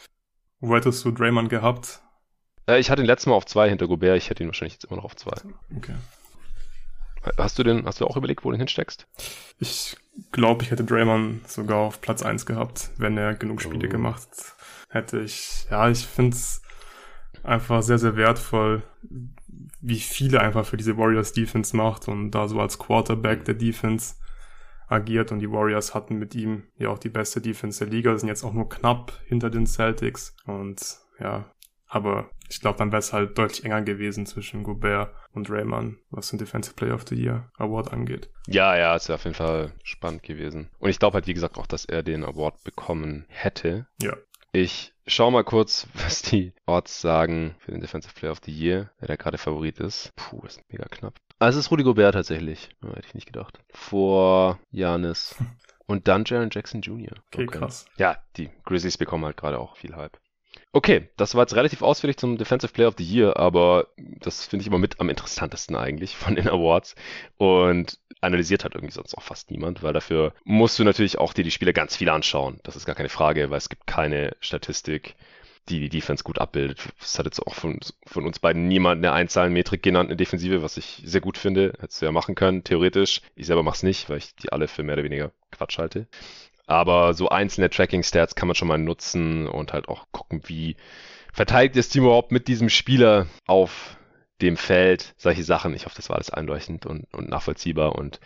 Wo 0.60 0.76
hättest 0.76 1.04
du 1.04 1.12
Draymond 1.12 1.50
gehabt? 1.50 2.02
Äh, 2.68 2.80
ich 2.80 2.90
hatte 2.90 3.02
ihn 3.02 3.08
letztes 3.08 3.28
Mal 3.28 3.36
auf 3.36 3.46
zwei 3.46 3.70
hinter 3.70 3.88
Gobert, 3.88 4.18
ich 4.18 4.30
hätte 4.30 4.44
ihn 4.44 4.50
wahrscheinlich 4.50 4.74
jetzt 4.74 4.86
immer 4.86 4.98
noch 4.98 5.06
auf 5.06 5.16
zwei. 5.16 5.36
Okay. 5.76 5.96
Hast 7.38 7.58
du 7.58 7.64
denn, 7.64 7.86
hast 7.86 8.02
du 8.02 8.06
auch 8.06 8.18
überlegt, 8.18 8.46
wo 8.46 8.52
du 8.52 8.56
ihn 8.56 8.60
hinsteckst? 8.60 9.08
Ich 9.60 9.98
glaube, 10.32 10.64
ich 10.64 10.72
hätte 10.72 10.84
Draymond 10.84 11.50
sogar 11.50 11.80
auf 11.80 12.02
Platz 12.02 12.22
1 12.22 12.46
gehabt, 12.46 12.92
wenn 12.98 13.18
er 13.18 13.34
genug 13.34 13.62
Spiele 13.62 13.88
oh. 13.88 13.92
gemacht 13.92 14.28
hätte. 14.90 15.22
Ich, 15.22 15.66
ja, 15.72 15.90
ich 15.90 16.06
finde 16.06 16.36
es 16.36 16.62
einfach 17.44 17.82
sehr, 17.82 17.98
sehr 17.98 18.16
wertvoll, 18.16 18.84
wie 19.82 20.00
viele 20.00 20.40
einfach 20.40 20.66
für 20.66 20.78
diese 20.78 20.98
Warriors 20.98 21.34
Defense 21.34 21.76
macht 21.76 22.08
und 22.08 22.32
da 22.32 22.48
so 22.48 22.60
als 22.60 22.78
Quarterback 22.78 23.46
der 23.46 23.56
Defense 23.56 24.16
agiert 24.88 25.32
und 25.32 25.40
die 25.40 25.52
Warriors 25.52 25.96
hatten 25.96 26.18
mit 26.18 26.36
ihm 26.36 26.64
ja 26.78 26.90
auch 26.90 27.00
die 27.00 27.10
beste 27.10 27.42
Defense 27.42 27.84
der 27.84 27.92
Liga, 27.92 28.16
sind 28.18 28.30
jetzt 28.30 28.44
auch 28.44 28.54
nur 28.54 28.70
knapp 28.70 29.14
hinter 29.26 29.50
den 29.50 29.66
Celtics 29.66 30.36
und 30.46 31.00
ja, 31.20 31.46
aber 31.88 32.30
ich 32.50 32.60
glaube, 32.60 32.78
dann 32.78 32.92
wäre 32.92 33.00
es 33.00 33.14
halt 33.14 33.38
deutlich 33.38 33.64
enger 33.64 33.82
gewesen 33.82 34.26
zwischen 34.26 34.64
Gobert 34.64 35.14
und 35.34 35.50
Rayman, 35.50 35.98
was 36.10 36.30
den 36.30 36.40
Defensive 36.40 36.76
Player 36.76 36.94
of 36.94 37.08
the 37.08 37.16
Year 37.16 37.50
Award 37.58 37.92
angeht. 37.92 38.30
Ja, 38.48 38.78
ja, 38.78 38.96
es 38.96 39.08
wäre 39.08 39.16
auf 39.16 39.24
jeden 39.24 39.36
Fall 39.36 39.72
spannend 39.84 40.24
gewesen. 40.24 40.70
Und 40.80 40.90
ich 40.90 41.00
glaube 41.00 41.16
halt, 41.16 41.28
wie 41.28 41.34
gesagt, 41.34 41.58
auch, 41.58 41.68
dass 41.68 41.86
er 41.86 42.04
den 42.04 42.24
Award 42.24 42.64
bekommen 42.64 43.26
hätte. 43.30 43.88
Ja. 44.02 44.16
Ich 44.52 44.94
schau 45.08 45.32
mal 45.32 45.44
kurz, 45.44 45.88
was 45.94 46.22
die 46.22 46.54
Odds 46.66 47.02
sagen 47.02 47.56
für 47.60 47.72
den 47.72 47.82
Defensive 47.82 48.14
Player 48.14 48.32
of 48.32 48.42
the 48.46 48.52
Year, 48.52 48.92
wer 49.00 49.08
da 49.08 49.16
gerade 49.16 49.38
Favorit 49.38 49.80
ist. 49.80 50.14
Puh, 50.16 50.46
ist 50.46 50.62
mega 50.70 50.86
knapp. 50.86 51.16
Also 51.40 51.60
es 51.60 51.66
ist 51.66 51.72
Rudy 51.72 51.84
Gobert 51.84 52.14
tatsächlich. 52.14 52.70
Ja, 52.82 52.90
hätte 52.90 53.08
ich 53.08 53.16
nicht 53.16 53.28
gedacht. 53.28 53.60
Vor 53.74 54.60
Janis. 54.72 55.36
Und 55.88 56.08
dann 56.08 56.24
Jaron 56.26 56.50
Jackson 56.52 56.82
Jr. 56.82 57.12
Okay, 57.28 57.44
okay, 57.44 57.46
krass. 57.46 57.86
Ja, 57.98 58.18
die 58.38 58.50
Grizzlies 58.64 58.98
bekommen 58.98 59.26
halt 59.26 59.38
gerade 59.38 59.60
auch 59.60 59.76
viel 59.76 59.96
Hype. 59.96 60.18
Okay, 60.76 61.08
das 61.16 61.36
war 61.36 61.44
jetzt 61.44 61.56
relativ 61.56 61.82
ausführlich 61.82 62.18
zum 62.18 62.38
Defensive 62.38 62.74
Player 62.74 62.90
of 62.90 62.96
the 62.98 63.04
Year, 63.06 63.38
aber 63.38 63.88
das 63.98 64.46
finde 64.46 64.62
ich 64.62 64.68
immer 64.68 64.78
mit 64.78 65.00
am 65.00 65.08
interessantesten 65.08 65.74
eigentlich 65.74 66.18
von 66.18 66.36
den 66.36 66.50
Awards 66.50 66.96
und 67.38 67.98
analysiert 68.20 68.66
hat 68.66 68.76
irgendwie 68.76 68.94
sonst 68.94 69.18
auch 69.18 69.22
fast 69.22 69.52
niemand, 69.52 69.84
weil 69.84 69.94
dafür 69.94 70.34
musst 70.44 70.78
du 70.78 70.84
natürlich 70.84 71.18
auch 71.18 71.32
dir 71.32 71.46
die 71.46 71.52
Spiele 71.52 71.72
ganz 71.72 71.96
viel 71.96 72.10
anschauen. 72.10 72.60
Das 72.64 72.76
ist 72.76 72.86
gar 72.86 72.94
keine 72.94 73.08
Frage, 73.08 73.50
weil 73.50 73.58
es 73.58 73.70
gibt 73.70 73.88
keine 73.88 74.36
Statistik, 74.42 75.16
die 75.70 75.80
die 75.80 75.88
Defense 75.88 76.26
gut 76.26 76.40
abbildet. 76.40 76.90
Es 77.02 77.18
hat 77.18 77.26
jetzt 77.26 77.40
auch 77.40 77.54
von, 77.54 77.80
von 78.06 78.26
uns 78.26 78.40
beiden 78.40 78.68
niemand 78.68 79.00
eine 79.00 79.14
Einzahlenmetrik 79.14 79.82
genannt, 79.82 80.10
eine 80.10 80.18
Defensive, 80.18 80.62
was 80.62 80.76
ich 80.76 81.02
sehr 81.06 81.22
gut 81.22 81.38
finde. 81.38 81.72
Hättest 81.80 82.02
du 82.02 82.06
ja 82.06 82.12
machen 82.12 82.36
können, 82.36 82.66
theoretisch. 82.66 83.22
Ich 83.38 83.46
selber 83.46 83.64
mach's 83.64 83.82
nicht, 83.84 84.10
weil 84.10 84.18
ich 84.18 84.36
die 84.36 84.52
alle 84.52 84.68
für 84.68 84.84
mehr 84.84 84.96
oder 84.96 85.06
weniger 85.06 85.32
Quatsch 85.52 85.78
halte. 85.78 86.08
Aber 86.68 87.14
so 87.14 87.30
einzelne 87.30 87.70
Tracking-Stats 87.70 88.36
kann 88.36 88.48
man 88.48 88.56
schon 88.56 88.68
mal 88.68 88.78
nutzen 88.78 89.48
und 89.48 89.74
halt 89.74 89.88
auch 89.88 90.06
gucken, 90.12 90.42
wie 90.46 90.76
verteidigt 91.34 91.76
das 91.76 91.90
Team 91.90 92.06
überhaupt 92.06 92.32
mit 92.32 92.48
diesem 92.48 92.70
Spieler 92.70 93.28
auf 93.46 93.98
dem 94.42 94.58
Feld, 94.58 95.14
solche 95.18 95.44
Sachen. 95.44 95.74
Ich 95.74 95.86
hoffe, 95.86 95.96
das 95.96 96.10
war 96.10 96.16
alles 96.16 96.30
einleuchtend 96.30 96.86
und, 96.86 97.06
und 97.14 97.30
nachvollziehbar 97.30 97.96
und 97.96 98.20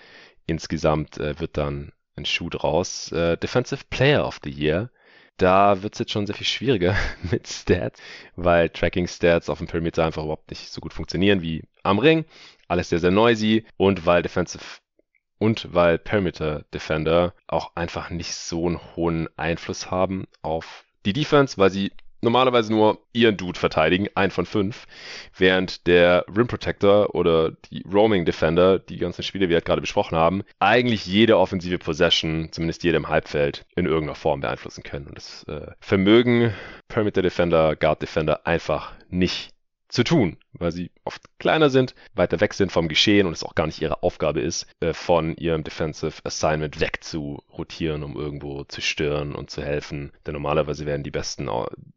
insgesamt 0.46 1.18
äh, 1.18 1.40
wird 1.40 1.58
dann 1.58 1.92
ein 2.16 2.26
Schuh 2.26 2.50
draus. 2.50 3.12
Äh, 3.12 3.38
Defensive 3.38 3.86
Player 3.90 4.26
of 4.26 4.40
the 4.44 4.50
Year. 4.50 4.90
Da 5.38 5.84
wird 5.84 5.94
es 5.94 6.00
jetzt 6.00 6.12
schon 6.12 6.26
sehr 6.26 6.36
viel 6.36 6.48
schwieriger 6.48 6.96
mit 7.32 7.48
Stats, 7.48 8.02
weil 8.36 8.70
Tracking-Stats 8.70 9.50
auf 9.50 9.60
dem 9.60 9.68
Perimeter 9.68 10.06
einfach 10.06 10.24
überhaupt 10.24 10.50
nicht 10.50 10.72
so 10.72 10.82
gut 10.82 10.94
funktionieren 10.94 11.42
wie 11.42 11.64
am 11.84 12.00
Ring. 12.00 12.26
Alles 12.68 12.90
sehr, 12.90 13.00
sehr 13.00 13.12
noisy 13.12 13.66
und 13.78 14.06
weil 14.06 14.22
Defensive 14.22 14.64
und 15.40 15.74
weil 15.74 15.98
Perimeter 15.98 16.66
Defender 16.74 17.34
auch 17.48 17.76
einfach 17.76 18.12
nicht 18.12 18.36
so 18.36 18.68
einen 18.68 18.80
hohen 18.96 19.28
Einfluss 19.38 19.90
haben 19.90 20.28
auf 20.42 20.86
die 21.06 21.14
Defense, 21.14 21.58
weil 21.58 21.72
sie 21.72 21.92
normalerweise 22.22 22.72
nur 22.72 23.00
ihren 23.14 23.38
Dude 23.38 23.60
verteidigen, 23.60 24.10
ein 24.16 24.32
von 24.32 24.46
fünf, 24.46 24.86
während 25.38 25.88
der 25.88 26.26
Rim 26.28 26.48
Protector 26.48 27.16
oder 27.16 27.52
die 27.72 27.84
Roaming 27.92 28.26
Defender, 28.26 28.80
die 28.80 28.98
ganzen 28.98 29.24
Spiele, 29.24 29.46
die 29.46 29.50
wir 29.50 29.58
halt 29.58 29.66
gerade 29.66 29.82
besprochen 29.82 30.18
haben, 30.18 30.44
eigentlich 30.60 31.06
jede 31.06 31.38
offensive 31.38 31.78
Possession, 31.78 32.50
zumindest 32.52 32.84
jede 32.84 32.98
im 32.98 33.08
Halbfeld, 33.08 33.66
in 33.76 33.86
irgendeiner 33.86 34.16
Form 34.16 34.42
beeinflussen 34.42 34.84
können. 34.84 35.08
Und 35.08 35.18
das 35.18 35.44
äh, 35.44 35.72
Vermögen 35.80 36.54
Perimeter 36.88 37.22
Defender, 37.22 37.76
Guard 37.76 38.02
Defender 38.02 38.46
einfach 38.46 38.92
nicht 39.10 39.52
zu 39.88 40.04
tun, 40.04 40.38
weil 40.60 40.72
sie 40.72 40.92
oft 41.04 41.22
kleiner 41.40 41.70
sind, 41.70 41.96
weiter 42.14 42.40
weg 42.40 42.54
sind 42.54 42.72
vom 42.72 42.88
Geschehen 42.88 43.28
und 43.28 43.34
es 43.34 43.44
auch 43.44 43.56
gar 43.56 43.66
nicht 43.66 43.82
ihre 43.82 44.04
Aufgabe 44.04 44.42
ist, 44.42 44.68
äh, 44.80 44.94
von 44.94 45.36
ihrem 45.36 45.64
Defensive 45.64 46.22
Assignment 46.24 46.80
weg 46.80 47.04
zu 47.04 47.42
rotieren, 47.58 48.04
um 48.04 48.16
irgendwo 48.16 48.64
zu 48.66 48.82
stören 48.82 49.36
und 49.36 49.50
zu 49.50 49.64
helfen. 49.64 50.12
Denn 50.26 50.34
normalerweise 50.34 50.86
werden 50.86 51.04
die 51.04 51.12
besten 51.12 51.50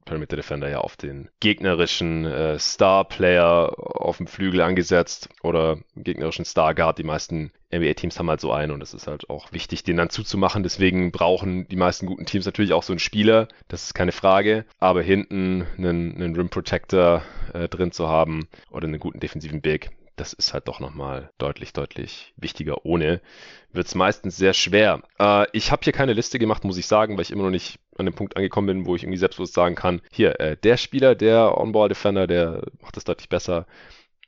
Perimeter 0.04 0.36
Defender 0.36 0.68
ja 0.68 0.78
auf 0.78 0.96
den 0.96 1.28
gegnerischen 1.40 2.24
äh, 2.24 2.58
Star 2.58 3.04
Player 3.04 3.72
auf 3.76 4.16
dem 4.16 4.26
Flügel 4.26 4.60
angesetzt 4.60 5.28
oder 5.42 5.78
gegnerischen 5.96 6.44
Star 6.44 6.74
Guard. 6.74 6.98
Die 6.98 7.04
meisten 7.04 7.52
NBA-Teams 7.74 8.18
haben 8.18 8.28
halt 8.28 8.40
so 8.40 8.52
einen 8.52 8.72
und 8.72 8.82
es 8.82 8.92
ist 8.92 9.06
halt 9.06 9.30
auch 9.30 9.52
wichtig, 9.52 9.82
den 9.82 9.96
dann 9.96 10.10
zuzumachen. 10.10 10.62
Deswegen 10.62 11.10
brauchen 11.10 11.66
die 11.68 11.76
meisten 11.76 12.06
guten 12.06 12.26
Teams 12.26 12.44
natürlich 12.44 12.72
auch 12.72 12.82
so 12.82 12.92
einen 12.92 13.00
Spieler, 13.00 13.48
das 13.68 13.84
ist 13.84 13.94
keine 13.94 14.12
Frage. 14.12 14.64
Aber 14.78 15.02
hinten 15.02 15.66
einen, 15.78 16.14
einen 16.14 16.36
Rim 16.36 16.50
Protector 16.50 17.22
äh, 17.54 17.68
drin 17.68 17.92
zu 17.92 18.08
haben 18.08 18.46
oder 18.70 18.86
einen 18.86 19.00
guten 19.00 19.20
defensiven 19.20 19.60
Big, 19.60 19.90
das 20.16 20.32
ist 20.32 20.52
halt 20.52 20.68
doch 20.68 20.80
nochmal 20.80 21.30
deutlich, 21.38 21.72
deutlich 21.72 22.34
wichtiger. 22.36 22.84
Ohne 22.84 23.20
wird 23.72 23.86
es 23.86 23.94
meistens 23.94 24.36
sehr 24.36 24.52
schwer. 24.52 25.02
Äh, 25.18 25.46
ich 25.52 25.72
habe 25.72 25.82
hier 25.84 25.92
keine 25.92 26.12
Liste 26.12 26.38
gemacht, 26.38 26.64
muss 26.64 26.76
ich 26.76 26.86
sagen, 26.86 27.16
weil 27.16 27.22
ich 27.22 27.30
immer 27.30 27.44
noch 27.44 27.50
nicht 27.50 27.78
an 27.96 28.06
dem 28.06 28.14
Punkt 28.14 28.36
angekommen 28.36 28.66
bin, 28.66 28.86
wo 28.86 28.94
ich 28.94 29.02
irgendwie 29.02 29.18
selbstbewusst 29.18 29.54
sagen 29.54 29.74
kann, 29.74 30.00
hier, 30.10 30.38
äh, 30.40 30.56
der 30.56 30.76
Spieler, 30.76 31.14
der 31.14 31.58
On-Ball-Defender, 31.58 32.26
der 32.26 32.62
macht 32.80 32.96
das 32.96 33.04
deutlich 33.04 33.28
besser 33.28 33.66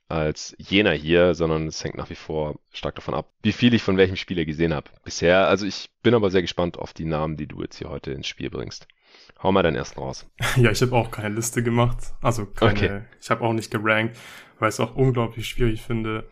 als 0.08 0.54
jener 0.58 0.92
hier, 0.92 1.34
sondern 1.34 1.66
es 1.66 1.82
hängt 1.82 1.96
nach 1.96 2.10
wie 2.10 2.14
vor 2.14 2.56
stark 2.72 2.94
davon 2.94 3.14
ab, 3.14 3.30
wie 3.42 3.52
viel 3.52 3.72
ich 3.74 3.82
von 3.82 3.96
welchem 3.96 4.16
Spieler 4.16 4.44
gesehen 4.44 4.74
habe 4.74 4.90
bisher. 5.02 5.48
Also 5.48 5.66
ich 5.66 5.90
bin 6.02 6.14
aber 6.14 6.30
sehr 6.30 6.42
gespannt 6.42 6.78
auf 6.78 6.92
die 6.92 7.06
Namen, 7.06 7.36
die 7.36 7.46
du 7.46 7.62
jetzt 7.62 7.78
hier 7.78 7.88
heute 7.88 8.12
ins 8.12 8.26
Spiel 8.26 8.50
bringst. 8.50 8.86
Hau 9.42 9.52
mal 9.52 9.62
deinen 9.62 9.76
ersten 9.76 10.00
raus. 10.00 10.26
Ja, 10.56 10.70
ich 10.70 10.80
habe 10.82 10.92
auch 10.92 11.10
keine 11.10 11.34
Liste 11.34 11.62
gemacht. 11.62 11.98
Also 12.22 12.46
keine, 12.46 12.72
okay. 12.72 13.00
ich 13.20 13.30
habe 13.30 13.42
auch 13.42 13.52
nicht 13.52 13.70
gerankt, 13.70 14.18
weil 14.58 14.68
ich 14.68 14.74
es 14.74 14.80
auch 14.80 14.94
unglaublich 14.94 15.48
schwierig 15.48 15.82
finde, 15.82 16.28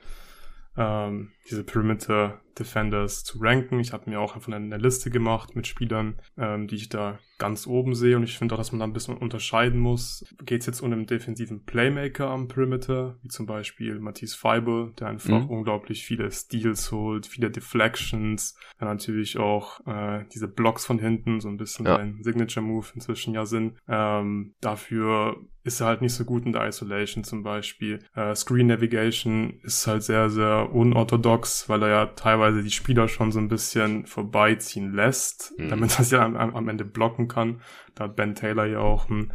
ähm, 0.77 1.33
diese 1.49 1.65
Perimeter 1.65 2.41
Defenders 2.59 3.25
zu 3.25 3.39
ranken. 3.39 3.81
Ich 3.81 3.93
habe 3.93 4.09
mir 4.11 4.21
auch 4.21 4.35
einfach 4.35 4.53
eine, 4.53 4.77
Liste 4.77 5.11
gemacht 5.11 5.55
mit 5.57 5.67
Spielern, 5.67 6.21
ähm, 6.37 6.67
die 6.67 6.77
ich 6.77 6.89
da 6.89 7.19
ganz 7.39 7.67
oben 7.67 7.95
sehe. 7.95 8.17
Und 8.17 8.25
ich 8.25 8.39
finde 8.39 8.55
auch, 8.55 8.59
dass 8.59 8.73
man 8.73 8.81
da 8.81 8.85
ein 8.85 8.93
bisschen 8.93 9.17
unterscheiden 9.17 9.81
muss. 9.81 10.25
Geht 10.45 10.61
es 10.61 10.67
jetzt 10.67 10.81
um 10.81 10.93
einen 10.93 11.07
defensiven 11.07 11.65
Playmaker 11.65 12.29
am 12.29 12.49
Perimeter, 12.49 13.17
wie 13.23 13.29
zum 13.29 13.47
Beispiel 13.47 13.99
Matisse 13.99 14.37
Feibel, 14.37 14.93
der 14.99 15.09
einfach 15.09 15.45
mhm. 15.45 15.51
unglaublich 15.51 16.05
viele 16.05 16.31
Steals 16.31 16.93
holt, 16.93 17.27
viele 17.27 17.51
Deflections, 17.51 18.57
der 18.81 18.89
natürlich 18.89 19.39
auch 19.39 19.81
äh, 19.87 20.25
diese 20.33 20.49
Blocks 20.49 20.87
von 20.87 20.99
hinten, 20.99 21.41
so 21.41 21.49
ein 21.49 21.57
bisschen 21.57 21.87
ja. 21.87 21.97
sein 21.97 22.19
Signature-Move 22.23 22.87
inzwischen 22.95 23.35
ja 23.35 23.47
sind. 23.47 23.79
Ähm, 23.89 24.55
dafür 24.61 25.37
ist 25.65 25.81
er 25.81 25.87
halt 25.87 26.03
nicht 26.03 26.15
so 26.15 26.25
gut 26.25 26.45
in 26.45 26.53
der 26.53 26.67
Isolation 26.67 27.25
zum 27.25 27.43
Beispiel. 27.43 28.01
Äh, 28.15 28.35
Screen 28.35 28.67
Navigation 28.67 29.61
ist 29.63 29.87
halt 29.87 30.03
sehr, 30.03 30.29
sehr 30.29 30.73
unorthodox, 30.73 31.32
weil 31.69 31.83
er 31.83 31.89
ja 31.89 32.07
teilweise 32.07 32.63
die 32.63 32.71
Spieler 32.71 33.09
schon 33.09 33.33
so 33.33 33.39
ein 33.39 33.49
bisschen 33.49 34.07
vorbeiziehen 34.07 34.93
lässt, 34.93 35.53
mhm. 35.59 35.69
damit 35.69 35.91
das 35.99 36.11
ja 36.11 36.25
am, 36.25 36.37
am 36.37 36.69
Ende 36.69 36.85
blocken 36.85 37.29
kann. 37.29 37.61
Da 37.95 38.05
hat 38.05 38.17
Ben 38.17 38.35
Taylor 38.35 38.67
ja 38.67 38.79
auch 38.79 39.09
ein 39.09 39.33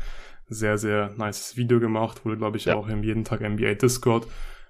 sehr, 0.49 0.77
sehr 0.77 1.13
nices 1.17 1.57
Video 1.57 1.79
gemacht, 1.79 2.25
wurde, 2.25 2.37
glaube 2.37 2.57
ich, 2.57 2.65
ja. 2.65 2.75
auch 2.75 2.87
im 2.87 3.03
jeden 3.03 3.23
Tag 3.23 3.41
NBA 3.41 3.73
Discord 3.75 4.27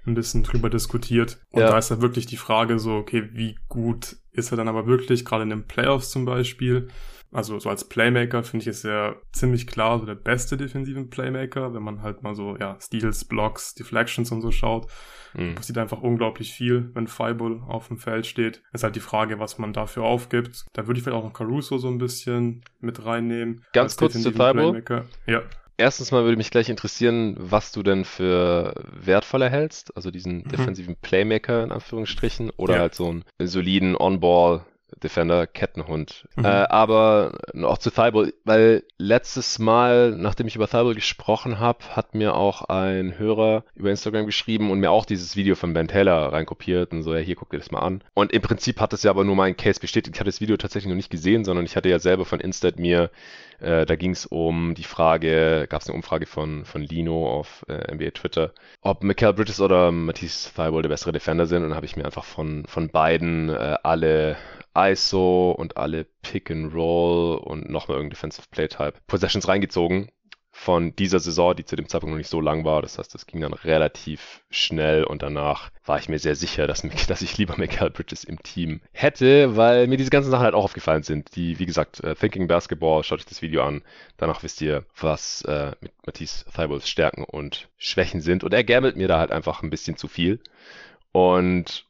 ein 0.08 0.16
bisschen 0.16 0.44
drüber 0.44 0.70
diskutiert. 0.70 1.40
Und 1.52 1.62
ja. 1.62 1.70
da 1.70 1.78
ist 1.78 1.90
ja 1.90 2.02
wirklich 2.02 2.26
die 2.26 2.38
Frage 2.38 2.80
so, 2.80 2.96
okay, 2.96 3.30
wie 3.34 3.58
gut 3.68 4.18
ist 4.32 4.52
er 4.52 4.58
dann 4.58 4.68
aber 4.68 4.88
wirklich, 4.88 5.26
gerade 5.26 5.44
in 5.44 5.50
den 5.50 5.68
Playoffs 5.68 6.12
zum 6.12 6.26
Beispiel. 6.26 6.90
Also 7.32 7.60
so 7.60 7.70
als 7.70 7.84
Playmaker 7.84 8.42
finde 8.44 8.64
ich 8.64 8.68
es 8.68 8.84
ja 8.84 9.16
ziemlich 9.34 9.68
klar 9.68 10.00
so 10.00 10.06
der 10.06 10.16
beste 10.16 10.56
defensiven 10.56 11.10
Playmaker, 11.10 11.74
wenn 11.74 11.84
man 11.84 12.02
halt 12.02 12.24
mal 12.24 12.36
so, 12.36 12.56
ja, 12.58 12.78
Steals, 12.80 13.26
Blocks, 13.26 13.76
Deflections 13.76 14.32
und 14.32 14.42
so 14.42 14.52
schaut. 14.52 14.88
Mhm. 15.34 15.56
Passiert 15.56 15.78
einfach 15.78 16.02
unglaublich 16.02 16.54
viel, 16.54 16.90
wenn 16.94 17.08
Fireball 17.08 17.62
auf 17.68 17.90
dem 17.90 17.98
Feld 17.98 18.26
steht. 18.28 18.64
Ist 18.72 18.84
halt 18.84 18.96
die 18.96 19.02
Frage, 19.02 19.40
was 19.40 19.58
man 19.58 19.74
dafür 19.74 20.04
aufgibt. 20.04 20.66
Da 20.72 20.88
würde 20.88 21.00
ich 21.00 21.04
vielleicht 21.04 21.22
auch 21.22 21.26
noch 21.26 21.34
Caruso 21.34 21.78
so 21.78 21.90
ein 21.90 21.98
bisschen 21.98 22.64
mit 22.80 23.06
reinnehmen. 23.06 23.66
Ganz 23.74 23.98
kurz 23.98 24.14
zu 24.14 24.32
Fireball. 24.32 24.84
Ja. 25.26 25.44
Erstens 25.78 26.12
mal 26.12 26.24
würde 26.24 26.38
mich 26.38 26.50
gleich 26.50 26.70
interessieren, 26.70 27.36
was 27.38 27.72
du 27.72 27.84
denn 27.84 28.04
für 28.04 28.74
wertvoller 28.92 29.50
hältst, 29.50 29.96
also 29.96 30.10
diesen 30.10 30.40
mhm. 30.40 30.48
defensiven 30.48 30.96
Playmaker 30.96 31.64
in 31.64 31.72
Anführungsstrichen 31.72 32.50
oder 32.58 32.76
ja. 32.76 32.80
halt 32.82 32.96
so 32.96 33.08
einen 33.08 33.24
soliden 33.40 33.96
On-Ball 33.96 34.66
Defender 35.04 35.48
Kettenhund. 35.48 36.28
Mhm. 36.36 36.46
Äh, 36.46 36.48
aber 36.48 37.38
auch 37.64 37.78
zu 37.78 37.92
Thibault, 37.92 38.34
weil 38.46 38.84
letztes 38.98 39.60
Mal, 39.60 40.12
nachdem 40.12 40.48
ich 40.48 40.56
über 40.56 40.68
Thibault 40.68 40.96
gesprochen 40.96 41.60
habe, 41.60 41.80
hat 41.96 42.16
mir 42.16 42.36
auch 42.36 42.64
ein 42.64 43.18
Hörer 43.18 43.64
über 43.76 43.90
Instagram 43.90 44.26
geschrieben 44.26 44.72
und 44.72 44.80
mir 44.80 44.92
auch 44.92 45.06
dieses 45.06 45.36
Video 45.36 45.56
von 45.56 45.74
Ben 45.74 45.88
Taylor 45.88 46.32
reinkopiert 46.32 46.94
und 46.94 47.04
so, 47.04 47.14
ja, 47.14 47.20
hier 47.20 47.36
guck 47.36 47.50
dir 47.50 47.58
das 47.58 47.72
mal 47.72 47.80
an. 47.80 48.04
Und 48.14 48.32
im 48.32 48.42
Prinzip 48.42 48.80
hat 48.80 48.94
das 48.94 49.04
ja 49.04 49.12
aber 49.12 49.24
nur 49.24 49.36
meinen 49.36 49.58
Case 49.58 49.80
bestätigt. 49.80 50.16
Ich 50.16 50.20
hatte 50.20 50.30
das 50.30 50.42
Video 50.42 50.58
tatsächlich 50.58 50.90
noch 50.90 50.96
nicht 50.96 51.12
gesehen, 51.12 51.44
sondern 51.44 51.66
ich 51.66 51.76
hatte 51.76 51.90
ja 51.90 52.00
selber 52.00 52.26
von 52.26 52.40
Instat 52.40 52.80
mir, 52.80 53.12
äh, 53.60 53.86
da 53.86 53.96
ging 53.96 54.12
es 54.12 54.26
um 54.26 54.74
die 54.76 54.84
Frage, 54.84 55.68
gab 55.70 55.82
es 55.82 55.88
eine 55.88 55.96
Umfrage 55.96 56.26
von, 56.26 56.66
von 56.66 56.82
Lino 56.82 57.30
auf 57.30 57.66
äh, 57.68 57.94
NBA 57.94 58.12
Twitter, 58.12 58.54
ob 58.82 59.04
Michael 59.04 59.34
Bridges 59.34 59.60
oder 59.60 59.92
Matisse 59.92 60.54
Thibault 60.54 60.86
der 60.86 60.90
bessere 60.90 61.12
Defender 61.12 61.46
sind 61.46 61.64
und 61.64 61.76
habe 61.76 61.86
ich 61.86 61.96
mir 61.98 62.06
einfach 62.06 62.26
von, 62.26 62.66
von 62.68 62.90
beiden 62.90 63.50
äh, 63.50 63.78
alle 63.84 64.38
ISO 64.78 65.52
und 65.52 65.78
alle 65.78 66.06
Pick 66.22 66.52
and 66.52 66.74
Roll 66.74 67.38
und 67.38 67.70
nochmal 67.70 67.98
irgendein 67.98 68.16
Defensive 68.16 68.48
Play 68.52 68.68
Type 68.68 68.94
Possessions 69.08 69.48
reingezogen 69.48 70.10
von 70.58 70.96
dieser 70.96 71.20
Saison, 71.20 71.56
die 71.56 71.66
zu 71.66 71.76
dem 71.76 71.88
Zeitpunkt 71.88 72.12
noch 72.12 72.18
nicht 72.18 72.32
so 72.32 72.42
lang 72.42 72.66
war. 72.66 72.82
Das 72.82 72.98
heißt, 72.98 73.14
das 73.14 73.28
ging 73.28 73.42
dann 73.42 73.54
relativ 73.54 74.44
schnell 74.50 75.04
und 75.04 75.22
danach 75.22 75.70
war 75.86 76.00
ich 76.00 76.10
mir 76.10 76.18
sehr 76.18 76.36
sicher, 76.36 76.66
dass, 76.66 76.82
dass 77.08 77.22
ich 77.22 77.38
lieber 77.38 77.56
Michael 77.58 77.92
Bridges 77.92 78.24
im 78.24 78.42
Team 78.42 78.82
hätte, 78.92 79.56
weil 79.56 79.88
mir 79.88 79.98
diese 79.98 80.10
ganzen 80.10 80.32
Sachen 80.32 80.44
halt 80.44 80.56
auch 80.56 80.64
aufgefallen 80.64 81.04
sind. 81.04 81.36
Die, 81.36 81.60
wie 81.60 81.68
gesagt, 81.68 82.04
uh, 82.04 82.16
Thinking 82.16 82.48
Basketball, 82.48 83.04
schaut 83.04 83.20
euch 83.20 83.26
das 83.26 83.44
Video 83.44 83.64
an. 83.64 83.84
Danach 84.18 84.42
wisst 84.42 84.60
ihr, 84.62 84.84
was 85.00 85.46
uh, 85.48 85.72
mit 85.80 85.94
Matisse 86.06 86.46
Thybulls 86.52 86.90
Stärken 86.90 87.24
und 87.24 87.70
Schwächen 87.78 88.20
sind. 88.20 88.44
Und 88.44 88.54
er 88.54 88.64
gambelt 88.64 88.98
mir 88.98 89.08
da 89.08 89.20
halt 89.20 89.32
einfach 89.32 89.62
ein 89.62 89.70
bisschen 89.70 89.96
zu 89.96 90.08
viel. 90.08 90.40
Und 91.12 91.87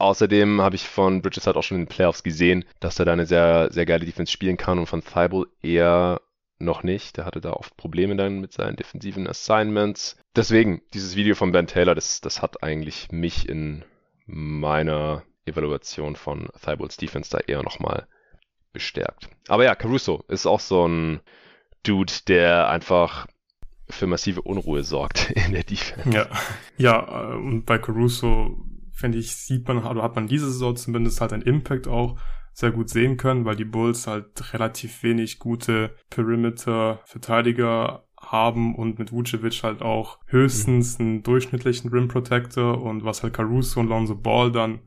Außerdem 0.00 0.62
habe 0.62 0.76
ich 0.76 0.88
von 0.88 1.20
Bridges 1.20 1.46
halt 1.46 1.56
auch 1.56 1.62
schon 1.62 1.76
in 1.76 1.84
den 1.84 1.88
Playoffs 1.88 2.22
gesehen, 2.22 2.64
dass 2.80 2.98
er 2.98 3.04
da 3.04 3.12
eine 3.12 3.26
sehr, 3.26 3.68
sehr 3.70 3.84
geile 3.84 4.06
Defense 4.06 4.32
spielen 4.32 4.56
kann 4.56 4.78
und 4.78 4.86
von 4.86 5.04
Thibault 5.04 5.48
eher 5.62 6.22
noch 6.58 6.82
nicht. 6.82 7.18
Der 7.18 7.26
hatte 7.26 7.42
da 7.42 7.52
oft 7.52 7.76
Probleme 7.76 8.16
dann 8.16 8.40
mit 8.40 8.52
seinen 8.52 8.76
defensiven 8.76 9.26
Assignments. 9.26 10.16
Deswegen, 10.34 10.80
dieses 10.94 11.16
Video 11.16 11.34
von 11.34 11.52
Ben 11.52 11.66
Taylor, 11.66 11.94
das, 11.94 12.22
das 12.22 12.40
hat 12.40 12.62
eigentlich 12.62 13.12
mich 13.12 13.48
in 13.48 13.84
meiner 14.26 15.22
Evaluation 15.44 16.16
von 16.16 16.48
Thibaults 16.64 16.96
Defense 16.96 17.30
da 17.30 17.38
eher 17.38 17.62
nochmal 17.62 18.06
bestärkt. 18.72 19.28
Aber 19.48 19.64
ja, 19.64 19.74
Caruso 19.74 20.24
ist 20.28 20.46
auch 20.46 20.60
so 20.60 20.86
ein 20.86 21.20
Dude, 21.82 22.12
der 22.26 22.68
einfach 22.68 23.26
für 23.88 24.06
massive 24.06 24.42
Unruhe 24.42 24.82
sorgt 24.82 25.30
in 25.46 25.52
der 25.52 25.64
Defense. 25.64 26.10
Ja, 26.10 26.28
ja 26.78 27.00
und 27.34 27.64
bei 27.66 27.78
Caruso 27.78 28.64
finde 29.00 29.18
ich, 29.18 29.34
sieht 29.34 29.66
man, 29.66 29.78
oder 29.84 30.02
hat 30.02 30.14
man 30.14 30.28
diese 30.28 30.50
Saison 30.50 30.76
zumindest 30.76 31.20
halt 31.20 31.32
einen 31.32 31.42
Impact 31.42 31.88
auch 31.88 32.18
sehr 32.52 32.70
gut 32.70 32.90
sehen 32.90 33.16
können, 33.16 33.44
weil 33.44 33.56
die 33.56 33.64
Bulls 33.64 34.06
halt 34.06 34.52
relativ 34.52 35.02
wenig 35.02 35.38
gute 35.38 35.94
Perimeter-Verteidiger 36.10 38.04
haben 38.20 38.74
und 38.74 38.98
mit 38.98 39.12
Vucevic 39.12 39.62
halt 39.62 39.82
auch 39.82 40.18
höchstens 40.26 41.00
einen 41.00 41.22
durchschnittlichen 41.22 41.90
Rim 41.90 42.08
Protector 42.08 42.82
und 42.82 43.02
was 43.04 43.22
halt 43.22 43.32
Caruso 43.32 43.80
und 43.80 43.88
Lonzo 43.88 44.14
Ball 44.14 44.52
dann 44.52 44.80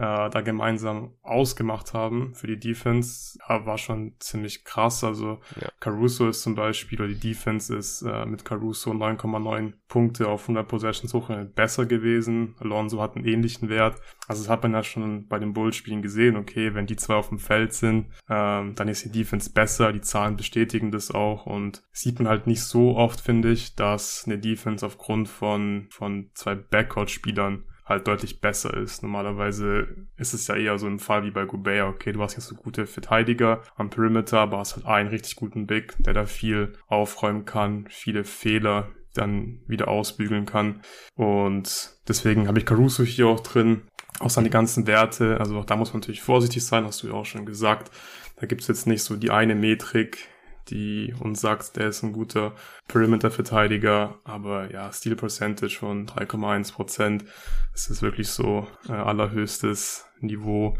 äh, 0.00 0.30
da 0.30 0.40
gemeinsam 0.40 1.12
ausgemacht 1.20 1.92
haben 1.92 2.34
für 2.34 2.46
die 2.46 2.58
Defense, 2.58 3.38
ja, 3.46 3.66
war 3.66 3.76
schon 3.76 4.14
ziemlich 4.18 4.64
krass. 4.64 5.04
Also 5.04 5.40
ja. 5.60 5.68
Caruso 5.78 6.30
ist 6.30 6.40
zum 6.40 6.54
Beispiel, 6.54 6.98
oder 6.98 7.08
die 7.08 7.20
Defense 7.20 7.76
ist 7.76 8.00
äh, 8.00 8.24
mit 8.24 8.46
Caruso 8.46 8.92
9,9 8.92 9.74
Punkte 9.88 10.28
auf 10.28 10.44
100 10.44 10.66
Possessions 10.66 11.12
hoch 11.12 11.28
besser 11.54 11.84
gewesen. 11.84 12.54
Alonso 12.60 13.02
hat 13.02 13.14
einen 13.14 13.26
ähnlichen 13.26 13.68
Wert. 13.68 14.00
Also 14.26 14.42
das 14.42 14.48
hat 14.48 14.62
man 14.62 14.72
ja 14.72 14.82
schon 14.82 15.28
bei 15.28 15.38
den 15.38 15.52
Bullspielen 15.52 16.00
gesehen. 16.00 16.36
Okay, 16.36 16.74
wenn 16.74 16.86
die 16.86 16.96
zwei 16.96 17.16
auf 17.16 17.28
dem 17.28 17.38
Feld 17.38 17.74
sind, 17.74 18.06
ähm, 18.30 18.74
dann 18.76 18.88
ist 18.88 19.04
die 19.04 19.12
Defense 19.12 19.52
besser. 19.52 19.92
Die 19.92 20.00
Zahlen 20.00 20.36
bestätigen 20.36 20.90
das 20.92 21.10
auch 21.10 21.44
und 21.44 21.82
sieht 21.92 22.20
man 22.20 22.28
halt 22.28 22.46
nicht 22.46 22.62
so 22.62 22.96
oft, 22.96 23.20
finde 23.20 23.50
ich, 23.50 23.74
dass 23.74 24.24
eine 24.24 24.38
Defense 24.38 24.86
aufgrund 24.86 25.28
von, 25.28 25.88
von 25.90 26.30
zwei 26.32 26.54
Backcourt-Spielern 26.54 27.64
halt 27.90 28.06
deutlich 28.06 28.40
besser 28.40 28.74
ist. 28.74 29.02
Normalerweise 29.02 29.88
ist 30.16 30.32
es 30.32 30.46
ja 30.46 30.54
eher 30.54 30.78
so 30.78 30.86
ein 30.86 30.98
Fall 30.98 31.24
wie 31.24 31.30
bei 31.30 31.44
Gobert, 31.44 31.88
okay, 31.88 32.12
du 32.12 32.22
hast 32.22 32.36
jetzt 32.36 32.46
so 32.46 32.54
gute 32.54 32.86
Verteidiger 32.86 33.62
am 33.76 33.90
Perimeter, 33.90 34.38
aber 34.40 34.58
hast 34.58 34.76
halt 34.76 34.86
einen 34.86 35.10
richtig 35.10 35.36
guten 35.36 35.66
Big, 35.66 35.94
der 35.98 36.14
da 36.14 36.24
viel 36.24 36.72
aufräumen 36.86 37.44
kann, 37.44 37.86
viele 37.90 38.24
Fehler 38.24 38.88
dann 39.14 39.60
wieder 39.66 39.88
ausbügeln 39.88 40.46
kann. 40.46 40.80
Und 41.14 41.96
deswegen 42.08 42.48
habe 42.48 42.58
ich 42.58 42.66
Caruso 42.66 43.02
hier 43.02 43.26
auch 43.26 43.40
drin. 43.40 43.82
Auch 44.20 44.30
seine 44.30 44.50
ganzen 44.50 44.86
Werte, 44.86 45.38
also 45.40 45.58
auch 45.58 45.64
da 45.64 45.76
muss 45.76 45.92
man 45.92 46.00
natürlich 46.00 46.22
vorsichtig 46.22 46.64
sein, 46.64 46.84
hast 46.84 47.02
du 47.02 47.08
ja 47.08 47.14
auch 47.14 47.24
schon 47.24 47.46
gesagt. 47.46 47.90
Da 48.36 48.46
gibt 48.46 48.60
es 48.60 48.68
jetzt 48.68 48.86
nicht 48.86 49.02
so 49.02 49.16
die 49.16 49.30
eine 49.30 49.54
Metrik, 49.54 50.28
die 50.68 51.14
uns 51.18 51.40
sagt, 51.40 51.76
der 51.76 51.88
ist 51.88 52.02
ein 52.02 52.12
guter 52.12 52.54
Perimeter-Verteidiger, 52.88 54.18
aber 54.24 54.70
ja, 54.70 54.92
Steal 54.92 55.16
Percentage 55.16 55.76
von 55.78 56.06
3,1 56.06 56.72
Prozent. 56.72 57.24
Das 57.72 57.88
ist 57.88 58.02
wirklich 58.02 58.28
so 58.28 58.66
äh, 58.88 58.92
allerhöchstes 58.92 60.06
Niveau. 60.20 60.76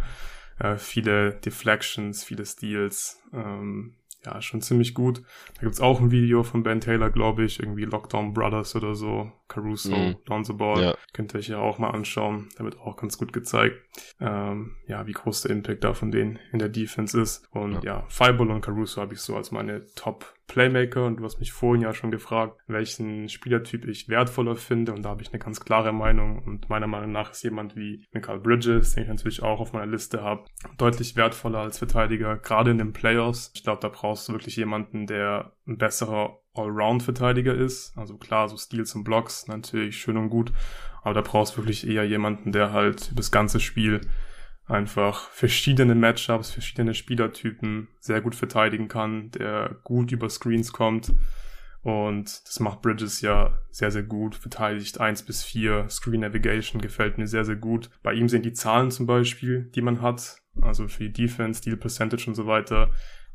Äh, 0.58 0.76
viele 0.76 1.32
Deflections, 1.32 2.22
viele 2.24 2.44
Steals. 2.44 3.20
Ähm, 3.32 3.96
ja, 4.24 4.42
schon 4.42 4.60
ziemlich 4.60 4.94
gut. 4.94 5.22
Da 5.54 5.62
gibt's 5.62 5.80
auch 5.80 6.00
ein 6.00 6.10
Video 6.10 6.42
von 6.42 6.62
Ben 6.62 6.80
Taylor, 6.80 7.10
glaube 7.10 7.44
ich, 7.44 7.60
irgendwie 7.60 7.84
Lockdown 7.84 8.34
Brothers 8.34 8.76
oder 8.76 8.94
so, 8.94 9.32
Caruso, 9.50 9.94
mm. 9.94 10.16
Lonzo 10.26 10.54
Ball. 10.54 10.82
Ja. 10.82 10.94
Könnt 11.12 11.34
ihr 11.34 11.38
euch 11.38 11.48
ja 11.48 11.58
auch 11.58 11.78
mal 11.78 11.90
anschauen. 11.90 12.48
Da 12.56 12.64
wird 12.64 12.78
auch 12.78 12.96
ganz 12.96 13.18
gut 13.18 13.32
gezeigt, 13.32 13.76
ähm, 14.20 14.76
ja, 14.86 15.06
wie 15.06 15.12
groß 15.12 15.42
der 15.42 15.50
Impact 15.50 15.84
da 15.84 15.92
von 15.92 16.10
denen 16.10 16.38
in 16.52 16.58
der 16.58 16.68
Defense 16.68 17.20
ist. 17.20 17.46
Und 17.50 17.84
ja, 17.84 18.00
ja 18.00 18.04
Fireball 18.08 18.50
und 18.50 18.62
Caruso 18.62 19.00
habe 19.02 19.14
ich 19.14 19.20
so 19.20 19.36
als 19.36 19.50
meine 19.50 19.84
Top 19.94 20.34
Playmaker 20.50 21.06
und 21.06 21.18
du 21.18 21.24
hast 21.24 21.38
mich 21.38 21.52
vorhin 21.52 21.82
ja 21.82 21.94
schon 21.94 22.10
gefragt, 22.10 22.60
welchen 22.66 23.28
Spielertyp 23.28 23.86
ich 23.86 24.08
wertvoller 24.08 24.56
finde 24.56 24.92
und 24.92 25.04
da 25.04 25.10
habe 25.10 25.22
ich 25.22 25.32
eine 25.32 25.38
ganz 25.38 25.60
klare 25.60 25.92
Meinung 25.92 26.42
und 26.44 26.68
meiner 26.68 26.88
Meinung 26.88 27.12
nach 27.12 27.30
ist 27.30 27.44
jemand 27.44 27.76
wie 27.76 28.04
Michael 28.12 28.40
Bridges, 28.40 28.94
den 28.94 29.04
ich 29.04 29.08
natürlich 29.08 29.44
auch 29.44 29.60
auf 29.60 29.72
meiner 29.72 29.86
Liste 29.86 30.22
habe, 30.22 30.46
deutlich 30.76 31.14
wertvoller 31.14 31.60
als 31.60 31.78
Verteidiger, 31.78 32.36
gerade 32.36 32.72
in 32.72 32.78
den 32.78 32.92
Playoffs. 32.92 33.52
Ich 33.54 33.62
glaube, 33.62 33.80
da 33.80 33.88
brauchst 33.88 34.28
du 34.28 34.32
wirklich 34.32 34.56
jemanden, 34.56 35.06
der 35.06 35.52
ein 35.68 35.78
besserer 35.78 36.39
Allround-Verteidiger 36.54 37.54
ist. 37.54 37.96
Also 37.96 38.16
klar, 38.16 38.48
so 38.48 38.56
Steals 38.56 38.94
und 38.94 39.04
Blocks 39.04 39.46
natürlich 39.46 39.98
schön 39.98 40.16
und 40.16 40.30
gut, 40.30 40.52
aber 41.02 41.14
da 41.14 41.20
brauchst 41.20 41.54
du 41.54 41.58
wirklich 41.58 41.86
eher 41.86 42.04
jemanden, 42.04 42.52
der 42.52 42.72
halt 42.72 43.12
das 43.18 43.30
ganze 43.30 43.60
Spiel 43.60 44.00
einfach 44.66 45.28
verschiedene 45.30 45.94
Matchups, 45.94 46.50
verschiedene 46.52 46.94
Spielertypen 46.94 47.88
sehr 47.98 48.20
gut 48.20 48.34
verteidigen 48.34 48.88
kann, 48.88 49.30
der 49.32 49.76
gut 49.82 50.12
über 50.12 50.30
Screens 50.30 50.72
kommt. 50.72 51.12
Und 51.82 52.46
das 52.46 52.60
macht 52.60 52.82
Bridges 52.82 53.22
ja 53.22 53.58
sehr, 53.70 53.90
sehr 53.90 54.02
gut. 54.02 54.34
Verteidigt 54.34 55.00
eins 55.00 55.22
bis 55.22 55.42
vier 55.42 55.88
Screen 55.88 56.20
Navigation 56.20 56.80
gefällt 56.80 57.16
mir 57.16 57.26
sehr, 57.26 57.44
sehr 57.44 57.56
gut. 57.56 57.90
Bei 58.02 58.12
ihm 58.12 58.28
sind 58.28 58.44
die 58.44 58.52
Zahlen 58.52 58.90
zum 58.90 59.06
Beispiel, 59.06 59.70
die 59.74 59.80
man 59.80 60.02
hat, 60.02 60.42
also 60.60 60.88
für 60.88 61.04
die 61.04 61.12
Defense, 61.12 61.62
Deal 61.62 61.78
Percentage 61.78 62.28
und 62.28 62.34
so 62.34 62.46
weiter, 62.46 62.90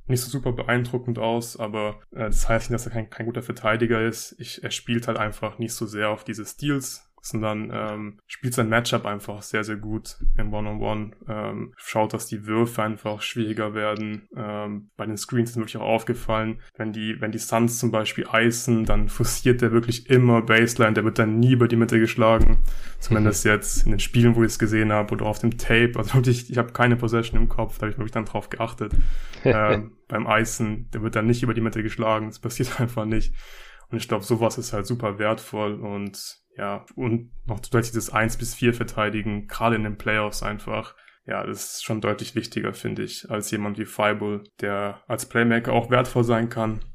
nicht 0.07 0.21
so 0.21 0.29
super 0.29 0.51
beeindruckend 0.51 1.19
aus, 1.19 1.57
aber 1.57 1.99
äh, 2.11 2.25
das 2.25 2.47
heißt 2.47 2.69
nicht, 2.69 2.75
dass 2.75 2.85
er 2.85 2.93
kein, 2.93 3.09
kein 3.09 3.25
guter 3.25 3.41
Verteidiger 3.41 4.01
ist. 4.01 4.35
Ich, 4.39 4.63
er 4.63 4.71
spielt 4.71 5.07
halt 5.07 5.17
einfach 5.17 5.57
nicht 5.57 5.73
so 5.73 5.85
sehr 5.85 6.09
auf 6.09 6.23
diese 6.23 6.45
Steals, 6.45 7.09
sondern 7.25 7.71
ähm, 7.73 8.19
spielt 8.27 8.53
sein 8.53 8.69
Matchup 8.69 9.05
einfach 9.07 9.41
sehr, 9.41 9.63
sehr 9.63 9.77
gut 9.77 10.17
im 10.37 10.53
One-on-One. 10.53 11.11
Ähm, 11.27 11.73
schaut, 11.75 12.13
dass 12.13 12.27
die 12.27 12.45
Würfe 12.45 12.83
einfach 12.83 13.23
schwieriger 13.23 13.73
werden. 13.73 14.29
Ähm, 14.37 14.91
bei 14.95 15.07
den 15.07 15.17
Screens 15.17 15.49
ist 15.49 15.57
wirklich 15.57 15.77
auch 15.77 15.87
aufgefallen, 15.87 16.61
wenn 16.77 16.93
die, 16.93 17.19
wenn 17.19 17.31
die 17.31 17.39
Suns 17.39 17.79
zum 17.79 17.89
Beispiel 17.89 18.27
eisen, 18.31 18.85
dann 18.85 19.09
forciert 19.09 19.61
der 19.61 19.71
wirklich 19.71 20.07
immer 20.07 20.43
Baseline, 20.43 20.93
der 20.93 21.03
wird 21.03 21.17
dann 21.17 21.39
nie 21.39 21.53
über 21.53 21.67
die 21.67 21.77
Mitte 21.77 21.99
geschlagen. 21.99 22.59
Zumindest 22.99 23.43
mhm. 23.43 23.51
jetzt 23.51 23.85
in 23.85 23.91
den 23.91 23.99
Spielen, 23.99 24.35
wo 24.35 24.43
ich 24.43 24.51
es 24.51 24.59
gesehen 24.59 24.93
habe 24.93 25.15
oder 25.15 25.25
auf 25.25 25.39
dem 25.39 25.57
Tape. 25.57 25.93
Also 25.95 26.13
wirklich, 26.13 26.51
ich 26.51 26.59
habe 26.59 26.73
keine 26.73 26.95
Possession 26.95 27.41
im 27.41 27.49
Kopf, 27.49 27.79
da 27.79 27.83
habe 27.83 27.91
ich 27.91 27.97
wirklich 27.97 28.13
dann 28.13 28.25
drauf 28.25 28.51
geachtet. 28.51 28.93
ähm, 29.43 29.93
beim 30.07 30.27
Eisen, 30.27 30.91
der 30.91 31.01
wird 31.01 31.15
dann 31.15 31.25
nicht 31.25 31.41
über 31.41 31.55
die 31.55 31.61
Mitte 31.61 31.81
geschlagen. 31.81 32.27
Das 32.27 32.37
passiert 32.37 32.79
einfach 32.79 33.05
nicht. 33.05 33.33
Und 33.89 33.97
ich 33.97 34.07
glaube, 34.07 34.23
sowas 34.23 34.59
ist 34.59 34.73
halt 34.73 34.85
super 34.85 35.17
wertvoll 35.17 35.73
und 35.73 36.44
ja, 36.57 36.85
und 36.95 37.31
noch 37.45 37.59
deutlich 37.59 37.91
das 37.91 38.09
1 38.09 38.37
bis 38.37 38.55
4 38.55 38.73
verteidigen, 38.73 39.47
gerade 39.47 39.75
in 39.75 39.83
den 39.83 39.97
Playoffs 39.97 40.43
einfach. 40.43 40.95
Ja, 41.25 41.43
das 41.43 41.75
ist 41.75 41.83
schon 41.83 42.01
deutlich 42.01 42.35
wichtiger, 42.35 42.73
finde 42.73 43.03
ich, 43.03 43.29
als 43.31 43.49
jemand 43.49 43.79
wie 43.79 43.85
Fireball, 43.85 44.43
der 44.61 45.01
als 45.07 45.25
Playmaker 45.25 45.73
auch 45.73 45.89
wertvoll 45.89 46.23
sein 46.23 46.49
kann, 46.49 46.85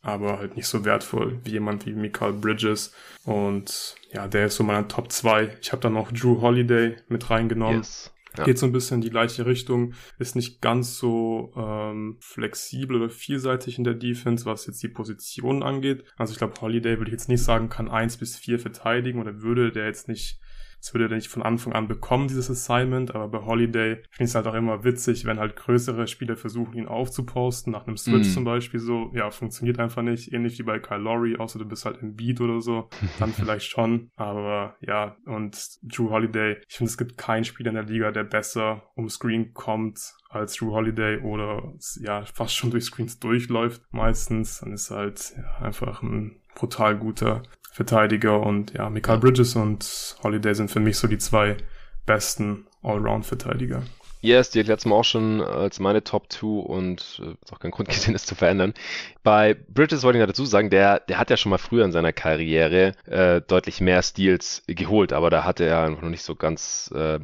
aber 0.00 0.38
halt 0.38 0.56
nicht 0.56 0.68
so 0.68 0.84
wertvoll 0.84 1.40
wie 1.44 1.50
jemand 1.50 1.86
wie 1.86 1.92
Michael 1.92 2.34
Bridges. 2.34 2.94
Und 3.24 3.96
ja, 4.12 4.28
der 4.28 4.46
ist 4.46 4.56
so 4.56 4.64
meiner 4.64 4.86
Top 4.86 5.10
2. 5.10 5.56
Ich 5.60 5.72
habe 5.72 5.82
dann 5.82 5.94
noch 5.94 6.12
Drew 6.12 6.40
Holiday 6.40 6.96
mit 7.08 7.30
reingenommen. 7.30 7.78
Yes. 7.78 8.12
Ja. 8.36 8.44
Geht 8.44 8.58
so 8.58 8.66
ein 8.66 8.72
bisschen 8.72 8.96
in 8.96 9.00
die 9.00 9.10
gleiche 9.10 9.44
Richtung, 9.44 9.94
ist 10.18 10.36
nicht 10.36 10.60
ganz 10.60 10.96
so 10.96 11.52
ähm, 11.56 12.16
flexibel 12.20 12.96
oder 12.96 13.10
vielseitig 13.10 13.78
in 13.78 13.84
der 13.84 13.94
Defense, 13.94 14.44
was 14.44 14.66
jetzt 14.66 14.82
die 14.82 14.88
Positionen 14.88 15.62
angeht. 15.62 16.04
Also 16.16 16.32
ich 16.32 16.38
glaube, 16.38 16.60
Holiday 16.60 16.98
würde 16.98 17.10
ich 17.10 17.14
jetzt 17.14 17.28
nicht 17.28 17.42
sagen, 17.42 17.68
kann 17.68 17.88
eins 17.88 18.16
bis 18.16 18.36
vier 18.36 18.60
verteidigen 18.60 19.20
oder 19.20 19.42
würde 19.42 19.72
der 19.72 19.86
jetzt 19.86 20.06
nicht 20.08 20.40
das 20.80 20.94
würde 20.94 21.06
er 21.06 21.16
nicht 21.16 21.28
von 21.28 21.42
Anfang 21.42 21.72
an 21.72 21.88
bekommen, 21.88 22.28
dieses 22.28 22.50
Assignment, 22.50 23.14
aber 23.14 23.28
bei 23.28 23.44
Holiday 23.44 23.96
finde 23.96 24.06
ich 24.18 24.30
es 24.30 24.34
halt 24.34 24.46
auch 24.46 24.54
immer 24.54 24.82
witzig, 24.82 25.26
wenn 25.26 25.38
halt 25.38 25.56
größere 25.56 26.06
Spieler 26.06 26.36
versuchen, 26.36 26.74
ihn 26.74 26.88
aufzuposten, 26.88 27.72
nach 27.72 27.86
einem 27.86 27.96
Switch 27.96 28.28
mm. 28.28 28.32
zum 28.32 28.44
Beispiel 28.44 28.80
so, 28.80 29.10
ja, 29.14 29.30
funktioniert 29.30 29.78
einfach 29.78 30.02
nicht, 30.02 30.32
ähnlich 30.32 30.58
wie 30.58 30.62
bei 30.62 30.78
Kyle 30.78 30.98
Lowry, 30.98 31.36
außer 31.36 31.58
du 31.58 31.66
bist 31.66 31.84
halt 31.84 31.98
im 32.02 32.16
Beat 32.16 32.40
oder 32.40 32.60
so, 32.60 32.88
dann 33.18 33.32
vielleicht 33.32 33.70
schon, 33.70 34.10
aber 34.16 34.76
ja, 34.80 35.16
und 35.26 35.78
Drew 35.82 36.10
Holiday, 36.10 36.56
ich 36.66 36.76
finde, 36.76 36.90
es 36.90 36.98
gibt 36.98 37.18
keinen 37.18 37.44
Spieler 37.44 37.70
in 37.70 37.76
der 37.76 37.84
Liga, 37.84 38.10
der 38.10 38.24
besser 38.24 38.82
um 38.94 39.08
Screen 39.08 39.52
kommt 39.52 40.14
als 40.30 40.54
Drew 40.54 40.72
Holiday 40.72 41.18
oder 41.20 41.74
ja, 42.00 42.24
fast 42.24 42.56
schon 42.56 42.70
durch 42.70 42.84
Screens 42.84 43.18
durchläuft 43.18 43.82
meistens, 43.90 44.60
dann 44.60 44.72
ist 44.72 44.90
halt 44.90 45.34
ja, 45.36 45.66
einfach 45.66 46.02
ein 46.02 46.40
brutal 46.54 46.96
guter 46.96 47.42
Verteidiger 47.72 48.40
und 48.40 48.72
ja, 48.74 48.90
Michael 48.90 49.18
Bridges 49.18 49.54
und 49.56 50.16
Holiday 50.22 50.54
sind 50.54 50.70
für 50.70 50.80
mich 50.80 50.98
so 50.98 51.06
die 51.06 51.18
zwei 51.18 51.56
besten 52.04 52.66
Allround-Verteidiger. 52.82 53.82
Yes, 54.22 54.50
die 54.50 54.58
erklärt 54.58 54.84
mir 54.84 54.94
auch 54.94 55.04
schon 55.04 55.40
als 55.40 55.80
meine 55.80 56.04
Top 56.04 56.30
2 56.30 56.46
und 56.46 57.22
äh, 57.24 57.30
ist 57.42 57.52
auch 57.52 57.58
kein 57.58 57.70
Grund 57.70 57.88
gesehen, 57.90 58.12
das 58.12 58.26
zu 58.26 58.34
verändern. 58.34 58.74
Bei 59.22 59.54
Bridges 59.54 60.02
wollte 60.02 60.18
ich 60.18 60.20
noch 60.20 60.28
dazu 60.28 60.44
sagen, 60.44 60.68
der, 60.68 61.00
der 61.00 61.18
hat 61.18 61.30
ja 61.30 61.36
schon 61.36 61.50
mal 61.50 61.58
früher 61.58 61.84
in 61.84 61.92
seiner 61.92 62.12
Karriere 62.12 62.92
äh, 63.06 63.40
deutlich 63.40 63.80
mehr 63.80 64.02
Steals 64.02 64.62
geholt, 64.66 65.12
aber 65.12 65.30
da 65.30 65.44
hatte 65.44 65.64
er 65.64 65.84
einfach 65.84 66.02
noch 66.02 66.10
nicht 66.10 66.24
so 66.24 66.34
ganz 66.34 66.92
äh, 66.94 67.20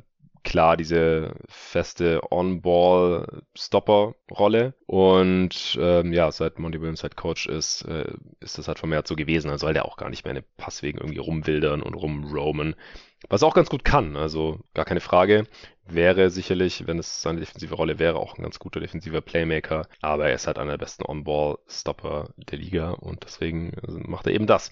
klar 0.47 0.77
diese 0.77 1.35
feste 1.49 2.21
On-Ball-Stopper-Rolle. 2.31 4.75
Und 4.87 5.77
ähm, 5.81 6.13
ja, 6.13 6.31
seit 6.31 6.61
Monty 6.61 6.81
Williams 6.81 7.03
Head 7.03 7.17
Coach 7.17 7.49
ist, 7.49 7.83
äh, 7.83 8.13
ist 8.41 8.57
das 8.57 8.69
halt 8.69 8.79
vermehrt 8.79 9.09
so 9.09 9.17
gewesen. 9.17 9.49
Dann 9.49 9.59
soll 9.59 9.75
der 9.75 9.85
auch 9.85 9.97
gar 9.97 10.09
nicht 10.09 10.25
mehr 10.25 10.31
eine 10.31 10.43
Passwegen 10.43 10.99
irgendwie 10.99 11.19
rumwildern 11.19 11.83
und 11.83 11.95
rumroamen. 11.95 12.77
Was 13.29 13.43
er 13.43 13.49
auch 13.49 13.55
ganz 13.55 13.71
gut 13.71 13.85
kann, 13.85 14.15
also 14.15 14.61
gar 14.73 14.85
keine 14.85 15.01
Frage. 15.01 15.49
Wäre 15.89 16.31
sicherlich, 16.31 16.87
wenn 16.87 16.99
es 16.99 17.23
seine 17.23 17.41
defensive 17.41 17.75
Rolle 17.75 17.99
wäre, 17.99 18.17
auch 18.17 18.39
ein 18.39 18.43
ganz 18.43 18.61
guter 18.61 18.79
defensiver 18.79 19.21
Playmaker. 19.21 19.89
Aber 20.01 20.29
er 20.29 20.35
ist 20.35 20.47
halt 20.47 20.59
einer 20.59 20.73
der 20.73 20.79
besten 20.79 21.05
On-Ball-Stopper 21.05 22.29
der 22.37 22.59
Liga 22.59 22.91
und 22.91 23.25
deswegen 23.25 23.73
macht 24.07 24.27
er 24.27 24.33
eben 24.33 24.47
das. 24.47 24.71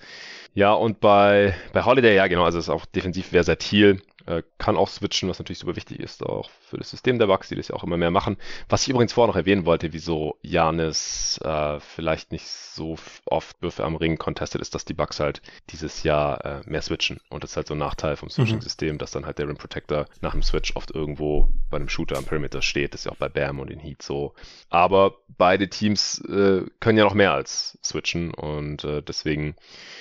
Ja, 0.52 0.72
und 0.72 1.00
bei, 1.00 1.54
bei 1.72 1.84
Holiday, 1.84 2.14
ja 2.14 2.28
genau, 2.28 2.44
also 2.44 2.58
ist 2.58 2.68
auch 2.68 2.86
defensiv 2.86 3.28
versatil. 3.28 4.00
Äh, 4.26 4.42
kann 4.56 4.76
auch 4.76 4.88
switchen, 4.88 5.28
was 5.28 5.38
natürlich 5.38 5.58
super 5.58 5.76
wichtig 5.76 6.00
ist, 6.00 6.22
auch 6.22 6.48
für 6.60 6.78
das 6.78 6.90
System 6.90 7.18
der 7.18 7.26
Bucks, 7.26 7.48
die 7.48 7.56
das 7.56 7.68
ja 7.68 7.74
auch 7.74 7.84
immer 7.84 7.98
mehr 7.98 8.10
machen. 8.10 8.38
Was 8.68 8.82
ich 8.82 8.88
übrigens 8.88 9.12
vorher 9.12 9.28
noch 9.28 9.36
erwähnen 9.36 9.66
wollte, 9.66 9.92
wieso 9.92 10.38
Janis 10.40 11.38
äh, 11.44 11.78
vielleicht 11.80 12.32
nicht 12.32 12.46
so 12.46 12.96
oft 13.26 13.60
Würfe 13.60 13.84
am 13.84 13.96
Ring 13.96 14.16
contestet, 14.16 14.62
ist, 14.62 14.74
dass 14.74 14.86
die 14.86 14.94
Bucks 14.94 15.20
halt 15.20 15.42
dieses 15.70 16.02
Jahr 16.04 16.44
äh, 16.44 16.60
mehr 16.64 16.80
switchen. 16.80 17.20
Und 17.28 17.44
das 17.44 17.50
ist 17.50 17.56
halt 17.56 17.66
so 17.66 17.74
ein 17.74 17.78
Nachteil 17.78 18.16
vom 18.16 18.30
Switching-System, 18.30 18.94
mhm. 18.94 18.98
dass 18.98 19.10
dann 19.10 19.26
halt 19.26 19.38
der 19.38 19.48
Rim 19.48 19.56
Protector 19.56 20.06
nach 20.22 20.32
dem 20.32 20.42
Switch 20.42 20.74
oft 20.74 20.90
irgendwo 20.90 21.48
bei 21.70 21.76
einem 21.76 21.90
Shooter 21.90 22.16
am 22.16 22.24
Perimeter 22.24 22.62
steht. 22.62 22.94
Das 22.94 23.02
ist 23.02 23.04
ja 23.04 23.12
auch 23.12 23.16
bei 23.16 23.28
Bam 23.28 23.60
und 23.60 23.70
in 23.70 23.78
Heat 23.78 24.02
so. 24.02 24.34
Aber 24.70 25.16
beide 25.36 25.68
Teams 25.68 26.18
äh, 26.20 26.62
können 26.80 26.98
ja 26.98 27.04
noch 27.04 27.14
mehr 27.14 27.32
als 27.32 27.78
switchen 27.84 28.32
und 28.32 28.84
äh, 28.84 29.02
deswegen 29.02 29.56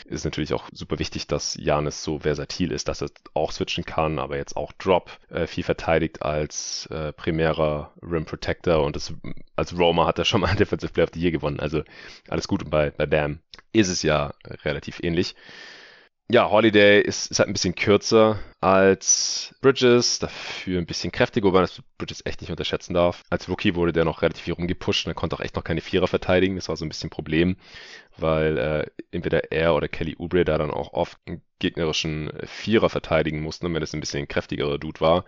ist 0.05 0.25
natürlich 0.25 0.53
auch 0.53 0.69
super 0.71 0.99
wichtig, 0.99 1.27
dass 1.27 1.55
Janis 1.55 2.03
so 2.03 2.19
versatil 2.19 2.71
ist, 2.71 2.87
dass 2.87 3.01
er 3.01 3.09
auch 3.33 3.51
switchen 3.51 3.85
kann 3.85 4.12
gewonnen, 4.13 4.19
aber 4.19 4.37
jetzt 4.37 4.55
auch 4.55 4.71
Drop 4.73 5.11
äh, 5.29 5.47
viel 5.47 5.63
verteidigt 5.63 6.21
als 6.21 6.87
äh, 6.87 7.11
primärer 7.13 7.91
Rim 8.01 8.25
Protector 8.25 8.83
und 8.83 8.95
das, 8.95 9.13
als 9.55 9.77
Roma 9.77 10.05
hat 10.05 10.19
er 10.19 10.25
schon 10.25 10.41
mal 10.41 10.55
Defensive 10.59 10.93
Player 10.93 11.05
of 11.05 11.11
the 11.13 11.19
Year 11.19 11.31
gewonnen. 11.31 11.59
Also 11.59 11.83
alles 12.29 12.47
gut 12.47 12.63
und 12.63 12.69
bei, 12.69 12.91
bei 12.91 13.05
Bam 13.05 13.39
ist 13.71 13.89
es 13.89 14.03
ja 14.03 14.33
relativ 14.63 14.99
ähnlich. 15.03 15.35
Ja, 16.31 16.49
Holiday 16.49 17.01
ist, 17.01 17.29
ist 17.29 17.39
halt 17.39 17.49
ein 17.49 17.53
bisschen 17.53 17.75
kürzer 17.75 18.39
als 18.59 19.53
Bridges, 19.61 20.19
dafür 20.19 20.79
ein 20.79 20.85
bisschen 20.85 21.11
kräftiger, 21.11 21.47
wobei 21.47 21.59
man 21.59 21.67
das 21.67 21.83
Bridges 21.97 22.25
echt 22.25 22.41
nicht 22.41 22.49
unterschätzen 22.49 22.93
darf. 22.93 23.21
Als 23.29 23.47
Rookie 23.49 23.75
wurde 23.75 23.91
der 23.91 24.05
noch 24.05 24.21
relativ 24.21 24.43
viel 24.43 24.53
rumgepusht 24.53 25.05
und 25.05 25.11
er 25.11 25.15
konnte 25.15 25.35
auch 25.35 25.41
echt 25.41 25.55
noch 25.55 25.63
keine 25.63 25.81
Vierer 25.81 26.07
verteidigen. 26.07 26.55
Das 26.55 26.69
war 26.69 26.77
so 26.77 26.85
ein 26.85 26.89
bisschen 26.89 27.07
ein 27.07 27.11
Problem, 27.11 27.57
weil 28.17 28.57
äh, 28.57 28.85
entweder 29.11 29.51
er 29.51 29.75
oder 29.75 29.87
Kelly 29.89 30.15
Oubre 30.17 30.45
da 30.45 30.57
dann 30.57 30.71
auch 30.71 30.93
oft 30.93 31.17
einen 31.27 31.41
gegnerischen 31.59 32.31
Vierer 32.45 32.89
verteidigen 32.89 33.41
mussten, 33.41 33.67
und 33.67 33.73
wenn 33.73 33.81
das 33.81 33.93
ein 33.93 33.99
bisschen 33.99 34.27
kräftigerer 34.27 34.79
Dude 34.79 35.01
war 35.01 35.25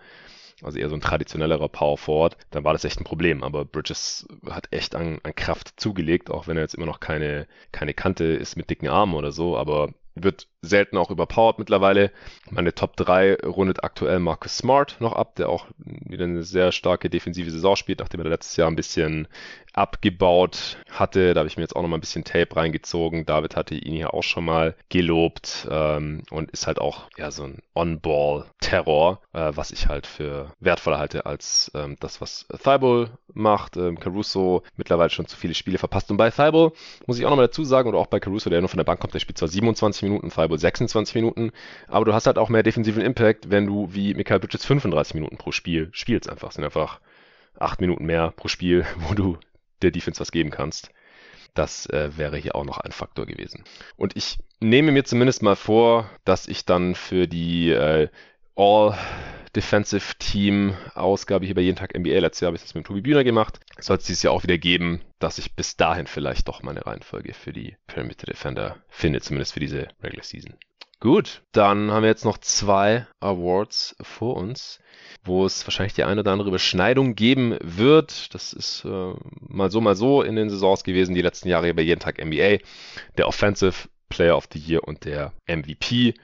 also 0.62 0.78
eher 0.78 0.88
so 0.88 0.96
ein 0.96 1.00
traditionellerer 1.00 1.68
Power 1.68 1.98
Forward, 1.98 2.36
dann 2.50 2.64
war 2.64 2.72
das 2.72 2.84
echt 2.84 3.00
ein 3.00 3.04
Problem. 3.04 3.42
Aber 3.42 3.64
Bridges 3.64 4.26
hat 4.48 4.68
echt 4.70 4.94
an, 4.94 5.18
an 5.22 5.34
Kraft 5.34 5.78
zugelegt, 5.78 6.30
auch 6.30 6.46
wenn 6.46 6.56
er 6.56 6.62
jetzt 6.62 6.74
immer 6.74 6.86
noch 6.86 7.00
keine, 7.00 7.46
keine 7.72 7.94
Kante 7.94 8.24
ist 8.24 8.56
mit 8.56 8.70
dicken 8.70 8.88
Armen 8.88 9.14
oder 9.14 9.32
so. 9.32 9.56
Aber 9.56 9.92
wird 10.14 10.48
selten 10.62 10.96
auch 10.96 11.10
überpowered 11.10 11.58
mittlerweile. 11.58 12.10
Meine 12.50 12.74
Top 12.74 12.96
3 12.96 13.36
rundet 13.44 13.84
aktuell 13.84 14.18
Marcus 14.18 14.58
Smart 14.58 14.96
noch 15.00 15.12
ab, 15.12 15.36
der 15.36 15.48
auch 15.48 15.66
wieder 15.76 16.24
eine 16.24 16.42
sehr 16.42 16.72
starke 16.72 17.10
defensive 17.10 17.50
Saison 17.50 17.76
spielt, 17.76 18.00
nachdem 18.00 18.20
er 18.20 18.28
letztes 18.28 18.56
Jahr 18.56 18.68
ein 18.68 18.76
bisschen 18.76 19.28
abgebaut 19.76 20.78
hatte. 20.90 21.34
Da 21.34 21.40
habe 21.40 21.48
ich 21.48 21.56
mir 21.56 21.62
jetzt 21.62 21.76
auch 21.76 21.82
noch 21.82 21.92
ein 21.92 22.00
bisschen 22.00 22.24
Tape 22.24 22.56
reingezogen. 22.56 23.26
David 23.26 23.56
hatte 23.56 23.74
ihn 23.74 23.94
hier 23.94 24.14
auch 24.14 24.22
schon 24.22 24.44
mal 24.44 24.74
gelobt 24.88 25.68
ähm, 25.70 26.22
und 26.30 26.50
ist 26.50 26.66
halt 26.66 26.80
auch 26.80 27.10
ja 27.18 27.30
so 27.30 27.44
ein 27.44 27.58
On-Ball-Terror, 27.74 29.20
äh, 29.34 29.52
was 29.54 29.70
ich 29.70 29.86
halt 29.88 30.06
für 30.06 30.52
wertvoller 30.60 30.98
halte 30.98 31.26
als 31.26 31.70
ähm, 31.74 31.96
das, 32.00 32.20
was 32.22 32.46
Thibault 32.62 33.10
macht. 33.34 33.76
Ähm, 33.76 34.00
Caruso 34.00 34.62
mittlerweile 34.76 35.10
schon 35.10 35.26
zu 35.26 35.36
viele 35.36 35.54
Spiele 35.54 35.78
verpasst. 35.78 36.10
Und 36.10 36.16
bei 36.16 36.30
Thibault 36.30 36.74
muss 37.06 37.18
ich 37.18 37.26
auch 37.26 37.30
noch 37.30 37.36
dazu 37.36 37.62
sagen, 37.64 37.90
oder 37.90 37.98
auch 37.98 38.06
bei 38.06 38.18
Caruso, 38.18 38.48
der 38.48 38.60
nur 38.60 38.70
von 38.70 38.78
der 38.78 38.84
Bank 38.84 38.98
kommt, 38.98 39.12
der 39.12 39.20
spielt 39.20 39.36
zwar 39.36 39.48
27 39.48 40.02
Minuten, 40.04 40.30
Thibault 40.30 40.55
26 40.58 41.14
Minuten, 41.14 41.52
aber 41.88 42.04
du 42.04 42.12
hast 42.12 42.26
halt 42.26 42.38
auch 42.38 42.48
mehr 42.48 42.62
defensiven 42.62 43.02
Impact, 43.02 43.50
wenn 43.50 43.66
du 43.66 43.92
wie 43.92 44.14
Michael 44.14 44.40
Bridges 44.40 44.64
35 44.64 45.14
Minuten 45.14 45.36
pro 45.36 45.52
Spiel 45.52 45.88
spielst 45.92 46.28
einfach. 46.28 46.48
Das 46.48 46.54
sind 46.54 46.64
einfach 46.64 47.00
acht 47.58 47.80
Minuten 47.80 48.04
mehr 48.04 48.32
pro 48.36 48.48
Spiel, 48.48 48.84
wo 48.96 49.14
du 49.14 49.38
der 49.82 49.90
Defense 49.90 50.20
was 50.20 50.32
geben 50.32 50.50
kannst. 50.50 50.90
Das 51.54 51.86
äh, 51.86 52.10
wäre 52.16 52.36
hier 52.36 52.54
auch 52.54 52.64
noch 52.64 52.78
ein 52.78 52.92
Faktor 52.92 53.24
gewesen. 53.24 53.64
Und 53.96 54.14
ich 54.14 54.38
nehme 54.60 54.92
mir 54.92 55.04
zumindest 55.04 55.42
mal 55.42 55.56
vor, 55.56 56.10
dass 56.24 56.48
ich 56.48 56.66
dann 56.66 56.94
für 56.94 57.26
die 57.26 57.70
äh, 57.70 58.08
All 58.56 58.96
Defensive 59.56 60.14
Team 60.18 60.74
Ausgabe 60.94 61.46
hier 61.46 61.54
bei 61.54 61.62
jeden 61.62 61.76
Tag 61.76 61.98
NBA, 61.98 62.18
letztes 62.18 62.42
Jahr 62.42 62.48
habe 62.48 62.56
ich 62.56 62.62
das 62.62 62.74
mit 62.74 62.86
Tobi 62.86 63.00
Bühner 63.00 63.24
gemacht, 63.24 63.58
soll 63.78 63.96
es 63.96 64.04
dieses 64.04 64.22
Jahr 64.22 64.32
auch 64.32 64.42
wieder 64.42 64.58
geben, 64.58 65.00
dass 65.18 65.38
ich 65.38 65.56
bis 65.56 65.76
dahin 65.76 66.06
vielleicht 66.06 66.46
doch 66.46 66.62
meine 66.62 66.86
Reihenfolge 66.86 67.34
für 67.34 67.52
die 67.52 67.76
Perimeter 67.86 68.26
Defender 68.26 68.76
finde, 68.88 69.20
zumindest 69.20 69.54
für 69.54 69.60
diese 69.60 69.88
Regular 70.02 70.24
Season. 70.24 70.54
Gut, 71.00 71.42
dann 71.52 71.90
haben 71.90 72.02
wir 72.02 72.08
jetzt 72.08 72.24
noch 72.24 72.38
zwei 72.38 73.06
Awards 73.20 73.96
vor 74.00 74.36
uns 74.36 74.80
wo 75.24 75.44
es 75.44 75.66
wahrscheinlich 75.66 75.94
die 75.94 76.04
eine 76.04 76.20
oder 76.20 76.32
andere 76.32 76.48
Überschneidung 76.48 77.14
geben 77.14 77.56
wird. 77.60 78.34
Das 78.34 78.52
ist 78.52 78.84
äh, 78.84 79.14
mal 79.40 79.70
so, 79.70 79.80
mal 79.80 79.96
so 79.96 80.22
in 80.22 80.36
den 80.36 80.50
Saisons 80.50 80.84
gewesen, 80.84 81.14
die 81.14 81.22
letzten 81.22 81.48
Jahre 81.48 81.72
bei 81.74 81.82
jeden 81.82 82.00
Tag 82.00 82.24
NBA. 82.24 82.58
Der 83.18 83.28
Offensive 83.28 83.88
Player 84.08 84.36
of 84.36 84.48
the 84.52 84.58
Year 84.58 84.84
und 84.84 85.04
der 85.04 85.32
MVP. 85.46 86.14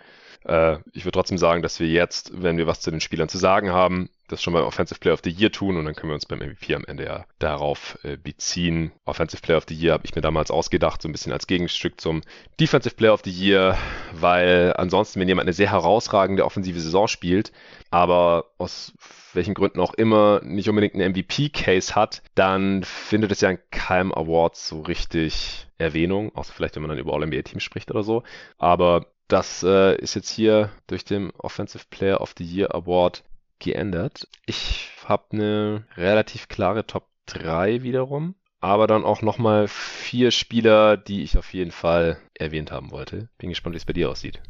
Äh, 0.45 0.79
ich 0.93 1.05
würde 1.05 1.13
trotzdem 1.13 1.39
sagen, 1.39 1.63
dass 1.63 1.81
wir 1.81 1.89
jetzt, 1.89 2.31
wenn 2.43 2.57
wir 2.57 2.67
was 2.67 2.81
zu 2.81 2.91
den 2.91 3.01
Spielern 3.01 3.29
zu 3.29 3.39
sagen 3.39 3.71
haben, 3.73 4.09
das 4.29 4.43
schon 4.43 4.55
beim 4.55 4.65
Offensive 4.65 4.99
Player 4.99 5.15
of 5.15 5.21
the 5.23 5.31
Year 5.31 5.53
tun 5.53 5.77
und 5.77 5.85
dann 5.85 5.95
können 5.95 6.11
wir 6.11 6.15
uns 6.15 6.27
beim 6.27 6.39
MVP 6.39 6.75
am 6.75 6.85
Ende 6.87 7.05
ja 7.05 7.25
darauf 7.39 7.99
äh, 8.03 8.17
beziehen. 8.17 8.93
Offensive 9.05 9.43
Player 9.43 9.59
of 9.59 9.67
the 9.69 9.75
Year 9.75 9.93
habe 9.93 10.05
ich 10.07 10.15
mir 10.15 10.23
damals 10.23 10.51
ausgedacht, 10.51 11.03
so 11.03 11.09
ein 11.09 11.13
bisschen 11.13 11.33
als 11.33 11.47
Gegenstück 11.47 12.01
zum 12.01 12.23
Defensive 12.59 12.95
Player 12.95 13.13
of 13.13 13.23
the 13.25 13.31
Year, 13.31 13.77
weil 14.13 14.73
ansonsten, 14.77 15.21
wenn 15.21 15.29
jemand 15.29 15.47
eine 15.47 15.53
sehr 15.53 15.71
herausragende 15.71 16.45
offensive 16.45 16.81
Saison 16.81 17.09
spielt, 17.09 17.53
aber 17.91 18.47
aus 18.59 18.93
welchen 19.35 19.55
Gründen 19.55 19.81
auch 19.81 19.95
immer 19.95 20.41
nicht 20.43 20.69
unbedingt 20.69 20.95
einen 20.95 21.13
MVP-Case 21.13 21.95
hat, 21.95 22.23
dann 22.35 22.85
findet 22.85 23.33
es 23.33 23.41
ja 23.41 23.51
in 23.51 23.59
keinem 23.71 24.13
Award 24.13 24.57
so 24.57 24.81
richtig 24.81 25.67
Erwähnung, 25.79 26.35
außer 26.35 26.53
vielleicht, 26.53 26.77
wenn 26.77 26.83
man 26.83 26.91
dann 26.91 26.99
über 26.99 27.13
All-NBA-Teams 27.13 27.63
spricht 27.63 27.91
oder 27.91 28.03
so. 28.03 28.23
Aber 28.59 29.07
das 29.29 29.63
äh, 29.63 29.97
ist 29.97 30.15
jetzt 30.15 30.31
hier 30.31 30.71
durch 30.87 31.05
den 31.05 31.31
Offensive 31.39 31.85
Player 31.91 32.21
of 32.21 32.35
the 32.37 32.45
Year 32.45 32.75
Award 32.75 33.25
geändert. 33.59 34.29
Ich 34.47 34.91
habe 35.05 35.25
eine 35.33 35.85
relativ 35.97 36.49
klare 36.49 36.87
Top 36.87 37.07
3 37.27 37.83
wiederum, 37.83 38.35
aber 38.61 38.87
dann 38.87 39.05
auch 39.05 39.23
nochmal 39.23 39.69
vier 39.69 40.31
Spieler, 40.31 40.97
die 40.97 41.23
ich 41.23 41.39
auf 41.39 41.53
jeden 41.55 41.71
Fall 41.71 42.19
erwähnt 42.35 42.73
haben 42.73 42.91
wollte. 42.91 43.29
Bin 43.39 43.51
gespannt, 43.51 43.75
wie 43.75 43.79
es 43.79 43.85
bei 43.85 43.93
dir 43.93 44.11
aussieht. 44.11 44.41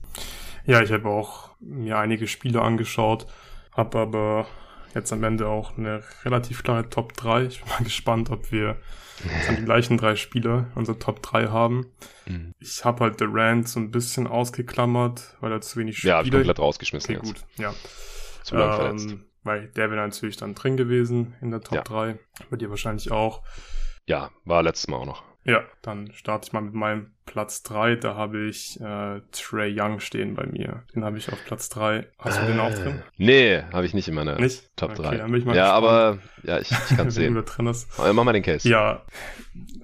Ja, 0.65 0.83
ich 0.83 0.93
habe 0.93 1.09
auch 1.09 1.51
mir 1.61 1.99
einige 1.99 2.29
Spiele 2.29 2.63
angeschaut, 2.63 3.27
habe 3.73 3.99
aber 3.99 4.47
jetzt 4.95 5.13
am 5.13 5.23
Ende 5.25 5.49
auch 5.49 5.77
eine 5.77 6.03
relativ 6.25 6.63
klare 6.63 6.89
Top 6.89 7.15
3. 7.15 7.45
Ich 7.45 7.61
bin 7.61 7.69
mal 7.69 7.79
gespannt, 7.85 8.31
ob 8.31 8.53
wir 8.53 8.77
dann 9.47 9.57
die 9.57 9.65
gleichen 9.65 9.99
drei 9.99 10.17
Spieler, 10.17 10.67
unsere 10.75 10.99
Top 10.99 11.23
3 11.23 11.49
haben. 11.49 11.87
Mhm. 12.27 12.53
Ich 12.59 12.85
habe 12.85 13.05
halt 13.05 13.21
Durant 13.21 13.69
so 13.69 13.79
ein 13.79 13.91
bisschen 13.91 14.27
ausgeklammert, 14.27 15.37
weil 15.41 15.53
er 15.53 15.61
zu 15.61 15.79
wenig 15.79 15.99
Spiele... 15.99 16.11
Ja, 16.11 16.19
hab 16.19 16.27
ich 16.27 16.33
komplett 16.33 16.59
rausgeschmissen 16.59 17.17
okay, 17.17 17.27
jetzt. 17.27 17.41
gut, 17.41 17.59
ja. 17.59 17.75
Zu 18.43 18.57
lange 18.57 18.73
ähm, 18.73 18.99
verletzt. 18.99 19.17
Weil 19.45 19.69
der 19.69 19.91
wäre 19.91 20.01
natürlich 20.01 20.37
dann 20.37 20.55
drin 20.55 20.77
gewesen 20.77 21.35
in 21.41 21.51
der 21.51 21.61
Top 21.61 21.75
ja. 21.75 21.83
3. 21.83 22.19
Bei 22.51 22.57
dir 22.57 22.71
wahrscheinlich 22.71 23.11
auch. 23.11 23.43
Ja, 24.07 24.31
war 24.45 24.63
letztes 24.63 24.89
Mal 24.89 24.97
auch 24.99 25.07
noch. 25.07 25.32
Ja, 25.45 25.63
dann 25.83 26.13
starte 26.13 26.47
ich 26.47 26.53
mal 26.53 26.61
mit 26.61 26.75
meinem 26.75 27.11
Platz 27.27 27.63
3. 27.65 27.97
Da 27.97 28.15
habe 28.15 28.47
ich 28.47 28.81
äh, 28.81 29.21
Trey 29.33 29.75
Young 29.77 29.99
stehen 29.99 30.35
bei 30.35 30.47
mir. 30.47 30.85
Den 30.95 31.05
habe 31.05 31.19
ich 31.19 31.33
auf 31.33 31.45
Platz 31.45 31.69
3. 31.71 32.07
Hast 32.19 32.41
du 32.41 32.47
den 32.47 32.61
auch 32.61 32.73
drin? 32.73 32.99
Äh, 32.99 33.03
nee, 33.17 33.63
habe 33.73 33.85
ich 33.85 33.95
nicht 33.95 34.07
in 34.07 34.15
meiner 34.15 34.39
nicht? 34.39 34.71
Top 34.77 34.93
okay, 34.93 35.03
3. 35.03 35.17
Dann 35.17 35.33
bin 35.33 35.41
ich 35.41 35.47
mal 35.47 35.57
ja, 35.57 35.81
gespannt. 35.81 35.85
aber 35.85 36.19
ja, 36.45 36.59
ich, 36.61 36.71
ich 36.71 36.97
kann 36.97 37.09
es 37.09 37.15
sehen. 37.17 37.35
du 37.35 37.43
drin 37.43 37.67
hast. 37.67 37.99
Aber 37.99 38.13
mach 38.13 38.25
mal 38.25 38.33
den 38.33 38.43
Case. 38.43 38.69
Ja, 38.69 39.03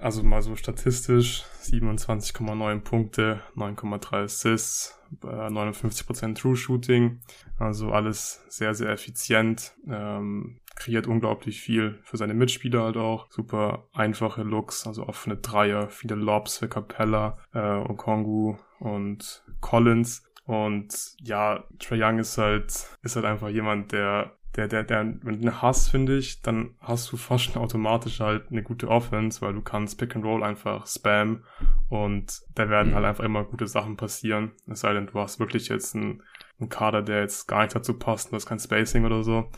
also 0.01 0.23
mal 0.23 0.43
so 0.43 0.55
statistisch 0.55 1.45
27,9 1.65 2.81
Punkte, 2.81 3.41
9,3 3.57 4.25
Assists, 4.25 4.99
59% 5.23 6.35
True 6.41 6.57
Shooting, 6.57 7.21
also 7.59 7.91
alles 7.91 8.45
sehr, 8.49 8.75
sehr 8.75 8.91
effizient. 8.91 9.75
Ähm, 9.89 10.61
kreiert 10.79 11.07
unglaublich 11.07 11.61
viel 11.61 11.99
für 12.03 12.17
seine 12.17 12.35
Mitspieler 12.35 12.85
halt 12.85 12.97
auch. 12.97 13.31
Super 13.31 13.89
einfache 13.93 14.43
Looks, 14.43 14.87
also 14.87 15.07
offene 15.07 15.37
Dreier, 15.37 15.89
viele 15.89 16.15
Lobs 16.15 16.59
für 16.59 16.69
Capella, 16.69 17.39
äh, 17.53 17.59
Okongu 17.59 18.57
und 18.79 19.45
Collins. 19.61 20.25
Und 20.45 21.15
ja, 21.21 21.65
Trae 21.79 22.03
Young 22.03 22.19
ist 22.21 22.39
halt, 22.39 22.87
ist 23.03 23.17
halt 23.17 23.27
einfach 23.27 23.49
jemand, 23.49 23.93
der 23.93 24.39
der, 24.57 24.67
der, 24.67 24.83
der, 24.83 25.15
wenn 25.23 25.41
du 25.41 25.63
hast, 25.63 25.89
finde 25.89 26.19
ich, 26.19 26.43
dann 26.43 26.75
hast 26.81 27.13
du 27.13 27.17
fast 27.17 27.45
schon 27.45 27.63
automatisch 27.63 28.19
halt 28.19 28.51
eine 28.51 28.65
gute 28.65 28.89
Offense, 28.89 29.41
weil 29.41 29.55
du 29.55 29.63
kannst 29.63 29.99
Pick 29.99 30.17
and 30.17 30.25
Roll 30.25 30.43
einfach 30.43 30.87
spam 30.87 31.45
und 31.89 32.41
da 32.57 32.69
werden 32.69 32.93
halt 32.95 33.03
mhm. 33.03 33.09
einfach 33.09 33.25
immer 33.25 33.45
gute 33.45 33.69
Sachen 33.69 33.97
passieren. 33.97 34.53
Es 34.67 34.81
sei 34.81 34.95
denn, 34.95 35.07
du 35.07 35.15
hast 35.15 35.39
wirklich 35.39 35.69
jetzt 35.69 35.95
einen, 35.95 36.25
einen 36.59 36.69
Kader, 36.69 37.03
der 37.03 37.21
jetzt 37.21 37.47
gar 37.47 37.63
nicht 37.63 37.77
dazu 37.77 37.95
passt, 37.95 38.33
du 38.33 38.37
hast 38.37 38.47
kein 38.47 38.59
Spacing 38.59 39.05
oder 39.05 39.23
so. 39.23 39.49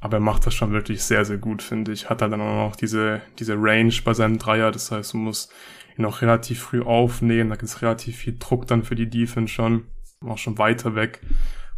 Aber 0.00 0.18
er 0.18 0.20
macht 0.20 0.46
das 0.46 0.54
schon 0.54 0.72
wirklich 0.72 1.02
sehr, 1.02 1.24
sehr 1.24 1.38
gut, 1.38 1.62
finde 1.62 1.92
ich. 1.92 2.08
Hat 2.08 2.22
er 2.22 2.28
dann 2.28 2.40
auch 2.40 2.68
noch 2.68 2.76
diese, 2.76 3.20
diese 3.38 3.54
Range 3.56 3.94
bei 4.04 4.14
seinem 4.14 4.38
Dreier. 4.38 4.70
Das 4.70 4.90
heißt, 4.90 5.12
du 5.12 5.18
musst 5.18 5.52
ihn 5.96 6.04
auch 6.04 6.22
relativ 6.22 6.60
früh 6.60 6.82
aufnehmen. 6.82 7.50
Da 7.50 7.56
gibt 7.56 7.68
es 7.68 7.82
relativ 7.82 8.16
viel 8.16 8.36
Druck 8.38 8.66
dann 8.66 8.84
für 8.84 8.94
die 8.94 9.10
Defense 9.10 9.52
schon. 9.52 9.86
Auch 10.24 10.38
schon 10.38 10.58
weiter 10.58 10.94
weg 10.94 11.20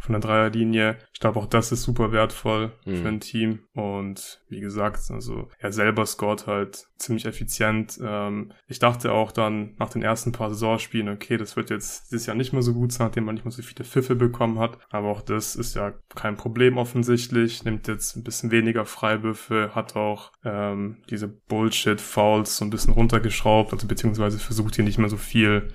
von 0.01 0.13
der 0.13 0.21
Dreierlinie. 0.21 0.97
Ich 1.13 1.19
glaube, 1.19 1.39
auch 1.39 1.45
das 1.45 1.71
ist 1.71 1.83
super 1.83 2.11
wertvoll 2.11 2.71
mhm. 2.85 2.95
für 2.95 3.07
ein 3.07 3.19
Team. 3.19 3.59
Und 3.73 4.41
wie 4.49 4.59
gesagt, 4.59 4.99
also 5.11 5.47
er 5.59 5.71
selber 5.71 6.05
scoret 6.05 6.47
halt 6.47 6.87
ziemlich 6.97 7.25
effizient. 7.25 7.99
Ähm, 8.03 8.51
ich 8.67 8.79
dachte 8.79 9.11
auch 9.11 9.31
dann 9.31 9.75
nach 9.77 9.89
den 9.89 10.01
ersten 10.01 10.31
paar 10.31 10.49
Saisonspielen, 10.49 11.09
okay, 11.09 11.37
das 11.37 11.55
wird 11.55 11.69
jetzt 11.69 12.11
dieses 12.11 12.25
Jahr 12.25 12.35
nicht 12.35 12.51
mehr 12.51 12.63
so 12.63 12.73
gut 12.73 12.91
sein, 12.91 13.07
nachdem 13.07 13.25
man 13.25 13.35
nicht 13.35 13.45
mehr 13.45 13.51
so 13.51 13.61
viele 13.61 13.85
Pfiffe 13.85 14.15
bekommen 14.15 14.57
hat. 14.57 14.79
Aber 14.89 15.09
auch 15.09 15.21
das 15.21 15.55
ist 15.55 15.75
ja 15.75 15.93
kein 16.15 16.35
Problem 16.35 16.77
offensichtlich. 16.77 17.63
Nimmt 17.63 17.87
jetzt 17.87 18.15
ein 18.15 18.23
bisschen 18.23 18.49
weniger 18.49 18.85
Freiwürfe, 18.85 19.71
hat 19.75 19.95
auch 19.95 20.31
ähm, 20.43 20.97
diese 21.11 21.27
Bullshit-Fouls 21.27 22.57
so 22.57 22.65
ein 22.65 22.71
bisschen 22.71 22.93
runtergeschraubt, 22.93 23.71
also 23.71 23.87
beziehungsweise 23.87 24.39
versucht 24.39 24.75
hier 24.75 24.83
nicht 24.83 24.97
mehr 24.97 25.09
so 25.09 25.17
viel 25.17 25.71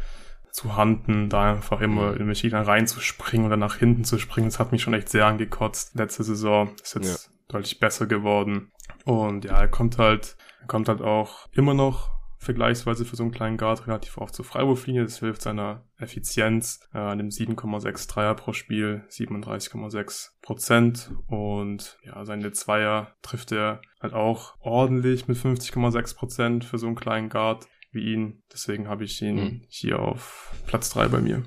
zu 0.57 0.75
handen, 0.75 1.29
da 1.29 1.53
einfach 1.53 1.83
immer 1.83 2.13
mhm. 2.13 2.17
in 2.17 2.27
mich 2.29 2.51
reinzuspringen 2.51 3.47
oder 3.47 3.59
nach 3.59 3.77
hinten 3.77 4.05
zu 4.05 4.19
springen. 4.19 4.49
Das 4.49 4.59
hat 4.59 4.73
mich 4.73 4.81
schon 4.81 4.95
echt 4.95 5.11
sehr 5.11 5.27
angekotzt. 5.27 5.95
Letzte 5.95 6.25
Saison 6.25 6.71
ist 6.83 6.95
jetzt 6.95 7.27
ja. 7.27 7.33
deutlich 7.49 7.79
besser 7.79 8.07
geworden. 8.07 8.73
Und 9.05 9.45
ja, 9.45 9.61
er 9.61 9.69
kommt 9.69 9.99
halt, 9.99 10.39
er 10.63 10.67
kommt 10.67 10.89
halt 10.89 11.03
auch 11.03 11.47
immer 11.53 11.75
noch 11.75 12.11
vergleichsweise 12.39 13.05
für 13.05 13.17
so 13.17 13.23
einen 13.23 13.33
kleinen 13.33 13.59
Guard 13.59 13.87
relativ 13.87 14.17
oft 14.17 14.35
zur 14.35 14.47
Freiwurflinie. 14.47 15.03
Das 15.03 15.19
hilft 15.19 15.43
seiner 15.43 15.85
Effizienz 15.99 16.81
äh, 16.95 16.99
an 16.99 17.19
dem 17.19 17.29
7,6 17.29 18.09
Dreier 18.11 18.35
pro 18.35 18.55
Spiel, 18.55 19.05
37,6 19.11 20.31
Prozent. 20.41 21.13
Und 21.27 21.99
ja, 22.03 22.25
seine 22.25 22.51
Zweier 22.53 23.15
trifft 23.21 23.53
er 23.53 23.83
halt 24.01 24.15
auch 24.15 24.55
ordentlich 24.61 25.29
mit 25.29 25.37
50,6 25.37 26.17
Prozent 26.17 26.65
für 26.65 26.79
so 26.79 26.87
einen 26.87 26.97
kleinen 26.97 27.29
Guard 27.29 27.67
wie 27.97 28.13
ihn. 28.13 28.43
Deswegen 28.53 28.89
habe 28.89 29.03
ich 29.05 29.21
ihn 29.21 29.37
mhm. 29.37 29.63
hier 29.69 29.99
auf 29.99 30.53
Platz 30.67 30.91
3 30.91 31.09
bei 31.09 31.21
mir. 31.21 31.43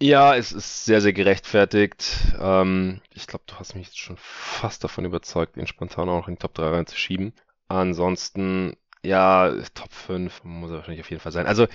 Ja, 0.00 0.34
es 0.36 0.52
ist 0.52 0.84
sehr, 0.84 1.00
sehr 1.00 1.12
gerechtfertigt. 1.12 2.34
Ähm, 2.38 3.00
ich 3.14 3.26
glaube, 3.26 3.44
du 3.46 3.54
hast 3.56 3.74
mich 3.74 3.86
jetzt 3.86 3.98
schon 3.98 4.16
fast 4.18 4.84
davon 4.84 5.04
überzeugt, 5.04 5.56
ihn 5.56 5.66
spontan 5.66 6.08
auch 6.08 6.18
noch 6.18 6.28
in 6.28 6.34
die 6.34 6.38
Top 6.38 6.54
3 6.54 6.68
reinzuschieben. 6.68 7.32
Ansonsten, 7.68 8.76
ja, 9.02 9.54
Top 9.74 9.92
5 9.92 10.44
muss 10.44 10.70
er 10.70 10.78
wahrscheinlich 10.78 11.00
auf 11.00 11.10
jeden 11.10 11.22
Fall 11.22 11.32
sein. 11.32 11.46
Also 11.46 11.66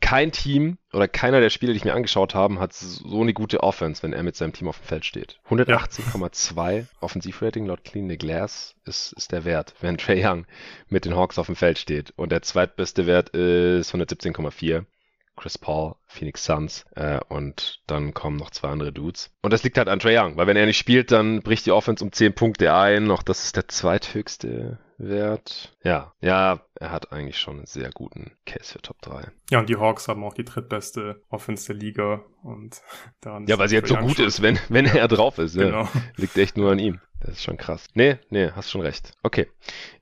kein 0.00 0.32
Team 0.32 0.78
oder 0.92 1.08
keiner 1.08 1.40
der 1.40 1.50
Spiele, 1.50 1.72
die 1.72 1.78
ich 1.78 1.84
mir 1.84 1.94
angeschaut 1.94 2.34
habe, 2.34 2.58
hat 2.58 2.72
so 2.72 3.20
eine 3.20 3.34
gute 3.34 3.62
Offense, 3.62 4.02
wenn 4.02 4.12
er 4.12 4.22
mit 4.22 4.36
seinem 4.36 4.52
Team 4.52 4.68
auf 4.68 4.78
dem 4.78 4.86
Feld 4.86 5.04
steht. 5.04 5.38
118,2 5.48 6.78
ja. 6.78 6.84
Offensivrating 7.00 7.66
laut 7.66 7.84
Clean 7.84 8.08
the 8.08 8.16
Glass 8.16 8.74
ist, 8.84 9.12
ist 9.12 9.32
der 9.32 9.44
Wert, 9.44 9.74
wenn 9.80 9.98
Trey 9.98 10.24
Young 10.24 10.46
mit 10.88 11.04
den 11.04 11.16
Hawks 11.16 11.38
auf 11.38 11.46
dem 11.46 11.56
Feld 11.56 11.78
steht. 11.78 12.12
Und 12.16 12.32
der 12.32 12.42
zweitbeste 12.42 13.06
Wert 13.06 13.30
ist 13.30 13.94
117,4. 13.94 14.84
Chris 15.36 15.56
Paul, 15.56 15.94
Phoenix 16.06 16.44
Suns 16.44 16.84
äh, 16.96 17.20
und 17.28 17.80
dann 17.86 18.12
kommen 18.12 18.36
noch 18.36 18.50
zwei 18.50 18.70
andere 18.70 18.92
Dudes. 18.92 19.30
Und 19.40 19.52
das 19.52 19.62
liegt 19.62 19.78
halt 19.78 19.88
an 19.88 20.00
Trey 20.00 20.18
Young, 20.18 20.36
weil 20.36 20.48
wenn 20.48 20.56
er 20.56 20.66
nicht 20.66 20.78
spielt, 20.78 21.12
dann 21.12 21.42
bricht 21.42 21.64
die 21.64 21.70
Offense 21.70 22.04
um 22.04 22.10
10 22.10 22.34
Punkte 22.34 22.74
ein. 22.74 23.04
Noch 23.04 23.22
das 23.22 23.44
ist 23.44 23.56
der 23.56 23.68
zweithöchste 23.68 24.78
Wert. 24.98 25.76
Ja, 25.82 26.12
ja, 26.20 26.60
er 26.74 26.90
hat 26.90 27.12
eigentlich 27.12 27.38
schon 27.38 27.58
einen 27.58 27.66
sehr 27.66 27.90
guten 27.90 28.32
Case 28.44 28.72
für 28.72 28.82
Top 28.82 29.00
3. 29.02 29.30
Ja, 29.50 29.60
und 29.60 29.68
die 29.68 29.76
Hawks 29.76 30.08
haben 30.08 30.24
auch 30.24 30.34
die 30.34 30.44
drittbeste 30.44 31.22
Offense 31.28 31.66
der 31.68 31.76
Liga 31.76 32.24
und 32.42 32.82
daran 33.20 33.46
Ja, 33.46 33.58
weil 33.58 33.68
sie 33.68 33.76
jetzt 33.76 33.88
so 33.88 33.96
gut 33.96 34.18
ist, 34.18 34.42
wenn, 34.42 34.58
wenn 34.68 34.86
ja. 34.86 34.94
er 34.94 35.08
drauf 35.08 35.38
ist. 35.38 35.56
Ja. 35.56 35.64
Genau. 35.64 35.88
Liegt 36.16 36.36
echt 36.36 36.56
nur 36.56 36.72
an 36.72 36.78
ihm. 36.78 37.00
Das 37.20 37.30
ist 37.30 37.42
schon 37.42 37.56
krass. 37.56 37.88
Nee, 37.94 38.18
nee, 38.30 38.50
hast 38.54 38.70
schon 38.70 38.80
recht. 38.80 39.12
Okay. 39.24 39.48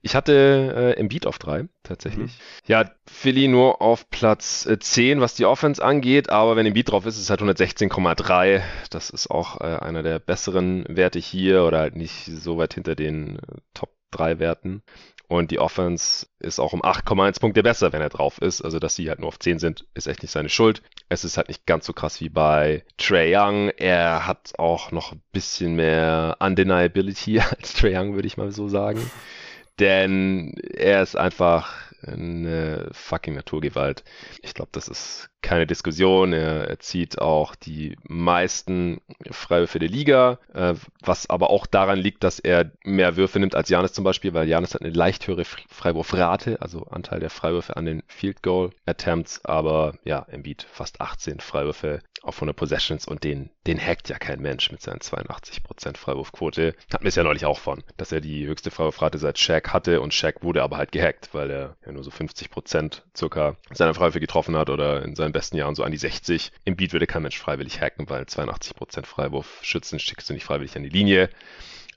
Ich 0.01 0.15
hatte 0.15 0.93
äh, 0.95 0.99
Embiid 0.99 1.25
auf 1.25 1.39
3, 1.39 1.67
tatsächlich. 1.81 2.31
Mhm. 2.31 2.67
Ja, 2.67 2.91
Philly 3.07 3.47
nur 3.47 3.81
auf 3.81 4.09
Platz 4.11 4.67
äh, 4.67 4.77
10, 4.77 5.19
was 5.19 5.33
die 5.33 5.45
Offense 5.45 5.83
angeht, 5.83 6.29
aber 6.29 6.55
wenn 6.55 6.67
Embiid 6.67 6.91
drauf 6.91 7.07
ist, 7.07 7.15
ist 7.15 7.23
es 7.23 7.29
halt 7.31 7.41
116,3. 7.41 8.61
Das 8.91 9.09
ist 9.09 9.31
auch 9.31 9.59
äh, 9.61 9.63
einer 9.63 10.03
der 10.03 10.19
besseren 10.19 10.85
Werte 10.87 11.17
hier 11.17 11.63
oder 11.63 11.79
halt 11.79 11.95
nicht 11.95 12.25
so 12.25 12.57
weit 12.59 12.75
hinter 12.75 12.95
den 12.95 13.37
äh, 13.37 13.41
Top 13.73 13.96
3 14.11 14.39
Werten. 14.39 14.83
Und 15.29 15.51
die 15.51 15.59
Offense 15.59 16.27
ist 16.39 16.59
auch 16.59 16.71
um 16.71 16.81
8,1 16.81 17.41
Punkte 17.41 17.61
besser, 17.61 17.91
wenn 17.91 18.01
er 18.01 18.09
drauf 18.09 18.41
ist. 18.41 18.61
Also, 18.61 18.79
dass 18.79 18.95
sie 18.95 19.09
halt 19.09 19.19
nur 19.19 19.27
auf 19.27 19.39
10 19.39 19.59
sind, 19.59 19.85
ist 19.93 20.07
echt 20.07 20.21
nicht 20.21 20.31
seine 20.31 20.47
Schuld. 20.47 20.81
Es 21.09 21.25
ist 21.25 21.35
halt 21.35 21.49
nicht 21.49 21.65
ganz 21.65 21.85
so 21.85 21.91
krass 21.91 22.21
wie 22.21 22.29
bei 22.29 22.85
Trey 22.97 23.35
Young. 23.35 23.69
Er 23.77 24.25
hat 24.25 24.53
auch 24.57 24.91
noch 24.91 25.11
ein 25.11 25.21
bisschen 25.33 25.75
mehr 25.75 26.37
Undeniability 26.39 27.39
als 27.57 27.73
Trey 27.73 27.97
Young, 27.97 28.15
würde 28.15 28.27
ich 28.27 28.37
mal 28.37 28.51
so 28.53 28.69
sagen. 28.69 29.11
Denn 29.79 30.53
er 30.73 31.03
ist 31.03 31.17
einfach 31.17 31.86
eine 32.05 32.89
fucking 32.91 33.35
Naturgewalt. 33.35 34.03
Ich 34.41 34.53
glaube, 34.53 34.69
das 34.71 34.87
ist 34.87 35.29
keine 35.41 35.67
Diskussion. 35.67 36.33
Er, 36.33 36.67
er 36.67 36.79
zieht 36.79 37.19
auch 37.19 37.55
die 37.55 37.97
meisten 38.03 39.01
Freiwürfe 39.29 39.79
der 39.79 39.89
Liga, 39.89 40.39
äh, 40.53 40.73
was 41.01 41.29
aber 41.29 41.49
auch 41.49 41.65
daran 41.65 41.99
liegt, 41.99 42.23
dass 42.23 42.39
er 42.39 42.71
mehr 42.83 43.15
Würfe 43.15 43.39
nimmt 43.39 43.55
als 43.55 43.69
Janis 43.69 43.93
zum 43.93 44.03
Beispiel, 44.03 44.33
weil 44.33 44.47
Janis 44.47 44.73
hat 44.73 44.81
eine 44.81 44.93
leicht 44.93 45.27
höhere 45.27 45.45
Freiwurfrate, 45.45 46.61
also 46.61 46.83
Anteil 46.85 47.19
der 47.19 47.29
Freiwürfe 47.29 47.77
an 47.77 47.85
den 47.85 48.03
Field 48.07 48.43
Goal 48.43 48.71
Attempts, 48.85 49.43
aber 49.45 49.93
ja, 50.03 50.25
Embiid 50.29 50.65
fast 50.69 51.01
18 51.01 51.39
Freiwürfe 51.39 52.01
auf 52.23 52.35
100 52.37 52.55
Possessions 52.55 53.07
und 53.07 53.23
den, 53.23 53.49
den 53.67 53.79
hackt 53.79 54.09
ja 54.09 54.17
kein 54.17 54.41
Mensch 54.41 54.71
mit 54.71 54.81
seinen 54.81 54.99
82% 54.99 55.97
Freiwurfquote. 55.97 56.75
Hatten 56.91 57.03
wir 57.03 57.09
es 57.09 57.15
ja 57.15 57.23
neulich 57.23 57.45
auch 57.45 57.59
von, 57.59 57.83
dass 57.95 58.11
er 58.11 58.21
die 58.21 58.45
höchste 58.45 58.71
Freiwurfrate 58.71 59.17
seit 59.17 59.39
Shaq 59.39 59.69
hatte 59.69 60.01
und 60.01 60.13
Shaq 60.13 60.43
wurde 60.43 60.63
aber 60.63 60.77
halt 60.77 60.91
gehackt, 60.91 61.29
weil 61.33 61.49
er 61.49 61.77
ja 61.87 61.93
nur 61.93 62.03
so 62.03 62.11
50% 62.11 63.01
circa 63.15 63.55
seiner 63.71 63.93
Freiwürfe 63.93 64.19
getroffen 64.19 64.55
hat 64.55 64.69
oder 64.69 65.03
in 65.03 65.15
seinen 65.15 65.31
besten 65.31 65.57
Jahren 65.57 65.73
so 65.73 65.83
an 65.83 65.91
die 65.91 65.97
60. 65.97 66.51
Im 66.65 66.75
Beat 66.75 66.93
würde 66.93 67.07
kein 67.07 67.23
Mensch 67.23 67.39
freiwillig 67.39 67.81
hacken, 67.81 68.09
weil 68.09 68.23
82% 68.23 69.05
Freiwurf 69.05 69.59
schützen 69.61 69.99
schickst 69.99 70.29
du 70.29 70.33
nicht 70.33 70.43
freiwillig 70.43 70.75
an 70.75 70.83
die 70.83 70.89
Linie. 70.89 71.29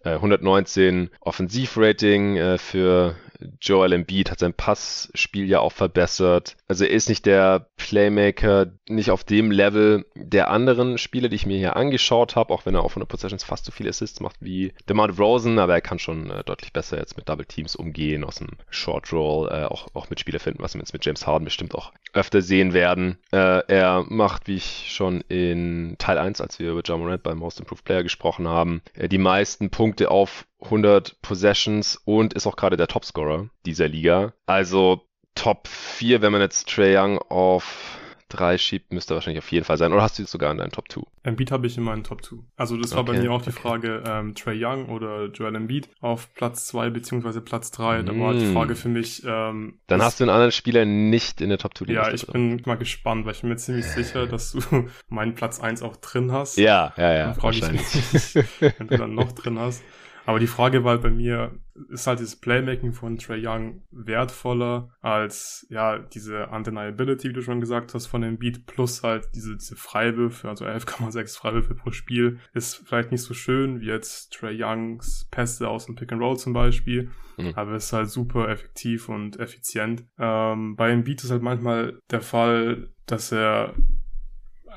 119 0.04 1.04
äh, 1.04 1.08
Offensivrating 1.20 2.36
äh, 2.36 2.58
für 2.58 3.16
Joel 3.60 3.92
Embiid 3.92 4.30
hat 4.30 4.38
sein 4.38 4.54
Passspiel 4.54 5.48
ja 5.48 5.60
auch 5.60 5.72
verbessert. 5.72 6.56
Also 6.68 6.84
er 6.84 6.90
ist 6.90 7.08
nicht 7.08 7.26
der 7.26 7.68
Playmaker, 7.76 8.72
nicht 8.88 9.10
auf 9.10 9.24
dem 9.24 9.50
Level 9.50 10.06
der 10.14 10.50
anderen 10.50 10.98
Spieler, 10.98 11.28
die 11.28 11.36
ich 11.36 11.46
mir 11.46 11.58
hier 11.58 11.76
angeschaut 11.76 12.36
habe, 12.36 12.52
auch 12.52 12.66
wenn 12.66 12.74
er 12.74 12.82
auf 12.82 12.92
100 12.92 13.08
Possessions 13.08 13.44
fast 13.44 13.64
so 13.64 13.72
viele 13.72 13.90
Assists 13.90 14.20
macht 14.20 14.36
wie 14.40 14.72
DeMar 14.88 15.10
Rosen, 15.10 15.58
aber 15.58 15.74
er 15.74 15.80
kann 15.80 15.98
schon 15.98 16.30
äh, 16.30 16.44
deutlich 16.44 16.72
besser 16.72 16.98
jetzt 16.98 17.16
mit 17.16 17.28
Double 17.28 17.46
Teams 17.46 17.76
umgehen, 17.76 18.24
aus 18.24 18.36
dem 18.36 18.48
Short 18.68 19.12
Roll, 19.12 19.48
äh, 19.48 19.64
auch, 19.64 19.88
auch 19.94 20.10
mit 20.10 20.20
Spieler 20.20 20.40
finden, 20.40 20.62
was 20.62 20.74
wir 20.74 20.80
jetzt 20.80 20.92
mit 20.92 21.04
James 21.04 21.26
Harden 21.26 21.44
bestimmt 21.44 21.74
auch 21.74 21.92
öfter 22.12 22.42
sehen 22.42 22.72
werden. 22.72 23.18
Äh, 23.32 23.62
er 23.66 24.04
macht, 24.08 24.48
wie 24.48 24.56
ich 24.56 24.92
schon 24.92 25.20
in 25.22 25.96
Teil 25.98 26.18
1, 26.18 26.40
als 26.40 26.58
wir 26.58 26.72
über 26.72 26.82
John 26.82 27.00
Morant 27.00 27.22
beim 27.22 27.38
Most 27.38 27.60
Improved 27.60 27.84
Player 27.84 28.02
gesprochen 28.02 28.48
haben, 28.48 28.82
äh, 28.94 29.08
die 29.08 29.18
meisten 29.18 29.70
Punkte 29.70 30.10
auf 30.10 30.46
100 30.62 31.20
Possessions 31.22 32.00
und 32.04 32.34
ist 32.34 32.46
auch 32.46 32.56
gerade 32.56 32.76
der 32.76 32.88
Topscorer 32.88 33.48
dieser 33.66 33.88
Liga. 33.88 34.32
Also 34.46 35.02
Top 35.34 35.68
4, 35.68 36.22
wenn 36.22 36.32
man 36.32 36.40
jetzt 36.40 36.68
Trey 36.68 36.96
Young 36.96 37.18
auf 37.18 37.98
3 38.30 38.58
schiebt, 38.58 38.92
müsste 38.92 39.14
wahrscheinlich 39.14 39.42
auf 39.42 39.50
jeden 39.50 39.64
Fall 39.64 39.76
sein. 39.76 39.92
Oder 39.92 40.02
hast 40.02 40.18
du 40.18 40.22
jetzt 40.22 40.30
sogar 40.30 40.50
in 40.50 40.58
deinen 40.58 40.70
Top 40.70 40.90
2? 40.90 41.02
Embiid 41.22 41.50
habe 41.50 41.66
ich 41.66 41.76
in 41.76 41.82
meinen 41.82 42.04
Top 42.04 42.24
2. 42.24 42.36
Also 42.56 42.76
das 42.76 42.92
war 42.92 43.00
okay, 43.00 43.12
bei 43.12 43.20
mir 43.20 43.32
auch 43.32 43.42
die. 43.42 43.50
Frage 43.50 44.02
ähm, 44.06 44.34
Trey 44.34 44.64
Young 44.64 44.86
oder 44.86 45.26
Joel 45.26 45.56
Embiid 45.56 45.88
auf 46.00 46.32
Platz 46.34 46.66
2 46.68 46.90
beziehungsweise 46.90 47.40
Platz 47.40 47.70
3. 47.72 48.02
Da 48.02 48.18
war 48.18 48.32
die 48.32 48.46
hm. 48.46 48.52
Frage 48.52 48.76
für 48.76 48.88
mich. 48.88 49.22
Ähm, 49.26 49.80
Dann 49.86 50.02
hast 50.02 50.20
du 50.20 50.24
einen 50.24 50.30
anderen 50.30 50.52
Spieler 50.52 50.84
nicht 50.84 51.40
in 51.40 51.48
der 51.48 51.58
Top 51.58 51.76
2. 51.76 51.92
Ja, 51.92 52.12
ich 52.12 52.26
bin 52.26 52.62
mal 52.64 52.76
gespannt, 52.76 53.26
weil 53.26 53.32
ich 53.32 53.40
bin 53.40 53.50
mir 53.50 53.56
ziemlich 53.56 53.86
sicher, 53.86 54.26
dass 54.26 54.52
du 54.52 54.60
meinen 55.08 55.34
Platz 55.34 55.60
1 55.60 55.82
auch 55.82 55.96
drin 55.96 56.32
hast. 56.32 56.56
Ja, 56.56 56.94
ja, 56.96 57.12
ja. 57.12 57.24
Dann 57.26 57.34
frage 57.34 57.56
ich 57.56 57.72
mich, 57.72 58.34
wenn 58.60 58.86
du 58.86 58.96
dann 58.96 59.14
noch 59.14 59.32
drin 59.32 59.58
hast. 59.58 59.82
Aber 60.31 60.39
die 60.39 60.47
Frage 60.47 60.85
war 60.85 60.93
halt 60.93 61.02
bei 61.02 61.11
mir, 61.11 61.59
ist 61.89 62.07
halt 62.07 62.20
dieses 62.20 62.36
Playmaking 62.36 62.93
von 62.93 63.19
Trey 63.19 63.44
Young 63.44 63.82
wertvoller 63.90 64.90
als 65.01 65.66
ja 65.70 65.98
diese 65.98 66.47
Undeniability, 66.47 67.31
wie 67.31 67.32
du 67.32 67.43
schon 67.43 67.59
gesagt 67.59 67.94
hast, 67.94 68.07
von 68.07 68.23
dem 68.23 68.39
Beat, 68.39 68.65
plus 68.65 69.02
halt 69.02 69.28
diese, 69.35 69.57
diese 69.57 69.74
Freiwürfe, 69.74 70.48
also 70.48 70.66
11,6 70.66 71.36
Freiwürfe 71.36 71.74
pro 71.74 71.90
Spiel, 71.90 72.39
ist 72.55 72.77
vielleicht 72.77 73.11
nicht 73.11 73.23
so 73.24 73.35
schön 73.35 73.81
wie 73.81 73.86
jetzt 73.86 74.32
Trey 74.32 74.57
Youngs 74.57 75.27
Pässe 75.32 75.66
aus 75.66 75.86
dem 75.86 75.97
Pick 75.97 76.12
and 76.12 76.23
Roll 76.23 76.36
zum 76.36 76.52
Beispiel, 76.52 77.11
mhm. 77.36 77.52
aber 77.57 77.74
ist 77.74 77.93
halt 77.93 78.09
super 78.09 78.48
effektiv 78.48 79.09
und 79.09 79.40
effizient. 79.40 80.05
Ähm, 80.16 80.77
bei 80.77 80.90
dem 80.90 81.02
Beat 81.02 81.24
ist 81.24 81.32
halt 81.32 81.43
manchmal 81.43 81.98
der 82.12 82.20
Fall, 82.20 82.93
dass 83.07 83.32
er 83.32 83.74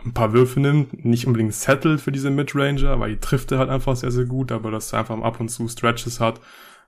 ein 0.06 0.14
paar 0.14 0.34
Würfe 0.34 0.60
nimmt, 0.60 1.06
nicht 1.06 1.28
unbedingt 1.28 1.54
settelt 1.54 2.02
für 2.02 2.12
diese 2.12 2.30
Midranger, 2.30 3.00
weil 3.00 3.12
die 3.12 3.20
trifft 3.20 3.52
er 3.52 3.60
halt 3.60 3.70
einfach 3.70 3.96
sehr, 3.96 4.12
sehr 4.12 4.26
gut, 4.26 4.52
aber 4.52 4.72
dass 4.72 4.94
er 4.94 5.00
einfach 5.00 5.20
ab 5.22 5.40
und 5.40 5.50
zu 5.50 5.68
Stretches 5.68 6.20
hat, 6.20 6.42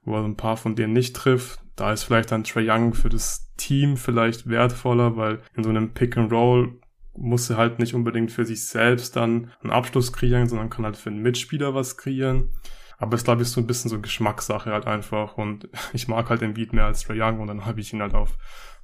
wo 0.03 0.15
er 0.15 0.23
ein 0.23 0.37
paar 0.37 0.57
von 0.57 0.75
denen 0.75 0.93
nicht 0.93 1.15
trifft. 1.15 1.59
Da 1.75 1.91
ist 1.91 2.03
vielleicht 2.03 2.31
dann 2.31 2.43
Trey 2.43 2.69
Young 2.69 2.93
für 2.93 3.09
das 3.09 3.51
Team 3.57 3.97
vielleicht 3.97 4.47
wertvoller, 4.47 5.17
weil 5.17 5.41
in 5.55 5.63
so 5.63 5.69
einem 5.69 5.93
Pick 5.93 6.17
and 6.17 6.31
Roll 6.31 6.79
muss 7.17 7.49
er 7.49 7.57
halt 7.57 7.79
nicht 7.79 7.93
unbedingt 7.93 8.31
für 8.31 8.45
sich 8.45 8.65
selbst 8.65 9.15
dann 9.15 9.51
einen 9.61 9.71
Abschluss 9.71 10.11
kreieren, 10.11 10.47
sondern 10.47 10.69
kann 10.69 10.85
halt 10.85 10.97
für 10.97 11.09
einen 11.09 11.21
Mitspieler 11.21 11.73
was 11.73 11.97
kreieren. 11.97 12.49
Aber 12.97 13.15
es 13.15 13.23
glaube 13.23 13.41
ich 13.41 13.49
so 13.49 13.59
ein 13.59 13.67
bisschen 13.67 13.89
so 13.89 13.99
Geschmackssache 13.99 14.71
halt 14.71 14.87
einfach 14.87 15.37
und 15.37 15.69
ich 15.93 16.07
mag 16.07 16.29
halt 16.29 16.41
den 16.41 16.53
Beat 16.53 16.73
mehr 16.73 16.85
als 16.85 17.03
Trey 17.03 17.21
Young 17.21 17.39
und 17.39 17.47
dann 17.47 17.65
habe 17.65 17.79
ich 17.79 17.93
ihn 17.93 18.01
halt 18.01 18.13
auf 18.13 18.37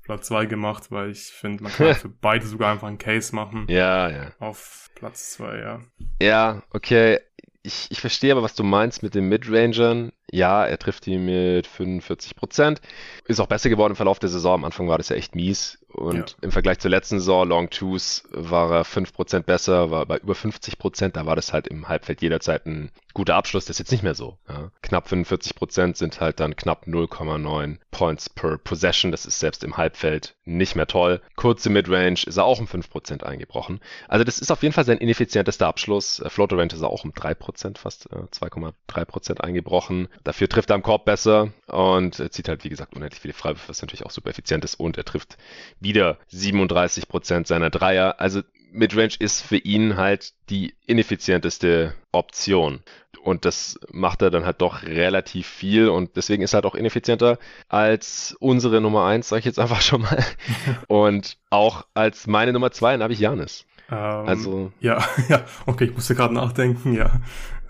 Platz 0.04 0.28
2 0.28 0.46
gemacht, 0.46 0.92
weil 0.92 1.12
ich 1.12 1.26
finde, 1.26 1.64
man 1.64 1.72
kann 1.72 1.96
für 1.96 2.10
beide 2.10 2.46
sogar 2.46 2.72
einfach 2.72 2.88
einen 2.88 2.98
Case 2.98 3.36
machen. 3.36 3.66
Ja, 3.70 4.10
ja. 4.10 4.32
Auf 4.40 4.90
Platz 4.96 5.32
2, 5.32 5.58
ja. 5.58 5.80
Ja, 6.22 6.64
okay. 6.72 7.20
Ich, 7.64 7.88
ich 7.92 8.02
verstehe 8.02 8.32
aber, 8.32 8.42
was 8.42 8.56
du 8.56 8.64
meinst 8.64 9.04
mit 9.04 9.14
den 9.14 9.30
Midrangern. 9.30 10.12
Ja, 10.32 10.66
er 10.66 10.80
trifft 10.80 11.06
die 11.06 11.18
mit 11.18 11.68
45 11.68 12.36
Prozent. 12.36 12.82
Ist 13.26 13.40
auch 13.40 13.48
besser 13.48 13.70
geworden 13.70 13.92
im 13.92 13.98
Verlauf 13.98 14.18
der 14.18 14.30
Saison. 14.30 14.56
Am 14.56 14.66
Anfang 14.66 14.88
war 14.88 14.98
das 14.98 15.10
ja 15.10 15.18
echt 15.18 15.36
mies. 15.36 15.78
Und 15.94 16.32
ja. 16.32 16.36
im 16.42 16.52
Vergleich 16.52 16.80
zur 16.80 16.90
letzten 16.90 17.20
Saison, 17.20 17.48
Long 17.48 17.70
Twos, 17.70 18.24
war 18.32 18.72
er 18.72 18.86
5% 18.86 19.42
besser, 19.42 19.92
war 19.92 20.06
bei 20.06 20.18
über 20.18 20.34
50%. 20.34 21.10
Da 21.10 21.26
war 21.26 21.36
das 21.36 21.52
halt 21.52 21.68
im 21.68 21.90
Halbfeld 21.90 22.22
jederzeit 22.22 22.66
ein 22.66 22.92
guter 23.14 23.36
Abschluss. 23.36 23.66
Das 23.66 23.76
ist 23.76 23.80
jetzt 23.80 23.92
nicht 23.92 24.04
mehr 24.04 24.16
so. 24.16 24.38
Ja. 24.48 24.72
Knapp 24.82 25.08
45% 25.08 25.98
sind 25.98 26.22
halt 26.22 26.40
dann 26.40 26.56
knapp 26.56 26.86
0,9 26.88 27.78
Points 27.92 28.30
per 28.30 28.58
Possession. 28.58 29.12
Das 29.12 29.26
ist 29.26 29.40
selbst 29.40 29.64
im 29.64 29.76
Halbfeld 29.76 30.36
nicht 30.46 30.76
mehr 30.76 30.88
toll. 30.88 31.22
Kurze 31.36 31.70
Midrange 31.70 32.24
ist 32.26 32.38
er 32.38 32.46
auch 32.46 32.60
um 32.60 32.68
5% 32.68 33.24
eingebrochen. 33.24 33.82
Also 34.08 34.24
das 34.24 34.40
ist 34.40 34.52
auf 34.52 34.64
jeden 34.64 34.74
Fall 34.74 34.86
sein 34.86 34.98
ineffizientester 34.98 35.68
Abschluss. 35.68 36.24
Floater 36.28 36.58
Range 36.58 36.74
ist 36.74 36.82
er 36.82 36.90
auch 36.90 37.04
um 37.04 37.12
3%, 37.12 37.78
fast 37.78 38.10
äh, 38.12 38.16
2,3% 38.16 39.42
eingebrochen. 39.42 40.08
Dafür 40.24 40.50
trifft 40.50 40.70
er 40.70 40.76
am 40.76 40.84
Korb 40.84 41.06
besser 41.06 41.52
und 41.68 42.16
zieht 42.34 42.48
halt, 42.48 42.64
wie 42.64 42.70
gesagt, 42.70 42.96
unendlich 42.96 43.22
viele 43.22 43.34
Freiwürfe, 43.34 43.70
was 43.70 43.82
natürlich 43.82 44.06
auch 44.06 44.12
super 44.12 44.30
effizient 44.30 44.64
ist. 44.64 44.76
Und 44.76 44.98
er 44.98 45.06
trifft 45.06 45.38
wieder 45.80 46.18
37 46.28 47.08
Prozent 47.08 47.48
seiner 47.48 47.70
Dreier. 47.70 48.20
Also 48.20 48.42
Midrange 48.72 49.16
ist 49.20 49.42
für 49.42 49.58
ihn 49.58 49.98
halt 49.98 50.34
die 50.50 50.76
ineffizienteste 50.86 51.94
Option. 52.12 52.82
Und 53.24 53.46
das 53.46 53.80
macht 53.92 54.22
er 54.22 54.32
dann 54.32 54.46
halt 54.46 54.62
doch 54.62 54.84
relativ 54.84 55.46
viel 55.46 55.90
und 55.90 56.16
deswegen 56.16 56.42
ist 56.42 56.54
er 56.54 56.58
halt 56.58 56.66
auch 56.66 56.76
ineffizienter 56.76 57.38
als 57.70 58.36
unsere 58.40 58.82
Nummer 58.82 59.06
eins, 59.06 59.30
sage 59.30 59.42
ich 59.42 59.46
jetzt 59.46 59.60
einfach 59.60 59.82
schon 59.82 60.02
mal. 60.02 60.24
und 60.88 61.38
auch 61.50 61.86
als 61.94 62.26
meine 62.26 62.54
Nummer 62.54 62.72
zwei, 62.72 62.94
dann 62.94 63.04
habe 63.04 63.14
ich 63.14 63.20
Janis. 63.20 63.66
Ähm, 63.92 63.98
also. 63.98 64.72
Ja, 64.80 65.06
ja, 65.30 65.46
okay, 65.66 65.86
ich 65.86 65.94
musste 65.94 66.16
gerade 66.16 66.34
nachdenken, 66.34 66.94
ja. 66.94 67.12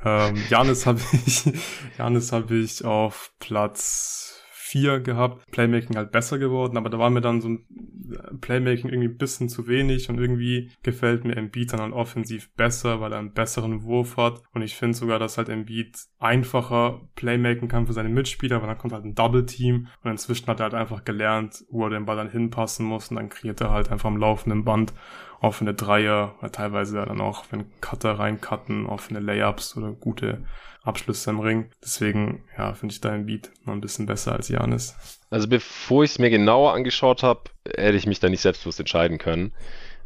Ähm, 0.03 0.35
Janis 0.49 0.85
habe 0.85 0.99
ich, 1.25 1.43
Janis 1.97 2.31
habe 2.31 2.55
ich 2.55 2.83
auf 2.83 3.33
Platz 3.39 4.41
4 4.71 5.01
gehabt. 5.01 5.51
Playmaking 5.51 5.97
halt 5.97 6.11
besser 6.11 6.39
geworden, 6.39 6.77
aber 6.77 6.89
da 6.89 6.97
war 6.97 7.09
mir 7.09 7.19
dann 7.19 7.41
so 7.41 7.49
ein 7.49 7.65
äh, 8.09 8.35
Playmaking 8.39 8.89
irgendwie 8.89 9.09
ein 9.09 9.17
bisschen 9.17 9.49
zu 9.49 9.67
wenig 9.67 10.09
und 10.09 10.17
irgendwie 10.17 10.71
gefällt 10.81 11.25
mir 11.25 11.35
Embiid 11.35 11.73
dann 11.73 11.81
halt 11.81 11.93
offensiv 11.93 12.53
besser, 12.55 13.01
weil 13.01 13.11
er 13.11 13.19
einen 13.19 13.33
besseren 13.33 13.83
Wurf 13.83 14.15
hat 14.15 14.41
und 14.53 14.61
ich 14.61 14.75
finde 14.75 14.97
sogar, 14.97 15.19
dass 15.19 15.37
halt 15.37 15.49
Embiid 15.49 15.97
einfacher 16.19 17.01
Playmaking 17.15 17.67
kann 17.67 17.85
für 17.85 17.93
seine 17.93 18.07
Mitspieler, 18.07 18.61
weil 18.61 18.67
dann 18.69 18.77
kommt 18.77 18.93
halt 18.93 19.03
ein 19.03 19.15
Double 19.15 19.45
Team 19.45 19.87
und 20.03 20.11
inzwischen 20.11 20.47
hat 20.47 20.61
er 20.61 20.65
halt 20.65 20.73
einfach 20.73 21.03
gelernt, 21.03 21.65
wo 21.69 21.83
er 21.83 21.89
den 21.89 22.05
Ball 22.05 22.15
dann 22.15 22.31
hinpassen 22.31 22.85
muss 22.85 23.09
und 23.09 23.17
dann 23.17 23.27
kreiert 23.27 23.59
er 23.59 23.71
halt 23.71 23.91
einfach 23.91 24.07
am 24.07 24.17
laufenden 24.17 24.63
Band 24.63 24.93
offene 25.41 25.73
Dreier, 25.73 26.35
oder 26.39 26.51
teilweise 26.51 27.03
dann 27.03 27.19
auch, 27.19 27.45
wenn 27.49 27.65
Cutter 27.81 28.19
reincutten, 28.19 28.85
offene 28.85 29.19
Layups 29.19 29.75
oder 29.75 29.91
gute 29.91 30.45
Abschlüsse 30.83 31.31
im 31.31 31.39
Ring. 31.39 31.71
Deswegen, 31.83 32.43
ja, 32.57 32.73
finde 32.73 32.93
ich 32.93 33.01
dein 33.01 33.25
Beat 33.25 33.51
noch 33.65 33.73
ein 33.73 33.81
bisschen 33.81 34.05
besser 34.05 34.33
als 34.33 34.49
Janis. 34.49 34.95
Also 35.29 35.47
bevor 35.47 36.03
ich 36.03 36.11
es 36.11 36.19
mir 36.19 36.29
genauer 36.29 36.73
angeschaut 36.73 37.23
habe, 37.23 37.41
hätte 37.65 37.97
ich 37.97 38.05
mich 38.05 38.19
da 38.19 38.29
nicht 38.29 38.41
selbstbewusst 38.41 38.79
entscheiden 38.79 39.17
können. 39.17 39.53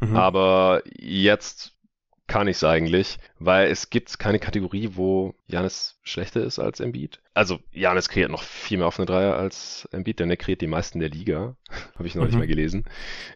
Mhm. 0.00 0.16
Aber 0.16 0.82
jetzt 0.98 1.74
kann 2.26 2.48
ich 2.48 2.56
es 2.56 2.64
eigentlich, 2.64 3.18
weil 3.38 3.70
es 3.70 3.90
gibt 3.90 4.18
keine 4.18 4.38
Kategorie, 4.38 4.90
wo 4.94 5.34
Janis 5.46 5.98
schlechter 6.02 6.42
ist 6.42 6.58
als 6.58 6.80
Embiid. 6.80 7.20
Also 7.34 7.58
Janis 7.72 8.08
kreiert 8.08 8.30
noch 8.30 8.42
viel 8.42 8.78
mehr 8.78 8.86
offene 8.86 9.06
Dreier 9.06 9.36
als 9.36 9.88
Embiid, 9.92 10.20
denn 10.20 10.30
er 10.30 10.36
kreiert 10.36 10.60
die 10.60 10.66
meisten 10.66 11.00
der 11.00 11.10
Liga, 11.10 11.56
habe 11.96 12.06
ich 12.06 12.14
noch 12.14 12.22
mhm. 12.22 12.28
nicht 12.28 12.38
mehr 12.38 12.46
gelesen. 12.46 12.84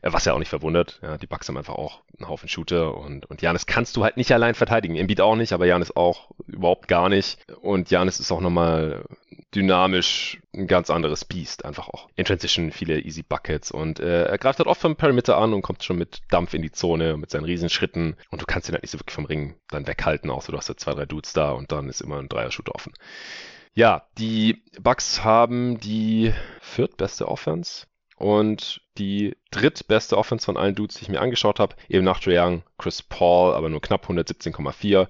Äh, 0.03 0.13
was 0.13 0.25
ja 0.25 0.33
auch 0.33 0.39
nicht 0.39 0.49
verwundert. 0.49 1.01
Ja, 1.03 1.19
die 1.19 1.27
Bucks 1.27 1.49
haben 1.49 1.57
einfach 1.57 1.75
auch 1.75 2.03
einen 2.19 2.29
Haufen 2.29 2.49
Shooter 2.49 2.97
und 2.97 3.27
und 3.27 3.43
Janis 3.43 3.67
kannst 3.67 3.97
du 3.97 4.05
halt 4.05 4.17
nicht 4.17 4.33
allein 4.33 4.55
verteidigen. 4.55 4.97
Embiid 4.97 5.21
auch 5.21 5.37
nicht, 5.37 5.53
aber 5.53 5.67
Janis 5.67 5.95
auch 5.95 6.31
überhaupt 6.47 6.89
gar 6.89 7.09
nicht. 7.09 7.39
Und 7.61 7.91
Janis 7.91 8.21
ist 8.21 8.33
auch 8.33 8.41
nochmal 8.41 9.05
dynamisch 9.55 10.41
ein 10.55 10.67
ganz 10.67 10.91
anderes 10.91 11.25
Biest, 11.25 11.65
einfach 11.65 11.89
auch. 11.89 12.09
In 12.17 12.25
Transition 12.25 12.73
viele 12.73 13.01
easy 13.01 13.23
Buckets 13.23 13.71
und 13.71 14.01
äh, 14.01 14.25
er 14.25 14.39
greift 14.39 14.59
halt 14.59 14.69
oft 14.69 14.81
vom 14.81 14.97
Perimeter 14.97 15.37
an 15.39 15.55
und 15.55 15.63
kommt 15.63 15.83
schon 15.85 15.99
mit 15.99 16.23
Dampf 16.29 16.55
in 16.55 16.63
die 16.63 16.73
Zone 16.73 17.17
mit 17.17 17.31
seinen 17.31 17.45
Riesenschritten 17.45 18.17
und 18.31 18.43
du 18.43 18.47
kannst 18.47 18.69
ihn 18.69 18.73
halt 18.73 18.83
nicht 18.83 18.91
so 18.91 18.99
wirklich 18.99 19.15
vom 19.15 19.27
Ring 19.27 19.55
dann 19.69 19.85
weghalten, 19.91 20.31
außer 20.31 20.53
du 20.53 20.59
hast 20.59 20.69
ja 20.69 20.77
zwei, 20.77 20.95
drei 20.95 21.07
Dudes 21.07 21.33
da 21.33 21.51
und 21.51 21.73
dann 21.73 21.89
ist 21.89 22.01
immer 22.01 22.19
ein 22.19 22.29
Dreier-Shooter 22.29 22.75
offen. 22.75 22.93
Ja, 23.75 24.07
die 24.19 24.63
Bucks 24.81 25.23
haben 25.23 25.79
die 25.79 26.33
viertbeste 26.61 27.29
Offense 27.29 27.87
und 28.17 28.81
die 28.99 29.37
drittbeste 29.51 30.17
Offense 30.17 30.45
von 30.45 30.57
allen 30.57 30.75
Dudes, 30.75 30.97
die 30.97 31.03
ich 31.03 31.09
mir 31.09 31.21
angeschaut 31.21 31.61
habe, 31.61 31.77
eben 31.89 32.05
nach 32.05 32.21
Trae 32.21 32.39
Young, 32.39 32.63
Chris 32.79 33.03
Paul, 33.03 33.55
aber 33.55 33.69
nur 33.69 33.81
knapp 33.81 34.09
117,4 34.09 35.09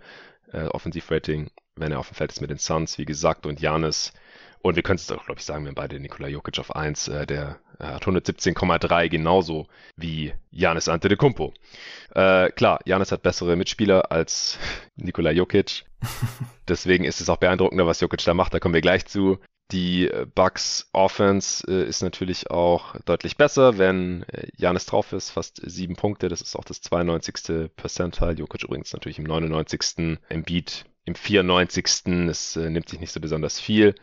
äh, 0.53 0.67
Offensivrating, 0.67 1.51
wenn 1.77 1.93
er 1.93 2.01
auf 2.01 2.09
dem 2.09 2.15
Feld 2.15 2.33
ist 2.33 2.41
mit 2.41 2.51
den 2.51 2.59
Suns, 2.59 2.99
wie 2.99 3.07
gesagt, 3.07 3.47
und 3.47 3.61
Janis 3.61 4.13
und 4.63 4.77
wir 4.77 4.83
können 4.83 4.97
es 4.97 5.11
auch, 5.11 5.25
glaube 5.25 5.41
ich, 5.41 5.47
sagen, 5.47 5.65
wir 5.65 5.69
haben 5.69 5.75
beide 5.75 5.99
Nikola 5.99 6.29
Jokic 6.29 6.59
auf 6.59 6.77
1, 6.77 7.09
äh, 7.09 7.27
der 7.27 7.59
hat 7.81 8.05
117,3 8.05 9.09
genauso 9.09 9.67
wie 9.97 10.33
Janis 10.51 10.89
Antetokounmpo. 10.89 11.53
Äh, 12.15 12.51
klar, 12.51 12.81
Janis 12.85 13.13
hat 13.13 13.23
bessere 13.23 13.57
Mitspieler 13.57 14.11
als 14.13 14.59
Nikola 14.97 15.31
Jokic. 15.31 15.85
Deswegen 16.69 17.05
ist 17.05 17.21
es 17.21 17.29
auch 17.29 17.39
beeindruckender, 17.39 17.87
was 17.87 18.01
Jokic 18.01 18.25
da 18.25 18.35
macht. 18.35 18.55
Da 18.55 18.61
kommen 18.61 18.75
wir 18.75 18.81
gleich 18.81 19.07
zu. 19.07 19.39
Die 19.73 20.09
äh, 20.09 20.27
Bucks 20.35 20.89
Offense 20.93 21.65
äh, 21.69 21.89
ist 21.89 22.03
natürlich 22.03 22.51
auch 22.51 22.97
deutlich 23.05 23.37
besser, 23.37 23.79
wenn 23.79 24.25
Janis 24.57 24.87
äh, 24.87 24.91
drauf 24.91 25.13
ist, 25.13 25.31
fast 25.31 25.61
sieben 25.65 25.95
Punkte. 25.95 26.29
Das 26.29 26.41
ist 26.41 26.57
auch 26.57 26.65
das 26.65 26.81
92. 26.83 27.71
Percentile. 27.77 28.33
Jokic 28.33 28.65
übrigens 28.65 28.93
natürlich 28.93 29.19
im 29.19 29.25
99. 29.25 30.19
Embiid 30.29 30.85
im 31.05 31.15
94. 31.15 31.85
Es 32.29 32.57
äh, 32.57 32.71
nimmt 32.71 32.89
sich 32.89 33.01
nicht 33.01 33.13
so 33.13 33.21
besonders 33.21 33.61
viel. 33.61 33.95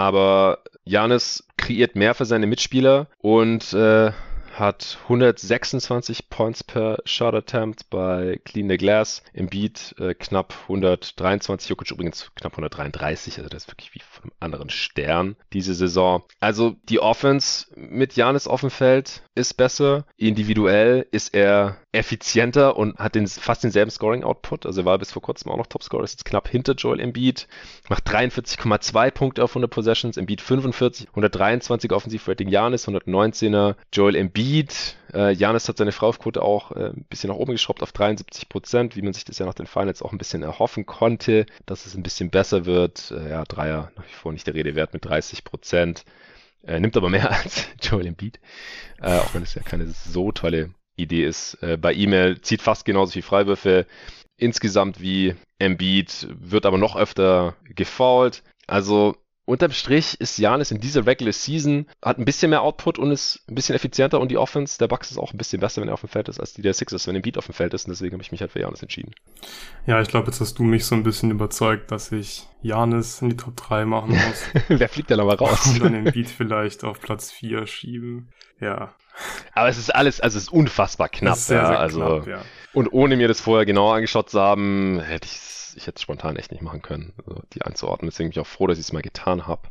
Aber 0.00 0.60
Janis 0.86 1.46
kreiert 1.58 1.94
mehr 1.94 2.14
für 2.14 2.24
seine 2.24 2.46
Mitspieler 2.46 3.06
und 3.18 3.74
äh, 3.74 4.12
hat 4.50 4.96
126 5.02 6.30
Points 6.30 6.64
per 6.64 7.02
Shot 7.04 7.34
Attempt 7.34 7.90
bei 7.90 8.40
Clean 8.46 8.66
the 8.70 8.78
Glass. 8.78 9.22
Im 9.34 9.48
Beat 9.48 9.94
äh, 9.98 10.14
knapp 10.14 10.54
123, 10.62 11.68
Jokic 11.68 11.90
übrigens 11.90 12.30
knapp 12.34 12.52
133, 12.52 13.36
also 13.36 13.50
das 13.50 13.64
ist 13.64 13.70
wirklich 13.70 13.94
wie 13.94 14.00
von 14.00 14.24
einem 14.24 14.32
anderen 14.40 14.70
Stern 14.70 15.36
diese 15.52 15.74
Saison. 15.74 16.22
Also 16.40 16.76
die 16.88 17.00
Offense 17.00 17.66
mit 17.76 18.16
Janis 18.16 18.46
auf 18.46 18.62
dem 18.62 18.70
Feld 18.70 19.22
ist 19.34 19.58
besser. 19.58 20.06
Individuell 20.16 21.06
ist 21.10 21.34
er 21.34 21.76
effizienter 21.92 22.76
und 22.76 22.98
hat 22.98 23.16
den, 23.16 23.26
fast 23.26 23.64
denselben 23.64 23.90
Scoring-Output. 23.90 24.64
Also 24.64 24.82
er 24.82 24.84
war 24.84 24.98
bis 24.98 25.10
vor 25.10 25.22
kurzem 25.22 25.50
auch 25.50 25.56
noch 25.56 25.66
Topscorer, 25.66 26.04
ist 26.04 26.12
jetzt 26.12 26.24
knapp 26.24 26.48
hinter 26.48 26.74
Joel 26.74 27.00
Embiid. 27.00 27.48
Macht 27.88 28.08
43,2 28.08 29.10
Punkte 29.10 29.42
auf 29.42 29.50
100 29.50 29.70
Possessions, 29.70 30.16
Embiid 30.16 30.40
45, 30.40 31.08
123 31.08 31.90
Offensivrating 31.92 32.48
Janis, 32.48 32.86
119er 32.86 33.74
Joel 33.92 34.14
Embiid. 34.14 34.96
Äh, 35.12 35.32
Janis 35.32 35.68
hat 35.68 35.78
seine 35.78 35.90
Freiwurfquote 35.90 36.42
auch 36.42 36.70
äh, 36.72 36.90
ein 36.90 37.06
bisschen 37.08 37.30
nach 37.30 37.36
oben 37.36 37.52
geschraubt 37.52 37.82
auf 37.82 37.90
73 37.90 38.48
Prozent, 38.48 38.94
wie 38.94 39.02
man 39.02 39.12
sich 39.12 39.24
das 39.24 39.38
ja 39.38 39.46
nach 39.46 39.54
den 39.54 39.66
Finals 39.66 40.00
auch 40.00 40.12
ein 40.12 40.18
bisschen 40.18 40.44
erhoffen 40.44 40.86
konnte, 40.86 41.46
dass 41.66 41.86
es 41.86 41.96
ein 41.96 42.04
bisschen 42.04 42.30
besser 42.30 42.66
wird. 42.66 43.10
Äh, 43.10 43.30
ja, 43.30 43.44
Dreier 43.44 43.90
nach 43.96 44.04
wie 44.04 44.14
vor 44.14 44.32
nicht 44.32 44.46
der 44.46 44.54
Rede 44.54 44.76
wert 44.76 44.92
mit 44.92 45.04
30 45.04 45.42
Prozent. 45.42 46.04
Äh, 46.62 46.78
nimmt 46.78 46.96
aber 46.96 47.08
mehr 47.08 47.30
als 47.42 47.66
Joel 47.82 48.06
Embiid, 48.06 48.38
äh, 49.00 49.16
auch 49.16 49.34
wenn 49.34 49.42
es 49.42 49.54
ja 49.54 49.62
keine 49.62 49.88
so 49.88 50.30
tolle 50.30 50.70
Idee 51.02 51.24
ist. 51.24 51.54
Äh, 51.62 51.76
bei 51.76 51.94
E-Mail 51.94 52.40
zieht 52.40 52.62
fast 52.62 52.84
genauso 52.84 53.12
viel 53.12 53.22
Freiwürfe 53.22 53.86
insgesamt 54.36 55.00
wie 55.00 55.34
Embiid, 55.58 56.28
wird 56.30 56.66
aber 56.66 56.78
noch 56.78 56.96
öfter 56.96 57.54
gefoult. 57.74 58.42
Also 58.66 59.16
unterm 59.44 59.72
Strich 59.72 60.20
ist 60.20 60.38
Janis 60.38 60.70
in 60.70 60.80
dieser 60.80 61.06
Regular 61.06 61.32
Season, 61.32 61.86
hat 62.02 62.18
ein 62.18 62.24
bisschen 62.24 62.50
mehr 62.50 62.62
Output 62.62 62.98
und 62.98 63.10
ist 63.10 63.44
ein 63.48 63.54
bisschen 63.54 63.74
effizienter 63.74 64.20
und 64.20 64.30
die 64.30 64.38
Offense 64.38 64.78
der 64.78 64.88
Bucks 64.88 65.10
ist 65.10 65.18
auch 65.18 65.32
ein 65.32 65.38
bisschen 65.38 65.60
besser, 65.60 65.82
wenn 65.82 65.88
er 65.88 65.94
auf 65.94 66.00
dem 66.00 66.08
Feld 66.08 66.28
ist, 66.28 66.40
als 66.40 66.54
die 66.54 66.62
der 66.62 66.72
Sixers, 66.72 67.06
wenn 67.06 67.16
Embiid 67.16 67.36
auf 67.36 67.46
dem 67.46 67.54
Feld 67.54 67.74
ist 67.74 67.86
und 67.86 67.90
deswegen 67.90 68.14
habe 68.14 68.22
ich 68.22 68.32
mich 68.32 68.40
halt 68.40 68.52
für 68.52 68.60
Janis 68.60 68.82
entschieden. 68.82 69.12
Ja, 69.86 70.00
ich 70.00 70.08
glaube, 70.08 70.28
jetzt 70.28 70.40
hast 70.40 70.58
du 70.58 70.62
mich 70.62 70.86
so 70.86 70.94
ein 70.94 71.02
bisschen 71.02 71.30
überzeugt, 71.30 71.90
dass 71.90 72.12
ich 72.12 72.46
Janis 72.62 73.22
in 73.22 73.30
die 73.30 73.36
Top 73.36 73.56
3 73.56 73.84
machen 73.84 74.10
muss. 74.10 74.44
Wer 74.68 74.88
fliegt 74.88 75.10
denn 75.10 75.20
aber 75.20 75.34
raus? 75.38 75.66
Und 75.66 75.82
dann 75.82 75.94
Embiid 75.94 76.28
vielleicht 76.28 76.84
auf 76.84 77.00
Platz 77.00 77.32
4 77.32 77.66
schieben. 77.66 78.30
Ja. 78.60 78.92
Aber 79.54 79.68
es 79.68 79.78
ist 79.78 79.94
alles, 79.94 80.20
also 80.20 80.38
es 80.38 80.44
ist 80.44 80.52
unfassbar 80.52 81.08
knapp. 81.08 81.36
Ist 81.36 81.48
sehr, 81.48 81.58
ja, 81.58 81.68
sehr 81.68 81.80
also, 81.80 82.00
knapp, 82.00 82.26
ja. 82.26 82.42
Und 82.72 82.92
ohne 82.92 83.16
mir 83.16 83.28
das 83.28 83.40
vorher 83.40 83.66
genauer 83.66 83.96
angeschaut 83.96 84.30
zu 84.30 84.40
haben, 84.40 85.00
hätte 85.00 85.26
ich 85.26 85.32
es 85.32 85.50
ich 85.76 85.86
hätte 85.86 85.96
es 85.96 86.02
spontan 86.02 86.36
echt 86.36 86.52
nicht 86.52 86.62
machen 86.62 86.82
können, 86.82 87.12
also 87.18 87.42
die 87.52 87.62
einzuordnen. 87.62 88.10
Deswegen 88.10 88.28
bin 88.28 88.32
ich 88.32 88.40
auch 88.40 88.46
froh, 88.46 88.66
dass 88.66 88.78
ich 88.78 88.86
es 88.86 88.92
mal 88.92 89.02
getan 89.02 89.46
habe. 89.46 89.62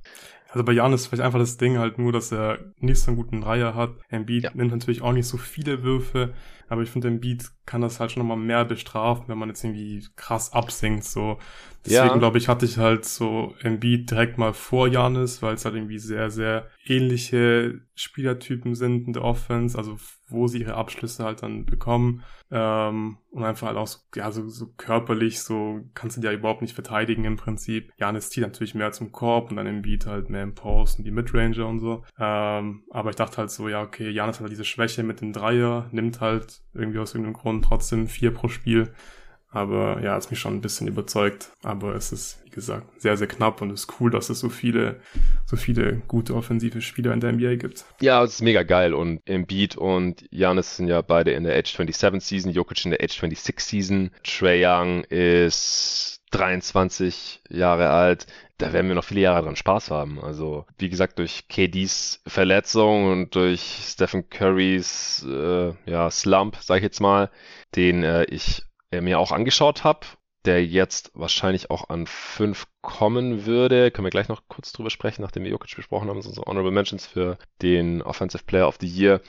Also 0.52 0.64
bei 0.64 0.72
Jan 0.72 0.94
ist 0.94 1.08
vielleicht 1.08 1.24
einfach 1.24 1.40
das 1.40 1.58
Ding 1.58 1.78
halt 1.78 2.00
nur, 2.00 2.12
dass 2.12 2.32
er 2.32 2.60
nicht 2.80 3.00
so 3.00 3.12
einen 3.12 3.18
guten 3.18 3.44
Reiher 3.44 3.76
hat. 3.76 3.92
Embiid 4.10 4.46
ja. 4.46 4.52
nimmt 4.54 4.72
natürlich 4.72 5.02
auch 5.04 5.12
nicht 5.12 5.28
so 5.28 5.38
viele 5.38 5.84
Würfe, 5.84 6.34
aber 6.68 6.82
ich 6.82 6.90
finde, 6.90 7.08
Embiid 7.08 7.46
kann 7.66 7.82
das 7.82 8.00
halt 8.00 8.12
schon 8.12 8.22
nochmal 8.22 8.44
mehr 8.44 8.66
bestrafen, 8.66 9.26
wenn 9.28 9.38
man 9.38 9.50
jetzt 9.50 9.64
irgendwie 9.64 10.08
krass 10.16 10.52
absinkt, 10.54 11.04
so. 11.04 11.38
Deswegen, 11.86 12.08
ja. 12.08 12.18
glaube 12.18 12.38
ich, 12.38 12.48
hatte 12.48 12.66
ich 12.66 12.78
halt 12.78 13.06
so 13.06 13.56
Embiid 13.62 14.12
direkt 14.12 14.38
mal 14.38 14.54
vor 14.54 14.88
Janis, 14.88 15.42
weil 15.42 15.56
es 15.56 15.66
halt 15.66 15.76
irgendwie 15.76 16.00
sehr, 16.00 16.30
sehr 16.30 16.68
ähnliche 16.86 17.82
Spielertypen 17.96 18.76
sind 18.76 19.08
in 19.08 19.14
der 19.14 19.24
Offense, 19.24 19.78
also 19.78 19.98
wo 20.28 20.48
sie 20.48 20.60
ihre 20.60 20.76
Abschlüsse 20.76 21.24
halt 21.24 21.42
dann 21.42 21.66
bekommen. 21.66 22.24
Ähm, 22.52 23.18
und 23.32 23.44
einfach 23.44 23.68
halt 23.68 23.78
auch 23.78 23.88
so, 23.88 24.00
ja, 24.16 24.32
so, 24.32 24.48
so 24.50 24.68
körperlich, 24.76 25.42
so 25.42 25.82
kannst 25.94 26.18
du 26.18 26.22
dir 26.22 26.32
ja 26.32 26.38
überhaupt 26.38 26.62
nicht 26.62 26.74
verteidigen 26.74 27.24
im 27.26 27.38
Prinzip. 27.38 27.92
Janis 27.98 28.30
zieht 28.30 28.44
natürlich 28.44 28.76
mehr 28.76 28.92
zum 28.92 29.12
Korb 29.12 29.50
und 29.50 29.58
dann 29.58 29.68
im 29.68 29.82
Beat 29.82 30.06
halt 30.06 30.30
mehr 30.30 30.44
im 30.44 30.56
Post 30.56 31.00
und 31.00 31.06
die 31.06 31.12
Midranger 31.12 31.68
und 31.68 31.80
so. 31.80 32.04
Ähm, 32.20 32.84
aber 32.90 33.12
ich 33.12 33.16
dachte 33.16 33.38
halt 33.38 33.52
so, 33.52 33.70
ja, 33.70 33.82
okay, 33.82 34.10
Janis 34.10 34.38
hat 34.38 34.42
halt 34.42 34.52
diese 34.52 34.66
Schwäche 34.66 35.04
mit 35.04 35.22
dem 35.22 35.32
Dreier, 35.32 35.88
nimmt 35.92 36.22
halt 36.22 36.62
irgendwie 36.74 37.00
aus 37.00 37.14
irgendeinem 37.14 37.40
Grund 37.40 37.66
trotzdem 37.66 38.08
vier 38.08 38.34
pro 38.34 38.48
Spiel. 38.48 38.94
Aber 39.52 40.02
ja, 40.04 40.14
hat 40.14 40.30
mich 40.30 40.40
schon 40.40 40.56
ein 40.56 40.62
bisschen 40.62 40.88
überzeugt. 40.88 41.52
Aber 41.64 41.96
es 41.96 42.12
ist, 42.12 42.40
wie 42.46 42.50
gesagt, 42.52 43.02
sehr, 43.02 43.18
sehr 43.18 43.28
knapp 43.28 43.62
und 43.62 43.72
es 43.72 43.82
ist 43.82 44.00
cool, 44.00 44.12
dass 44.12 44.30
es 44.30 44.40
so 44.40 44.50
viele, 44.50 45.00
so 45.46 45.58
viele 45.58 46.02
gute 46.08 46.36
offensive 46.36 46.82
Spieler 46.82 47.14
in 47.14 47.20
der 47.20 47.32
NBA 47.32 47.56
gibt. 47.56 47.86
Ja, 48.02 48.24
es 48.24 48.36
ist 48.36 48.42
mega 48.42 48.64
geil. 48.64 48.94
Und 48.94 49.22
Embiid 49.26 49.76
und 49.76 50.24
Janis 50.30 50.78
sind 50.78 50.88
ja 50.88 51.02
beide 51.02 51.32
in 51.32 51.44
der 51.44 51.58
Age 51.58 51.76
27 51.76 52.24
Season, 52.24 52.52
Jokic 52.52 52.86
in 52.86 52.92
der 52.92 53.04
Age 53.04 53.20
26 53.20 53.60
Season. 53.60 54.12
Trey 54.24 54.66
Young 54.66 55.04
ist 55.06 56.22
23 56.32 57.42
Jahre 57.50 57.90
alt 57.90 58.28
da 58.60 58.74
werden 58.74 58.90
wir 58.90 58.96
noch 58.96 59.06
viele 59.06 59.22
Jahre 59.22 59.44
dran 59.44 59.56
Spaß 59.56 59.90
haben. 59.90 60.20
Also, 60.22 60.66
wie 60.78 60.90
gesagt, 60.90 61.18
durch 61.18 61.48
KDs 61.48 62.22
Verletzung 62.28 63.10
und 63.10 63.34
durch 63.36 63.80
Stephen 63.84 64.30
Currys 64.30 65.26
äh, 65.28 65.74
ja, 65.90 66.12
Slump, 66.12 66.58
sag 66.60 66.78
ich 66.78 66.84
jetzt 66.84 67.00
mal, 67.00 67.32
den 67.76 68.04
äh, 68.04 68.26
ich 68.26 68.64
mir 68.92 69.20
auch 69.20 69.32
angeschaut 69.32 69.84
habe, 69.84 70.06
der 70.46 70.66
jetzt 70.66 71.12
wahrscheinlich 71.14 71.70
auch 71.70 71.90
an 71.90 72.08
5 72.08 72.66
kommen 72.82 73.46
würde. 73.46 73.92
Können 73.92 74.06
wir 74.06 74.12
gleich 74.12 74.30
noch 74.30 74.44
kurz 74.48 74.72
drüber 74.72 74.90
sprechen, 74.90 75.22
nachdem 75.22 75.44
wir 75.44 75.52
Jokic 75.52 75.76
besprochen 75.76 76.10
haben. 76.10 76.22
Sind 76.22 76.36
so 76.36 76.44
Honorable 76.44 76.72
Mentions 76.72 77.06
für 77.06 77.38
den 77.62 78.02
Offensive 78.02 78.44
Player 78.46 78.68
of 78.68 78.78
the 78.80 78.88
Year. 78.88 79.22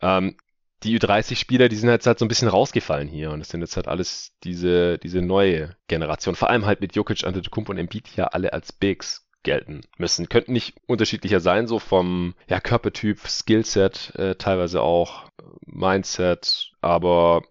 Ähm, 0.00 0.36
die 0.82 0.98
Ü30-Spieler, 0.98 1.68
die 1.68 1.76
sind 1.76 1.88
jetzt 1.88 2.06
halt 2.06 2.18
so 2.18 2.24
ein 2.24 2.28
bisschen 2.28 2.48
rausgefallen 2.48 3.08
hier 3.08 3.30
und 3.30 3.38
das 3.38 3.48
sind 3.48 3.60
jetzt 3.60 3.76
halt 3.76 3.88
alles 3.88 4.32
diese, 4.42 4.98
diese 4.98 5.22
neue 5.22 5.76
Generation. 5.86 6.34
Vor 6.34 6.50
allem 6.50 6.66
halt 6.66 6.80
mit 6.80 6.96
Jokic, 6.96 7.24
Antetokounmpo 7.24 7.72
und 7.72 7.78
Embiid, 7.78 8.08
ja 8.16 8.26
alle 8.26 8.52
als 8.52 8.72
Bigs 8.72 9.28
gelten 9.44 9.82
müssen. 9.98 10.28
Könnten 10.28 10.52
nicht 10.52 10.74
unterschiedlicher 10.86 11.40
sein, 11.40 11.66
so 11.66 11.78
vom 11.78 12.34
ja, 12.48 12.60
Körpertyp, 12.60 13.20
Skillset, 13.26 14.14
äh, 14.16 14.34
teilweise 14.36 14.82
auch 14.82 15.28
Mindset, 15.66 16.72
aber 16.80 17.42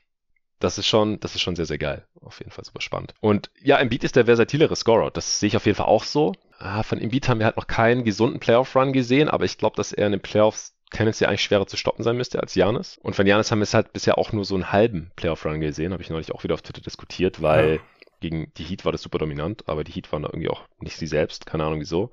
das 0.64 0.78
ist 0.78 0.88
schon, 0.88 1.20
das 1.20 1.36
ist 1.36 1.42
schon 1.42 1.56
sehr, 1.56 1.66
sehr 1.66 1.78
geil. 1.78 2.06
Auf 2.22 2.40
jeden 2.40 2.52
Fall 2.52 2.64
super 2.64 2.82
spannend. 2.82 3.14
Und 3.20 3.50
ja, 3.62 3.78
Embiid 3.78 4.04
ist 4.04 4.16
der 4.16 4.26
versatilere 4.26 4.76
Scorer. 4.76 5.12
Das 5.12 5.40
sehe 5.40 5.48
ich 5.48 5.58
auf 5.58 5.66
jeden 5.66 5.76
Fall 5.76 5.88
auch 5.88 6.04
so. 6.04 6.34
Ah, 6.60 6.84
von 6.84 7.00
Embiid 7.00 7.28
haben 7.28 7.40
wir 7.40 7.46
halt 7.46 7.58
noch 7.58 7.68
keinen 7.68 8.04
gesunden 8.04 8.40
Playoff-Run 8.40 8.94
gesehen, 8.94 9.30
aber 9.30 9.46
ich 9.46 9.58
glaube, 9.58 9.76
dass 9.76 9.92
er 9.92 10.06
in 10.06 10.14
den 10.14 10.22
Playoffs 10.22 10.76
tendenziell 10.92 11.30
eigentlich 11.30 11.44
schwerer 11.44 11.68
zu 11.68 11.78
stoppen 11.78 12.04
sein 12.04 12.18
müsste 12.18 12.40
als 12.40 12.54
Janis. 12.54 13.00
Und 13.02 13.16
von 13.16 13.26
Janis 13.26 13.52
haben 13.52 13.60
wir 13.60 13.64
es 13.64 13.74
halt 13.74 13.94
bisher 13.94 14.18
auch 14.18 14.32
nur 14.32 14.46
so 14.46 14.56
einen 14.56 14.72
halben 14.72 15.12
Playoff-Run 15.16 15.60
gesehen, 15.62 15.94
habe 15.94 16.04
ich 16.04 16.10
neulich 16.10 16.32
auch 16.32 16.44
wieder 16.44 16.54
auf 16.54 16.62
Twitter 16.62 16.82
diskutiert, 16.82 17.42
weil 17.42 17.76
ja. 17.76 17.82
gegen 18.20 18.52
die 18.58 18.64
Heat 18.64 18.86
war 18.86 18.92
das 18.92 19.02
super 19.02 19.18
dominant, 19.18 19.68
aber 19.68 19.84
die 19.84 19.92
Heat 19.92 20.12
waren 20.12 20.24
da 20.24 20.30
irgendwie 20.30 20.50
auch 20.50 20.64
nicht 20.80 20.98
sie 20.98 21.08
selbst, 21.08 21.46
keine 21.46 21.64
Ahnung 21.64 21.80
wieso. 21.80 22.12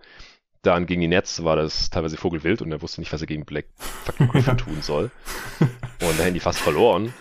Dann 0.62 0.87
gegen 0.87 1.01
die 1.01 1.09
Nets 1.09 1.45
war 1.45 1.57
das 1.57 1.91
teilweise 1.91 2.16
Vogelwild 2.16 2.62
und 2.62 2.73
er 2.73 2.83
wusste 2.83 3.01
nicht, 3.01 3.12
was 3.12 3.20
er 3.20 3.27
gegen 3.27 3.45
Black 3.45 3.66
fucking 3.77 4.29
Griffin 4.33 4.59
tun 4.59 4.83
soll. 4.83 5.11
Und 5.61 6.19
da 6.19 6.25
hätten 6.25 6.35
die 6.35 6.41
fast 6.41 6.61
verloren. 6.61 7.12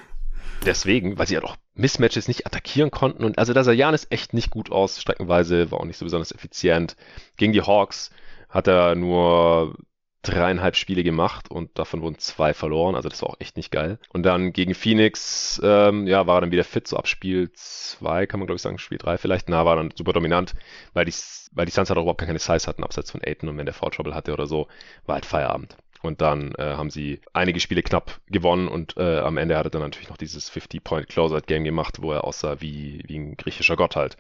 Deswegen, 0.65 1.17
weil 1.17 1.27
sie 1.27 1.35
halt 1.35 1.45
auch 1.45 1.57
Mismatches 1.75 2.27
nicht 2.27 2.45
attackieren 2.45 2.91
konnten. 2.91 3.23
Und 3.23 3.37
also 3.37 3.53
da 3.53 3.63
sah 3.63 3.71
Janis 3.71 4.07
echt 4.09 4.33
nicht 4.33 4.49
gut 4.49 4.71
aus, 4.71 5.01
streckenweise, 5.01 5.71
war 5.71 5.79
auch 5.79 5.85
nicht 5.85 5.97
so 5.97 6.05
besonders 6.05 6.31
effizient. 6.31 6.95
Gegen 7.37 7.53
die 7.53 7.61
Hawks 7.61 8.11
hat 8.49 8.67
er 8.67 8.95
nur 8.95 9.75
dreieinhalb 10.23 10.75
Spiele 10.75 11.03
gemacht 11.03 11.49
und 11.49 11.77
davon 11.77 12.01
wurden 12.01 12.17
zwei 12.17 12.53
verloren, 12.53 12.95
also 12.95 13.07
das 13.07 13.21
war 13.21 13.29
auch 13.29 13.39
echt 13.39 13.55
nicht 13.55 13.71
geil. 13.71 13.99
Und 14.09 14.23
dann 14.23 14.51
gegen 14.51 14.73
Phoenix, 14.73 15.61
ähm, 15.63 16.07
ja, 16.07 16.27
war 16.27 16.37
er 16.37 16.41
dann 16.41 16.51
wieder 16.51 16.63
fit, 16.63 16.87
so 16.87 16.97
ab 16.97 17.07
Spiel 17.07 17.51
2 17.53 18.25
kann 18.25 18.39
man 18.39 18.47
glaube 18.47 18.57
ich 18.57 18.61
sagen, 18.61 18.77
Spiel 18.77 18.97
3 18.97 19.17
vielleicht, 19.17 19.47
na, 19.49 19.65
war 19.65 19.75
dann 19.75 19.93
super 19.95 20.13
dominant, 20.13 20.53
weil 20.93 21.05
die, 21.05 21.13
weil 21.53 21.65
die 21.65 21.71
Suns 21.71 21.89
halt 21.89 21.97
auch 21.97 22.03
überhaupt 22.03 22.21
keine 22.21 22.39
Size 22.39 22.67
hatten, 22.67 22.83
abseits 22.83 23.11
von 23.11 23.21
Aiden 23.23 23.47
und 23.47 23.57
wenn 23.57 23.65
der 23.65 23.73
Foul 23.73 23.91
Trouble 23.91 24.15
hatte 24.15 24.33
oder 24.33 24.47
so, 24.47 24.67
war 25.05 25.15
halt 25.15 25.25
Feierabend. 25.25 25.77
Und 26.01 26.21
dann 26.21 26.53
äh, 26.55 26.75
haben 26.75 26.89
sie 26.89 27.21
einige 27.33 27.59
Spiele 27.59 27.81
knapp 27.81 28.19
gewonnen 28.27 28.67
und 28.67 28.97
äh, 28.97 29.19
am 29.19 29.37
Ende 29.37 29.57
hat 29.57 29.65
er 29.65 29.69
dann 29.71 29.81
natürlich 29.81 30.09
noch 30.09 30.17
dieses 30.17 30.51
50-Point-Closeout-Game 30.51 31.63
gemacht, 31.63 32.01
wo 32.01 32.11
er 32.11 32.23
aussah 32.23 32.61
wie, 32.61 33.01
wie 33.07 33.17
ein 33.17 33.37
griechischer 33.37 33.75
Gott 33.75 33.95
halt. 33.95 34.17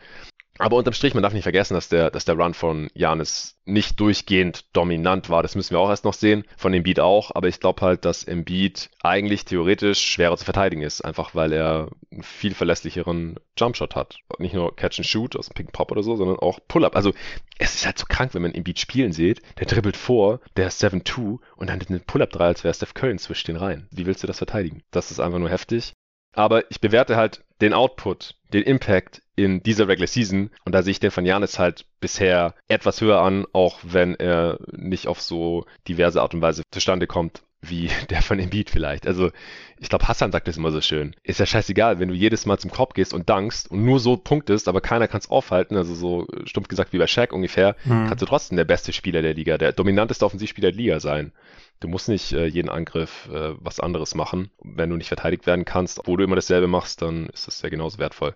Aber 0.59 0.77
unterm 0.77 0.93
Strich, 0.93 1.13
man 1.13 1.23
darf 1.23 1.33
nicht 1.33 1.43
vergessen, 1.43 1.73
dass 1.73 1.89
der, 1.89 2.09
dass 2.09 2.25
der 2.25 2.35
Run 2.35 2.53
von 2.53 2.89
Janis 2.93 3.57
nicht 3.65 3.99
durchgehend 3.99 4.65
dominant 4.73 5.29
war. 5.29 5.43
Das 5.43 5.55
müssen 5.55 5.71
wir 5.71 5.79
auch 5.79 5.89
erst 5.89 6.05
noch 6.05 6.13
sehen. 6.13 6.45
Von 6.55 6.73
Embiid 6.73 6.99
auch. 6.99 7.31
Aber 7.35 7.47
ich 7.47 7.59
glaube 7.59 7.81
halt, 7.81 8.05
dass 8.05 8.23
Embiid 8.23 8.89
eigentlich 9.03 9.45
theoretisch 9.45 9.99
schwerer 9.99 10.37
zu 10.37 10.45
verteidigen 10.45 10.81
ist. 10.81 11.01
Einfach 11.01 11.35
weil 11.35 11.51
er 11.51 11.89
einen 12.11 12.23
viel 12.23 12.53
verlässlicheren 12.53 13.39
Jumpshot 13.57 13.95
hat. 13.95 14.17
Nicht 14.39 14.53
nur 14.53 14.75
Catch 14.75 14.99
and 14.99 15.07
Shoot 15.07 15.35
aus 15.35 15.49
dem 15.49 15.65
and 15.65 15.71
Pop 15.73 15.91
oder 15.91 16.03
so, 16.03 16.15
sondern 16.15 16.39
auch 16.39 16.59
Pull-Up. 16.67 16.95
Also 16.95 17.13
es 17.57 17.75
ist 17.75 17.85
halt 17.85 17.99
so 17.99 18.05
krank, 18.07 18.33
wenn 18.33 18.41
man 18.41 18.53
Embiid 18.53 18.79
spielen 18.79 19.11
sieht. 19.11 19.41
Der 19.59 19.67
dribbelt 19.67 19.97
vor, 19.97 20.39
der 20.55 20.67
ist 20.67 20.83
7-2 20.83 21.39
und 21.55 21.69
dann 21.69 21.81
einen 21.81 22.01
Pull-Up 22.01 22.31
3, 22.31 22.45
als 22.45 22.63
wäre 22.63 22.73
Steph 22.73 22.93
Curry 22.93 23.17
zwischen 23.17 23.47
den 23.47 23.57
Reihen. 23.57 23.87
Wie 23.91 24.05
willst 24.05 24.23
du 24.23 24.27
das 24.27 24.37
verteidigen? 24.37 24.83
Das 24.91 25.11
ist 25.11 25.19
einfach 25.19 25.39
nur 25.39 25.49
heftig. 25.49 25.93
Aber 26.33 26.69
ich 26.69 26.79
bewerte 26.79 27.15
halt 27.15 27.43
den 27.61 27.73
Output, 27.73 28.35
den 28.53 28.63
Impact 28.63 29.21
in 29.35 29.61
dieser 29.61 29.87
Regular 29.87 30.07
Season. 30.07 30.49
Und 30.65 30.73
da 30.73 30.83
sehe 30.83 30.91
ich 30.91 30.99
den 30.99 31.11
von 31.11 31.25
Janis 31.25 31.59
halt 31.59 31.85
bisher 31.99 32.55
etwas 32.67 33.01
höher 33.01 33.21
an, 33.21 33.45
auch 33.53 33.79
wenn 33.83 34.15
er 34.15 34.59
nicht 34.71 35.07
auf 35.07 35.21
so 35.21 35.65
diverse 35.87 36.21
Art 36.21 36.33
und 36.33 36.41
Weise 36.41 36.63
zustande 36.71 37.07
kommt, 37.07 37.43
wie 37.61 37.89
der 38.09 38.21
von 38.21 38.39
Embiid 38.39 38.69
vielleicht. 38.69 39.07
Also 39.07 39.31
ich 39.79 39.89
glaube, 39.89 40.07
Hassan 40.07 40.31
sagt 40.31 40.47
das 40.47 40.57
immer 40.57 40.71
so 40.71 40.81
schön. 40.81 41.15
Ist 41.23 41.39
ja 41.39 41.45
scheißegal, 41.45 41.99
wenn 41.99 42.09
du 42.09 42.15
jedes 42.15 42.45
Mal 42.45 42.57
zum 42.57 42.71
Korb 42.71 42.93
gehst 42.93 43.13
und 43.13 43.29
dankst 43.29 43.69
und 43.69 43.83
nur 43.83 43.99
so 43.99 44.17
punktest, 44.17 44.67
aber 44.67 44.81
keiner 44.81 45.07
kann 45.07 45.19
es 45.19 45.29
aufhalten, 45.29 45.75
also 45.75 45.93
so 45.93 46.27
stumpf 46.45 46.67
gesagt 46.67 46.93
wie 46.93 46.97
bei 46.97 47.07
Shaq 47.07 47.33
ungefähr, 47.33 47.75
mhm. 47.85 48.07
kannst 48.07 48.21
du 48.21 48.25
trotzdem 48.25 48.57
der 48.57 48.65
beste 48.65 48.93
Spieler 48.93 49.21
der 49.21 49.33
Liga, 49.33 49.57
der 49.57 49.73
dominanteste 49.73 50.25
Offensivspieler 50.25 50.71
der 50.71 50.77
Liga 50.77 50.99
sein. 50.99 51.31
Du 51.79 51.87
musst 51.87 52.09
nicht 52.09 52.33
äh, 52.33 52.47
jeden 52.47 52.69
Angriff 52.69 53.29
äh, 53.31 53.53
was 53.59 53.79
anderes 53.79 54.15
machen. 54.15 54.49
Wenn 54.63 54.89
du 54.89 54.95
nicht 54.95 55.09
verteidigt 55.09 55.45
werden 55.45 55.63
kannst, 55.63 55.99
obwohl 55.99 56.17
du 56.17 56.23
immer 56.23 56.35
dasselbe 56.35 56.67
machst, 56.67 57.03
dann 57.03 57.27
ist 57.27 57.45
das 57.45 57.61
ja 57.61 57.69
genauso 57.69 57.99
wertvoll. 57.99 58.35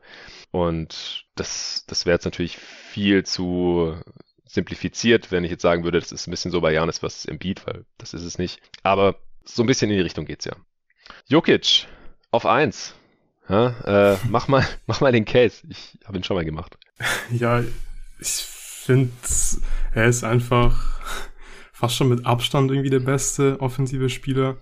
Und 0.52 1.26
das, 1.36 1.86
das 1.88 2.06
wäre 2.06 2.16
jetzt 2.16 2.26
natürlich 2.26 2.58
viel 2.58 3.24
zu 3.24 3.96
simplifiziert, 4.52 5.32
wenn 5.32 5.44
ich 5.44 5.52
jetzt 5.52 5.62
sagen 5.62 5.84
würde, 5.84 6.00
das 6.00 6.12
ist 6.12 6.28
ein 6.28 6.32
bisschen 6.32 6.52
so 6.52 6.60
bei 6.60 6.74
Janis 6.74 7.02
was 7.02 7.26
im 7.26 7.40
Beat, 7.40 7.66
weil 7.66 7.86
das 7.98 8.14
ist 8.14 8.24
es 8.24 8.38
nicht. 8.38 8.60
Aber 8.84 9.16
so 9.46 9.64
ein 9.64 9.66
bisschen 9.66 9.90
in 9.90 9.98
die 9.98 10.04
Richtung 10.04 10.26
geht's 10.26 10.46
ja. 10.46 10.54
Jokic 11.28 11.88
auf 12.32 12.46
eins. 12.46 12.94
Ja, 13.48 14.14
äh, 14.14 14.18
mach 14.30 14.48
mal, 14.48 14.66
mach 14.88 15.02
mal 15.02 15.12
den 15.12 15.26
Case. 15.26 15.64
Ich 15.70 15.98
habe 16.06 16.18
ihn 16.18 16.24
schon 16.24 16.36
mal 16.36 16.46
gemacht. 16.46 16.78
Ja, 17.32 17.64
ich 18.20 18.30
finde, 18.30 19.12
er 19.94 20.06
ist 20.06 20.24
einfach 20.24 21.00
fast 21.72 21.96
schon 21.96 22.10
mit 22.10 22.26
Abstand 22.26 22.70
irgendwie 22.72 22.90
der 22.90 23.00
beste 23.00 23.60
offensive 23.60 24.10
Spieler. 24.10 24.58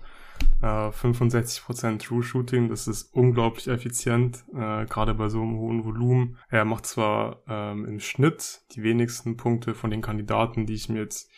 Äh, 0.61 0.89
65% 0.91 1.99
True 1.99 2.23
Shooting, 2.23 2.69
das 2.69 2.87
ist 2.87 3.13
unglaublich 3.13 3.67
effizient, 3.67 4.43
äh, 4.53 4.85
gerade 4.85 5.13
bei 5.13 5.29
so 5.29 5.41
einem 5.41 5.57
hohen 5.57 5.85
Volumen. 5.85 6.37
Er 6.49 6.65
macht 6.65 6.85
zwar 6.85 7.43
ähm, 7.47 7.85
im 7.85 7.99
Schnitt 7.99 8.61
die 8.75 8.83
wenigsten 8.83 9.37
Punkte 9.37 9.73
von 9.73 9.89
den 9.89 10.01
Kandidaten, 10.01 10.65
die 10.65 10.73
ich 10.73 10.89
mir 10.89 10.99
jetzt 10.99 11.29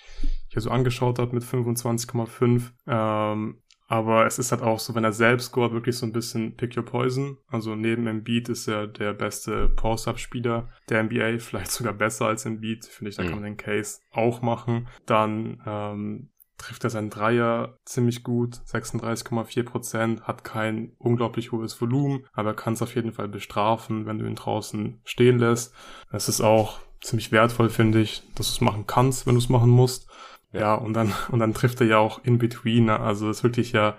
hier 0.48 0.62
so 0.62 0.72
angeschaut 0.72 1.20
habe 1.20 1.36
mit 1.36 1.44
25,5, 1.44 2.72
ähm, 2.88 3.62
aber 3.92 4.26
es 4.26 4.40
ist 4.40 4.54
halt 4.54 4.62
auch 4.62 4.80
so, 4.80 4.96
wenn 4.96 5.04
er 5.04 5.12
selbst 5.12 5.48
scoret, 5.48 5.74
wirklich 5.74 5.98
so 5.98 6.06
ein 6.06 6.14
bisschen 6.14 6.56
Pick 6.56 6.78
Your 6.78 6.86
Poison. 6.86 7.38
Also 7.50 7.76
neben 7.76 8.08
Embiid 8.08 8.48
ist 8.48 8.70
er 8.70 8.88
der 8.88 9.12
beste 9.12 9.68
Post-Up-Spieler 9.68 10.70
der 10.88 11.04
NBA, 11.04 11.40
vielleicht 11.40 11.72
sogar 11.72 11.92
besser 11.92 12.28
als 12.28 12.46
Embiid. 12.46 12.86
Finde 12.86 13.10
ich, 13.10 13.18
da 13.18 13.24
mhm. 13.24 13.28
kann 13.28 13.36
man 13.36 13.44
den 13.44 13.58
Case 13.58 14.00
auch 14.12 14.42
machen. 14.42 14.88
Dann 15.06 15.62
ähm, 15.66 16.30
trifft 16.62 16.84
er 16.84 16.90
seinen 16.90 17.10
Dreier 17.10 17.78
ziemlich 17.86 18.24
gut, 18.24 18.56
36,4 18.68 19.64
Prozent, 19.64 20.24
hat 20.24 20.44
kein 20.44 20.94
unglaublich 21.00 21.52
hohes 21.52 21.80
Volumen, 21.82 22.26
aber 22.34 22.52
er 22.52 22.56
kann 22.56 22.74
es 22.74 22.82
auf 22.82 22.96
jeden 22.96 23.12
Fall 23.12 23.28
bestrafen, 23.28 24.06
wenn 24.06 24.20
du 24.20 24.26
ihn 24.26 24.36
draußen 24.36 25.02
stehen 25.04 25.40
lässt. 25.40 25.74
Es 26.12 26.30
ist 26.30 26.42
auch 26.42 26.80
ziemlich 27.02 27.32
wertvoll, 27.32 27.70
finde 27.70 28.00
ich, 28.00 28.24
dass 28.36 28.48
du 28.48 28.54
es 28.54 28.62
machen 28.62 28.86
kannst, 28.86 29.26
wenn 29.26 29.34
du 29.34 29.40
es 29.40 29.50
machen 29.50 29.70
musst. 29.70 30.08
Ja, 30.54 30.76
und 30.76 30.94
dann, 30.94 31.14
und 31.30 31.40
dann 31.40 31.54
trifft 31.54 31.82
er 31.82 31.88
ja 31.88 31.98
auch 31.98 32.24
in 32.24 32.38
between. 32.38 32.86
Ne? 32.86 33.00
Also 33.00 33.30
ist 33.30 33.44
wirklich 33.44 33.72
ja 33.72 33.96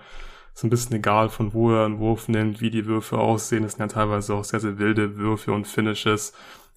so 0.55 0.67
ein 0.67 0.71
bisschen 0.71 0.97
egal, 0.97 1.31
von 1.31 1.55
wo 1.55 1.73
er 1.73 1.87
einen 1.87 1.99
Wurf 1.99 2.29
nimmt, 2.29 2.61
wie 2.61 2.71
die 2.71 2.87
Würfe 2.87 3.19
aussehen. 3.19 3.65
Es 3.65 3.73
sind 3.73 3.81
ja 3.81 3.89
teilweise 3.89 4.35
auch 4.35 4.45
sehr, 4.45 4.61
sehr 4.61 4.79
wilde 4.79 5.17
Würfe 5.17 5.53
und 5.53 5.67
Finishes. 5.67 6.33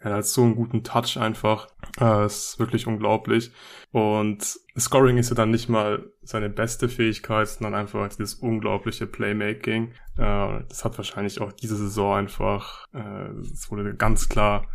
Er 0.06 0.18
hat 0.18 0.26
so 0.28 0.44
einen 0.44 0.56
guten 0.56 0.84
Touch 0.84 1.18
einfach. 1.18 1.68
Äh, 2.00 2.28
ist 2.28 2.60
wirklich 2.60 2.86
unglaublich. 2.86 3.52
Und 3.92 4.60
Scoring 4.78 5.18
ist 5.18 5.30
ja 5.30 5.36
dann 5.36 5.50
nicht 5.50 5.68
mal 5.68 6.12
seine 6.22 6.50
beste 6.50 6.90
Fähigkeit, 6.90 7.48
sondern 7.48 7.74
einfach 7.74 8.08
dieses 8.10 8.36
unglaubliche 8.36 9.08
Playmaking. 9.08 9.94
Äh, 10.18 10.64
das 10.70 10.86
hat 10.86 10.98
wahrscheinlich 10.98 11.42
auch 11.42 11.52
diese 11.52 11.76
Saison 11.76 12.18
einfach, 12.18 12.86
äh, 12.94 13.30
es 13.52 13.72
wurde 13.72 13.96
ganz 13.96 14.30
klar 14.30 14.68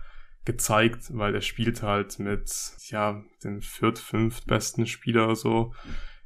gezeigt, 0.44 1.16
weil 1.16 1.32
er 1.34 1.42
spielt 1.42 1.82
halt 1.82 2.18
mit, 2.18 2.50
ja, 2.88 3.22
dem 3.44 3.62
viert, 3.62 4.00
fünft 4.00 4.48
besten 4.48 4.86
Spieler 4.86 5.36
so 5.36 5.72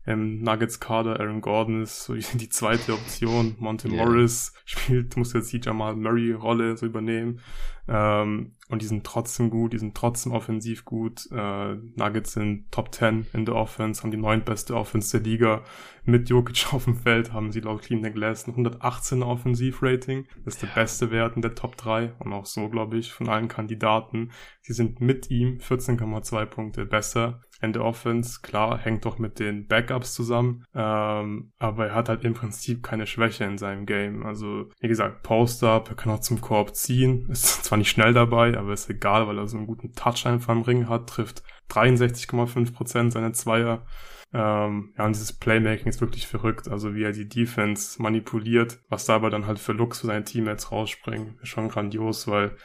im 0.07 0.43
Nuggets-Kader. 0.43 1.21
Aaron 1.21 1.41
Gordon 1.41 1.83
ist 1.83 2.05
so 2.05 2.15
die 2.35 2.49
zweite 2.49 2.93
Option. 2.93 3.57
Monte 3.59 3.89
yeah. 3.89 4.05
Morris 4.05 4.53
spielt, 4.65 5.17
muss 5.17 5.33
jetzt 5.33 5.53
die 5.53 5.61
Jamal 5.61 5.97
Murray-Rolle 5.97 6.77
so 6.77 6.87
übernehmen. 6.87 7.41
Ähm, 7.87 8.53
und 8.71 8.81
die 8.81 8.87
sind 8.87 9.05
trotzdem 9.05 9.51
gut, 9.51 9.75
die 9.75 9.79
sind 9.79 9.95
trotzdem 9.95 10.33
offensiv 10.33 10.87
gut. 10.87 11.29
Äh, 11.31 11.75
Nuggets 11.97 12.33
sind 12.33 12.73
Top 12.73 12.95
10 12.95 13.27
in 13.35 13.45
der 13.45 13.57
Offense, 13.57 14.03
haben 14.03 14.11
die 14.11 14.17
neuntbeste 14.17 14.75
Offense 14.75 15.19
der 15.19 15.31
Liga. 15.31 15.65
Mit 16.05 16.31
Jokic 16.31 16.67
auf 16.73 16.85
dem 16.85 16.97
Feld 16.97 17.33
haben 17.33 17.53
sie 17.53 17.61
laut 17.61 17.83
Clean 17.83 18.03
Glass 18.15 18.47
ein 18.47 18.55
118er 18.55 19.25
Offensivrating. 19.25 20.27
Das 20.45 20.55
ist 20.55 20.63
der 20.63 20.69
beste 20.69 21.11
Wert 21.11 21.37
in 21.37 21.43
der 21.43 21.55
Top 21.55 21.77
3 21.77 22.15
und 22.21 22.33
auch 22.33 22.47
so, 22.47 22.69
glaube 22.71 22.97
ich, 22.97 23.13
von 23.13 23.29
allen 23.29 23.49
Kandidaten. 23.49 24.31
Sie 24.63 24.73
sind 24.73 25.01
mit 25.01 25.31
ihm 25.31 25.59
14,2 25.59 26.47
Punkte 26.47 26.87
besser 26.87 27.41
in 27.61 27.73
der 27.73 27.85
Offense. 27.85 28.41
Klar, 28.43 28.79
hängt 28.79 29.05
doch 29.05 29.19
mit 29.19 29.39
den 29.39 29.67
Backups 29.67 30.15
zusammen, 30.15 30.65
ähm, 30.75 31.53
aber 31.59 31.89
er 31.89 31.95
hat 31.95 32.09
halt 32.09 32.25
im 32.25 32.35
Prinzip 32.35 32.83
keine 32.83 33.07
Schwäche 33.07 33.45
in 33.45 33.59
seinem 33.59 33.87
Game. 33.87 34.25
Also, 34.25 34.71
wie 34.81 34.89
gesagt, 34.89 35.23
Post-Up, 35.23 35.89
er 35.91 35.97
kann 35.97 36.13
auch 36.13 36.21
zum 36.21 36.41
Korb 36.41 36.75
ziehen, 36.75 37.29
ist 37.31 37.45
zwar 37.65 37.79
nicht 37.79 37.91
schnell 37.91 38.13
dabei, 38.13 38.57
aber 38.57 38.73
ist 38.73 38.91
egal, 38.91 39.27
weil 39.27 39.39
er 39.39 39.47
so 39.47 39.57
einen 39.57 39.67
guten 39.67 39.93
Touch 39.93 40.27
einfach 40.27 40.55
im 40.55 40.63
Ring 40.63 40.89
hat, 40.89 41.09
trifft 41.09 41.43
63,5% 41.71 43.11
seiner 43.11 43.33
Zweier. 43.33 43.85
Ähm, 44.35 44.93
ja, 44.99 45.07
und 45.07 45.15
dieses 45.15 45.33
Playmaking 45.33 45.87
ist 45.87 46.01
wirklich 46.01 46.27
verrückt. 46.27 46.69
Also 46.69 46.95
wie 46.95 47.05
er 47.05 47.13
die 47.13 47.29
Defense 47.29 48.03
manipuliert, 48.03 48.81
was 48.89 49.05
dabei 49.05 49.31
dann 49.31 49.47
halt 49.47 49.61
für 49.61 49.73
Looks 49.73 50.01
für 50.01 50.09
seine 50.09 50.25
Teammates 50.25 50.73
rausspringen, 50.73 51.39
ist 51.41 51.49
schon 51.49 51.69
grandios, 51.69 52.27
weil 52.27 52.57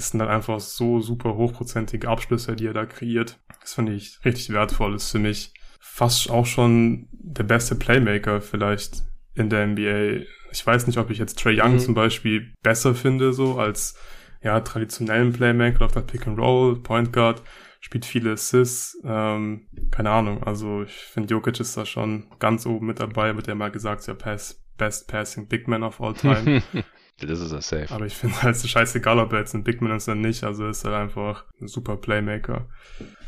es 0.00 0.10
sind 0.10 0.20
dann 0.20 0.28
einfach 0.28 0.60
so 0.60 1.00
super 1.00 1.34
hochprozentige 1.34 2.08
Abschlüsse, 2.08 2.56
die 2.56 2.66
er 2.66 2.72
da 2.72 2.86
kreiert. 2.86 3.38
Das 3.60 3.74
finde 3.74 3.92
ich 3.92 4.18
richtig 4.24 4.50
wertvoll. 4.50 4.94
Ist 4.94 5.10
für 5.10 5.18
mich 5.18 5.52
fast 5.78 6.30
auch 6.30 6.46
schon 6.46 7.08
der 7.12 7.44
beste 7.44 7.74
Playmaker 7.74 8.40
vielleicht 8.40 9.02
in 9.34 9.50
der 9.50 9.66
NBA. 9.66 10.24
Ich 10.52 10.66
weiß 10.66 10.86
nicht, 10.86 10.98
ob 10.98 11.10
ich 11.10 11.18
jetzt 11.18 11.38
Trey 11.38 11.60
Young 11.60 11.74
mhm. 11.74 11.78
zum 11.78 11.94
Beispiel 11.94 12.52
besser 12.62 12.94
finde, 12.94 13.32
so 13.32 13.58
als 13.58 13.96
ja, 14.42 14.60
traditionellen 14.60 15.32
Playmaker 15.32 15.84
auf 15.84 15.92
der 15.92 16.00
Pick 16.00 16.26
and 16.26 16.38
Roll, 16.38 16.82
Point 16.82 17.12
Guard 17.12 17.42
spielt 17.80 18.04
viele 18.04 18.32
Assists. 18.32 18.98
Ähm, 19.04 19.66
keine 19.90 20.10
Ahnung, 20.10 20.42
also 20.44 20.82
ich 20.82 20.92
finde 20.92 21.34
Jokic 21.34 21.60
ist 21.60 21.76
da 21.76 21.84
schon 21.84 22.26
ganz 22.38 22.66
oben 22.66 22.86
mit 22.86 23.00
dabei, 23.00 23.36
wird 23.36 23.46
ja 23.46 23.54
mal 23.54 23.70
gesagt, 23.70 24.06
ja, 24.06 24.14
Pass, 24.14 24.62
Best 24.76 25.08
Passing 25.08 25.46
Big 25.46 25.68
Man 25.68 25.82
of 25.82 26.00
all 26.00 26.14
time. 26.14 26.62
das 27.26 27.40
ist 27.40 27.52
er 27.52 27.62
safe. 27.62 27.94
Aber 27.94 28.06
ich 28.06 28.14
finde 28.14 28.42
halt 28.42 28.56
scheißegal, 28.56 29.18
ob 29.18 29.32
er 29.32 29.40
jetzt 29.40 29.54
ein 29.54 29.64
Big 29.64 29.80
Man 29.80 29.96
ist 29.96 30.08
oder 30.08 30.16
nicht, 30.16 30.44
also 30.44 30.68
ist 30.68 30.84
er 30.84 30.96
einfach 30.96 31.44
ein 31.60 31.68
super 31.68 31.96
Playmaker. 31.96 32.66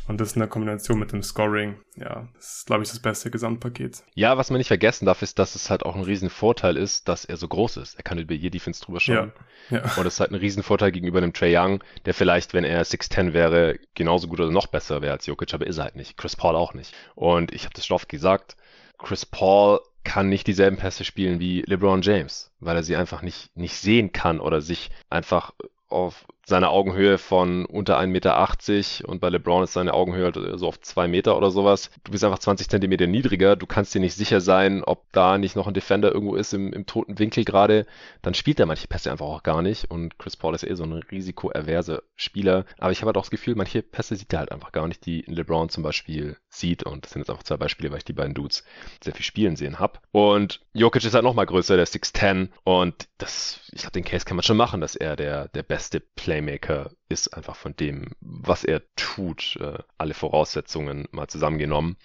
Und 0.05 0.19
das 0.19 0.33
in 0.33 0.39
der 0.39 0.49
Kombination 0.49 0.99
mit 0.99 1.13
dem 1.13 1.23
Scoring, 1.23 1.75
ja, 1.95 2.27
das 2.35 2.57
ist, 2.57 2.65
glaube 2.65 2.83
ich, 2.83 2.89
das 2.89 2.99
beste 2.99 3.31
Gesamtpaket. 3.31 4.03
Ja, 4.15 4.37
was 4.37 4.49
man 4.49 4.57
nicht 4.57 4.67
vergessen 4.67 5.05
darf, 5.05 5.21
ist, 5.21 5.39
dass 5.39 5.55
es 5.55 5.69
halt 5.69 5.83
auch 5.83 5.95
ein 5.95 6.03
Riesenvorteil 6.03 6.75
ist, 6.75 7.07
dass 7.07 7.23
er 7.23 7.37
so 7.37 7.47
groß 7.47 7.77
ist. 7.77 7.95
Er 7.95 8.03
kann 8.03 8.17
über 8.17 8.33
jede 8.33 8.51
Defense 8.51 8.83
drüber 8.83 8.99
schauen. 8.99 9.31
Ja, 9.69 9.77
ja. 9.77 9.83
Und 9.95 10.05
es 10.05 10.15
ist 10.15 10.19
halt 10.19 10.31
ein 10.31 10.35
Riesenvorteil 10.35 10.91
gegenüber 10.91 11.19
einem 11.19 11.31
Trey 11.31 11.57
Young, 11.57 11.81
der 12.05 12.13
vielleicht, 12.13 12.53
wenn 12.53 12.65
er 12.65 12.83
6'10 12.83 13.31
wäre, 13.31 13.79
genauso 13.93 14.27
gut 14.27 14.41
oder 14.41 14.51
noch 14.51 14.67
besser 14.67 15.01
wäre 15.01 15.13
als 15.13 15.25
Jokic, 15.25 15.53
aber 15.53 15.67
ist 15.67 15.77
er 15.77 15.85
halt 15.85 15.95
nicht. 15.95 16.17
Chris 16.17 16.35
Paul 16.35 16.57
auch 16.57 16.73
nicht. 16.73 16.93
Und 17.15 17.53
ich 17.53 17.63
habe 17.63 17.73
das 17.73 17.85
schon 17.85 17.95
oft 17.95 18.09
gesagt, 18.09 18.57
Chris 18.97 19.25
Paul 19.25 19.79
kann 20.03 20.29
nicht 20.29 20.47
dieselben 20.47 20.77
Pässe 20.77 21.03
spielen 21.03 21.39
wie 21.39 21.61
LeBron 21.61 22.01
James, 22.01 22.51
weil 22.59 22.75
er 22.75 22.83
sie 22.83 22.95
einfach 22.95 23.21
nicht, 23.21 23.55
nicht 23.55 23.75
sehen 23.75 24.11
kann 24.11 24.39
oder 24.39 24.61
sich 24.61 24.91
einfach 25.09 25.53
auf 25.87 26.25
seine 26.45 26.69
Augenhöhe 26.69 27.17
von 27.17 27.65
unter 27.65 27.97
1,80 27.99 28.07
Meter 28.07 29.09
und 29.09 29.21
bei 29.21 29.29
LeBron 29.29 29.63
ist 29.63 29.73
seine 29.73 29.93
Augenhöhe 29.93 30.25
halt 30.25 30.59
so 30.59 30.67
auf 30.67 30.79
2 30.79 31.07
Meter 31.07 31.37
oder 31.37 31.51
sowas. 31.51 31.89
Du 32.03 32.11
bist 32.11 32.23
einfach 32.23 32.39
20 32.39 32.69
Zentimeter 32.69 33.07
niedriger, 33.07 33.55
du 33.55 33.65
kannst 33.65 33.95
dir 33.95 34.01
nicht 34.01 34.15
sicher 34.15 34.41
sein, 34.41 34.83
ob 34.83 35.11
da 35.13 35.37
nicht 35.37 35.55
noch 35.55 35.67
ein 35.67 35.73
Defender 35.73 36.11
irgendwo 36.11 36.35
ist 36.35 36.53
im, 36.53 36.73
im 36.73 36.85
toten 36.85 37.17
Winkel 37.17 37.45
gerade. 37.45 37.85
Dann 38.21 38.33
spielt 38.33 38.59
er 38.59 38.65
manche 38.65 38.87
Pässe 38.87 39.11
einfach 39.11 39.25
auch 39.25 39.43
gar 39.43 39.61
nicht 39.61 39.89
und 39.89 40.19
Chris 40.19 40.35
Paul 40.35 40.55
ist 40.55 40.63
eh 40.63 40.75
so 40.75 40.83
ein 40.83 40.91
risikoerverse 40.93 42.03
Spieler. 42.15 42.65
Aber 42.77 42.91
ich 42.91 42.99
habe 42.99 43.07
halt 43.07 43.17
auch 43.17 43.23
das 43.23 43.31
Gefühl, 43.31 43.55
manche 43.55 43.81
Pässe 43.81 44.15
sieht 44.15 44.33
er 44.33 44.39
halt 44.39 44.51
einfach 44.51 44.73
gar 44.73 44.87
nicht, 44.87 45.05
die 45.05 45.21
LeBron 45.21 45.69
zum 45.69 45.83
Beispiel 45.83 46.35
sieht 46.49 46.83
und 46.83 47.05
das 47.05 47.13
sind 47.13 47.21
jetzt 47.21 47.29
einfach 47.29 47.43
zwei 47.43 47.57
Beispiele, 47.57 47.91
weil 47.91 47.99
ich 47.99 48.05
die 48.05 48.13
beiden 48.13 48.33
Dudes 48.33 48.65
sehr 49.01 49.13
viel 49.13 49.25
spielen 49.25 49.55
sehen 49.55 49.79
habe. 49.79 49.99
Und 50.11 50.59
Jokic 50.73 51.05
ist 51.05 51.13
halt 51.13 51.23
nochmal 51.23 51.45
größer, 51.45 51.75
der 51.75 51.83
ist 51.83 51.95
6'10 51.95 52.49
und 52.63 53.07
das, 53.17 53.61
ich 53.71 53.81
glaube, 53.81 53.93
den 53.93 54.03
Case 54.03 54.25
kann 54.25 54.35
man 54.35 54.43
schon 54.43 54.57
machen, 54.57 54.81
dass 54.81 54.95
er 54.95 55.15
der, 55.15 55.47
der 55.49 55.63
beste 55.63 56.01
Player 56.01 56.32
Playmaker 56.33 56.89
ist, 57.09 57.27
einfach 57.35 57.55
von 57.55 57.75
dem, 57.75 58.07
was 58.19 58.63
er 58.63 58.81
tut, 58.95 59.57
äh, 59.61 59.77
alle 59.99 60.15
Voraussetzungen 60.15 61.07
mal 61.11 61.27
zusammengenommen. 61.27 61.95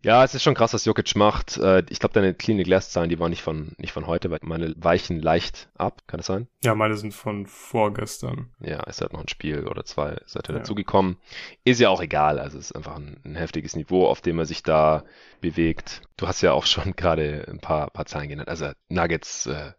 Ja, 0.00 0.22
es 0.22 0.32
ist 0.32 0.44
schon 0.44 0.54
krass, 0.54 0.74
was 0.74 0.84
Jokic 0.84 1.16
macht. 1.16 1.56
Äh, 1.56 1.82
ich 1.88 1.98
glaube, 1.98 2.12
deine 2.12 2.32
Clean 2.32 2.62
Glass 2.62 2.90
Zahlen, 2.90 3.08
die 3.08 3.18
waren 3.18 3.30
nicht 3.30 3.42
von, 3.42 3.72
nicht 3.78 3.92
von 3.92 4.06
heute, 4.06 4.30
weil 4.30 4.38
meine 4.42 4.72
weichen 4.76 5.18
leicht 5.18 5.70
ab. 5.76 6.02
Kann 6.06 6.18
das 6.18 6.26
sein? 6.26 6.46
Ja, 6.62 6.76
meine 6.76 6.96
sind 6.96 7.14
von 7.14 7.46
vorgestern. 7.46 8.50
Ja, 8.60 8.80
ist 8.84 9.00
halt 9.00 9.12
noch 9.12 9.22
ein 9.22 9.28
Spiel 9.28 9.66
oder 9.66 9.84
zwei 9.84 10.20
seit 10.26 10.48
er 10.48 10.54
ja. 10.54 10.58
dazugekommen. 10.60 11.16
Ist 11.64 11.80
ja 11.80 11.88
auch 11.88 12.00
egal. 12.00 12.38
Also 12.38 12.58
es 12.58 12.66
ist 12.66 12.76
einfach 12.76 12.94
ein, 12.94 13.20
ein, 13.24 13.34
heftiges 13.34 13.74
Niveau, 13.74 14.06
auf 14.06 14.20
dem 14.20 14.38
er 14.38 14.46
sich 14.46 14.62
da 14.62 15.04
bewegt. 15.40 16.02
Du 16.16 16.28
hast 16.28 16.42
ja 16.42 16.52
auch 16.52 16.66
schon 16.66 16.92
gerade 16.96 17.46
ein 17.48 17.58
paar, 17.58 17.90
paar 17.90 18.06
Zahlen 18.06 18.28
genannt. 18.28 18.48
Also 18.48 18.70
Nuggets, 18.88 19.46
äh, 19.46 19.72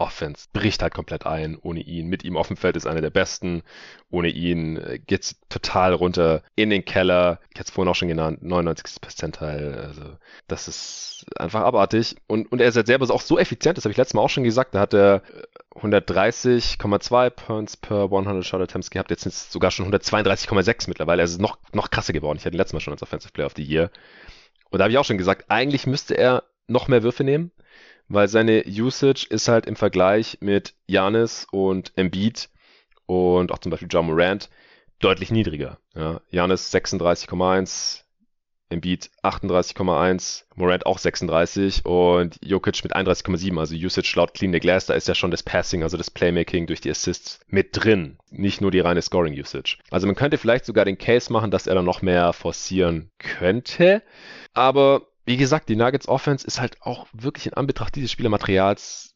Offense 0.00 0.48
bricht 0.52 0.82
halt 0.82 0.94
komplett 0.94 1.26
ein 1.26 1.56
ohne 1.60 1.80
ihn. 1.80 2.08
Mit 2.08 2.24
ihm 2.24 2.36
auf 2.36 2.48
dem 2.48 2.56
Feld 2.56 2.76
ist 2.76 2.86
einer 2.86 3.02
der 3.02 3.10
besten. 3.10 3.62
Ohne 4.10 4.28
ihn 4.28 4.76
äh, 4.76 4.98
geht's 4.98 5.36
total 5.48 5.92
runter 5.92 6.42
in 6.56 6.70
den 6.70 6.84
Keller. 6.84 7.38
Ich 7.52 7.60
hatte 7.60 7.68
es 7.68 7.74
vorhin 7.74 7.90
auch 7.90 7.94
schon 7.94 8.08
genannt, 8.08 8.42
99. 8.42 9.00
Percentile. 9.00 9.84
Also 9.86 10.02
das 10.48 10.68
ist 10.68 11.26
einfach 11.36 11.62
abartig. 11.62 12.16
Und, 12.26 12.50
und 12.50 12.60
er 12.60 12.68
ist 12.68 12.76
halt 12.76 12.86
selber 12.86 13.08
auch 13.10 13.20
so 13.20 13.38
effizient, 13.38 13.76
das 13.76 13.84
habe 13.84 13.92
ich 13.92 13.98
letztes 13.98 14.14
Mal 14.14 14.22
auch 14.22 14.30
schon 14.30 14.44
gesagt. 14.44 14.74
Da 14.74 14.80
hat 14.80 14.94
er 14.94 15.22
130,2 15.74 17.26
äh, 17.26 17.30
Points 17.30 17.76
per 17.76 18.04
100 18.04 18.44
Shot 18.44 18.62
Attempts 18.62 18.90
gehabt. 18.90 19.10
Jetzt 19.10 19.22
sind 19.22 19.32
es 19.32 19.52
sogar 19.52 19.70
schon 19.70 19.92
132,6 19.92 20.88
mittlerweile. 20.88 21.22
Also 21.22 21.40
noch, 21.40 21.58
noch 21.72 21.90
krasser 21.90 22.12
geworden. 22.12 22.38
Ich 22.38 22.46
hatte 22.46 22.56
ihn 22.56 22.58
letztes 22.58 22.72
Mal 22.72 22.80
schon 22.80 22.94
als 22.94 23.02
Offensive 23.02 23.32
Player 23.32 23.46
of 23.46 23.54
the 23.56 23.62
Year. 23.62 23.90
Und 24.70 24.78
da 24.78 24.84
habe 24.84 24.92
ich 24.92 24.98
auch 24.98 25.04
schon 25.04 25.18
gesagt, 25.18 25.44
eigentlich 25.48 25.86
müsste 25.86 26.16
er 26.16 26.44
noch 26.68 26.88
mehr 26.88 27.02
Würfe 27.02 27.24
nehmen 27.24 27.50
weil 28.10 28.28
seine 28.28 28.64
Usage 28.66 29.26
ist 29.30 29.48
halt 29.48 29.66
im 29.66 29.76
Vergleich 29.76 30.38
mit 30.40 30.74
Janis 30.86 31.46
und 31.50 31.92
Embiid 31.96 32.50
und 33.06 33.52
auch 33.52 33.58
zum 33.58 33.70
Beispiel 33.70 33.88
John 33.90 34.06
Morant 34.06 34.50
deutlich 34.98 35.30
niedriger. 35.30 35.78
Ja, 35.94 36.20
Janis 36.30 36.74
36,1, 36.74 38.02
Embiid 38.68 39.10
38,1, 39.22 40.44
Morant 40.56 40.86
auch 40.86 40.98
36 40.98 41.86
und 41.86 42.36
Jokic 42.42 42.82
mit 42.82 42.94
31,7. 42.94 43.58
Also 43.58 43.76
Usage 43.76 44.12
laut 44.16 44.34
Clean 44.34 44.52
the 44.52 44.60
Glass, 44.60 44.86
da 44.86 44.94
ist 44.94 45.08
ja 45.08 45.14
schon 45.14 45.30
das 45.30 45.44
Passing, 45.44 45.84
also 45.84 45.96
das 45.96 46.10
Playmaking 46.10 46.66
durch 46.66 46.80
die 46.80 46.90
Assists 46.90 47.40
mit 47.46 47.68
drin. 47.72 48.18
Nicht 48.30 48.60
nur 48.60 48.72
die 48.72 48.80
reine 48.80 49.02
Scoring 49.02 49.38
Usage. 49.38 49.78
Also 49.90 50.08
man 50.08 50.16
könnte 50.16 50.36
vielleicht 50.36 50.64
sogar 50.64 50.84
den 50.84 50.98
Case 50.98 51.32
machen, 51.32 51.52
dass 51.52 51.68
er 51.68 51.76
dann 51.76 51.84
noch 51.84 52.02
mehr 52.02 52.32
forcieren 52.32 53.10
könnte. 53.18 54.02
Aber 54.52 55.09
wie 55.30 55.36
gesagt, 55.36 55.68
die 55.68 55.76
Nuggets 55.76 56.08
Offense 56.08 56.44
ist 56.44 56.60
halt 56.60 56.82
auch 56.82 57.06
wirklich 57.12 57.46
in 57.46 57.54
Anbetracht 57.54 57.94
dieses 57.94 58.10
Spielermaterials 58.10 59.14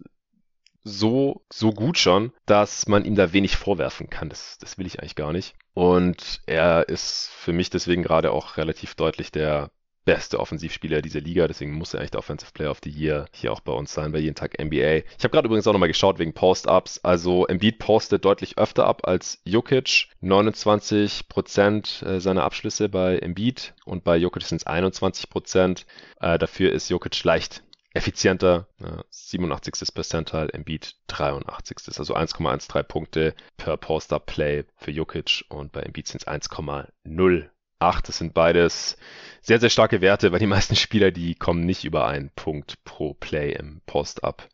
so, 0.84 1.44
so 1.52 1.72
gut 1.72 1.98
schon, 1.98 2.30
dass 2.46 2.86
man 2.86 3.04
ihm 3.04 3.16
da 3.16 3.32
wenig 3.32 3.56
vorwerfen 3.56 4.08
kann. 4.10 4.28
Das, 4.28 4.56
das 4.58 4.78
will 4.78 4.86
ich 4.86 5.00
eigentlich 5.00 5.16
gar 5.16 5.32
nicht. 5.32 5.56
Und 5.72 6.40
er 6.46 6.88
ist 6.88 7.30
für 7.36 7.52
mich 7.52 7.68
deswegen 7.68 8.04
gerade 8.04 8.30
auch 8.30 8.58
relativ 8.58 8.94
deutlich 8.94 9.32
der 9.32 9.72
beste 10.04 10.38
Offensivspieler 10.38 11.02
dieser 11.02 11.20
Liga, 11.20 11.48
deswegen 11.48 11.72
muss 11.72 11.94
er 11.94 12.04
der 12.06 12.18
Offensive 12.18 12.52
Player 12.52 12.70
of 12.70 12.80
the 12.84 12.90
Year 12.90 13.26
hier 13.32 13.52
auch 13.52 13.60
bei 13.60 13.72
uns 13.72 13.92
sein, 13.92 14.12
bei 14.12 14.18
jeden 14.18 14.34
Tag 14.34 14.58
NBA. 14.62 14.96
Ich 14.96 15.24
habe 15.24 15.30
gerade 15.30 15.46
übrigens 15.46 15.66
auch 15.66 15.72
nochmal 15.72 15.88
geschaut 15.88 16.18
wegen 16.18 16.34
Post-Ups. 16.34 17.00
Also 17.02 17.46
Embiid 17.46 17.78
postet 17.78 18.24
deutlich 18.24 18.58
öfter 18.58 18.86
ab 18.86 19.06
als 19.08 19.40
Jokic. 19.44 20.08
29% 20.22 22.06
äh, 22.06 22.20
seiner 22.20 22.44
Abschlüsse 22.44 22.88
bei 22.88 23.18
Embiid 23.18 23.74
und 23.84 24.04
bei 24.04 24.16
Jokic 24.16 24.44
sind 24.44 24.62
es 24.62 24.66
21%. 24.66 25.84
Äh, 26.20 26.38
dafür 26.38 26.72
ist 26.72 26.90
Jokic 26.90 27.24
leicht 27.24 27.62
effizienter, 27.94 28.66
87. 29.10 29.94
Percentile, 29.94 30.48
Embiid 30.52 30.96
83. 31.06 31.96
Also 31.96 32.16
1,13 32.16 32.82
Punkte 32.82 33.34
per 33.56 33.76
Post-Up-Play 33.76 34.64
für 34.76 34.90
Jokic 34.90 35.44
und 35.48 35.70
bei 35.70 35.80
Embiid 35.80 36.08
sind 36.08 36.22
es 36.22 36.26
1,0 36.26 37.48
8. 37.84 38.08
Das 38.08 38.18
sind 38.18 38.34
beides 38.34 38.96
sehr, 39.42 39.60
sehr 39.60 39.70
starke 39.70 40.00
Werte, 40.00 40.32
weil 40.32 40.38
die 40.38 40.46
meisten 40.46 40.76
Spieler, 40.76 41.10
die 41.10 41.34
kommen 41.34 41.66
nicht 41.66 41.84
über 41.84 42.06
einen 42.06 42.30
Punkt 42.34 42.82
pro 42.84 43.14
Play 43.14 43.52
im 43.52 43.82
Post-Up 43.86 44.48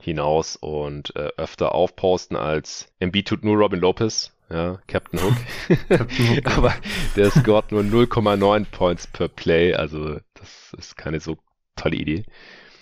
hinaus 0.00 0.56
und 0.56 1.14
äh, 1.16 1.30
öfter 1.36 1.74
aufposten 1.74 2.36
als 2.36 2.92
Embiid 2.98 3.28
tut 3.28 3.44
nur 3.44 3.56
Robin 3.56 3.80
Lopez, 3.80 4.32
ja, 4.50 4.78
Captain 4.86 5.20
Hook. 5.20 5.36
Captain 5.88 6.36
Hook. 6.36 6.46
Aber 6.56 6.74
der 7.16 7.30
scored 7.30 7.72
nur 7.72 7.82
0,9 7.82 8.66
Points 8.70 9.06
per 9.06 9.28
Play, 9.28 9.74
also 9.74 10.18
das 10.34 10.74
ist 10.76 10.96
keine 10.96 11.20
so 11.20 11.38
tolle 11.76 11.96
Idee. 11.96 12.24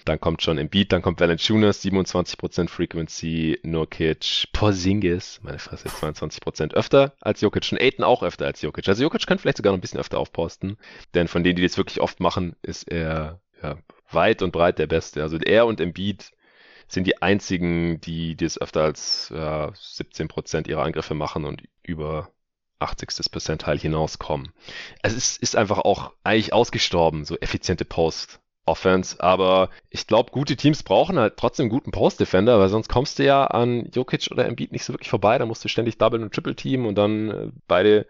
Dann 0.05 0.21
kommt 0.21 0.43
schon 0.43 0.59
Embiid, 0.59 0.93
dann 0.93 1.01
kommt 1.01 1.21
Valanciunas, 1.21 1.83
27% 1.83 2.69
Frequency, 2.69 3.59
Nurkic, 3.63 4.49
Porzingis, 4.53 5.41
meine 5.43 5.59
Fresse, 5.59 5.89
22% 5.89 6.75
öfter 6.75 7.15
als 7.21 7.41
Jokic 7.41 7.73
und 7.73 7.81
Aiton 7.81 8.05
auch 8.05 8.23
öfter 8.23 8.45
als 8.45 8.61
Jokic. 8.61 8.87
Also 8.87 9.03
Jokic 9.03 9.27
könnte 9.27 9.41
vielleicht 9.43 9.57
sogar 9.57 9.73
noch 9.73 9.79
ein 9.79 9.81
bisschen 9.81 10.01
öfter 10.01 10.19
aufposten, 10.19 10.77
denn 11.15 11.27
von 11.27 11.43
denen, 11.43 11.57
die 11.57 11.63
das 11.63 11.79
wirklich 11.79 12.01
oft 12.01 12.21
machen, 12.21 12.55
ist 12.61 12.91
er 12.91 13.41
ja, 13.63 13.79
weit 14.11 14.43
und 14.43 14.53
breit 14.53 14.79
der 14.79 14.87
Beste. 14.87 15.23
Also 15.23 15.39
er 15.39 15.65
und 15.67 15.81
Embiid 15.81 16.33
sind 16.87 17.07
die 17.07 17.23
einzigen, 17.23 18.01
die 18.01 18.37
das 18.37 18.61
öfter 18.61 18.83
als 18.83 19.33
ja, 19.35 19.69
17% 19.69 20.69
ihrer 20.69 20.83
Angriffe 20.83 21.15
machen 21.15 21.47
und 21.47 21.63
über 21.83 22.31
80. 22.79 23.31
Percentile 23.31 23.79
hinauskommen. 23.79 24.53
Es 25.03 25.15
ist, 25.15 25.43
ist 25.43 25.57
einfach 25.57 25.79
auch 25.79 26.13
eigentlich 26.23 26.53
ausgestorben, 26.53 27.25
so 27.25 27.39
effiziente 27.39 27.85
Post. 27.85 28.41
Offense, 28.67 29.21
aber 29.21 29.69
ich 29.91 30.07
glaube, 30.07 30.31
gute 30.31 30.57
Teams 30.57 30.83
brauchen 30.83 31.19
halt 31.19 31.37
trotzdem 31.37 31.69
guten 31.69 31.91
Post-Defender, 31.91 32.59
weil 32.59 32.69
sonst 32.69 32.89
kommst 32.89 33.19
du 33.19 33.25
ja 33.25 33.45
an 33.45 33.91
Jokic 33.93 34.29
oder 34.31 34.47
Embiid 34.47 34.73
nicht 34.73 34.85
so 34.85 34.93
wirklich 34.93 35.11
vorbei, 35.11 35.39
da 35.39 35.47
musst 35.47 35.65
du 35.65 35.69
ständig 35.69 35.99
Double 35.99 36.23
und 36.23 36.35
Triple 36.35 36.57
Team 36.57 36.87
und 36.87 36.97
dann 36.97 37.31
äh, 37.31 37.49
beide 37.69 38.07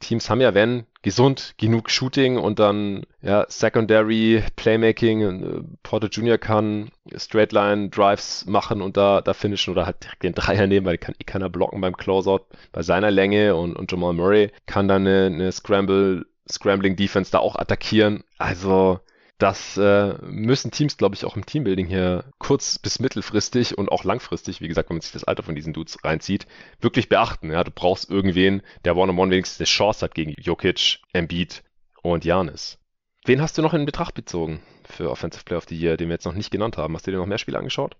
Teams 0.00 0.28
haben 0.28 0.40
ja, 0.40 0.54
wenn, 0.54 0.86
gesund 1.02 1.54
genug 1.58 1.90
Shooting 1.90 2.36
und 2.36 2.58
dann 2.58 3.04
ja, 3.22 3.46
Secondary 3.48 4.42
Playmaking. 4.56 5.20
Äh, 5.20 5.62
Porter 5.82 6.08
Jr. 6.08 6.38
kann 6.38 6.90
Straightline 7.14 7.90
Drives 7.90 8.46
machen 8.46 8.82
und 8.82 8.96
da, 8.96 9.20
da 9.20 9.34
finishen 9.34 9.72
oder 9.72 9.86
halt 9.86 10.02
direkt 10.02 10.22
den 10.22 10.34
Dreier 10.34 10.66
nehmen, 10.66 10.86
weil 10.86 10.98
kann 10.98 11.14
eh 11.18 11.24
keiner 11.24 11.48
blocken 11.48 11.80
beim 11.80 11.96
Closeout 11.96 12.46
bei 12.72 12.82
seiner 12.82 13.10
Länge 13.10 13.54
und, 13.54 13.76
und 13.76 13.90
Jamal 13.90 14.14
Murray 14.14 14.50
kann 14.66 14.88
dann 14.88 15.06
eine, 15.06 15.26
eine 15.26 15.52
Scramble, 15.52 16.26
Scrambling 16.50 16.96
Defense 16.96 17.30
da 17.30 17.38
auch 17.38 17.56
attackieren. 17.56 18.24
Also 18.38 19.00
das 19.38 19.76
äh, 19.76 20.14
müssen 20.22 20.72
Teams, 20.72 20.96
glaube 20.96 21.14
ich, 21.14 21.24
auch 21.24 21.36
im 21.36 21.46
Teambuilding 21.46 21.86
hier 21.86 22.24
kurz- 22.38 22.78
bis 22.78 22.98
mittelfristig 22.98 23.78
und 23.78 23.90
auch 23.90 24.02
langfristig, 24.02 24.60
wie 24.60 24.68
gesagt, 24.68 24.90
wenn 24.90 24.96
man 24.96 25.00
sich 25.00 25.12
das 25.12 25.24
Alter 25.24 25.44
von 25.44 25.54
diesen 25.54 25.72
Dudes 25.72 26.02
reinzieht, 26.02 26.46
wirklich 26.80 27.08
beachten. 27.08 27.50
Ja, 27.52 27.62
du 27.62 27.70
brauchst 27.70 28.10
irgendwen, 28.10 28.62
der 28.84 28.96
One-on-One 28.96 29.30
wenigstens 29.30 29.60
eine 29.60 29.66
Chance 29.66 30.04
hat 30.04 30.14
gegen 30.14 30.34
Jokic, 30.38 30.98
Embiid 31.12 31.62
und 32.02 32.24
Janis. 32.24 32.78
Wen 33.24 33.40
hast 33.40 33.56
du 33.56 33.62
noch 33.62 33.74
in 33.74 33.86
Betracht 33.86 34.14
bezogen 34.14 34.60
für 34.84 35.10
Offensive 35.10 35.44
Player 35.44 35.58
of 35.58 35.66
the 35.68 35.76
Year, 35.76 35.96
den 35.96 36.08
wir 36.08 36.14
jetzt 36.14 36.24
noch 36.24 36.34
nicht 36.34 36.50
genannt 36.50 36.76
haben? 36.76 36.94
Hast 36.94 37.06
du 37.06 37.12
dir 37.12 37.18
noch 37.18 37.26
mehr 37.26 37.38
Spiele 37.38 37.58
angeschaut? 37.58 37.96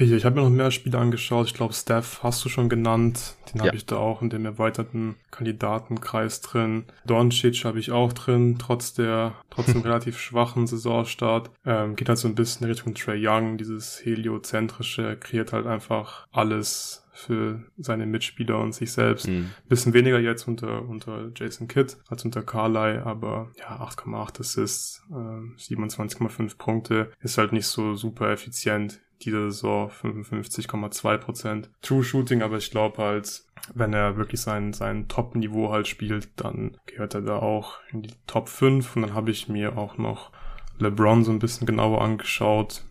Ich, 0.00 0.10
ich 0.10 0.24
habe 0.24 0.36
mir 0.36 0.42
noch 0.42 0.50
mehr 0.50 0.70
Spiele 0.70 0.98
angeschaut. 0.98 1.46
Ich 1.46 1.54
glaube, 1.54 1.74
Steph 1.74 2.20
hast 2.22 2.44
du 2.44 2.48
schon 2.48 2.68
genannt. 2.68 3.36
Den 3.52 3.58
ja. 3.58 3.66
habe 3.66 3.76
ich 3.76 3.84
da 3.84 3.96
auch 3.96 4.22
in 4.22 4.30
dem 4.30 4.46
erweiterten 4.46 5.16
Kandidatenkreis 5.30 6.40
drin. 6.40 6.84
Doncic 7.04 7.64
habe 7.64 7.78
ich 7.78 7.90
auch 7.90 8.12
drin, 8.12 8.56
trotz 8.58 8.94
der 8.94 9.34
trotzdem 9.50 9.80
relativ 9.82 10.18
schwachen 10.18 10.66
Saisonstart. 10.66 11.50
Ähm, 11.66 11.96
geht 11.96 12.08
halt 12.08 12.18
so 12.18 12.28
ein 12.28 12.34
bisschen 12.34 12.64
in 12.64 12.72
Richtung 12.72 12.94
Trey 12.94 13.20
Young, 13.26 13.58
dieses 13.58 14.04
heliozentrische, 14.04 15.16
kreiert 15.18 15.52
halt 15.52 15.66
einfach 15.66 16.26
alles 16.30 17.06
für 17.12 17.64
seine 17.76 18.06
Mitspieler 18.06 18.58
und 18.58 18.74
sich 18.74 18.92
selbst. 18.92 19.28
Mhm. 19.28 19.50
Bisschen 19.68 19.92
weniger 19.92 20.18
jetzt 20.18 20.48
unter, 20.48 20.88
unter 20.88 21.30
Jason 21.34 21.68
Kidd 21.68 21.96
als 22.08 22.24
unter 22.24 22.42
Carly, 22.42 22.98
aber 22.98 23.50
ja, 23.58 23.80
8,8 23.82 24.40
Assists, 24.40 25.02
äh, 25.10 25.14
27,5 25.14 26.56
Punkte, 26.56 27.12
ist 27.20 27.36
halt 27.36 27.52
nicht 27.52 27.66
so 27.66 27.94
super 27.94 28.30
effizient 28.30 29.00
diese 29.22 29.50
Saison 29.50 29.90
55,2% 29.90 31.68
True 31.82 32.04
Shooting, 32.04 32.42
aber 32.42 32.56
ich 32.56 32.70
glaube 32.70 33.02
halt, 33.02 33.42
wenn 33.74 33.92
er 33.92 34.16
wirklich 34.16 34.40
sein, 34.40 34.72
sein 34.72 35.08
Top-Niveau 35.08 35.70
halt 35.70 35.86
spielt, 35.88 36.28
dann 36.36 36.76
gehört 36.86 37.14
er 37.14 37.22
da 37.22 37.38
auch 37.38 37.78
in 37.92 38.02
die 38.02 38.14
Top 38.26 38.48
5 38.48 38.96
und 38.96 39.02
dann 39.02 39.14
habe 39.14 39.30
ich 39.30 39.48
mir 39.48 39.76
auch 39.76 39.98
noch 39.98 40.30
LeBron 40.78 41.24
so 41.24 41.30
ein 41.30 41.38
bisschen 41.38 41.66
genauer 41.66 42.00
angeschaut. 42.00 42.82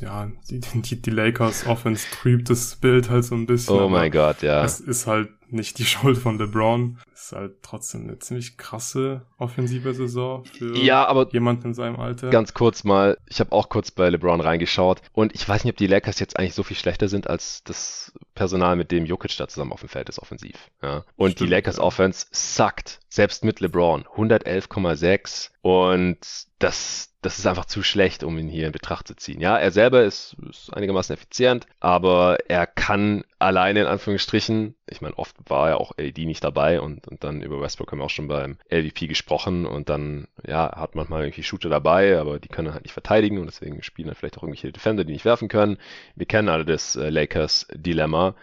Ja, 0.00 0.30
die, 0.48 0.60
die, 0.60 1.02
die 1.02 1.10
Lakers 1.10 1.66
Offense 1.66 2.06
trübt 2.12 2.50
das 2.50 2.76
Bild 2.76 3.10
halt 3.10 3.24
so 3.24 3.34
ein 3.34 3.46
bisschen. 3.46 3.74
Oh 3.74 3.88
mein 3.88 4.12
Gott, 4.12 4.42
ja. 4.42 4.64
Es 4.64 4.80
ist 4.80 5.06
halt 5.06 5.28
nicht 5.50 5.78
die 5.78 5.84
Schuld 5.86 6.18
von 6.18 6.38
LeBron. 6.38 6.98
Ist 7.12 7.32
halt 7.32 7.62
trotzdem 7.62 8.02
eine 8.02 8.18
ziemlich 8.18 8.56
krasse 8.56 9.22
offensive 9.38 9.94
Saison 9.94 10.44
für 10.44 10.76
ja, 10.76 11.06
aber 11.06 11.32
jemanden 11.32 11.68
in 11.68 11.74
seinem 11.74 11.96
Alter. 11.96 12.30
Ganz 12.30 12.54
kurz 12.54 12.84
mal, 12.84 13.18
ich 13.26 13.40
habe 13.40 13.52
auch 13.52 13.68
kurz 13.68 13.90
bei 13.90 14.08
LeBron 14.08 14.40
reingeschaut 14.40 15.00
und 15.12 15.34
ich 15.34 15.48
weiß 15.48 15.64
nicht, 15.64 15.72
ob 15.72 15.76
die 15.78 15.86
Lakers 15.86 16.20
jetzt 16.20 16.38
eigentlich 16.38 16.54
so 16.54 16.62
viel 16.62 16.76
schlechter 16.76 17.08
sind 17.08 17.28
als 17.28 17.62
das 17.64 18.12
Personal, 18.34 18.76
mit 18.76 18.92
dem 18.92 19.06
Jokic 19.06 19.36
da 19.36 19.48
zusammen 19.48 19.72
auf 19.72 19.80
dem 19.80 19.88
Feld 19.88 20.08
ist, 20.08 20.20
offensiv. 20.20 20.70
Ja. 20.82 21.04
Und 21.16 21.32
Stimmt, 21.32 21.40
die 21.40 21.54
Lakers 21.54 21.78
ja. 21.78 21.82
Offense 21.82 22.26
suckt, 22.30 23.00
selbst 23.08 23.44
mit 23.44 23.60
LeBron. 23.60 24.04
111,6 24.04 25.50
und 25.62 26.18
das, 26.58 27.14
das 27.26 27.40
ist 27.40 27.46
einfach 27.46 27.64
zu 27.64 27.82
schlecht, 27.82 28.22
um 28.22 28.38
ihn 28.38 28.48
hier 28.48 28.66
in 28.66 28.72
Betracht 28.72 29.08
zu 29.08 29.16
ziehen. 29.16 29.40
Ja, 29.40 29.58
er 29.58 29.72
selber 29.72 30.04
ist, 30.04 30.36
ist 30.48 30.72
einigermaßen 30.72 31.12
effizient, 31.12 31.66
aber 31.80 32.38
er 32.48 32.68
kann 32.68 33.24
alleine 33.40 33.80
in 33.80 33.86
Anführungsstrichen, 33.86 34.76
ich 34.88 35.00
meine, 35.00 35.18
oft 35.18 35.34
war 35.44 35.70
ja 35.70 35.76
auch 35.76 35.90
LD 35.98 36.18
nicht 36.18 36.44
dabei 36.44 36.80
und, 36.80 37.08
und 37.08 37.24
dann 37.24 37.42
über 37.42 37.60
Westbrook 37.60 37.90
haben 37.90 37.98
wir 37.98 38.04
auch 38.04 38.10
schon 38.10 38.28
beim 38.28 38.58
LVP 38.70 39.08
gesprochen 39.08 39.66
und 39.66 39.88
dann, 39.88 40.28
ja, 40.46 40.76
hat 40.76 40.94
manchmal 40.94 41.24
irgendwie 41.24 41.42
Shooter 41.42 41.68
dabei, 41.68 42.16
aber 42.16 42.38
die 42.38 42.48
können 42.48 42.72
halt 42.72 42.84
nicht 42.84 42.92
verteidigen 42.92 43.38
und 43.38 43.46
deswegen 43.46 43.82
spielen 43.82 44.06
dann 44.06 44.14
vielleicht 44.14 44.38
auch 44.38 44.44
irgendwelche 44.44 44.70
Defender, 44.70 45.02
die 45.02 45.12
nicht 45.12 45.24
werfen 45.24 45.48
können. 45.48 45.78
Wir 46.14 46.26
kennen 46.26 46.48
alle 46.48 46.64
das 46.64 46.94
äh, 46.94 47.10
Lakers-Dilemma. 47.10 48.36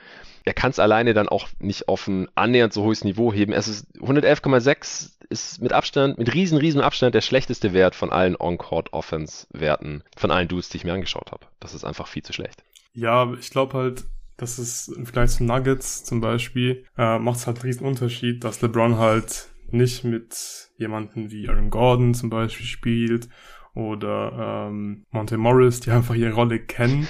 Er 0.45 0.53
kann 0.53 0.71
es 0.71 0.79
alleine 0.79 1.13
dann 1.13 1.29
auch 1.29 1.47
nicht 1.59 1.87
auf 1.87 2.07
ein 2.07 2.27
annähernd 2.35 2.73
so 2.73 2.83
hohes 2.83 3.03
Niveau 3.03 3.31
heben. 3.31 3.53
Es 3.53 3.67
ist 3.67 3.87
111,6 3.97 5.11
ist 5.29 5.61
mit 5.61 5.73
Abstand, 5.73 6.17
mit 6.17 6.33
riesen, 6.33 6.57
riesen 6.57 6.81
Abstand 6.81 7.15
der 7.15 7.21
schlechteste 7.21 7.73
Wert 7.73 7.95
von 7.95 8.11
allen 8.11 8.35
On-Court-Offense-Werten, 8.39 10.03
von 10.15 10.31
allen 10.31 10.47
Dudes, 10.47 10.69
die 10.69 10.77
ich 10.77 10.83
mir 10.83 10.93
angeschaut 10.93 11.31
habe. 11.31 11.45
Das 11.59 11.73
ist 11.73 11.83
einfach 11.83 12.07
viel 12.07 12.23
zu 12.23 12.33
schlecht. 12.33 12.63
Ja, 12.93 13.33
ich 13.39 13.49
glaube 13.49 13.77
halt, 13.77 14.05
das 14.37 14.59
ist 14.59 14.89
im 14.89 15.05
Vergleich 15.05 15.31
zu 15.31 15.43
Nuggets 15.43 16.03
zum 16.03 16.21
Beispiel, 16.21 16.85
äh, 16.97 17.19
macht 17.19 17.37
es 17.37 17.47
halt 17.47 17.57
einen 17.57 17.65
riesen 17.65 17.87
Unterschied, 17.87 18.43
dass 18.43 18.61
LeBron 18.61 18.97
halt 18.97 19.49
nicht 19.71 20.03
mit 20.03 20.69
jemanden 20.77 21.31
wie 21.31 21.49
Aaron 21.49 21.69
Gordon 21.69 22.13
zum 22.13 22.29
Beispiel 22.29 22.65
spielt 22.65 23.27
oder 23.73 24.67
ähm, 24.69 25.05
Monte 25.09 25.37
Morris, 25.37 25.79
die 25.79 25.91
einfach 25.91 26.15
ihre 26.15 26.33
Rolle 26.33 26.59
kennen 26.59 27.07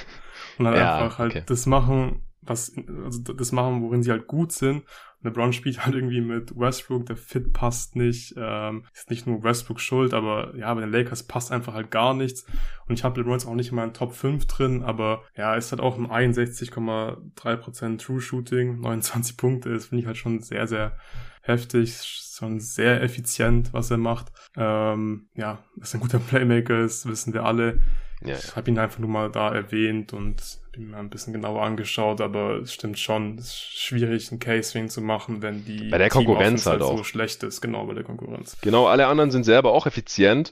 und 0.58 0.66
dann 0.66 0.76
ja, 0.76 0.98
einfach 0.98 1.20
halt 1.20 1.32
okay. 1.32 1.44
das 1.46 1.66
machen, 1.66 2.24
was, 2.46 2.74
also 3.04 3.22
das 3.22 3.52
machen, 3.52 3.82
worin 3.82 4.04
sie 4.04 4.12
halt 4.12 4.28
gut 4.28 4.52
sind 4.52 4.84
LeBron 5.24 5.54
spielt 5.54 5.86
halt 5.86 5.96
irgendwie 5.96 6.22
mit 6.22 6.58
Westbrook, 6.58 7.06
der 7.06 7.16
Fit 7.18 7.54
passt 7.54 7.96
nicht. 7.96 8.36
Ähm, 8.38 8.86
ist 8.94 9.10
nicht 9.10 9.26
nur 9.26 9.44
Westbrook 9.44 9.80
schuld, 9.80 10.14
aber 10.14 10.54
ja, 10.56 10.74
bei 10.74 10.82
den 10.82 10.92
Lakers 10.92 11.24
passt 11.24 11.52
einfach 11.52 11.74
halt 11.74 11.92
gar 11.92 12.14
nichts. 12.14 12.46
Und 12.88 13.00
ich 13.00 13.04
habe 13.04 13.20
LeBron 13.20 13.34
jetzt 13.34 13.48
auch 13.48 13.56
nicht 13.56 13.70
in 13.70 13.76
meinen 13.76 13.94
Top 13.94 14.14
5 14.14 14.46
drin, 14.48 14.84
aber 14.84 15.24
ja, 15.36 15.56
ist 15.56 15.72
halt 15.72 15.82
auch 15.82 15.98
ein 15.98 16.08
61,3% 16.08 17.98
True 17.98 18.22
Shooting, 18.22 18.82
29 18.82 19.38
Punkte, 19.38 19.74
das 19.74 19.86
finde 19.88 20.02
ich 20.02 20.08
halt 20.08 20.18
schon 20.18 20.42
sehr, 20.42 20.68
sehr 20.68 20.98
heftig, 21.42 21.96
schon 22.38 22.60
sehr 22.60 23.02
effizient, 23.02 23.74
was 23.74 23.92
er 23.92 23.98
macht. 23.98 24.32
Ähm, 24.58 25.28
ja, 25.36 25.60
dass 25.78 25.94
er 25.94 26.00
ein 26.00 26.02
guter 26.02 26.20
Playmaker 26.20 26.82
ist, 26.82 27.08
wissen 27.08 27.34
wir 27.34 27.46
alle. 27.46 27.80
Ja, 28.22 28.36
ich 28.36 28.56
habe 28.56 28.72
ihn 28.72 28.80
einfach 28.80 29.00
nur 29.00 29.10
mal 29.10 29.30
da 29.32 29.54
erwähnt 29.54 30.14
und 30.14 30.63
bin 30.74 30.90
mir 30.90 30.98
ein 30.98 31.10
bisschen 31.10 31.34
genauer 31.34 31.64
angeschaut, 31.64 32.20
aber 32.20 32.58
es 32.58 32.74
stimmt 32.74 33.00
schon, 33.00 33.38
es 33.38 33.46
ist 33.46 33.80
schwierig, 33.80 34.32
einen 34.32 34.40
Case 34.40 34.78
ihn 34.78 34.90
zu 34.90 35.02
machen, 35.02 35.42
wenn 35.42 35.64
die 35.64 35.90
bei 35.90 35.98
der 35.98 36.10
Konkurrenz 36.10 36.66
halt, 36.66 36.82
halt 36.82 36.92
auch 36.92 36.98
so 36.98 37.04
schlecht 37.04 37.44
ist, 37.44 37.62
genau 37.62 37.86
bei 37.86 37.94
der 37.94 38.04
Konkurrenz. 38.04 38.58
Genau, 38.62 38.88
alle 38.88 39.08
anderen 39.08 39.32
sind 39.32 39.44
selber 39.44 39.72
auch 39.72 39.86
effizient, 39.86 40.52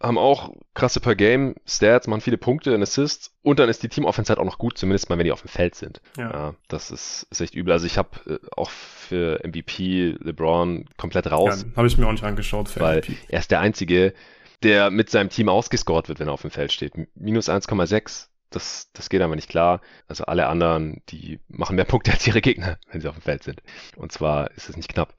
haben 0.00 0.18
auch 0.18 0.54
krasse 0.74 1.00
per 1.00 1.16
Game 1.16 1.56
Stats, 1.66 2.06
machen 2.06 2.20
viele 2.20 2.38
Punkte 2.38 2.74
und 2.74 2.82
Assists 2.82 3.34
und 3.42 3.58
dann 3.58 3.68
ist 3.68 3.82
die 3.82 3.88
Team 3.88 4.04
Offense 4.04 4.30
halt 4.30 4.38
auch 4.38 4.44
noch 4.44 4.58
gut, 4.58 4.78
zumindest 4.78 5.10
mal 5.10 5.18
wenn 5.18 5.24
die 5.24 5.32
auf 5.32 5.42
dem 5.42 5.48
Feld 5.48 5.74
sind. 5.74 6.00
Ja, 6.16 6.30
ja 6.30 6.54
das 6.68 6.90
ist, 6.90 7.26
ist 7.30 7.40
echt 7.40 7.54
übel. 7.54 7.72
Also 7.72 7.86
ich 7.86 7.98
habe 7.98 8.10
äh, 8.26 8.38
auch 8.56 8.70
für 8.70 9.40
MVP 9.44 10.16
LeBron 10.20 10.86
komplett 10.96 11.30
raus. 11.30 11.66
Ja, 11.68 11.76
habe 11.76 11.88
ich 11.88 11.98
mir 11.98 12.06
auch 12.06 12.12
nicht 12.12 12.24
angeschaut 12.24 12.68
für 12.68 12.80
weil 12.80 12.98
MVP. 12.98 13.16
er 13.28 13.38
ist 13.40 13.50
der 13.50 13.60
einzige 13.60 14.14
der 14.62 14.90
mit 14.90 15.10
seinem 15.10 15.28
Team 15.28 15.48
ausgescored 15.48 16.08
wird, 16.08 16.18
wenn 16.18 16.28
er 16.28 16.32
auf 16.32 16.40
dem 16.40 16.50
Feld 16.50 16.72
steht. 16.72 16.94
Minus 17.14 17.50
1,6. 17.50 18.28
Das, 18.50 18.90
das 18.92 19.08
geht 19.08 19.22
aber 19.22 19.36
nicht 19.36 19.48
klar. 19.48 19.80
Also 20.08 20.24
alle 20.24 20.46
anderen, 20.46 21.02
die 21.08 21.40
machen 21.48 21.76
mehr 21.76 21.84
Punkte 21.84 22.10
als 22.12 22.26
ihre 22.26 22.40
Gegner, 22.40 22.78
wenn 22.90 23.00
sie 23.00 23.08
auf 23.08 23.16
dem 23.16 23.22
Feld 23.22 23.42
sind. 23.42 23.62
Und 23.96 24.12
zwar 24.12 24.50
ist 24.52 24.68
es 24.68 24.76
nicht 24.76 24.88
knapp. 24.88 25.14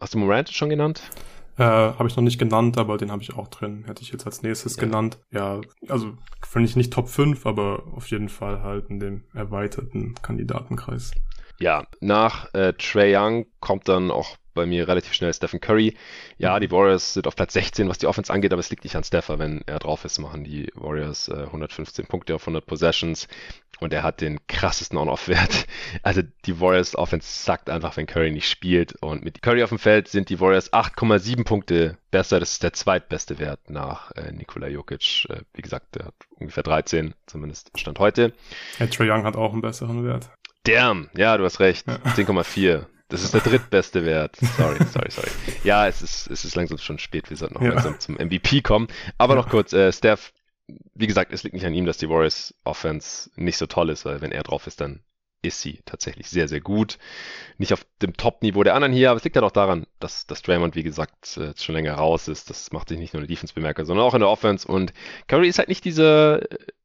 Hast 0.00 0.14
du 0.14 0.18
Morant 0.18 0.50
schon 0.50 0.68
genannt? 0.68 1.02
Äh, 1.56 1.62
habe 1.62 2.08
ich 2.08 2.16
noch 2.16 2.24
nicht 2.24 2.38
genannt, 2.38 2.78
aber 2.78 2.98
den 2.98 3.12
habe 3.12 3.22
ich 3.22 3.34
auch 3.34 3.46
drin. 3.46 3.84
Hätte 3.86 4.02
ich 4.02 4.10
jetzt 4.10 4.26
als 4.26 4.42
nächstes 4.42 4.76
ja. 4.76 4.82
genannt. 4.82 5.18
Ja, 5.30 5.60
also 5.88 6.16
finde 6.42 6.68
ich 6.68 6.74
nicht 6.74 6.92
Top 6.92 7.08
5, 7.08 7.46
aber 7.46 7.84
auf 7.94 8.08
jeden 8.08 8.28
Fall 8.28 8.62
halt 8.62 8.90
in 8.90 8.98
dem 8.98 9.24
erweiterten 9.32 10.14
Kandidatenkreis. 10.20 11.12
Ja, 11.58 11.86
nach 12.00 12.52
äh, 12.54 12.72
Trey 12.74 13.16
Young 13.16 13.46
kommt 13.60 13.88
dann 13.88 14.10
auch 14.10 14.36
bei 14.54 14.66
mir 14.66 14.88
relativ 14.88 15.12
schnell 15.12 15.34
Stephen 15.34 15.60
Curry. 15.60 15.96
Ja, 16.38 16.56
mhm. 16.56 16.60
die 16.62 16.70
Warriors 16.70 17.14
sind 17.14 17.26
auf 17.26 17.36
Platz 17.36 17.52
16, 17.52 17.88
was 17.88 17.98
die 17.98 18.06
Offense 18.06 18.32
angeht, 18.32 18.52
aber 18.52 18.60
es 18.60 18.70
liegt 18.70 18.84
nicht 18.84 18.96
an 18.96 19.04
Stepher. 19.04 19.38
Wenn 19.38 19.62
er 19.66 19.80
drauf 19.80 20.04
ist, 20.04 20.18
machen 20.18 20.44
die 20.44 20.70
Warriors 20.74 21.28
äh, 21.28 21.44
115 21.46 22.06
Punkte 22.06 22.34
auf 22.34 22.42
100 22.42 22.64
Possessions 22.64 23.28
und 23.80 23.92
er 23.92 24.04
hat 24.04 24.20
den 24.20 24.38
krassesten 24.46 24.96
On-Off-Wert. 24.96 25.66
Also 26.02 26.22
die 26.44 26.60
Warriors 26.60 26.96
Offense 26.96 27.44
sagt 27.44 27.70
einfach, 27.70 27.96
wenn 27.96 28.06
Curry 28.06 28.30
nicht 28.30 28.48
spielt 28.48 28.94
und 29.02 29.24
mit 29.24 29.42
Curry 29.42 29.62
auf 29.62 29.70
dem 29.70 29.78
Feld 29.78 30.08
sind 30.08 30.28
die 30.28 30.40
Warriors 30.40 30.72
8,7 30.72 31.44
Punkte 31.44 31.98
besser. 32.10 32.40
Das 32.40 32.52
ist 32.52 32.62
der 32.62 32.72
zweitbeste 32.72 33.38
Wert 33.38 33.70
nach 33.70 34.10
äh, 34.12 34.32
Nikola 34.32 34.68
Jokic. 34.68 35.26
Äh, 35.28 35.40
wie 35.54 35.62
gesagt, 35.62 35.94
der 35.94 36.06
hat 36.06 36.14
ungefähr 36.30 36.62
13, 36.62 37.14
zumindest 37.26 37.70
Stand 37.78 37.98
heute. 37.98 38.32
Ja, 38.78 38.86
Trey 38.86 39.10
Young 39.10 39.24
hat 39.24 39.36
auch 39.36 39.52
einen 39.52 39.62
besseren 39.62 40.04
Wert. 40.04 40.30
Damn, 40.64 41.10
ja, 41.16 41.36
du 41.36 41.44
hast 41.44 41.60
recht. 41.60 41.86
Ja. 41.86 41.96
10,4. 41.96 42.86
Das 43.08 43.22
ist 43.22 43.34
der 43.34 43.42
drittbeste 43.42 44.04
Wert. 44.04 44.36
Sorry, 44.56 44.78
sorry, 44.92 45.10
sorry. 45.10 45.28
Ja, 45.62 45.86
es 45.86 46.02
ist, 46.02 46.28
es 46.30 46.44
ist 46.44 46.56
langsam 46.56 46.78
schon 46.78 46.98
spät. 46.98 47.30
Wir 47.30 47.36
sollten 47.36 47.54
noch 47.54 47.62
ja. 47.62 47.74
langsam 47.74 48.00
zum 48.00 48.14
MVP 48.16 48.62
kommen. 48.62 48.88
Aber 49.18 49.34
ja. 49.34 49.42
noch 49.42 49.48
kurz, 49.50 49.72
äh, 49.72 49.92
Steph, 49.92 50.32
wie 50.94 51.06
gesagt, 51.06 51.32
es 51.32 51.42
liegt 51.42 51.54
nicht 51.54 51.66
an 51.66 51.74
ihm, 51.74 51.84
dass 51.84 51.98
die 51.98 52.08
Warriors 52.08 52.54
Offense 52.64 53.30
nicht 53.36 53.58
so 53.58 53.66
toll 53.66 53.90
ist, 53.90 54.04
weil 54.04 54.22
wenn 54.22 54.32
er 54.32 54.42
drauf 54.42 54.66
ist, 54.66 54.80
dann 54.80 55.04
ist 55.42 55.60
sie 55.60 55.80
tatsächlich 55.84 56.30
sehr, 56.30 56.48
sehr 56.48 56.60
gut. 56.60 56.98
Nicht 57.58 57.72
auf 57.72 57.84
dem 58.00 58.16
Top-Niveau 58.16 58.62
der 58.62 58.74
anderen 58.74 58.94
hier, 58.94 59.10
aber 59.10 59.18
es 59.18 59.24
liegt 59.24 59.36
halt 59.36 59.44
auch 59.44 59.50
daran, 59.50 59.86
dass, 60.00 60.26
dass 60.26 60.40
Draymond, 60.42 60.74
wie 60.74 60.82
gesagt, 60.82 61.36
äh, 61.36 61.52
schon 61.56 61.74
länger 61.74 61.94
raus 61.94 62.28
ist. 62.28 62.48
Das 62.48 62.72
macht 62.72 62.88
sich 62.88 62.98
nicht 62.98 63.12
nur 63.12 63.22
in 63.22 63.28
der 63.28 63.34
Defense 63.34 63.54
bemerkbar, 63.54 63.84
sondern 63.84 64.06
auch 64.06 64.14
in 64.14 64.20
der 64.20 64.30
Offense. 64.30 64.66
Und 64.66 64.94
Curry 65.28 65.48
ist 65.48 65.58
halt 65.58 65.68
nicht 65.68 65.84
dieser, 65.84 66.40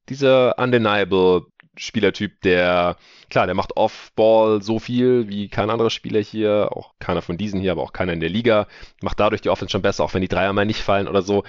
dieser 0.10 0.60
undeniable 0.60 1.46
Spielertyp, 1.80 2.42
der, 2.42 2.98
klar, 3.30 3.46
der 3.46 3.56
macht 3.56 3.78
Off-Ball 3.78 4.62
so 4.62 4.80
viel 4.80 5.30
wie 5.30 5.48
kein 5.48 5.70
anderer 5.70 5.90
Spieler 5.90 6.20
hier, 6.20 6.70
auch 6.72 6.94
keiner 7.00 7.22
von 7.22 7.38
diesen 7.38 7.62
hier, 7.62 7.72
aber 7.72 7.84
auch 7.84 7.94
keiner 7.94 8.14
in 8.14 8.20
der 8.20 8.30
Liga, 8.30 8.68
macht 9.02 9.20
dadurch 9.20 9.42
die 9.42 9.50
Offense 9.50 9.72
schon 9.72 9.82
besser, 9.82 10.04
auch 10.04 10.14
wenn 10.14 10.22
die 10.22 10.28
Dreier 10.28 10.54
mal 10.54 10.66
nicht 10.66 10.82
fallen 10.82 11.08
oder 11.08 11.22
so. 11.22 11.44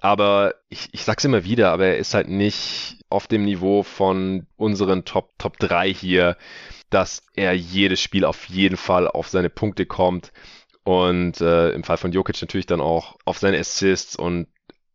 Aber 0.00 0.54
ich, 0.68 0.88
ich 0.92 1.04
sag's 1.04 1.24
immer 1.24 1.44
wieder, 1.44 1.72
aber 1.72 1.86
er 1.86 1.98
ist 1.98 2.14
halt 2.14 2.28
nicht 2.28 2.98
auf 3.10 3.26
dem 3.26 3.44
Niveau 3.44 3.82
von 3.82 4.46
unseren 4.56 5.04
Top, 5.04 5.32
Top 5.38 5.58
3 5.58 5.92
hier, 5.92 6.36
dass 6.88 7.22
er 7.34 7.52
jedes 7.54 8.00
Spiel 8.00 8.24
auf 8.24 8.48
jeden 8.48 8.76
Fall 8.76 9.08
auf 9.08 9.28
seine 9.28 9.50
Punkte 9.50 9.86
kommt. 9.86 10.32
Und 10.84 11.40
äh, 11.40 11.70
im 11.72 11.84
Fall 11.84 11.98
von 11.98 12.12
Jokic 12.12 12.40
natürlich 12.40 12.66
dann 12.66 12.80
auch 12.80 13.16
auf 13.24 13.38
seine 13.38 13.58
Assists 13.58 14.16
und 14.16 14.46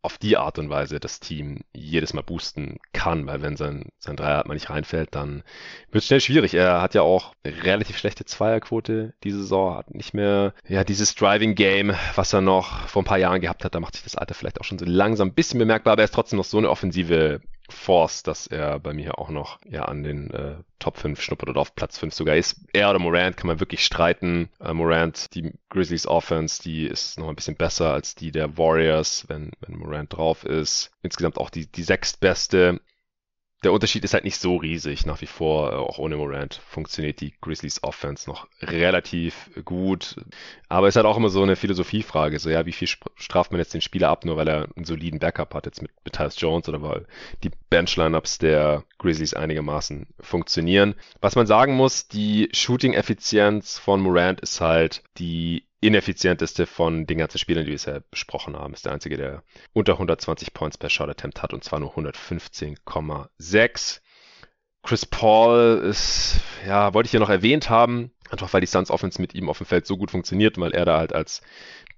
auf 0.06 0.18
die 0.18 0.36
Art 0.36 0.60
und 0.60 0.70
Weise 0.70 1.00
das 1.00 1.18
Team 1.18 1.62
jedes 1.74 2.14
Mal 2.14 2.22
boosten 2.22 2.78
kann, 2.92 3.26
weil 3.26 3.42
wenn 3.42 3.56
sein, 3.56 3.88
sein 3.98 4.14
Dreier 4.14 4.46
mal 4.46 4.54
nicht 4.54 4.70
reinfällt, 4.70 5.08
dann 5.16 5.42
wird 5.90 6.02
es 6.02 6.06
schnell 6.06 6.20
schwierig. 6.20 6.54
Er 6.54 6.80
hat 6.80 6.94
ja 6.94 7.02
auch 7.02 7.34
relativ 7.44 7.98
schlechte 7.98 8.24
Zweierquote 8.24 9.14
diese 9.24 9.38
Saison, 9.38 9.74
hat 9.74 9.92
nicht 9.92 10.14
mehr 10.14 10.54
ja 10.68 10.84
dieses 10.84 11.16
Driving 11.16 11.56
Game, 11.56 11.92
was 12.14 12.32
er 12.32 12.40
noch 12.40 12.86
vor 12.86 13.02
ein 13.02 13.04
paar 13.04 13.18
Jahren 13.18 13.40
gehabt 13.40 13.64
hat. 13.64 13.74
Da 13.74 13.80
macht 13.80 13.94
sich 13.94 14.04
das 14.04 14.14
Alter 14.14 14.34
vielleicht 14.34 14.60
auch 14.60 14.64
schon 14.64 14.78
so 14.78 14.84
langsam 14.86 15.28
ein 15.28 15.34
bisschen 15.34 15.58
bemerkbar, 15.58 15.94
aber 15.94 16.02
er 16.02 16.06
ist 16.06 16.14
trotzdem 16.14 16.36
noch 16.36 16.44
so 16.44 16.58
eine 16.58 16.70
offensive 16.70 17.40
Force, 17.68 18.22
dass 18.22 18.46
er 18.46 18.78
bei 18.78 18.92
mir 18.92 19.18
auch 19.18 19.28
noch 19.28 19.58
ja 19.64 19.84
an 19.84 20.02
den 20.02 20.30
äh, 20.30 20.56
Top 20.78 20.98
5 20.98 21.20
schnuppert 21.20 21.48
oder 21.48 21.60
auf 21.60 21.74
Platz 21.74 21.98
5 21.98 22.14
sogar 22.14 22.36
ist. 22.36 22.60
Er 22.72 22.90
oder 22.90 22.98
Morant 22.98 23.36
kann 23.36 23.48
man 23.48 23.60
wirklich 23.60 23.84
streiten. 23.84 24.48
Äh, 24.60 24.72
Morant, 24.72 25.34
die 25.34 25.52
Grizzlies 25.68 26.06
Offense, 26.06 26.62
die 26.62 26.86
ist 26.86 27.18
noch 27.18 27.28
ein 27.28 27.36
bisschen 27.36 27.56
besser 27.56 27.92
als 27.92 28.14
die 28.14 28.30
der 28.30 28.56
Warriors, 28.56 29.24
wenn, 29.28 29.52
wenn 29.60 29.78
Morant 29.78 30.12
drauf 30.12 30.44
ist. 30.44 30.90
Insgesamt 31.02 31.38
auch 31.38 31.50
die, 31.50 31.66
die 31.66 31.82
sechstbeste 31.82 32.80
der 33.66 33.72
Unterschied 33.72 34.04
ist 34.04 34.14
halt 34.14 34.22
nicht 34.22 34.38
so 34.38 34.54
riesig. 34.54 35.06
Nach 35.06 35.20
wie 35.20 35.26
vor, 35.26 35.72
äh, 35.72 35.74
auch 35.74 35.98
ohne 35.98 36.16
Morant, 36.16 36.60
funktioniert 36.68 37.20
die 37.20 37.34
Grizzlies 37.40 37.82
Offense 37.82 38.30
noch 38.30 38.46
relativ 38.62 39.50
gut. 39.64 40.14
Aber 40.68 40.86
es 40.86 40.92
ist 40.92 40.96
halt 40.96 41.06
auch 41.06 41.16
immer 41.16 41.30
so 41.30 41.42
eine 41.42 41.56
Philosophiefrage. 41.56 42.38
So, 42.38 42.48
ja, 42.48 42.64
wie 42.64 42.70
viel 42.72 42.86
straft 43.16 43.50
man 43.50 43.58
jetzt 43.58 43.74
den 43.74 43.80
Spieler 43.80 44.08
ab, 44.08 44.24
nur 44.24 44.36
weil 44.36 44.46
er 44.46 44.68
einen 44.76 44.84
soliden 44.84 45.18
Backup 45.18 45.52
hat, 45.52 45.66
jetzt 45.66 45.82
mit, 45.82 45.90
mit 46.04 46.14
Tyus 46.14 46.40
Jones 46.40 46.68
oder 46.68 46.80
weil 46.80 47.06
die 47.42 47.50
Bench-Lineups 47.68 48.38
der 48.38 48.84
Grizzlies 48.98 49.34
einigermaßen 49.34 50.06
funktionieren. 50.20 50.94
Was 51.20 51.34
man 51.34 51.48
sagen 51.48 51.74
muss, 51.74 52.06
die 52.06 52.48
Shooting-Effizienz 52.52 53.80
von 53.80 54.00
Morant 54.00 54.42
ist 54.42 54.60
halt 54.60 55.02
die 55.18 55.64
ineffizienteste 55.86 56.66
von 56.66 57.06
den 57.06 57.18
ganzen 57.18 57.38
Spielern, 57.38 57.64
die 57.64 57.70
wir 57.70 57.76
bisher 57.76 58.00
besprochen 58.10 58.56
haben. 58.56 58.74
Ist 58.74 58.86
der 58.86 58.92
einzige, 58.92 59.16
der 59.16 59.42
unter 59.72 59.92
120 59.94 60.52
Points 60.52 60.78
per 60.78 60.90
Shot 60.90 61.08
Attempt 61.08 61.42
hat 61.42 61.52
und 61.52 61.64
zwar 61.64 61.80
nur 61.80 61.96
115,6. 61.96 64.00
Chris 64.82 65.06
Paul 65.06 65.82
ist, 65.88 66.40
ja, 66.66 66.94
wollte 66.94 67.08
ich 67.08 67.12
ja 67.12 67.20
noch 67.20 67.30
erwähnt 67.30 67.70
haben, 67.70 68.12
einfach 68.30 68.52
weil 68.52 68.60
die 68.60 68.66
Suns 68.66 68.90
Offense 68.90 69.20
mit 69.20 69.34
ihm 69.34 69.48
auf 69.48 69.58
dem 69.58 69.66
Feld 69.66 69.86
so 69.86 69.96
gut 69.96 70.10
funktioniert, 70.10 70.58
weil 70.58 70.72
er 70.72 70.84
da 70.84 70.98
halt 70.98 71.12
als 71.12 71.42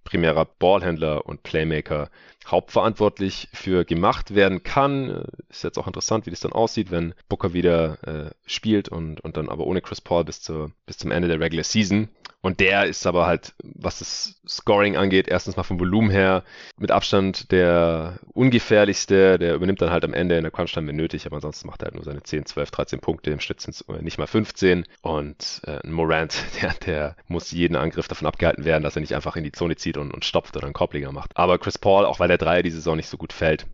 primärer 0.05 0.47
Ballhändler 0.47 1.27
und 1.27 1.43
Playmaker 1.43 2.11
hauptverantwortlich 2.47 3.49
für 3.53 3.85
gemacht 3.85 4.35
werden 4.35 4.63
kann. 4.63 5.25
Ist 5.51 5.65
jetzt 5.65 5.79
auch 5.79 5.87
interessant, 5.87 6.25
wie 6.25 6.31
das 6.31 6.41
dann 6.41 6.53
aussieht, 6.53 6.91
wenn 6.91 7.15
Booker 7.29 7.53
wieder 7.53 7.99
äh, 8.07 8.31
spielt 8.47 8.89
und, 8.89 9.21
und 9.21 9.37
dann 9.37 9.51
aber 9.51 9.67
ohne 9.67 9.83
Chris 9.83 10.01
Paul 10.01 10.25
bis, 10.25 10.41
zur, 10.41 10.73
bis 10.87 10.97
zum 10.97 11.11
Ende 11.11 11.29
der 11.29 11.41
Regular 11.41 11.65
Season. 11.65 12.09
Und 12.41 12.61
der 12.61 12.87
ist 12.87 13.05
aber 13.07 13.27
halt, 13.27 13.53
was 13.63 13.99
das 13.99 14.41
Scoring 14.47 14.97
angeht, 14.97 15.27
erstens 15.27 15.57
mal 15.57 15.65
vom 15.65 15.81
Volumen 15.81 16.09
her 16.09 16.45
mit 16.79 16.93
Abstand 16.93 17.51
der 17.51 18.21
ungefährlichste. 18.33 19.39
Der 19.39 19.57
übernimmt 19.57 19.83
dann 19.83 19.91
halt 19.91 20.05
am 20.05 20.15
Ende 20.15 20.37
in 20.37 20.45
der 20.45 20.53
Crunch-Time, 20.53 20.87
wenn 20.87 20.97
nötig, 20.97 21.27
aber 21.27 21.37
ansonsten 21.37 21.67
macht 21.67 21.83
er 21.83 21.87
halt 21.87 21.97
nur 21.97 22.05
seine 22.05 22.23
10, 22.23 22.47
12, 22.47 22.71
13 22.71 23.01
Punkte. 23.01 23.33
Im 23.33 23.41
Schnitt 23.41 23.61
sind 23.61 23.75
es 23.75 23.81
äh, 23.83 24.01
nicht 24.03 24.19
mal 24.19 24.29
15. 24.29 24.87
Und 25.03 25.63
äh, 25.65 25.81
ein 25.85 25.93
Morant, 26.19 26.45
der, 26.63 26.75
der 26.75 27.17
muss 27.29 27.51
jeden 27.53 27.77
Angriff 27.77 28.09
davon 28.09 28.27
abgehalten 28.27 28.65
werden, 28.65 28.83
dass 28.83 28.97
er 28.97 29.01
nicht 29.01 29.15
einfach 29.15 29.37
in 29.37 29.45
die 29.45 29.53
Zone 29.53 29.77
zieht 29.77 29.97
und, 29.97 30.13
und 30.13 30.25
stopft 30.25 30.57
oder 30.57 30.67
einen 30.67 30.75
Korbleger 30.75 31.13
macht. 31.13 31.37
Aber 31.37 31.59
Chris 31.59 31.79
Paul, 31.79 32.05
auch 32.05 32.21
weil 32.21 32.29
der 32.29 32.39
Dreier 32.39 32.63
diese 32.63 32.77
Saison 32.77 32.97
nicht 32.97 33.09
so 33.09 33.17
gut 33.17 33.33
fällt, 33.33 33.67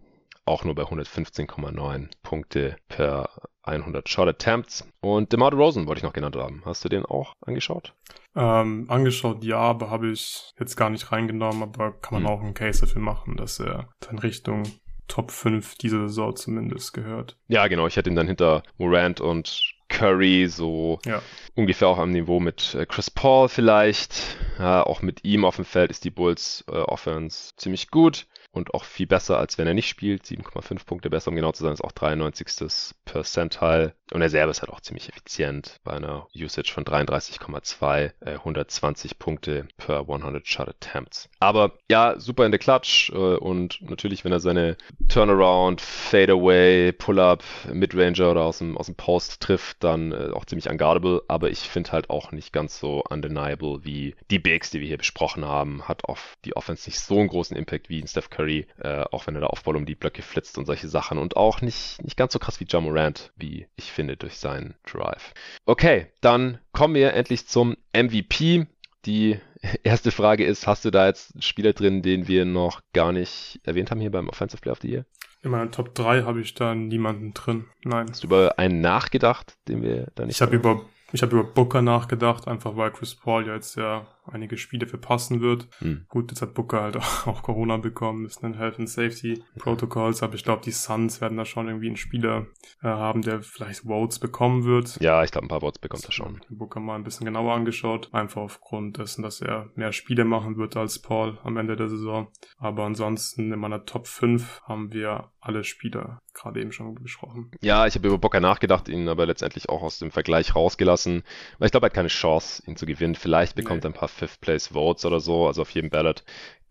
auch 0.45 0.65
nur 0.65 0.75
bei 0.75 0.83
115,9 0.83 2.09
Punkte 2.23 2.77
per 2.89 3.31
100 3.63 4.09
Shot 4.09 4.29
Attempts. 4.29 4.87
Und 5.01 5.33
DeMar 5.33 5.51
DeRozan 5.51 5.87
wollte 5.87 6.01
ich 6.01 6.05
noch 6.05 6.13
genannt 6.13 6.37
haben. 6.37 6.63
Hast 6.67 6.85
du 6.85 6.91
den 6.91 7.07
auch 7.07 7.33
angeschaut? 7.41 7.95
Ähm, 8.37 8.87
angeschaut, 8.89 9.43
ja, 9.43 9.59
aber 9.59 9.91
habe 9.91 10.11
ich 10.11 10.53
jetzt 10.59 10.77
gar 10.77 10.91
nicht 10.91 11.13
reingenommen, 11.13 11.63
aber 11.63 11.93
kann 11.93 12.23
man 12.23 12.31
hm. 12.31 12.31
auch 12.31 12.43
einen 12.43 12.55
Case 12.55 12.81
dafür 12.81 13.01
machen, 13.01 13.37
dass 13.37 13.59
er 13.59 13.89
in 14.11 14.19
Richtung 14.19 14.65
Top 15.09 15.31
5 15.31 15.77
dieser 15.77 16.09
Saison 16.09 16.35
zumindest 16.37 16.93
gehört. 16.93 17.37
Ja, 17.49 17.67
genau. 17.69 17.87
Ich 17.87 17.97
hätte 17.97 18.11
ihn 18.11 18.17
dann 18.17 18.27
hinter 18.27 18.63
Morant 18.77 19.21
und 19.21 19.75
Curry 19.95 20.49
so 20.49 20.99
ja. 21.07 21.23
ungefähr 21.55 21.89
auch 21.89 21.99
am 21.99 22.11
Niveau 22.11 22.41
mit 22.41 22.75
äh, 22.75 22.87
Chris 22.87 23.11
Paul 23.11 23.49
vielleicht. 23.49 24.37
Ja, 24.59 24.83
auch 24.83 25.03
mit 25.03 25.25
ihm 25.25 25.45
auf 25.45 25.57
dem 25.57 25.65
Feld 25.65 25.91
ist 25.91 26.05
die 26.05 26.11
Bulls 26.11 26.65
äh, 26.69 26.73
Offense 26.73 27.55
ziemlich 27.57 27.91
gut 27.91 28.27
und 28.55 28.73
auch 28.73 28.85
viel 28.85 29.07
besser, 29.07 29.39
als 29.39 29.59
wenn 29.59 29.67
er 29.67 29.75
nicht 29.75 29.89
spielt. 29.89 30.25
7,5 30.25 30.87
Punkte 30.87 31.11
besser, 31.11 31.29
um 31.29 31.35
genau 31.35 31.53
zu 31.53 31.65
sein, 31.65 31.73
ist 31.73 31.83
auch 31.83 31.93
93. 31.93 32.95
Percentile. 33.05 33.95
Und 34.13 34.23
er 34.23 34.31
selber 34.31 34.53
ist 34.53 34.63
halt 34.63 34.71
auch 34.71 34.81
ziemlich 34.81 35.09
effizient 35.09 35.81
bei 35.83 35.93
einer 35.93 36.29
Usage 36.37 36.73
von 36.73 36.85
33,2, 36.85 38.13
äh, 38.21 38.35
120 38.35 39.19
Punkte 39.19 39.67
per 39.77 40.01
100 40.09 40.47
Shot 40.47 40.69
Attempts. 40.69 41.29
Aber 41.41 41.73
ja, 41.91 42.15
super 42.19 42.47
in 42.47 42.53
der 42.53 42.61
Clutch 42.61 43.11
äh, 43.11 43.17
und 43.17 43.81
natürlich, 43.83 44.25
wenn 44.25 44.31
er 44.31 44.39
seine 44.39 44.77
Turnaround, 45.09 45.81
Fadeaway, 45.81 46.93
Pull-Up, 46.93 47.43
Midranger 47.73 48.31
oder 48.31 48.43
aus 48.43 48.59
dem, 48.59 48.77
aus 48.79 48.87
dem 48.87 48.95
Post 48.95 49.41
trifft, 49.41 49.83
dann 49.83 50.13
äh, 50.13 50.31
auch 50.33 50.45
ziemlich 50.45 50.71
unguardable. 50.71 51.23
Aber 51.27 51.51
ich 51.51 51.61
finde 51.61 51.91
halt 51.91 52.09
auch 52.09 52.31
nicht 52.31 52.53
ganz 52.53 52.79
so 52.79 53.03
undeniable 53.09 53.85
wie 53.85 54.15
die 54.31 54.39
Bigs, 54.39 54.71
die 54.71 54.81
wir 54.81 54.87
hier 54.87 54.99
besprochen 54.99 55.45
haben. 55.45 55.89
Hat 55.89 56.05
auf 56.05 56.37
die 56.45 56.55
Offense 56.55 56.89
nicht 56.89 57.01
so 57.01 57.19
einen 57.19 57.29
großen 57.29 57.57
Impact 57.57 57.89
wie 57.89 57.99
in 57.99 58.07
Steph 58.07 58.31
Curry, 58.31 58.44
äh, 58.53 59.05
auch 59.11 59.27
wenn 59.27 59.35
er 59.35 59.43
da 59.43 59.47
Aufball 59.49 59.77
um 59.77 59.87
die 59.87 59.95
Blöcke 59.95 60.23
flitzt 60.23 60.59
und 60.59 60.67
solche 60.67 60.89
Sachen. 60.89 61.19
Und 61.19 61.37
auch 61.37 61.61
nicht, 61.61 62.03
nicht 62.03 62.17
ganz 62.17 62.33
so 62.33 62.39
krass 62.39 62.61
wie 62.61 62.65
John 62.65 62.85
Morant, 62.85 63.33
wie 63.37 63.67
ich 63.77 63.93
finde, 63.93 64.17
durch 64.17 64.37
seinen 64.37 64.75
Drive. 64.85 65.33
Okay, 65.67 66.07
dann 66.21 66.59
kommen 66.73 66.95
wir 66.95 67.15
endlich 67.15 67.47
zum 67.47 67.77
MVP. 67.95 68.67
Die 69.07 69.39
erste 69.83 70.11
Frage 70.11 70.45
ist, 70.45 70.67
hast 70.67 70.85
du 70.85 70.91
da 70.91 71.07
jetzt 71.07 71.35
einen 71.35 71.43
Spieler 71.43 71.73
drin, 71.73 72.03
den 72.03 72.29
wir 72.29 72.45
noch 72.45 72.81
gar 72.93 73.13
nicht 73.13 73.61
erwähnt 73.65 73.91
haben 73.91 74.01
hier 74.01 74.11
beim 74.11 74.29
Offensive 74.29 74.61
Player 74.61 74.73
of 74.73 74.81
the 74.81 74.91
Year? 74.91 75.05
In 75.43 75.51
meinen 75.51 75.73
Top 75.73 75.95
3 75.95 76.23
habe 76.23 76.41
ich 76.41 76.55
da 76.55 76.75
niemanden 76.75 77.35
drin. 77.35 77.67
Nein. 77.85 78.09
Hast 78.09 78.23
du 78.23 78.29
über 78.29 78.59
einen 78.59 78.81
nachgedacht, 78.81 79.57
den 79.69 79.83
wir 79.83 80.09
da 80.15 80.25
nicht 80.25 80.37
Ich 80.37 80.43
habe 80.43 80.57
über 80.57 80.87
ich 81.13 81.23
habe 81.23 81.39
über 81.39 81.45
Booker 81.45 81.81
nachgedacht, 81.81 82.49
einfach 82.49 82.77
weil 82.77 82.91
Chris 82.91 83.15
Paul 83.15 83.47
ja 83.47 83.55
jetzt 83.55 83.77
ja 83.77 84.05
einige 84.27 84.57
Spiele 84.57 84.87
verpassen 84.87 85.41
wird. 85.41 85.69
Hm. 85.79 86.07
Gut, 86.09 86.31
jetzt 86.31 86.43
hat 86.43 86.55
Booker 86.55 86.83
halt 86.83 86.97
auch 87.27 87.43
Corona 87.43 87.77
bekommen, 87.77 88.27
ist 88.27 88.43
ein 88.43 88.55
Health 88.55 88.79
and 88.79 88.89
Safety 88.89 89.43
Protocols, 89.59 90.23
aber 90.23 90.35
ich 90.35 90.45
glaube, 90.45 90.63
die 90.65 90.71
Suns 90.71 91.21
werden 91.21 91.37
da 91.37 91.45
schon 91.45 91.69
irgendwie 91.69 91.89
einen 91.89 91.97
Spieler 91.97 92.47
äh, 92.83 92.89
haben, 92.89 93.23
der 93.23 93.43
vielleicht 93.43 93.81
Votes 93.81 94.19
bekommen 94.19 94.65
wird. 94.65 95.01
Ja, 95.01 95.23
ich 95.25 95.31
glaube, 95.31 95.47
ein 95.47 95.49
paar 95.49 95.61
Votes 95.61 95.79
bekommt 95.81 96.05
er 96.05 96.13
schon. 96.13 96.41
Booker 96.49 96.81
mal 96.81 96.97
ein 96.97 97.05
bisschen 97.05 97.27
genauer 97.27 97.55
angeschaut, 97.55 98.13
einfach 98.13 98.43
aufgrund 98.43 98.99
dessen, 98.99 99.23
dass 99.23 99.41
er 99.41 99.71
mehr 99.75 99.93
Spiele 99.93 100.25
machen 100.25 100.57
wird 100.57 100.77
als 100.77 100.99
Paul 101.01 101.39
am 101.43 101.57
Ende 101.57 101.77
der 101.77 101.89
Saison. 101.89 102.29
Aber 102.59 102.85
ansonsten 102.85 103.53
in 103.53 103.59
meiner 103.59 103.85
Top 103.85 104.07
5 104.07 104.63
haben 104.65 104.93
wir 104.93 105.31
alle 105.41 105.63
Spieler 105.63 106.23
gerade 106.33 106.61
eben 106.61 106.73
schon 106.73 106.95
besprochen. 106.95 107.51
Ja, 107.61 107.87
ich 107.87 107.95
habe 107.95 108.09
über 108.09 108.19
Booker 108.19 108.41
nachgedacht, 108.41 108.89
ihn 108.89 109.09
aber 109.09 109.27
letztendlich 109.27 109.69
auch 109.69 109.83
aus 109.83 109.99
dem 109.99 110.11
Vergleich 110.11 110.55
rausgelassen, 110.55 111.23
weil 111.59 111.67
ich 111.67 111.71
glaube, 111.71 111.87
er 111.87 111.89
hat 111.89 111.95
keine 111.95 112.09
Chance, 112.09 112.63
ihn 112.67 112.77
zu 112.77 112.87
gewinnen. 112.87 113.15
Vielleicht 113.15 113.55
bekommt 113.55 113.85
nee. 113.85 113.89
er 113.89 113.91
ein 113.91 113.99
paar 113.99 114.09
Fifth 114.15 114.41
Place 114.41 114.69
Votes 114.69 115.05
oder 115.05 115.21
so, 115.21 115.47
also 115.47 115.63
auf 115.63 115.71
jedem 115.71 115.91
Ballot 115.91 116.25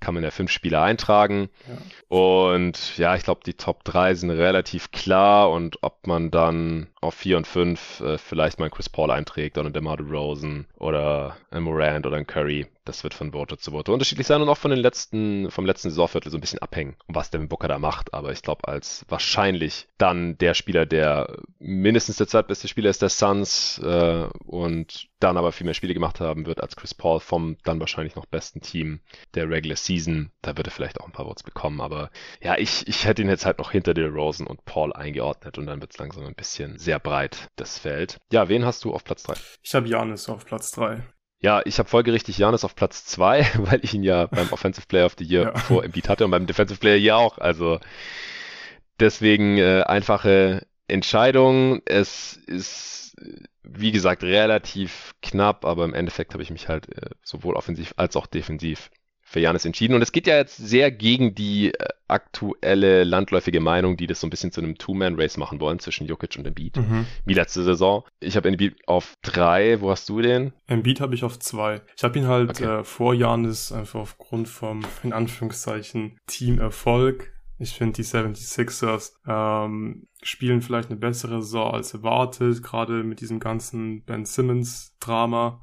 kann 0.03 0.13
man 0.13 0.23
ja 0.23 0.31
fünf 0.31 0.51
Spieler 0.51 0.83
eintragen. 0.83 1.49
Ja. 1.67 1.77
Und 2.15 2.97
ja, 2.97 3.15
ich 3.15 3.23
glaube, 3.23 3.41
die 3.45 3.53
Top 3.53 3.83
3 3.85 4.15
sind 4.15 4.29
relativ 4.29 4.91
klar 4.91 5.49
und 5.49 5.81
ob 5.81 6.05
man 6.05 6.29
dann 6.29 6.87
auf 7.01 7.15
4 7.15 7.37
und 7.37 7.47
5 7.47 8.01
äh, 8.01 8.17
vielleicht 8.17 8.59
mal 8.59 8.65
einen 8.65 8.73
Chris 8.73 8.89
Paul 8.89 9.11
einträgt 9.11 9.57
oder 9.57 9.67
einen 9.67 9.73
DeMar 9.73 9.99
Rosen 9.99 10.67
oder 10.77 11.37
einen 11.51 11.63
Morant 11.63 12.05
oder 12.05 12.17
einen 12.17 12.27
Curry, 12.27 12.67
das 12.85 13.03
wird 13.03 13.13
von 13.13 13.31
Voter 13.31 13.57
zu 13.57 13.71
Voter 13.71 13.93
unterschiedlich 13.93 14.27
sein 14.27 14.41
und 14.41 14.49
auch 14.49 14.57
von 14.57 14.71
den 14.71 14.79
letzten, 14.79 15.49
vom 15.51 15.65
letzten 15.65 15.89
Saisonviertel 15.89 16.31
so 16.31 16.37
ein 16.37 16.41
bisschen 16.41 16.59
abhängen, 16.59 16.95
was 17.07 17.29
Devin 17.29 17.47
Booker 17.47 17.67
da 17.67 17.79
macht. 17.79 18.13
Aber 18.13 18.31
ich 18.31 18.41
glaube, 18.41 18.67
als 18.67 19.05
wahrscheinlich 19.07 19.87
dann 19.97 20.37
der 20.37 20.53
Spieler, 20.53 20.85
der 20.85 21.37
mindestens 21.59 22.17
der 22.17 22.27
zweitbeste 22.27 22.67
Spieler 22.67 22.89
ist 22.89 23.01
der 23.01 23.09
Suns 23.09 23.79
äh, 23.79 24.27
und 24.45 25.07
dann 25.19 25.37
aber 25.37 25.53
viel 25.53 25.65
mehr 25.65 25.73
Spiele 25.73 25.93
gemacht 25.93 26.19
haben 26.19 26.45
wird 26.45 26.61
als 26.61 26.75
Chris 26.75 26.93
Paul 26.93 27.21
vom 27.21 27.57
dann 27.63 27.79
wahrscheinlich 27.79 28.15
noch 28.15 28.25
besten 28.25 28.61
Team 28.61 28.99
der 29.33 29.49
Regular 29.49 29.77
Season. 29.77 29.92
Da 30.41 30.57
wird 30.57 30.67
er 30.67 30.71
vielleicht 30.71 30.99
auch 30.99 31.05
ein 31.05 31.11
paar 31.11 31.25
Votes 31.25 31.43
bekommen. 31.43 31.81
Aber 31.81 32.09
ja, 32.41 32.57
ich, 32.57 32.87
ich 32.87 33.05
hätte 33.05 33.21
ihn 33.21 33.29
jetzt 33.29 33.45
halt 33.45 33.59
noch 33.59 33.71
hinter 33.71 33.93
der 33.93 34.09
Rosen 34.09 34.47
und 34.47 34.65
Paul 34.65 34.93
eingeordnet 34.93 35.57
und 35.57 35.65
dann 35.67 35.81
wird 35.81 35.91
es 35.91 35.97
langsam 35.97 36.25
ein 36.25 36.35
bisschen 36.35 36.77
sehr 36.77 36.99
breit, 36.99 37.49
das 37.55 37.79
Feld. 37.79 38.19
Ja, 38.31 38.49
wen 38.49 38.65
hast 38.65 38.83
du 38.83 38.93
auf 38.93 39.03
Platz 39.03 39.23
3? 39.23 39.33
Ich 39.61 39.75
habe 39.75 39.87
Janis 39.87 40.29
auf 40.29 40.45
Platz 40.45 40.71
3. 40.71 41.03
Ja, 41.43 41.61
ich 41.65 41.77
habe 41.77 41.89
folgerichtig 41.89 42.37
Janis 42.37 42.63
auf 42.63 42.75
Platz 42.75 43.05
2, 43.05 43.45
weil 43.57 43.79
ich 43.83 43.93
ihn 43.93 44.03
ja 44.03 44.27
beim 44.27 44.51
Offensive 44.51 44.87
Player 44.87 45.05
of 45.05 45.15
the 45.17 45.25
Year 45.25 45.53
ja. 45.53 45.55
vor 45.59 45.83
Embiid 45.83 46.09
hatte 46.09 46.25
und 46.25 46.31
beim 46.31 46.47
Defensive 46.47 46.79
Player 46.79 46.95
ja 46.95 47.17
auch. 47.17 47.37
Also 47.37 47.79
deswegen 48.99 49.57
äh, 49.57 49.83
einfache 49.83 50.65
Entscheidung. 50.87 51.81
Es 51.85 52.37
ist, 52.37 53.15
wie 53.61 53.91
gesagt, 53.91 54.23
relativ 54.23 55.13
knapp, 55.21 55.65
aber 55.65 55.83
im 55.85 55.93
Endeffekt 55.93 56.33
habe 56.33 56.43
ich 56.43 56.51
mich 56.51 56.69
halt 56.69 56.89
äh, 56.95 57.09
sowohl 57.23 57.55
offensiv 57.55 57.93
als 57.97 58.15
auch 58.15 58.25
defensiv 58.27 58.89
für 59.33 59.39
Janis 59.39 59.65
entschieden. 59.65 59.95
Und 59.95 60.01
es 60.01 60.11
geht 60.11 60.27
ja 60.27 60.37
jetzt 60.37 60.55
sehr 60.55 60.91
gegen 60.91 61.35
die 61.35 61.73
äh, 61.73 61.87
aktuelle 62.07 63.03
landläufige 63.03 63.59
Meinung, 63.59 63.97
die 63.97 64.07
das 64.07 64.21
so 64.21 64.27
ein 64.27 64.29
bisschen 64.29 64.51
zu 64.51 64.61
einem 64.61 64.77
Two-Man-Race 64.77 65.37
machen 65.37 65.59
wollen 65.59 65.79
zwischen 65.79 66.07
Jokic 66.07 66.37
und 66.37 66.47
Embiid, 66.47 66.77
mhm. 66.77 67.05
wie 67.25 67.33
letzte 67.33 67.63
Saison. 67.63 68.03
Ich 68.19 68.37
habe 68.37 68.47
Embiid 68.47 68.75
auf 68.87 69.15
drei. 69.21 69.81
Wo 69.81 69.89
hast 69.89 70.07
du 70.07 70.21
den? 70.21 70.53
Embiid 70.67 71.01
habe 71.01 71.15
ich 71.15 71.23
auf 71.23 71.39
zwei. 71.39 71.81
Ich 71.97 72.03
habe 72.03 72.17
ihn 72.17 72.27
halt 72.27 72.51
okay. 72.51 72.79
äh, 72.79 72.83
vor 72.83 73.13
Janis 73.13 73.71
einfach 73.71 73.99
aufgrund 73.99 74.47
vom, 74.47 74.85
in 75.03 75.11
Anführungszeichen, 75.11 76.17
Teamerfolg 76.27 77.33
ich 77.59 77.73
finde, 77.73 77.93
die 77.93 78.03
76ers 78.03 79.13
ähm, 79.27 80.07
spielen 80.21 80.61
vielleicht 80.61 80.89
eine 80.89 80.99
bessere 80.99 81.41
Saison 81.41 81.73
als 81.73 81.93
erwartet, 81.93 82.63
gerade 82.63 83.03
mit 83.03 83.21
diesem 83.21 83.39
ganzen 83.39 84.03
Ben 84.03 84.25
Simmons-Drama. 84.25 85.61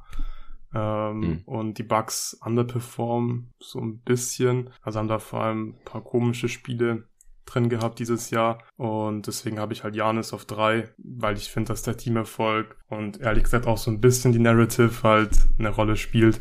Ähm, 0.74 1.20
mhm. 1.20 1.42
Und 1.46 1.78
die 1.78 1.82
Bucks 1.82 2.38
underperformen 2.44 3.52
so 3.58 3.80
ein 3.80 3.98
bisschen. 3.98 4.70
Also 4.82 4.98
haben 4.98 5.08
da 5.08 5.18
vor 5.18 5.42
allem 5.42 5.70
ein 5.70 5.84
paar 5.84 6.02
komische 6.02 6.48
Spiele 6.48 7.04
drin 7.46 7.68
gehabt 7.68 7.98
dieses 7.98 8.30
Jahr. 8.30 8.62
Und 8.76 9.26
deswegen 9.26 9.58
habe 9.58 9.72
ich 9.72 9.84
halt 9.84 9.96
Janis 9.96 10.32
auf 10.32 10.44
drei, 10.44 10.88
weil 10.98 11.36
ich 11.36 11.50
finde, 11.50 11.68
dass 11.68 11.82
der 11.82 11.96
Teamerfolg 11.96 12.76
und 12.88 13.20
ehrlich 13.20 13.44
gesagt 13.44 13.66
auch 13.66 13.78
so 13.78 13.90
ein 13.90 14.00
bisschen 14.00 14.32
die 14.32 14.38
Narrative 14.38 15.02
halt 15.02 15.36
eine 15.58 15.70
Rolle 15.70 15.96
spielt 15.96 16.40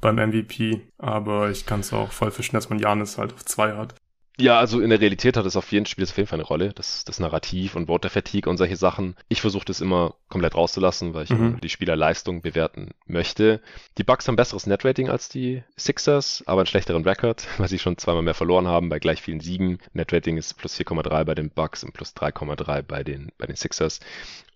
beim 0.00 0.16
MVP. 0.16 0.88
Aber 0.98 1.50
ich 1.50 1.66
kann 1.66 1.80
es 1.80 1.92
auch 1.92 2.12
voll 2.12 2.30
verstehen, 2.30 2.58
dass 2.58 2.70
man 2.70 2.78
Janis 2.78 3.18
halt 3.18 3.32
auf 3.32 3.44
zwei 3.44 3.76
hat. 3.76 3.94
Ja, 4.40 4.58
also 4.58 4.80
in 4.80 4.90
der 4.90 5.00
Realität 5.00 5.36
hat 5.36 5.46
es 5.46 5.56
auf 5.56 5.72
jeden 5.72 5.86
Spiel 5.86 6.04
auf 6.04 6.16
jeden 6.16 6.28
Fall 6.28 6.38
eine 6.38 6.46
Rolle, 6.46 6.72
das, 6.72 7.04
das 7.04 7.18
Narrativ 7.18 7.74
und 7.74 7.86
Voter 7.86 8.08
Fatigue 8.08 8.48
und 8.48 8.56
solche 8.56 8.76
Sachen. 8.76 9.16
Ich 9.28 9.40
versuche 9.40 9.64
das 9.64 9.80
immer 9.80 10.14
komplett 10.28 10.54
rauszulassen, 10.54 11.12
weil 11.12 11.24
ich 11.24 11.30
mhm. 11.30 11.60
die 11.60 11.68
Spielerleistung 11.68 12.40
bewerten 12.40 12.90
möchte. 13.06 13.60
Die 13.98 14.04
Bucks 14.04 14.28
haben 14.28 14.36
besseres 14.36 14.66
Netrating 14.66 15.08
als 15.08 15.28
die 15.28 15.64
Sixers, 15.76 16.44
aber 16.46 16.60
einen 16.60 16.66
schlechteren 16.66 17.02
Record, 17.02 17.48
weil 17.58 17.68
sie 17.68 17.80
schon 17.80 17.98
zweimal 17.98 18.22
mehr 18.22 18.34
verloren 18.34 18.68
haben 18.68 18.88
bei 18.88 19.00
gleich 19.00 19.22
vielen 19.22 19.40
Siegen. 19.40 19.78
Netrating 19.92 20.36
ist 20.36 20.56
plus 20.56 20.78
4,3 20.78 21.24
bei 21.24 21.34
den 21.34 21.50
Bucks 21.50 21.82
und 21.82 21.92
plus 21.92 22.14
3,3 22.14 22.82
bei 22.82 23.02
den, 23.02 23.32
bei 23.38 23.46
den 23.46 23.56
Sixers. 23.56 23.98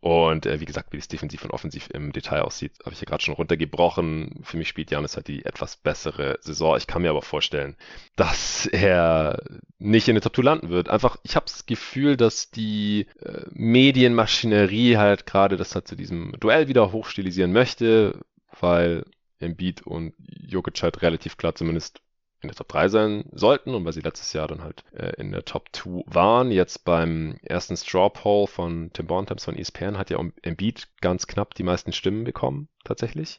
Und 0.03 0.47
äh, 0.47 0.59
wie 0.59 0.65
gesagt, 0.65 0.93
wie 0.93 0.97
es 0.97 1.07
defensiv 1.07 1.45
und 1.45 1.53
offensiv 1.53 1.89
im 1.93 2.13
Detail 2.13 2.43
aussieht, 2.43 2.73
habe 2.85 2.93
ich 2.93 3.01
ja 3.01 3.05
gerade 3.05 3.23
schon 3.23 3.35
runtergebrochen. 3.35 4.41
Für 4.43 4.57
mich 4.57 4.67
spielt 4.67 4.91
Janis 4.91 5.15
halt 5.15 5.29
die 5.29 5.45
etwas 5.45 5.77
bessere 5.77 6.39
Saison. 6.41 6.77
Ich 6.77 6.89
kann 6.89 7.03
mir 7.03 7.11
aber 7.11 7.23
vorstellen, 7.23 7.77
dass 8.17 8.67
er 8.67 9.41
nicht 9.79 10.09
in 10.09 10.15
der 10.15 10.23
Top 10.23 10.37
2 10.37 10.43
landen 10.43 10.69
wird. 10.71 10.89
Einfach, 10.89 11.17
ich 11.23 11.37
habe 11.37 11.47
das 11.47 11.67
Gefühl, 11.67 12.17
dass 12.17 12.51
die 12.51 13.07
äh, 13.21 13.43
Medienmaschinerie 13.51 14.97
halt 14.97 15.27
gerade 15.27 15.57
das 15.57 15.75
halt 15.75 15.89
zu 15.89 15.97
diesem 15.97 16.33
Duell 16.39 16.69
wieder 16.69 16.93
hochstilisieren 16.93 17.53
möchte, 17.53 18.21
weil 18.61 19.05
Embiid 19.41 19.83
und 19.83 20.15
Jokic 20.19 20.83
halt 20.83 21.03
relativ 21.03 21.37
klar 21.37 21.55
zumindest 21.55 22.01
in 22.43 22.49
der 22.49 22.57
Top 22.57 22.69
3 22.69 22.89
sein 22.89 23.25
sollten 23.33 23.75
und 23.75 23.85
weil 23.85 23.93
sie 23.93 24.01
letztes 24.01 24.33
Jahr 24.33 24.49
dann 24.49 24.63
halt 24.63 24.85
äh, 24.93 25.13
in 25.17 25.31
der 25.33 25.45
Top 25.45 25.69
2 25.73 26.03
waren. 26.07 26.51
Jetzt 26.51 26.85
beim 26.85 27.39
ersten 27.43 27.77
Straw 27.77 28.11
Poll 28.11 28.47
von 28.49 28.91
Tim 28.93 29.07
Bontemps 29.07 29.45
von 29.45 29.57
ESPN 29.57 29.97
hat 29.97 30.11
ja 30.11 30.19
Embiid 30.43 30.89
ganz 31.01 31.27
knapp 31.27 31.55
die 31.55 31.63
meisten 31.63 31.93
Stimmen 31.93 32.25
bekommen, 32.25 32.69
tatsächlich. 32.85 33.39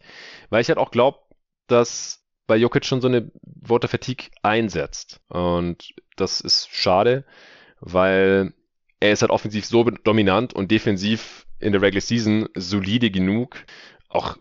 Weil 0.49 0.61
ich 0.61 0.69
halt 0.69 0.79
auch 0.79 0.91
glaube, 0.91 1.19
dass 1.67 2.22
bei 2.47 2.57
Jokic 2.57 2.85
schon 2.85 3.01
so 3.01 3.07
eine 3.07 3.31
Voter 3.61 3.87
Fatigue 3.87 4.27
einsetzt. 4.41 5.21
Und 5.29 5.93
das 6.15 6.41
ist 6.41 6.69
schade, 6.71 7.25
weil 7.79 8.53
er 8.99 9.11
ist 9.11 9.21
halt 9.21 9.31
offensiv 9.31 9.65
so 9.65 9.83
dominant 9.83 10.53
und 10.53 10.71
defensiv 10.71 11.45
in 11.59 11.71
der 11.71 11.81
Regular 11.81 12.01
Season 12.01 12.47
solide 12.55 13.11
genug, 13.11 13.65
auch 14.09 14.37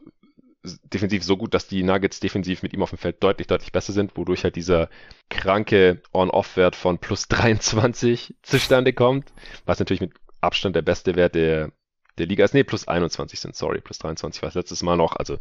defensiv 0.65 1.25
so 1.25 1.37
gut, 1.37 1.55
dass 1.55 1.67
die 1.67 1.83
Nuggets 1.83 2.21
defensiv 2.21 2.63
mit 2.63 2.73
ihm 2.73 2.83
auf 2.83 2.91
dem 2.91 2.99
Feld 2.99 3.23
deutlich, 3.23 3.47
deutlich 3.47 3.73
besser 3.73 3.93
sind, 3.93 4.17
wodurch 4.17 4.45
halt 4.45 4.57
dieser 4.57 4.89
kranke 5.29 6.01
On-Off-Wert 6.13 6.77
von 6.77 6.99
plus 6.99 7.29
23 7.29 8.37
zustande 8.43 8.93
kommt, 8.93 9.33
was 9.65 9.79
natürlich 9.79 10.01
mit 10.01 10.13
Abstand 10.41 10.77
der 10.77 10.83
beste 10.83 11.17
Wert 11.17 11.35
der, 11.35 11.73
der 12.19 12.27
Liga 12.27 12.45
ist. 12.45 12.55
Nee, 12.55 12.65
plus 12.65 12.87
21 12.87 13.41
sind, 13.41 13.57
sorry, 13.57 13.81
plus 13.81 13.99
23 13.99 14.43
war 14.43 14.49
es 14.49 14.55
letztes 14.55 14.83
Mal 14.83 14.97
noch, 14.97 15.17
also 15.17 15.39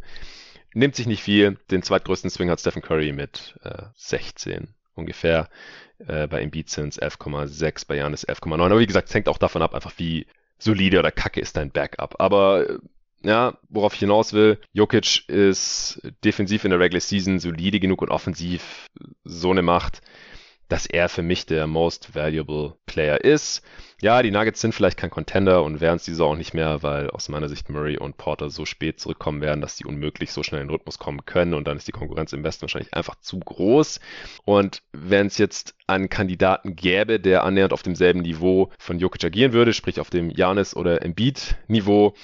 nimmt 0.74 0.96
sich 0.96 1.06
nicht 1.06 1.22
viel. 1.22 1.58
Den 1.70 1.82
zweitgrößten 1.82 2.30
Swing 2.30 2.50
hat 2.50 2.60
Stephen 2.60 2.82
Curry 2.82 3.12
mit 3.12 3.58
äh, 3.62 3.82
16 3.96 4.68
ungefähr. 4.94 5.48
Äh, 6.06 6.26
bei 6.26 6.40
Embiid 6.40 6.70
sind 6.70 6.88
es 6.88 7.00
11,6, 7.00 7.86
bei 7.86 7.96
Janis 7.96 8.26
11,9. 8.26 8.64
Aber 8.64 8.78
wie 8.78 8.86
gesagt, 8.86 9.08
es 9.08 9.14
hängt 9.14 9.28
auch 9.28 9.38
davon 9.38 9.62
ab, 9.62 9.74
einfach 9.74 9.92
wie 9.96 10.26
solide 10.58 10.98
oder 10.98 11.10
kacke 11.10 11.40
ist 11.40 11.56
dein 11.56 11.70
Backup. 11.70 12.16
Aber 12.18 12.68
äh, 12.68 12.78
ja, 13.24 13.56
worauf 13.68 13.94
ich 13.94 14.00
hinaus 14.00 14.32
will, 14.32 14.58
Jokic 14.72 15.28
ist 15.28 16.00
defensiv 16.24 16.64
in 16.64 16.70
der 16.70 16.80
Regular 16.80 17.00
Season 17.00 17.38
solide 17.38 17.78
genug 17.78 18.02
und 18.02 18.10
offensiv 18.10 18.88
so 19.24 19.50
eine 19.50 19.62
Macht, 19.62 20.00
dass 20.72 20.86
er 20.86 21.10
für 21.10 21.20
mich 21.20 21.44
der 21.44 21.66
most 21.66 22.14
valuable 22.14 22.76
Player 22.86 23.22
ist. 23.22 23.62
Ja, 24.00 24.22
die 24.22 24.30
Nuggets 24.30 24.58
sind 24.58 24.74
vielleicht 24.74 24.96
kein 24.96 25.10
Contender 25.10 25.64
und 25.64 25.82
wären 25.82 25.96
es 25.96 26.04
diese 26.04 26.24
auch 26.24 26.34
nicht 26.34 26.54
mehr, 26.54 26.82
weil 26.82 27.10
aus 27.10 27.28
meiner 27.28 27.50
Sicht 27.50 27.68
Murray 27.68 27.98
und 27.98 28.16
Porter 28.16 28.48
so 28.48 28.64
spät 28.64 28.98
zurückkommen 28.98 29.42
werden, 29.42 29.60
dass 29.60 29.76
die 29.76 29.84
unmöglich 29.84 30.32
so 30.32 30.42
schnell 30.42 30.62
in 30.62 30.68
den 30.68 30.74
Rhythmus 30.74 30.98
kommen 30.98 31.26
können 31.26 31.52
und 31.52 31.68
dann 31.68 31.76
ist 31.76 31.88
die 31.88 31.92
Konkurrenz 31.92 32.32
im 32.32 32.42
Westen 32.42 32.62
wahrscheinlich 32.62 32.94
einfach 32.94 33.16
zu 33.16 33.38
groß. 33.38 34.00
Und 34.46 34.82
wenn 34.92 35.26
es 35.26 35.36
jetzt 35.36 35.74
einen 35.86 36.08
Kandidaten 36.08 36.74
gäbe, 36.74 37.20
der 37.20 37.44
annähernd 37.44 37.74
auf 37.74 37.82
demselben 37.82 38.20
Niveau 38.20 38.70
von 38.78 38.98
Jokic 38.98 39.24
agieren 39.24 39.52
würde, 39.52 39.74
sprich 39.74 40.00
auf 40.00 40.08
dem 40.08 40.30
Janis 40.30 40.74
oder 40.74 41.02
Embiid 41.02 41.58
Niveau, 41.68 42.14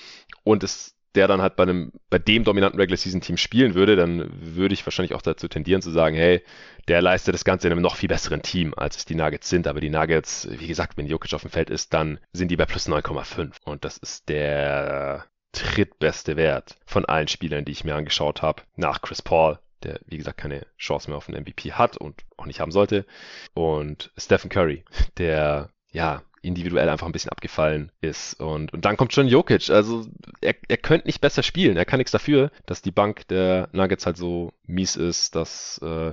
und 0.42 0.64
es 0.64 0.94
der 1.14 1.28
dann 1.28 1.42
halt 1.42 1.56
bei 1.56 1.62
einem, 1.64 1.92
bei 2.10 2.18
dem 2.18 2.44
dominanten 2.44 2.78
Regular 2.78 2.96
Season 2.96 3.20
Team 3.20 3.36
spielen 3.36 3.74
würde, 3.74 3.96
dann 3.96 4.28
würde 4.32 4.74
ich 4.74 4.84
wahrscheinlich 4.86 5.14
auch 5.14 5.22
dazu 5.22 5.48
tendieren 5.48 5.82
zu 5.82 5.90
sagen, 5.90 6.16
hey, 6.16 6.42
der 6.86 7.02
leistet 7.02 7.34
das 7.34 7.44
Ganze 7.44 7.66
in 7.66 7.72
einem 7.72 7.82
noch 7.82 7.96
viel 7.96 8.08
besseren 8.08 8.42
Team, 8.42 8.74
als 8.76 8.96
es 8.96 9.04
die 9.04 9.14
Nuggets 9.14 9.48
sind. 9.48 9.66
Aber 9.66 9.80
die 9.80 9.90
Nuggets, 9.90 10.48
wie 10.50 10.66
gesagt, 10.66 10.96
wenn 10.96 11.06
Jokic 11.06 11.34
auf 11.34 11.42
dem 11.42 11.50
Feld 11.50 11.70
ist, 11.70 11.94
dann 11.94 12.18
sind 12.32 12.50
die 12.50 12.56
bei 12.56 12.66
plus 12.66 12.88
9,5. 12.88 13.52
Und 13.64 13.84
das 13.84 13.98
ist 13.98 14.28
der 14.28 15.24
drittbeste 15.52 16.36
Wert 16.36 16.76
von 16.84 17.04
allen 17.04 17.28
Spielern, 17.28 17.64
die 17.64 17.72
ich 17.72 17.84
mir 17.84 17.94
angeschaut 17.94 18.42
habe, 18.42 18.62
nach 18.76 19.00
Chris 19.00 19.22
Paul, 19.22 19.58
der, 19.82 20.00
wie 20.06 20.18
gesagt, 20.18 20.38
keine 20.38 20.66
Chance 20.76 21.08
mehr 21.08 21.16
auf 21.16 21.28
einen 21.28 21.42
MVP 21.42 21.72
hat 21.72 21.96
und 21.96 22.22
auch 22.36 22.46
nicht 22.46 22.60
haben 22.60 22.72
sollte. 22.72 23.06
Und 23.54 24.12
Stephen 24.16 24.50
Curry, 24.50 24.84
der 25.16 25.70
ja, 25.90 26.22
individuell 26.42 26.88
einfach 26.88 27.06
ein 27.06 27.12
bisschen 27.12 27.30
abgefallen 27.30 27.90
ist. 28.00 28.40
Und, 28.40 28.72
und 28.72 28.84
dann 28.84 28.96
kommt 28.96 29.12
schon 29.12 29.28
Jokic. 29.28 29.70
Also 29.70 30.06
er, 30.40 30.54
er 30.68 30.76
könnte 30.76 31.06
nicht 31.06 31.20
besser 31.20 31.42
spielen. 31.42 31.76
Er 31.76 31.84
kann 31.84 31.98
nichts 31.98 32.12
dafür, 32.12 32.50
dass 32.66 32.82
die 32.82 32.90
Bank 32.90 33.26
der 33.28 33.68
Nuggets 33.72 34.06
halt 34.06 34.16
so 34.16 34.52
mies 34.66 34.96
ist, 34.96 35.34
dass 35.34 35.78
äh, 35.82 36.12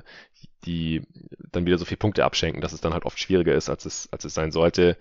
die 0.66 1.04
dann 1.52 1.66
wieder 1.66 1.78
so 1.78 1.86
viele 1.86 1.98
Punkte 1.98 2.26
abschenken, 2.26 2.62
dass 2.62 2.74
es 2.74 2.82
dann 2.82 2.94
halt 2.94 3.06
oft 3.06 3.20
schwieriger 3.20 3.54
ist, 3.54 3.70
als 3.70 3.86
es, 3.86 4.10
als 4.12 4.26
es 4.26 4.34
sein 4.34 4.52
sollte. 4.52 4.98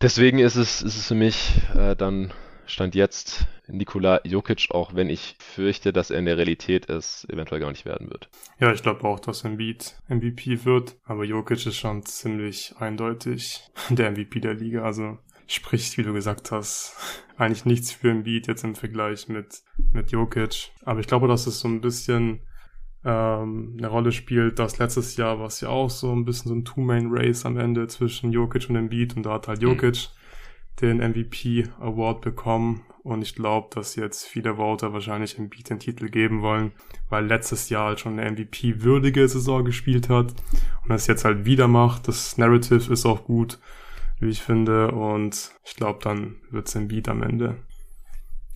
Deswegen 0.00 0.38
ist 0.38 0.56
es, 0.56 0.82
ist 0.82 0.96
es 0.96 1.06
für 1.06 1.14
mich 1.14 1.52
äh, 1.76 1.94
dann 1.94 2.32
Stand 2.72 2.94
jetzt 2.94 3.46
Nikola 3.68 4.22
Jokic, 4.24 4.68
auch 4.70 4.94
wenn 4.94 5.10
ich 5.10 5.36
fürchte, 5.38 5.92
dass 5.92 6.10
er 6.10 6.18
in 6.18 6.24
der 6.24 6.38
Realität 6.38 6.88
es 6.88 7.26
eventuell 7.28 7.60
gar 7.60 7.70
nicht 7.70 7.84
werden 7.84 8.08
wird. 8.08 8.30
Ja, 8.60 8.72
ich 8.72 8.82
glaube 8.82 9.04
auch, 9.04 9.20
dass 9.20 9.44
Embiid 9.44 9.94
MVP 10.08 10.64
wird, 10.64 10.96
aber 11.04 11.24
Jokic 11.24 11.66
ist 11.66 11.76
schon 11.76 12.02
ziemlich 12.06 12.74
eindeutig 12.78 13.60
der 13.90 14.10
MVP 14.10 14.40
der 14.40 14.54
Liga, 14.54 14.84
also 14.84 15.18
spricht, 15.46 15.98
wie 15.98 16.02
du 16.02 16.14
gesagt 16.14 16.50
hast, 16.50 16.96
eigentlich 17.36 17.66
nichts 17.66 17.92
für 17.92 18.10
Embiid 18.10 18.46
jetzt 18.46 18.64
im 18.64 18.74
Vergleich 18.74 19.28
mit, 19.28 19.60
mit 19.92 20.10
Jokic. 20.10 20.70
Aber 20.82 21.00
ich 21.00 21.06
glaube, 21.06 21.28
dass 21.28 21.46
es 21.46 21.60
so 21.60 21.68
ein 21.68 21.82
bisschen 21.82 22.40
ähm, 23.04 23.76
eine 23.76 23.88
Rolle 23.88 24.12
spielt, 24.12 24.58
dass 24.58 24.78
letztes 24.78 25.18
Jahr 25.18 25.38
war 25.38 25.46
es 25.48 25.60
ja 25.60 25.68
auch 25.68 25.90
so 25.90 26.10
ein 26.10 26.24
bisschen 26.24 26.48
so 26.48 26.54
ein 26.54 26.64
Two-Main-Race 26.64 27.44
am 27.44 27.58
Ende 27.58 27.86
zwischen 27.88 28.32
Jokic 28.32 28.70
und 28.70 28.76
Embiid 28.76 29.14
und 29.14 29.24
da 29.24 29.34
hat 29.34 29.48
halt 29.48 29.60
mhm. 29.60 29.68
Jokic 29.68 29.96
mhm 29.96 30.21
den 30.80 30.98
MVP 30.98 31.68
Award 31.80 32.22
bekommen 32.22 32.82
und 33.02 33.22
ich 33.22 33.34
glaube, 33.34 33.68
dass 33.74 33.96
jetzt 33.96 34.24
viele 34.24 34.56
Voter 34.56 34.92
wahrscheinlich 34.92 35.38
Embiid 35.38 35.70
den 35.70 35.80
Titel 35.80 36.08
geben 36.08 36.40
wollen, 36.40 36.72
weil 37.08 37.26
letztes 37.26 37.68
Jahr 37.68 37.86
halt 37.86 38.00
schon 38.00 38.18
eine 38.18 38.30
MVP-würdige 38.30 39.26
Saison 39.28 39.64
gespielt 39.64 40.08
hat 40.08 40.32
und 40.82 40.88
das 40.88 41.06
jetzt 41.08 41.24
halt 41.24 41.44
wieder 41.44 41.66
macht. 41.68 42.06
Das 42.06 42.38
Narrative 42.38 42.92
ist 42.92 43.04
auch 43.04 43.24
gut, 43.24 43.58
wie 44.20 44.30
ich 44.30 44.42
finde 44.42 44.92
und 44.92 45.50
ich 45.64 45.74
glaube, 45.74 45.98
dann 46.02 46.36
wird's 46.50 46.74
Embiid 46.74 47.08
am 47.08 47.22
Ende. 47.22 47.56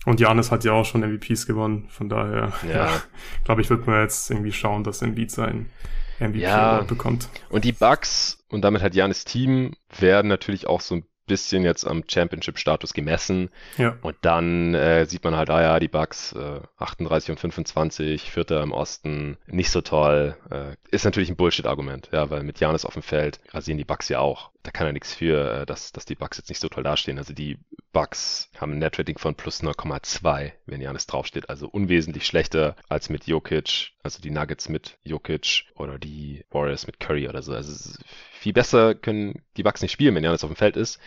Und 0.05 0.21
Janis 0.21 0.51
hat 0.51 0.63
ja 0.63 0.71
auch 0.71 0.85
schon 0.85 1.01
MVPs 1.01 1.45
gewonnen, 1.45 1.87
von 1.89 2.07
daher 2.07 2.53
ja. 2.63 2.87
ja 2.87 3.01
glaube 3.43 3.61
ich, 3.61 3.69
wird 3.69 3.85
man 3.85 4.01
jetzt 4.01 4.31
irgendwie 4.31 4.53
schauen, 4.53 4.85
dass 4.85 5.01
Embiid 5.01 5.29
sein 5.29 5.69
MVP 6.19 6.39
ja. 6.39 6.81
bekommt. 6.83 7.29
Und 7.49 7.65
die 7.65 7.73
Bugs 7.73 8.39
und 8.49 8.61
damit 8.61 8.81
hat 8.81 8.95
Janis 8.95 9.25
Team 9.25 9.73
werden 9.99 10.29
natürlich 10.29 10.67
auch 10.67 10.79
so 10.79 10.95
ein 10.95 11.03
bisschen 11.27 11.63
jetzt 11.63 11.85
am 11.85 12.03
Championship-Status 12.07 12.93
gemessen. 12.93 13.49
Ja. 13.77 13.97
Und 14.01 14.15
dann 14.21 14.73
äh, 14.73 15.05
sieht 15.05 15.23
man 15.23 15.35
halt, 15.35 15.49
ah 15.49 15.61
ja, 15.61 15.79
die 15.79 15.87
Bucks 15.87 16.33
äh, 16.33 16.61
38 16.77 17.31
und 17.31 17.39
25, 17.39 18.31
Vierter 18.31 18.63
im 18.63 18.71
Osten, 18.71 19.37
nicht 19.45 19.69
so 19.69 19.81
toll. 19.81 20.35
Äh, 20.49 20.75
ist 20.89 21.05
natürlich 21.05 21.29
ein 21.29 21.35
Bullshit-Argument, 21.35 22.09
ja, 22.11 22.29
weil 22.29 22.43
mit 22.43 22.59
Janis 22.59 22.85
auf 22.85 22.93
dem 22.93 23.03
Feld 23.03 23.39
rasieren 23.51 23.77
die 23.77 23.85
Bucks 23.85 24.09
ja 24.09 24.19
auch. 24.19 24.49
Da 24.67 24.71
kann 24.71 24.85
er 24.85 24.91
nichts 24.91 25.13
für, 25.13 25.61
äh, 25.61 25.65
dass, 25.65 25.93
dass 25.93 26.03
die 26.03 26.15
Bucks 26.15 26.37
jetzt 26.39 26.49
nicht 26.49 26.59
so 26.59 26.67
toll 26.67 26.83
dastehen. 26.83 27.17
Also 27.17 27.31
die 27.31 27.57
Bucks 27.93 28.49
haben 28.57 28.73
ein 28.73 28.79
Netrating 28.79 29.17
von 29.17 29.33
plus 29.33 29.63
0,2, 29.63 30.51
wenn 30.65 30.81
Janis 30.81 31.07
draufsteht. 31.07 31.49
Also 31.49 31.69
unwesentlich 31.69 32.25
schlechter 32.25 32.75
als 32.89 33.07
mit 33.07 33.27
Jokic, 33.27 33.93
also 34.03 34.21
die 34.21 34.29
Nuggets 34.29 34.67
mit 34.67 34.97
Jokic 35.05 35.67
oder 35.75 35.97
die 35.97 36.43
Warriors 36.49 36.85
mit 36.85 36.99
Curry 36.99 37.29
oder 37.29 37.43
so. 37.43 37.53
Also 37.53 37.97
viel 38.33 38.51
besser 38.51 38.93
können 38.93 39.41
die 39.55 39.63
Bucks 39.63 39.81
nicht 39.81 39.93
spielen, 39.93 40.15
wenn 40.15 40.23
Janis 40.25 40.43
auf 40.43 40.49
dem 40.49 40.57
Feld 40.57 40.75
ist 40.75 40.99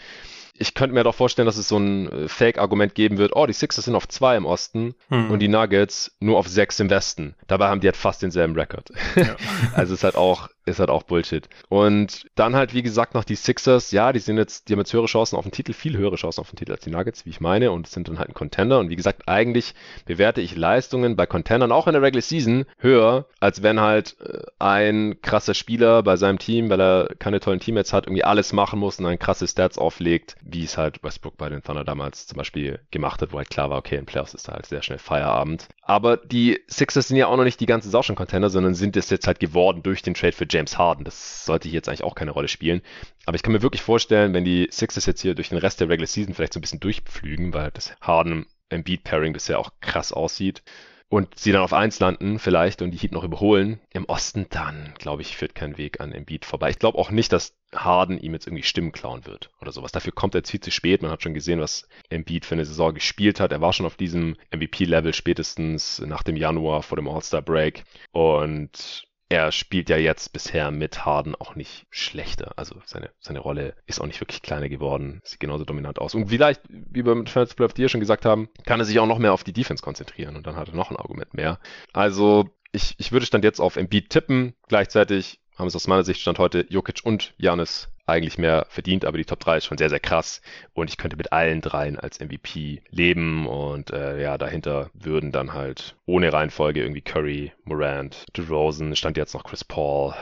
ich 0.61 0.75
könnte 0.75 0.95
mir 0.95 1.05
doch 1.05 1.15
vorstellen, 1.15 1.47
dass 1.47 1.57
es 1.57 1.69
so 1.69 1.79
ein 1.79 2.13
äh, 2.13 2.29
Fake-Argument 2.29 2.95
geben 2.95 3.17
wird, 3.17 3.35
oh, 3.35 3.47
die 3.47 3.55
Sixers 3.55 3.87
sind 3.87 3.95
auf 3.95 4.07
zwei 4.09 4.37
im 4.37 4.45
Osten 4.45 4.95
hm. 5.09 5.31
und 5.31 5.39
die 5.39 5.49
Nuggets 5.49 6.15
nur 6.21 6.37
auf 6.37 6.49
sechs 6.49 6.79
im 6.81 6.91
Westen. 6.91 7.35
Dabei 7.47 7.69
haben 7.69 7.81
die 7.81 7.87
halt 7.87 7.97
fast 7.97 8.21
denselben 8.21 8.55
Rekord. 8.55 8.91
Ja. 9.17 9.37
also 9.75 9.95
ist 9.95 10.05
halt 10.05 10.17
auch, 10.17 10.51
ist 10.71 10.81
halt 10.81 10.91
auch 10.91 11.03
Bullshit. 11.03 11.49
Und 11.69 12.27
dann 12.35 12.57
halt, 12.57 12.75
wie 12.75 12.83
gesagt, 12.83 13.15
noch 13.15 13.25
die 13.25 13.35
Sixers, 13.35 13.91
ja, 13.91 14.13
die 14.13 14.19
sind 14.19 14.39
jetzt, 14.39 14.69
die 14.69 14.73
haben 14.73 14.81
jetzt 14.81 14.93
höhere 14.93 15.07
Chancen 15.07 15.37
auf 15.37 15.45
den 15.45 15.53
Titel, 15.53 15.73
viel 15.73 15.97
höhere 15.97 16.17
Chancen 16.17 16.41
auf 16.41 16.51
den 16.51 16.57
Titel 16.57 16.73
als 16.73 16.85
die 16.85 16.91
Nuggets, 16.91 17.27
wie 17.27 17.31
ich 17.31 17.41
meine, 17.41 17.71
und 17.71 17.87
sind 17.87 18.09
dann 18.09 18.19
halt 18.19 18.29
ein 18.29 18.35
Contender. 18.35 18.79
Und 18.79 18.91
wie 18.91 18.97
gesagt, 18.97 19.29
eigentlich 19.29 19.75
bewerte 20.07 20.41
ich 20.41 20.57
Leistungen 20.57 21.17
bei 21.17 21.27
Contendern 21.27 21.73
auch 21.73 21.87
in 21.87 21.93
der 21.93 22.03
Regular 22.03 22.23
Season 22.23 22.65
höher, 22.79 23.27
als 23.41 23.63
wenn 23.63 23.81
halt 23.81 24.17
äh, 24.21 24.43
ein 24.59 25.21
krasser 25.23 25.55
Spieler 25.55 26.03
bei 26.03 26.17
seinem 26.17 26.39
Team, 26.39 26.71
weil 26.71 26.81
er 26.81 27.09
keine 27.19 27.41
tollen 27.41 27.61
Teammates 27.61 27.93
hat, 27.93 28.07
irgendwie 28.07 28.25
alles 28.25 28.53
machen 28.53 28.79
muss 28.79 28.99
und 28.99 29.05
dann 29.05 29.19
krasse 29.19 29.47
Stats 29.47 29.79
auflegt, 29.79 30.37
wie 30.43 30.65
es 30.65 30.79
halt 30.79 31.03
Westbrook 31.03 31.37
bei 31.37 31.49
den 31.49 31.63
Thunder 31.63 31.85
damals 31.85 32.27
zum 32.27 32.37
Beispiel 32.37 32.81
gemacht 32.91 33.23
hat, 33.23 33.33
wo 33.33 33.39
halt 33.39 33.51
klar 33.51 33.71
war, 33.71 33.79
okay, 33.79 33.97
in 33.97 34.07
Playoffs 34.07 34.35
ist 34.35 34.49
da 34.49 34.53
halt 34.53 34.67
sehr 34.67 34.83
schnell 34.83 34.99
Feierabend. 34.99 35.69
Aber 35.83 36.17
die 36.17 36.61
Sixers 36.69 37.09
sind 37.09 37.17
ja 37.17 37.27
auch 37.27 37.37
noch 37.37 37.45
nicht 37.45 37.59
die 37.61 37.67
ganze 37.67 37.89
Sau 37.89 38.03
schon 38.03 38.15
Contender, 38.15 38.51
sondern 38.51 38.75
sind 38.75 38.97
es 38.97 39.11
jetzt 39.11 39.27
halt 39.27 39.41
geworden 39.41 39.83
durch 39.83 40.03
den 40.03 40.15
Trade 40.15 40.33
für 40.33 40.47
James 40.49 40.60
Harden. 40.67 41.05
Das 41.05 41.45
sollte 41.45 41.69
hier 41.69 41.77
jetzt 41.77 41.89
eigentlich 41.89 42.05
auch 42.05 42.15
keine 42.15 42.33
Rolle 42.33 42.49
spielen. 42.49 42.83
Aber 43.27 43.37
ich 43.37 43.43
kann 43.43 43.53
mir 43.53 43.63
wirklich 43.63 43.83
vorstellen, 43.83 44.35
wenn 44.35 44.45
die 44.45 44.69
Sixers 44.71 45.07
jetzt 45.07 45.23
hier 45.23 45.35
durch 45.35 45.51
den 45.51 45.59
Rest 45.59 45.81
der 45.81 45.89
Regular 45.89 46.07
Season 46.07 46.35
vielleicht 46.35 46.53
so 46.53 46.59
ein 46.59 46.63
bisschen 46.63 46.81
durchpflügen, 46.81 47.53
weil 47.55 47.71
das 47.73 47.95
Harden 48.01 48.47
Embiid 48.69 49.05
Pairing 49.05 49.33
bisher 49.33 49.59
auch 49.59 49.71
krass 49.81 50.13
aussieht, 50.13 50.63
und 51.11 51.37
sie 51.37 51.51
dann 51.51 51.63
auf 51.63 51.73
1 51.73 51.99
landen 51.99 52.39
vielleicht 52.39 52.83
und 52.83 52.93
die 52.93 52.97
Heat 52.97 53.11
noch 53.11 53.25
überholen 53.25 53.81
im 53.91 54.05
Osten, 54.05 54.47
dann 54.49 54.95
glaube 54.97 55.23
ich, 55.23 55.37
führt 55.37 55.57
kein 55.57 55.77
Weg 55.77 56.01
an 56.01 56.13
Embiid 56.13 56.45
vorbei. 56.45 56.71
Ich 56.71 56.79
glaube 56.79 56.99
auch 56.99 57.11
nicht, 57.11 57.33
dass 57.33 57.57
Harden 57.75 58.17
ihm 58.17 58.33
jetzt 58.33 58.47
irgendwie 58.47 58.63
Stimmen 58.63 58.93
klauen 58.93 59.27
wird 59.27 59.51
oder 59.61 59.73
sowas. 59.73 59.91
Dafür 59.91 60.13
kommt 60.13 60.37
er 60.37 60.39
jetzt 60.39 60.53
viel 60.53 60.61
zu 60.61 60.71
spät. 60.71 61.03
Man 61.03 61.11
hat 61.11 61.25
schon 61.25 61.35
gesehen, 61.35 61.59
was 61.59 61.89
Embiid 62.11 62.45
für 62.47 62.55
eine 62.55 62.65
Saison 62.65 62.95
gespielt 62.95 63.41
hat. 63.41 63.51
Er 63.51 63.61
war 63.61 63.73
schon 63.73 63.87
auf 63.87 63.97
diesem 63.97 64.37
MVP-Level 64.55 65.13
spätestens 65.13 65.99
nach 65.99 66.23
dem 66.23 66.37
Januar 66.37 66.85
vor 66.85 66.95
dem 66.95 67.09
All-Star-Break 67.09 67.83
und 68.13 69.09
er 69.31 69.53
spielt 69.53 69.89
ja 69.89 69.97
jetzt 69.97 70.33
bisher 70.33 70.73
mit 70.73 71.07
Harden 71.07 71.37
auch 71.37 71.55
nicht 71.55 71.87
schlechter. 71.89 72.53
Also 72.57 72.75
seine, 72.85 73.11
seine 73.21 73.39
Rolle 73.39 73.75
ist 73.87 74.01
auch 74.01 74.07
nicht 74.07 74.21
wirklich 74.21 74.43
kleiner 74.43 74.69
geworden. 74.69 75.21
Sieht 75.25 75.39
genauso 75.39 75.65
dominant 75.65 76.01
aus. 76.01 76.17
Und 76.17 76.29
vielleicht, 76.29 76.61
wie 76.69 77.07
wir 77.07 77.15
mit 77.15 77.31
Fans 77.31 77.55
Play 77.55 77.65
of 77.65 77.73
the 77.77 77.89
schon 77.89 78.01
gesagt 78.01 78.25
haben, 78.25 78.49
kann 78.67 78.81
er 78.81 78.85
sich 78.85 78.99
auch 78.99 79.07
noch 79.07 79.19
mehr 79.19 79.33
auf 79.33 79.45
die 79.45 79.53
Defense 79.53 79.85
konzentrieren 79.85 80.35
und 80.35 80.49
dann 80.49 80.57
hat 80.57 80.69
er 80.69 80.75
noch 80.75 80.91
ein 80.91 80.97
Argument 80.97 81.33
mehr. 81.33 81.61
Also 81.93 82.51
ich, 82.73 82.97
ich 82.99 83.13
würde 83.13 83.25
Stand 83.25 83.45
jetzt 83.45 83.61
auf 83.61 83.77
Embiid 83.77 84.11
tippen. 84.11 84.55
Gleichzeitig 84.67 85.39
haben 85.57 85.69
es 85.69 85.77
aus 85.77 85.87
meiner 85.87 86.05
Sicht 86.05 86.21
Stand 86.21 86.41
heute 86.41 86.67
Jokic 86.69 87.03
und 87.05 87.33
Janis 87.39 87.89
eigentlich 88.11 88.39
mehr 88.39 88.67
verdient, 88.69 89.05
aber 89.05 89.19
die 89.19 89.25
Top 89.25 89.41
3 89.41 89.59
ist 89.59 89.67
schon 89.67 89.79
sehr, 89.79 89.89
sehr 89.89 90.01
krass. 90.01 90.43
Und 90.73 90.91
ich 90.91 90.97
könnte 90.97 91.17
mit 91.17 91.33
allen 91.33 91.61
dreien 91.61 91.99
als 91.99 92.21
MVP 92.21 92.83
leben. 92.91 93.47
Und 93.47 93.91
äh, 93.91 94.21
ja, 94.21 94.39
dahinter 94.39 94.91
würden 94.95 95.33
dann 95.33 95.53
halt 95.53 95.97
ohne 96.07 96.33
Reihenfolge 96.33 96.81
irgendwie 96.81 97.03
Curry, 97.03 97.53
Morant, 97.65 98.27
DeRozan, 98.37 98.97
stand 98.97 99.17
jetzt 99.17 99.35
noch 99.35 99.45
Chris 99.45 99.65
Paul. 99.65 100.15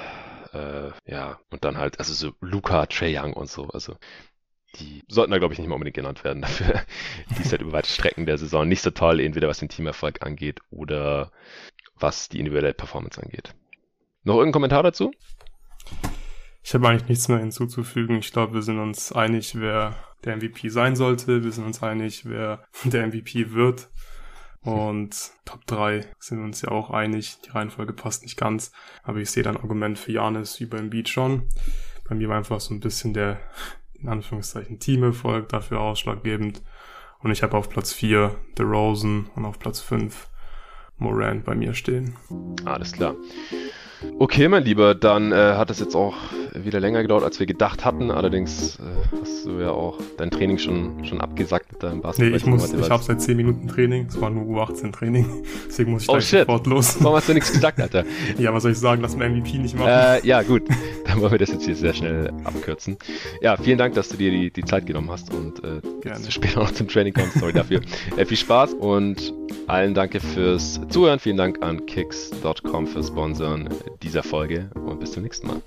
Äh, 0.53 0.91
ja, 1.07 1.39
und 1.51 1.65
dann 1.65 1.79
halt, 1.79 1.99
also 1.99 2.15
so 2.15 2.33
Luca, 2.41 2.87
Trey 2.87 3.17
Young 3.19 3.33
und 3.33 3.49
so. 3.51 3.69
Also 3.69 3.97
die 4.77 5.03
sollten 5.09 5.33
da, 5.33 5.39
glaube 5.39 5.55
ich, 5.55 5.59
nicht 5.59 5.69
mehr 5.69 5.77
unbedingt 5.77 5.97
genannt 5.97 6.25
werden 6.25 6.43
dafür. 6.43 6.83
die 7.37 7.43
ist 7.43 7.53
halt 7.53 7.63
über 7.63 7.73
weite 7.73 7.89
Strecken 7.89 8.27
der 8.27 8.39
Saison 8.39 8.69
nicht 8.69 8.83
so 8.83 8.91
toll, 8.91 9.21
entweder 9.21 9.49
was 9.49 9.59
den 9.59 9.69
Teamerfolg 9.69 10.25
angeht 10.25 10.61
oder 10.71 11.33
was 11.97 12.29
die 12.29 12.39
individuelle 12.39 12.75
Performance 12.75 13.21
angeht. 13.21 13.55
Noch 14.25 14.35
irgendein 14.35 14.53
Kommentar 14.53 14.83
dazu? 14.83 15.13
Ich 16.69 16.75
habe 16.75 16.87
eigentlich 16.87 17.09
nichts 17.09 17.29
mehr 17.29 17.39
hinzuzufügen. 17.39 18.19
Ich 18.19 18.31
glaube, 18.31 18.53
wir 18.53 18.61
sind 18.61 18.79
uns 18.79 19.11
einig, 19.11 19.59
wer 19.59 19.95
der 20.25 20.37
MVP 20.37 20.69
sein 20.69 20.97
sollte. 20.97 21.43
Wir 21.43 21.51
sind 21.51 21.65
uns 21.65 21.83
einig, 21.83 22.29
wer 22.29 22.63
der 22.85 23.07
MVP 23.07 23.55
wird. 23.55 23.89
Und 24.61 25.31
Top 25.47 25.65
3 25.65 26.05
sind 26.19 26.41
wir 26.41 26.45
uns 26.45 26.61
ja 26.61 26.71
auch 26.71 26.91
einig. 26.91 27.39
Die 27.47 27.49
Reihenfolge 27.49 27.95
passt 27.95 28.23
nicht 28.23 28.37
ganz. 28.37 28.71
Aber 29.03 29.17
ich 29.17 29.31
sehe 29.31 29.43
dann 29.43 29.57
Argument 29.57 29.99
für 29.99 30.13
Janis 30.13 30.61
über 30.61 30.77
Embiid 30.77 31.09
schon. 31.09 31.49
Bei 32.07 32.15
mir 32.15 32.29
war 32.29 32.37
einfach 32.37 32.61
so 32.61 32.75
ein 32.75 32.81
bisschen 32.81 33.15
der, 33.15 33.41
in 33.95 34.11
Anführungszeichen, 34.11 34.79
Teamerfolg 34.79 35.49
dafür 35.49 35.81
ausschlaggebend. 35.81 36.61
Und 37.21 37.31
ich 37.31 37.43
habe 37.43 37.57
auf 37.57 37.71
Platz 37.71 37.95
4 37.95 38.39
The 38.59 38.63
Rosen 38.65 39.31
und 39.37 39.47
auf 39.47 39.59
Platz 39.59 39.81
5 39.81 40.29
Moran 40.99 41.43
bei 41.45 41.55
mir 41.55 41.73
stehen. 41.73 42.15
Alles 42.67 42.93
klar. 42.93 43.15
Okay, 44.19 44.49
mein 44.49 44.65
Lieber, 44.65 44.95
dann 44.95 45.33
äh, 45.33 45.35
hat 45.35 45.71
es 45.71 45.81
jetzt 45.81 45.97
auch 45.97 46.15
wieder 46.55 46.81
länger 46.81 47.03
gedauert, 47.03 47.25
als 47.25 47.39
wir 47.39 47.47
gedacht 47.47 47.85
hatten. 47.85 48.11
Allerdings 48.11 48.77
äh, 48.77 48.83
hast 49.21 49.47
du 49.47 49.61
ja 49.61 49.71
auch 49.71 49.99
dein 50.17 50.31
Training 50.31 50.59
schon, 50.59 51.05
schon 51.05 51.21
abgesagt 51.21 51.73
mit 51.73 51.83
deinem 51.83 52.01
Basketball. 52.01 52.31
Nee, 52.31 52.37
ich, 52.37 52.47
muss, 52.47 52.73
ich 52.73 52.91
habe 52.91 53.03
seit 53.03 53.21
10 53.21 53.37
Minuten 53.37 53.69
Training. 53.69 54.07
Es 54.07 54.21
war 54.21 54.31
nur 54.31 54.45
U18 54.45 54.93
Training. 54.93 55.27
Deswegen 55.69 55.93
muss 55.93 56.05
ich 56.05 56.09
oh, 56.09 56.21
shit. 56.21 56.41
sofort 56.41 56.67
los. 56.67 56.97
Warum 57.01 57.17
hast 57.17 57.29
du 57.29 57.35
nichts 57.35 57.53
gesagt, 57.53 57.81
Alter? 57.81 58.05
ja, 58.39 58.53
was 58.53 58.63
soll 58.63 58.73
ich 58.73 58.79
sagen? 58.79 59.03
Lass 59.03 59.17
mir 59.17 59.29
MVP 59.29 59.59
nicht 59.59 59.77
machen. 59.77 59.89
Äh, 59.89 60.27
ja, 60.27 60.43
gut. 60.43 60.63
Dann 61.07 61.21
wollen 61.21 61.33
wir 61.33 61.39
das 61.39 61.51
jetzt 61.51 61.65
hier 61.65 61.77
sehr 61.77 61.95
schnell 61.95 62.33
abkürzen. 62.45 62.99
Ja, 63.41 63.57
vielen 63.57 63.79
Dank, 63.79 63.95
dass 63.95 64.09
du 64.09 64.17
dir 64.17 64.31
die, 64.31 64.51
die 64.51 64.65
Zeit 64.65 64.87
genommen 64.87 65.11
hast 65.11 65.33
und 65.33 65.65
äh, 65.65 65.81
jetzt 66.05 66.33
später 66.33 66.61
noch 66.61 66.73
zum 66.73 66.89
Training 66.89 67.15
kommst. 67.15 67.39
Sorry 67.39 67.53
dafür. 67.53 67.81
Äh, 68.17 68.25
viel 68.25 68.37
Spaß 68.37 68.75
und 68.75 69.33
allen 69.67 69.95
danke 69.95 70.21
fürs 70.21 70.81
Zuhören. 70.89 71.19
Vielen 71.19 71.37
Dank 71.37 71.63
an 71.63 71.85
kicks.com 71.87 72.87
für 72.87 73.03
Sponsoren 73.03 73.69
dieser 74.03 74.23
Folge 74.23 74.71
und 74.75 75.01
bis 75.01 75.13
zum 75.13 75.23
nächsten 75.23 75.47
Mal. 75.47 75.63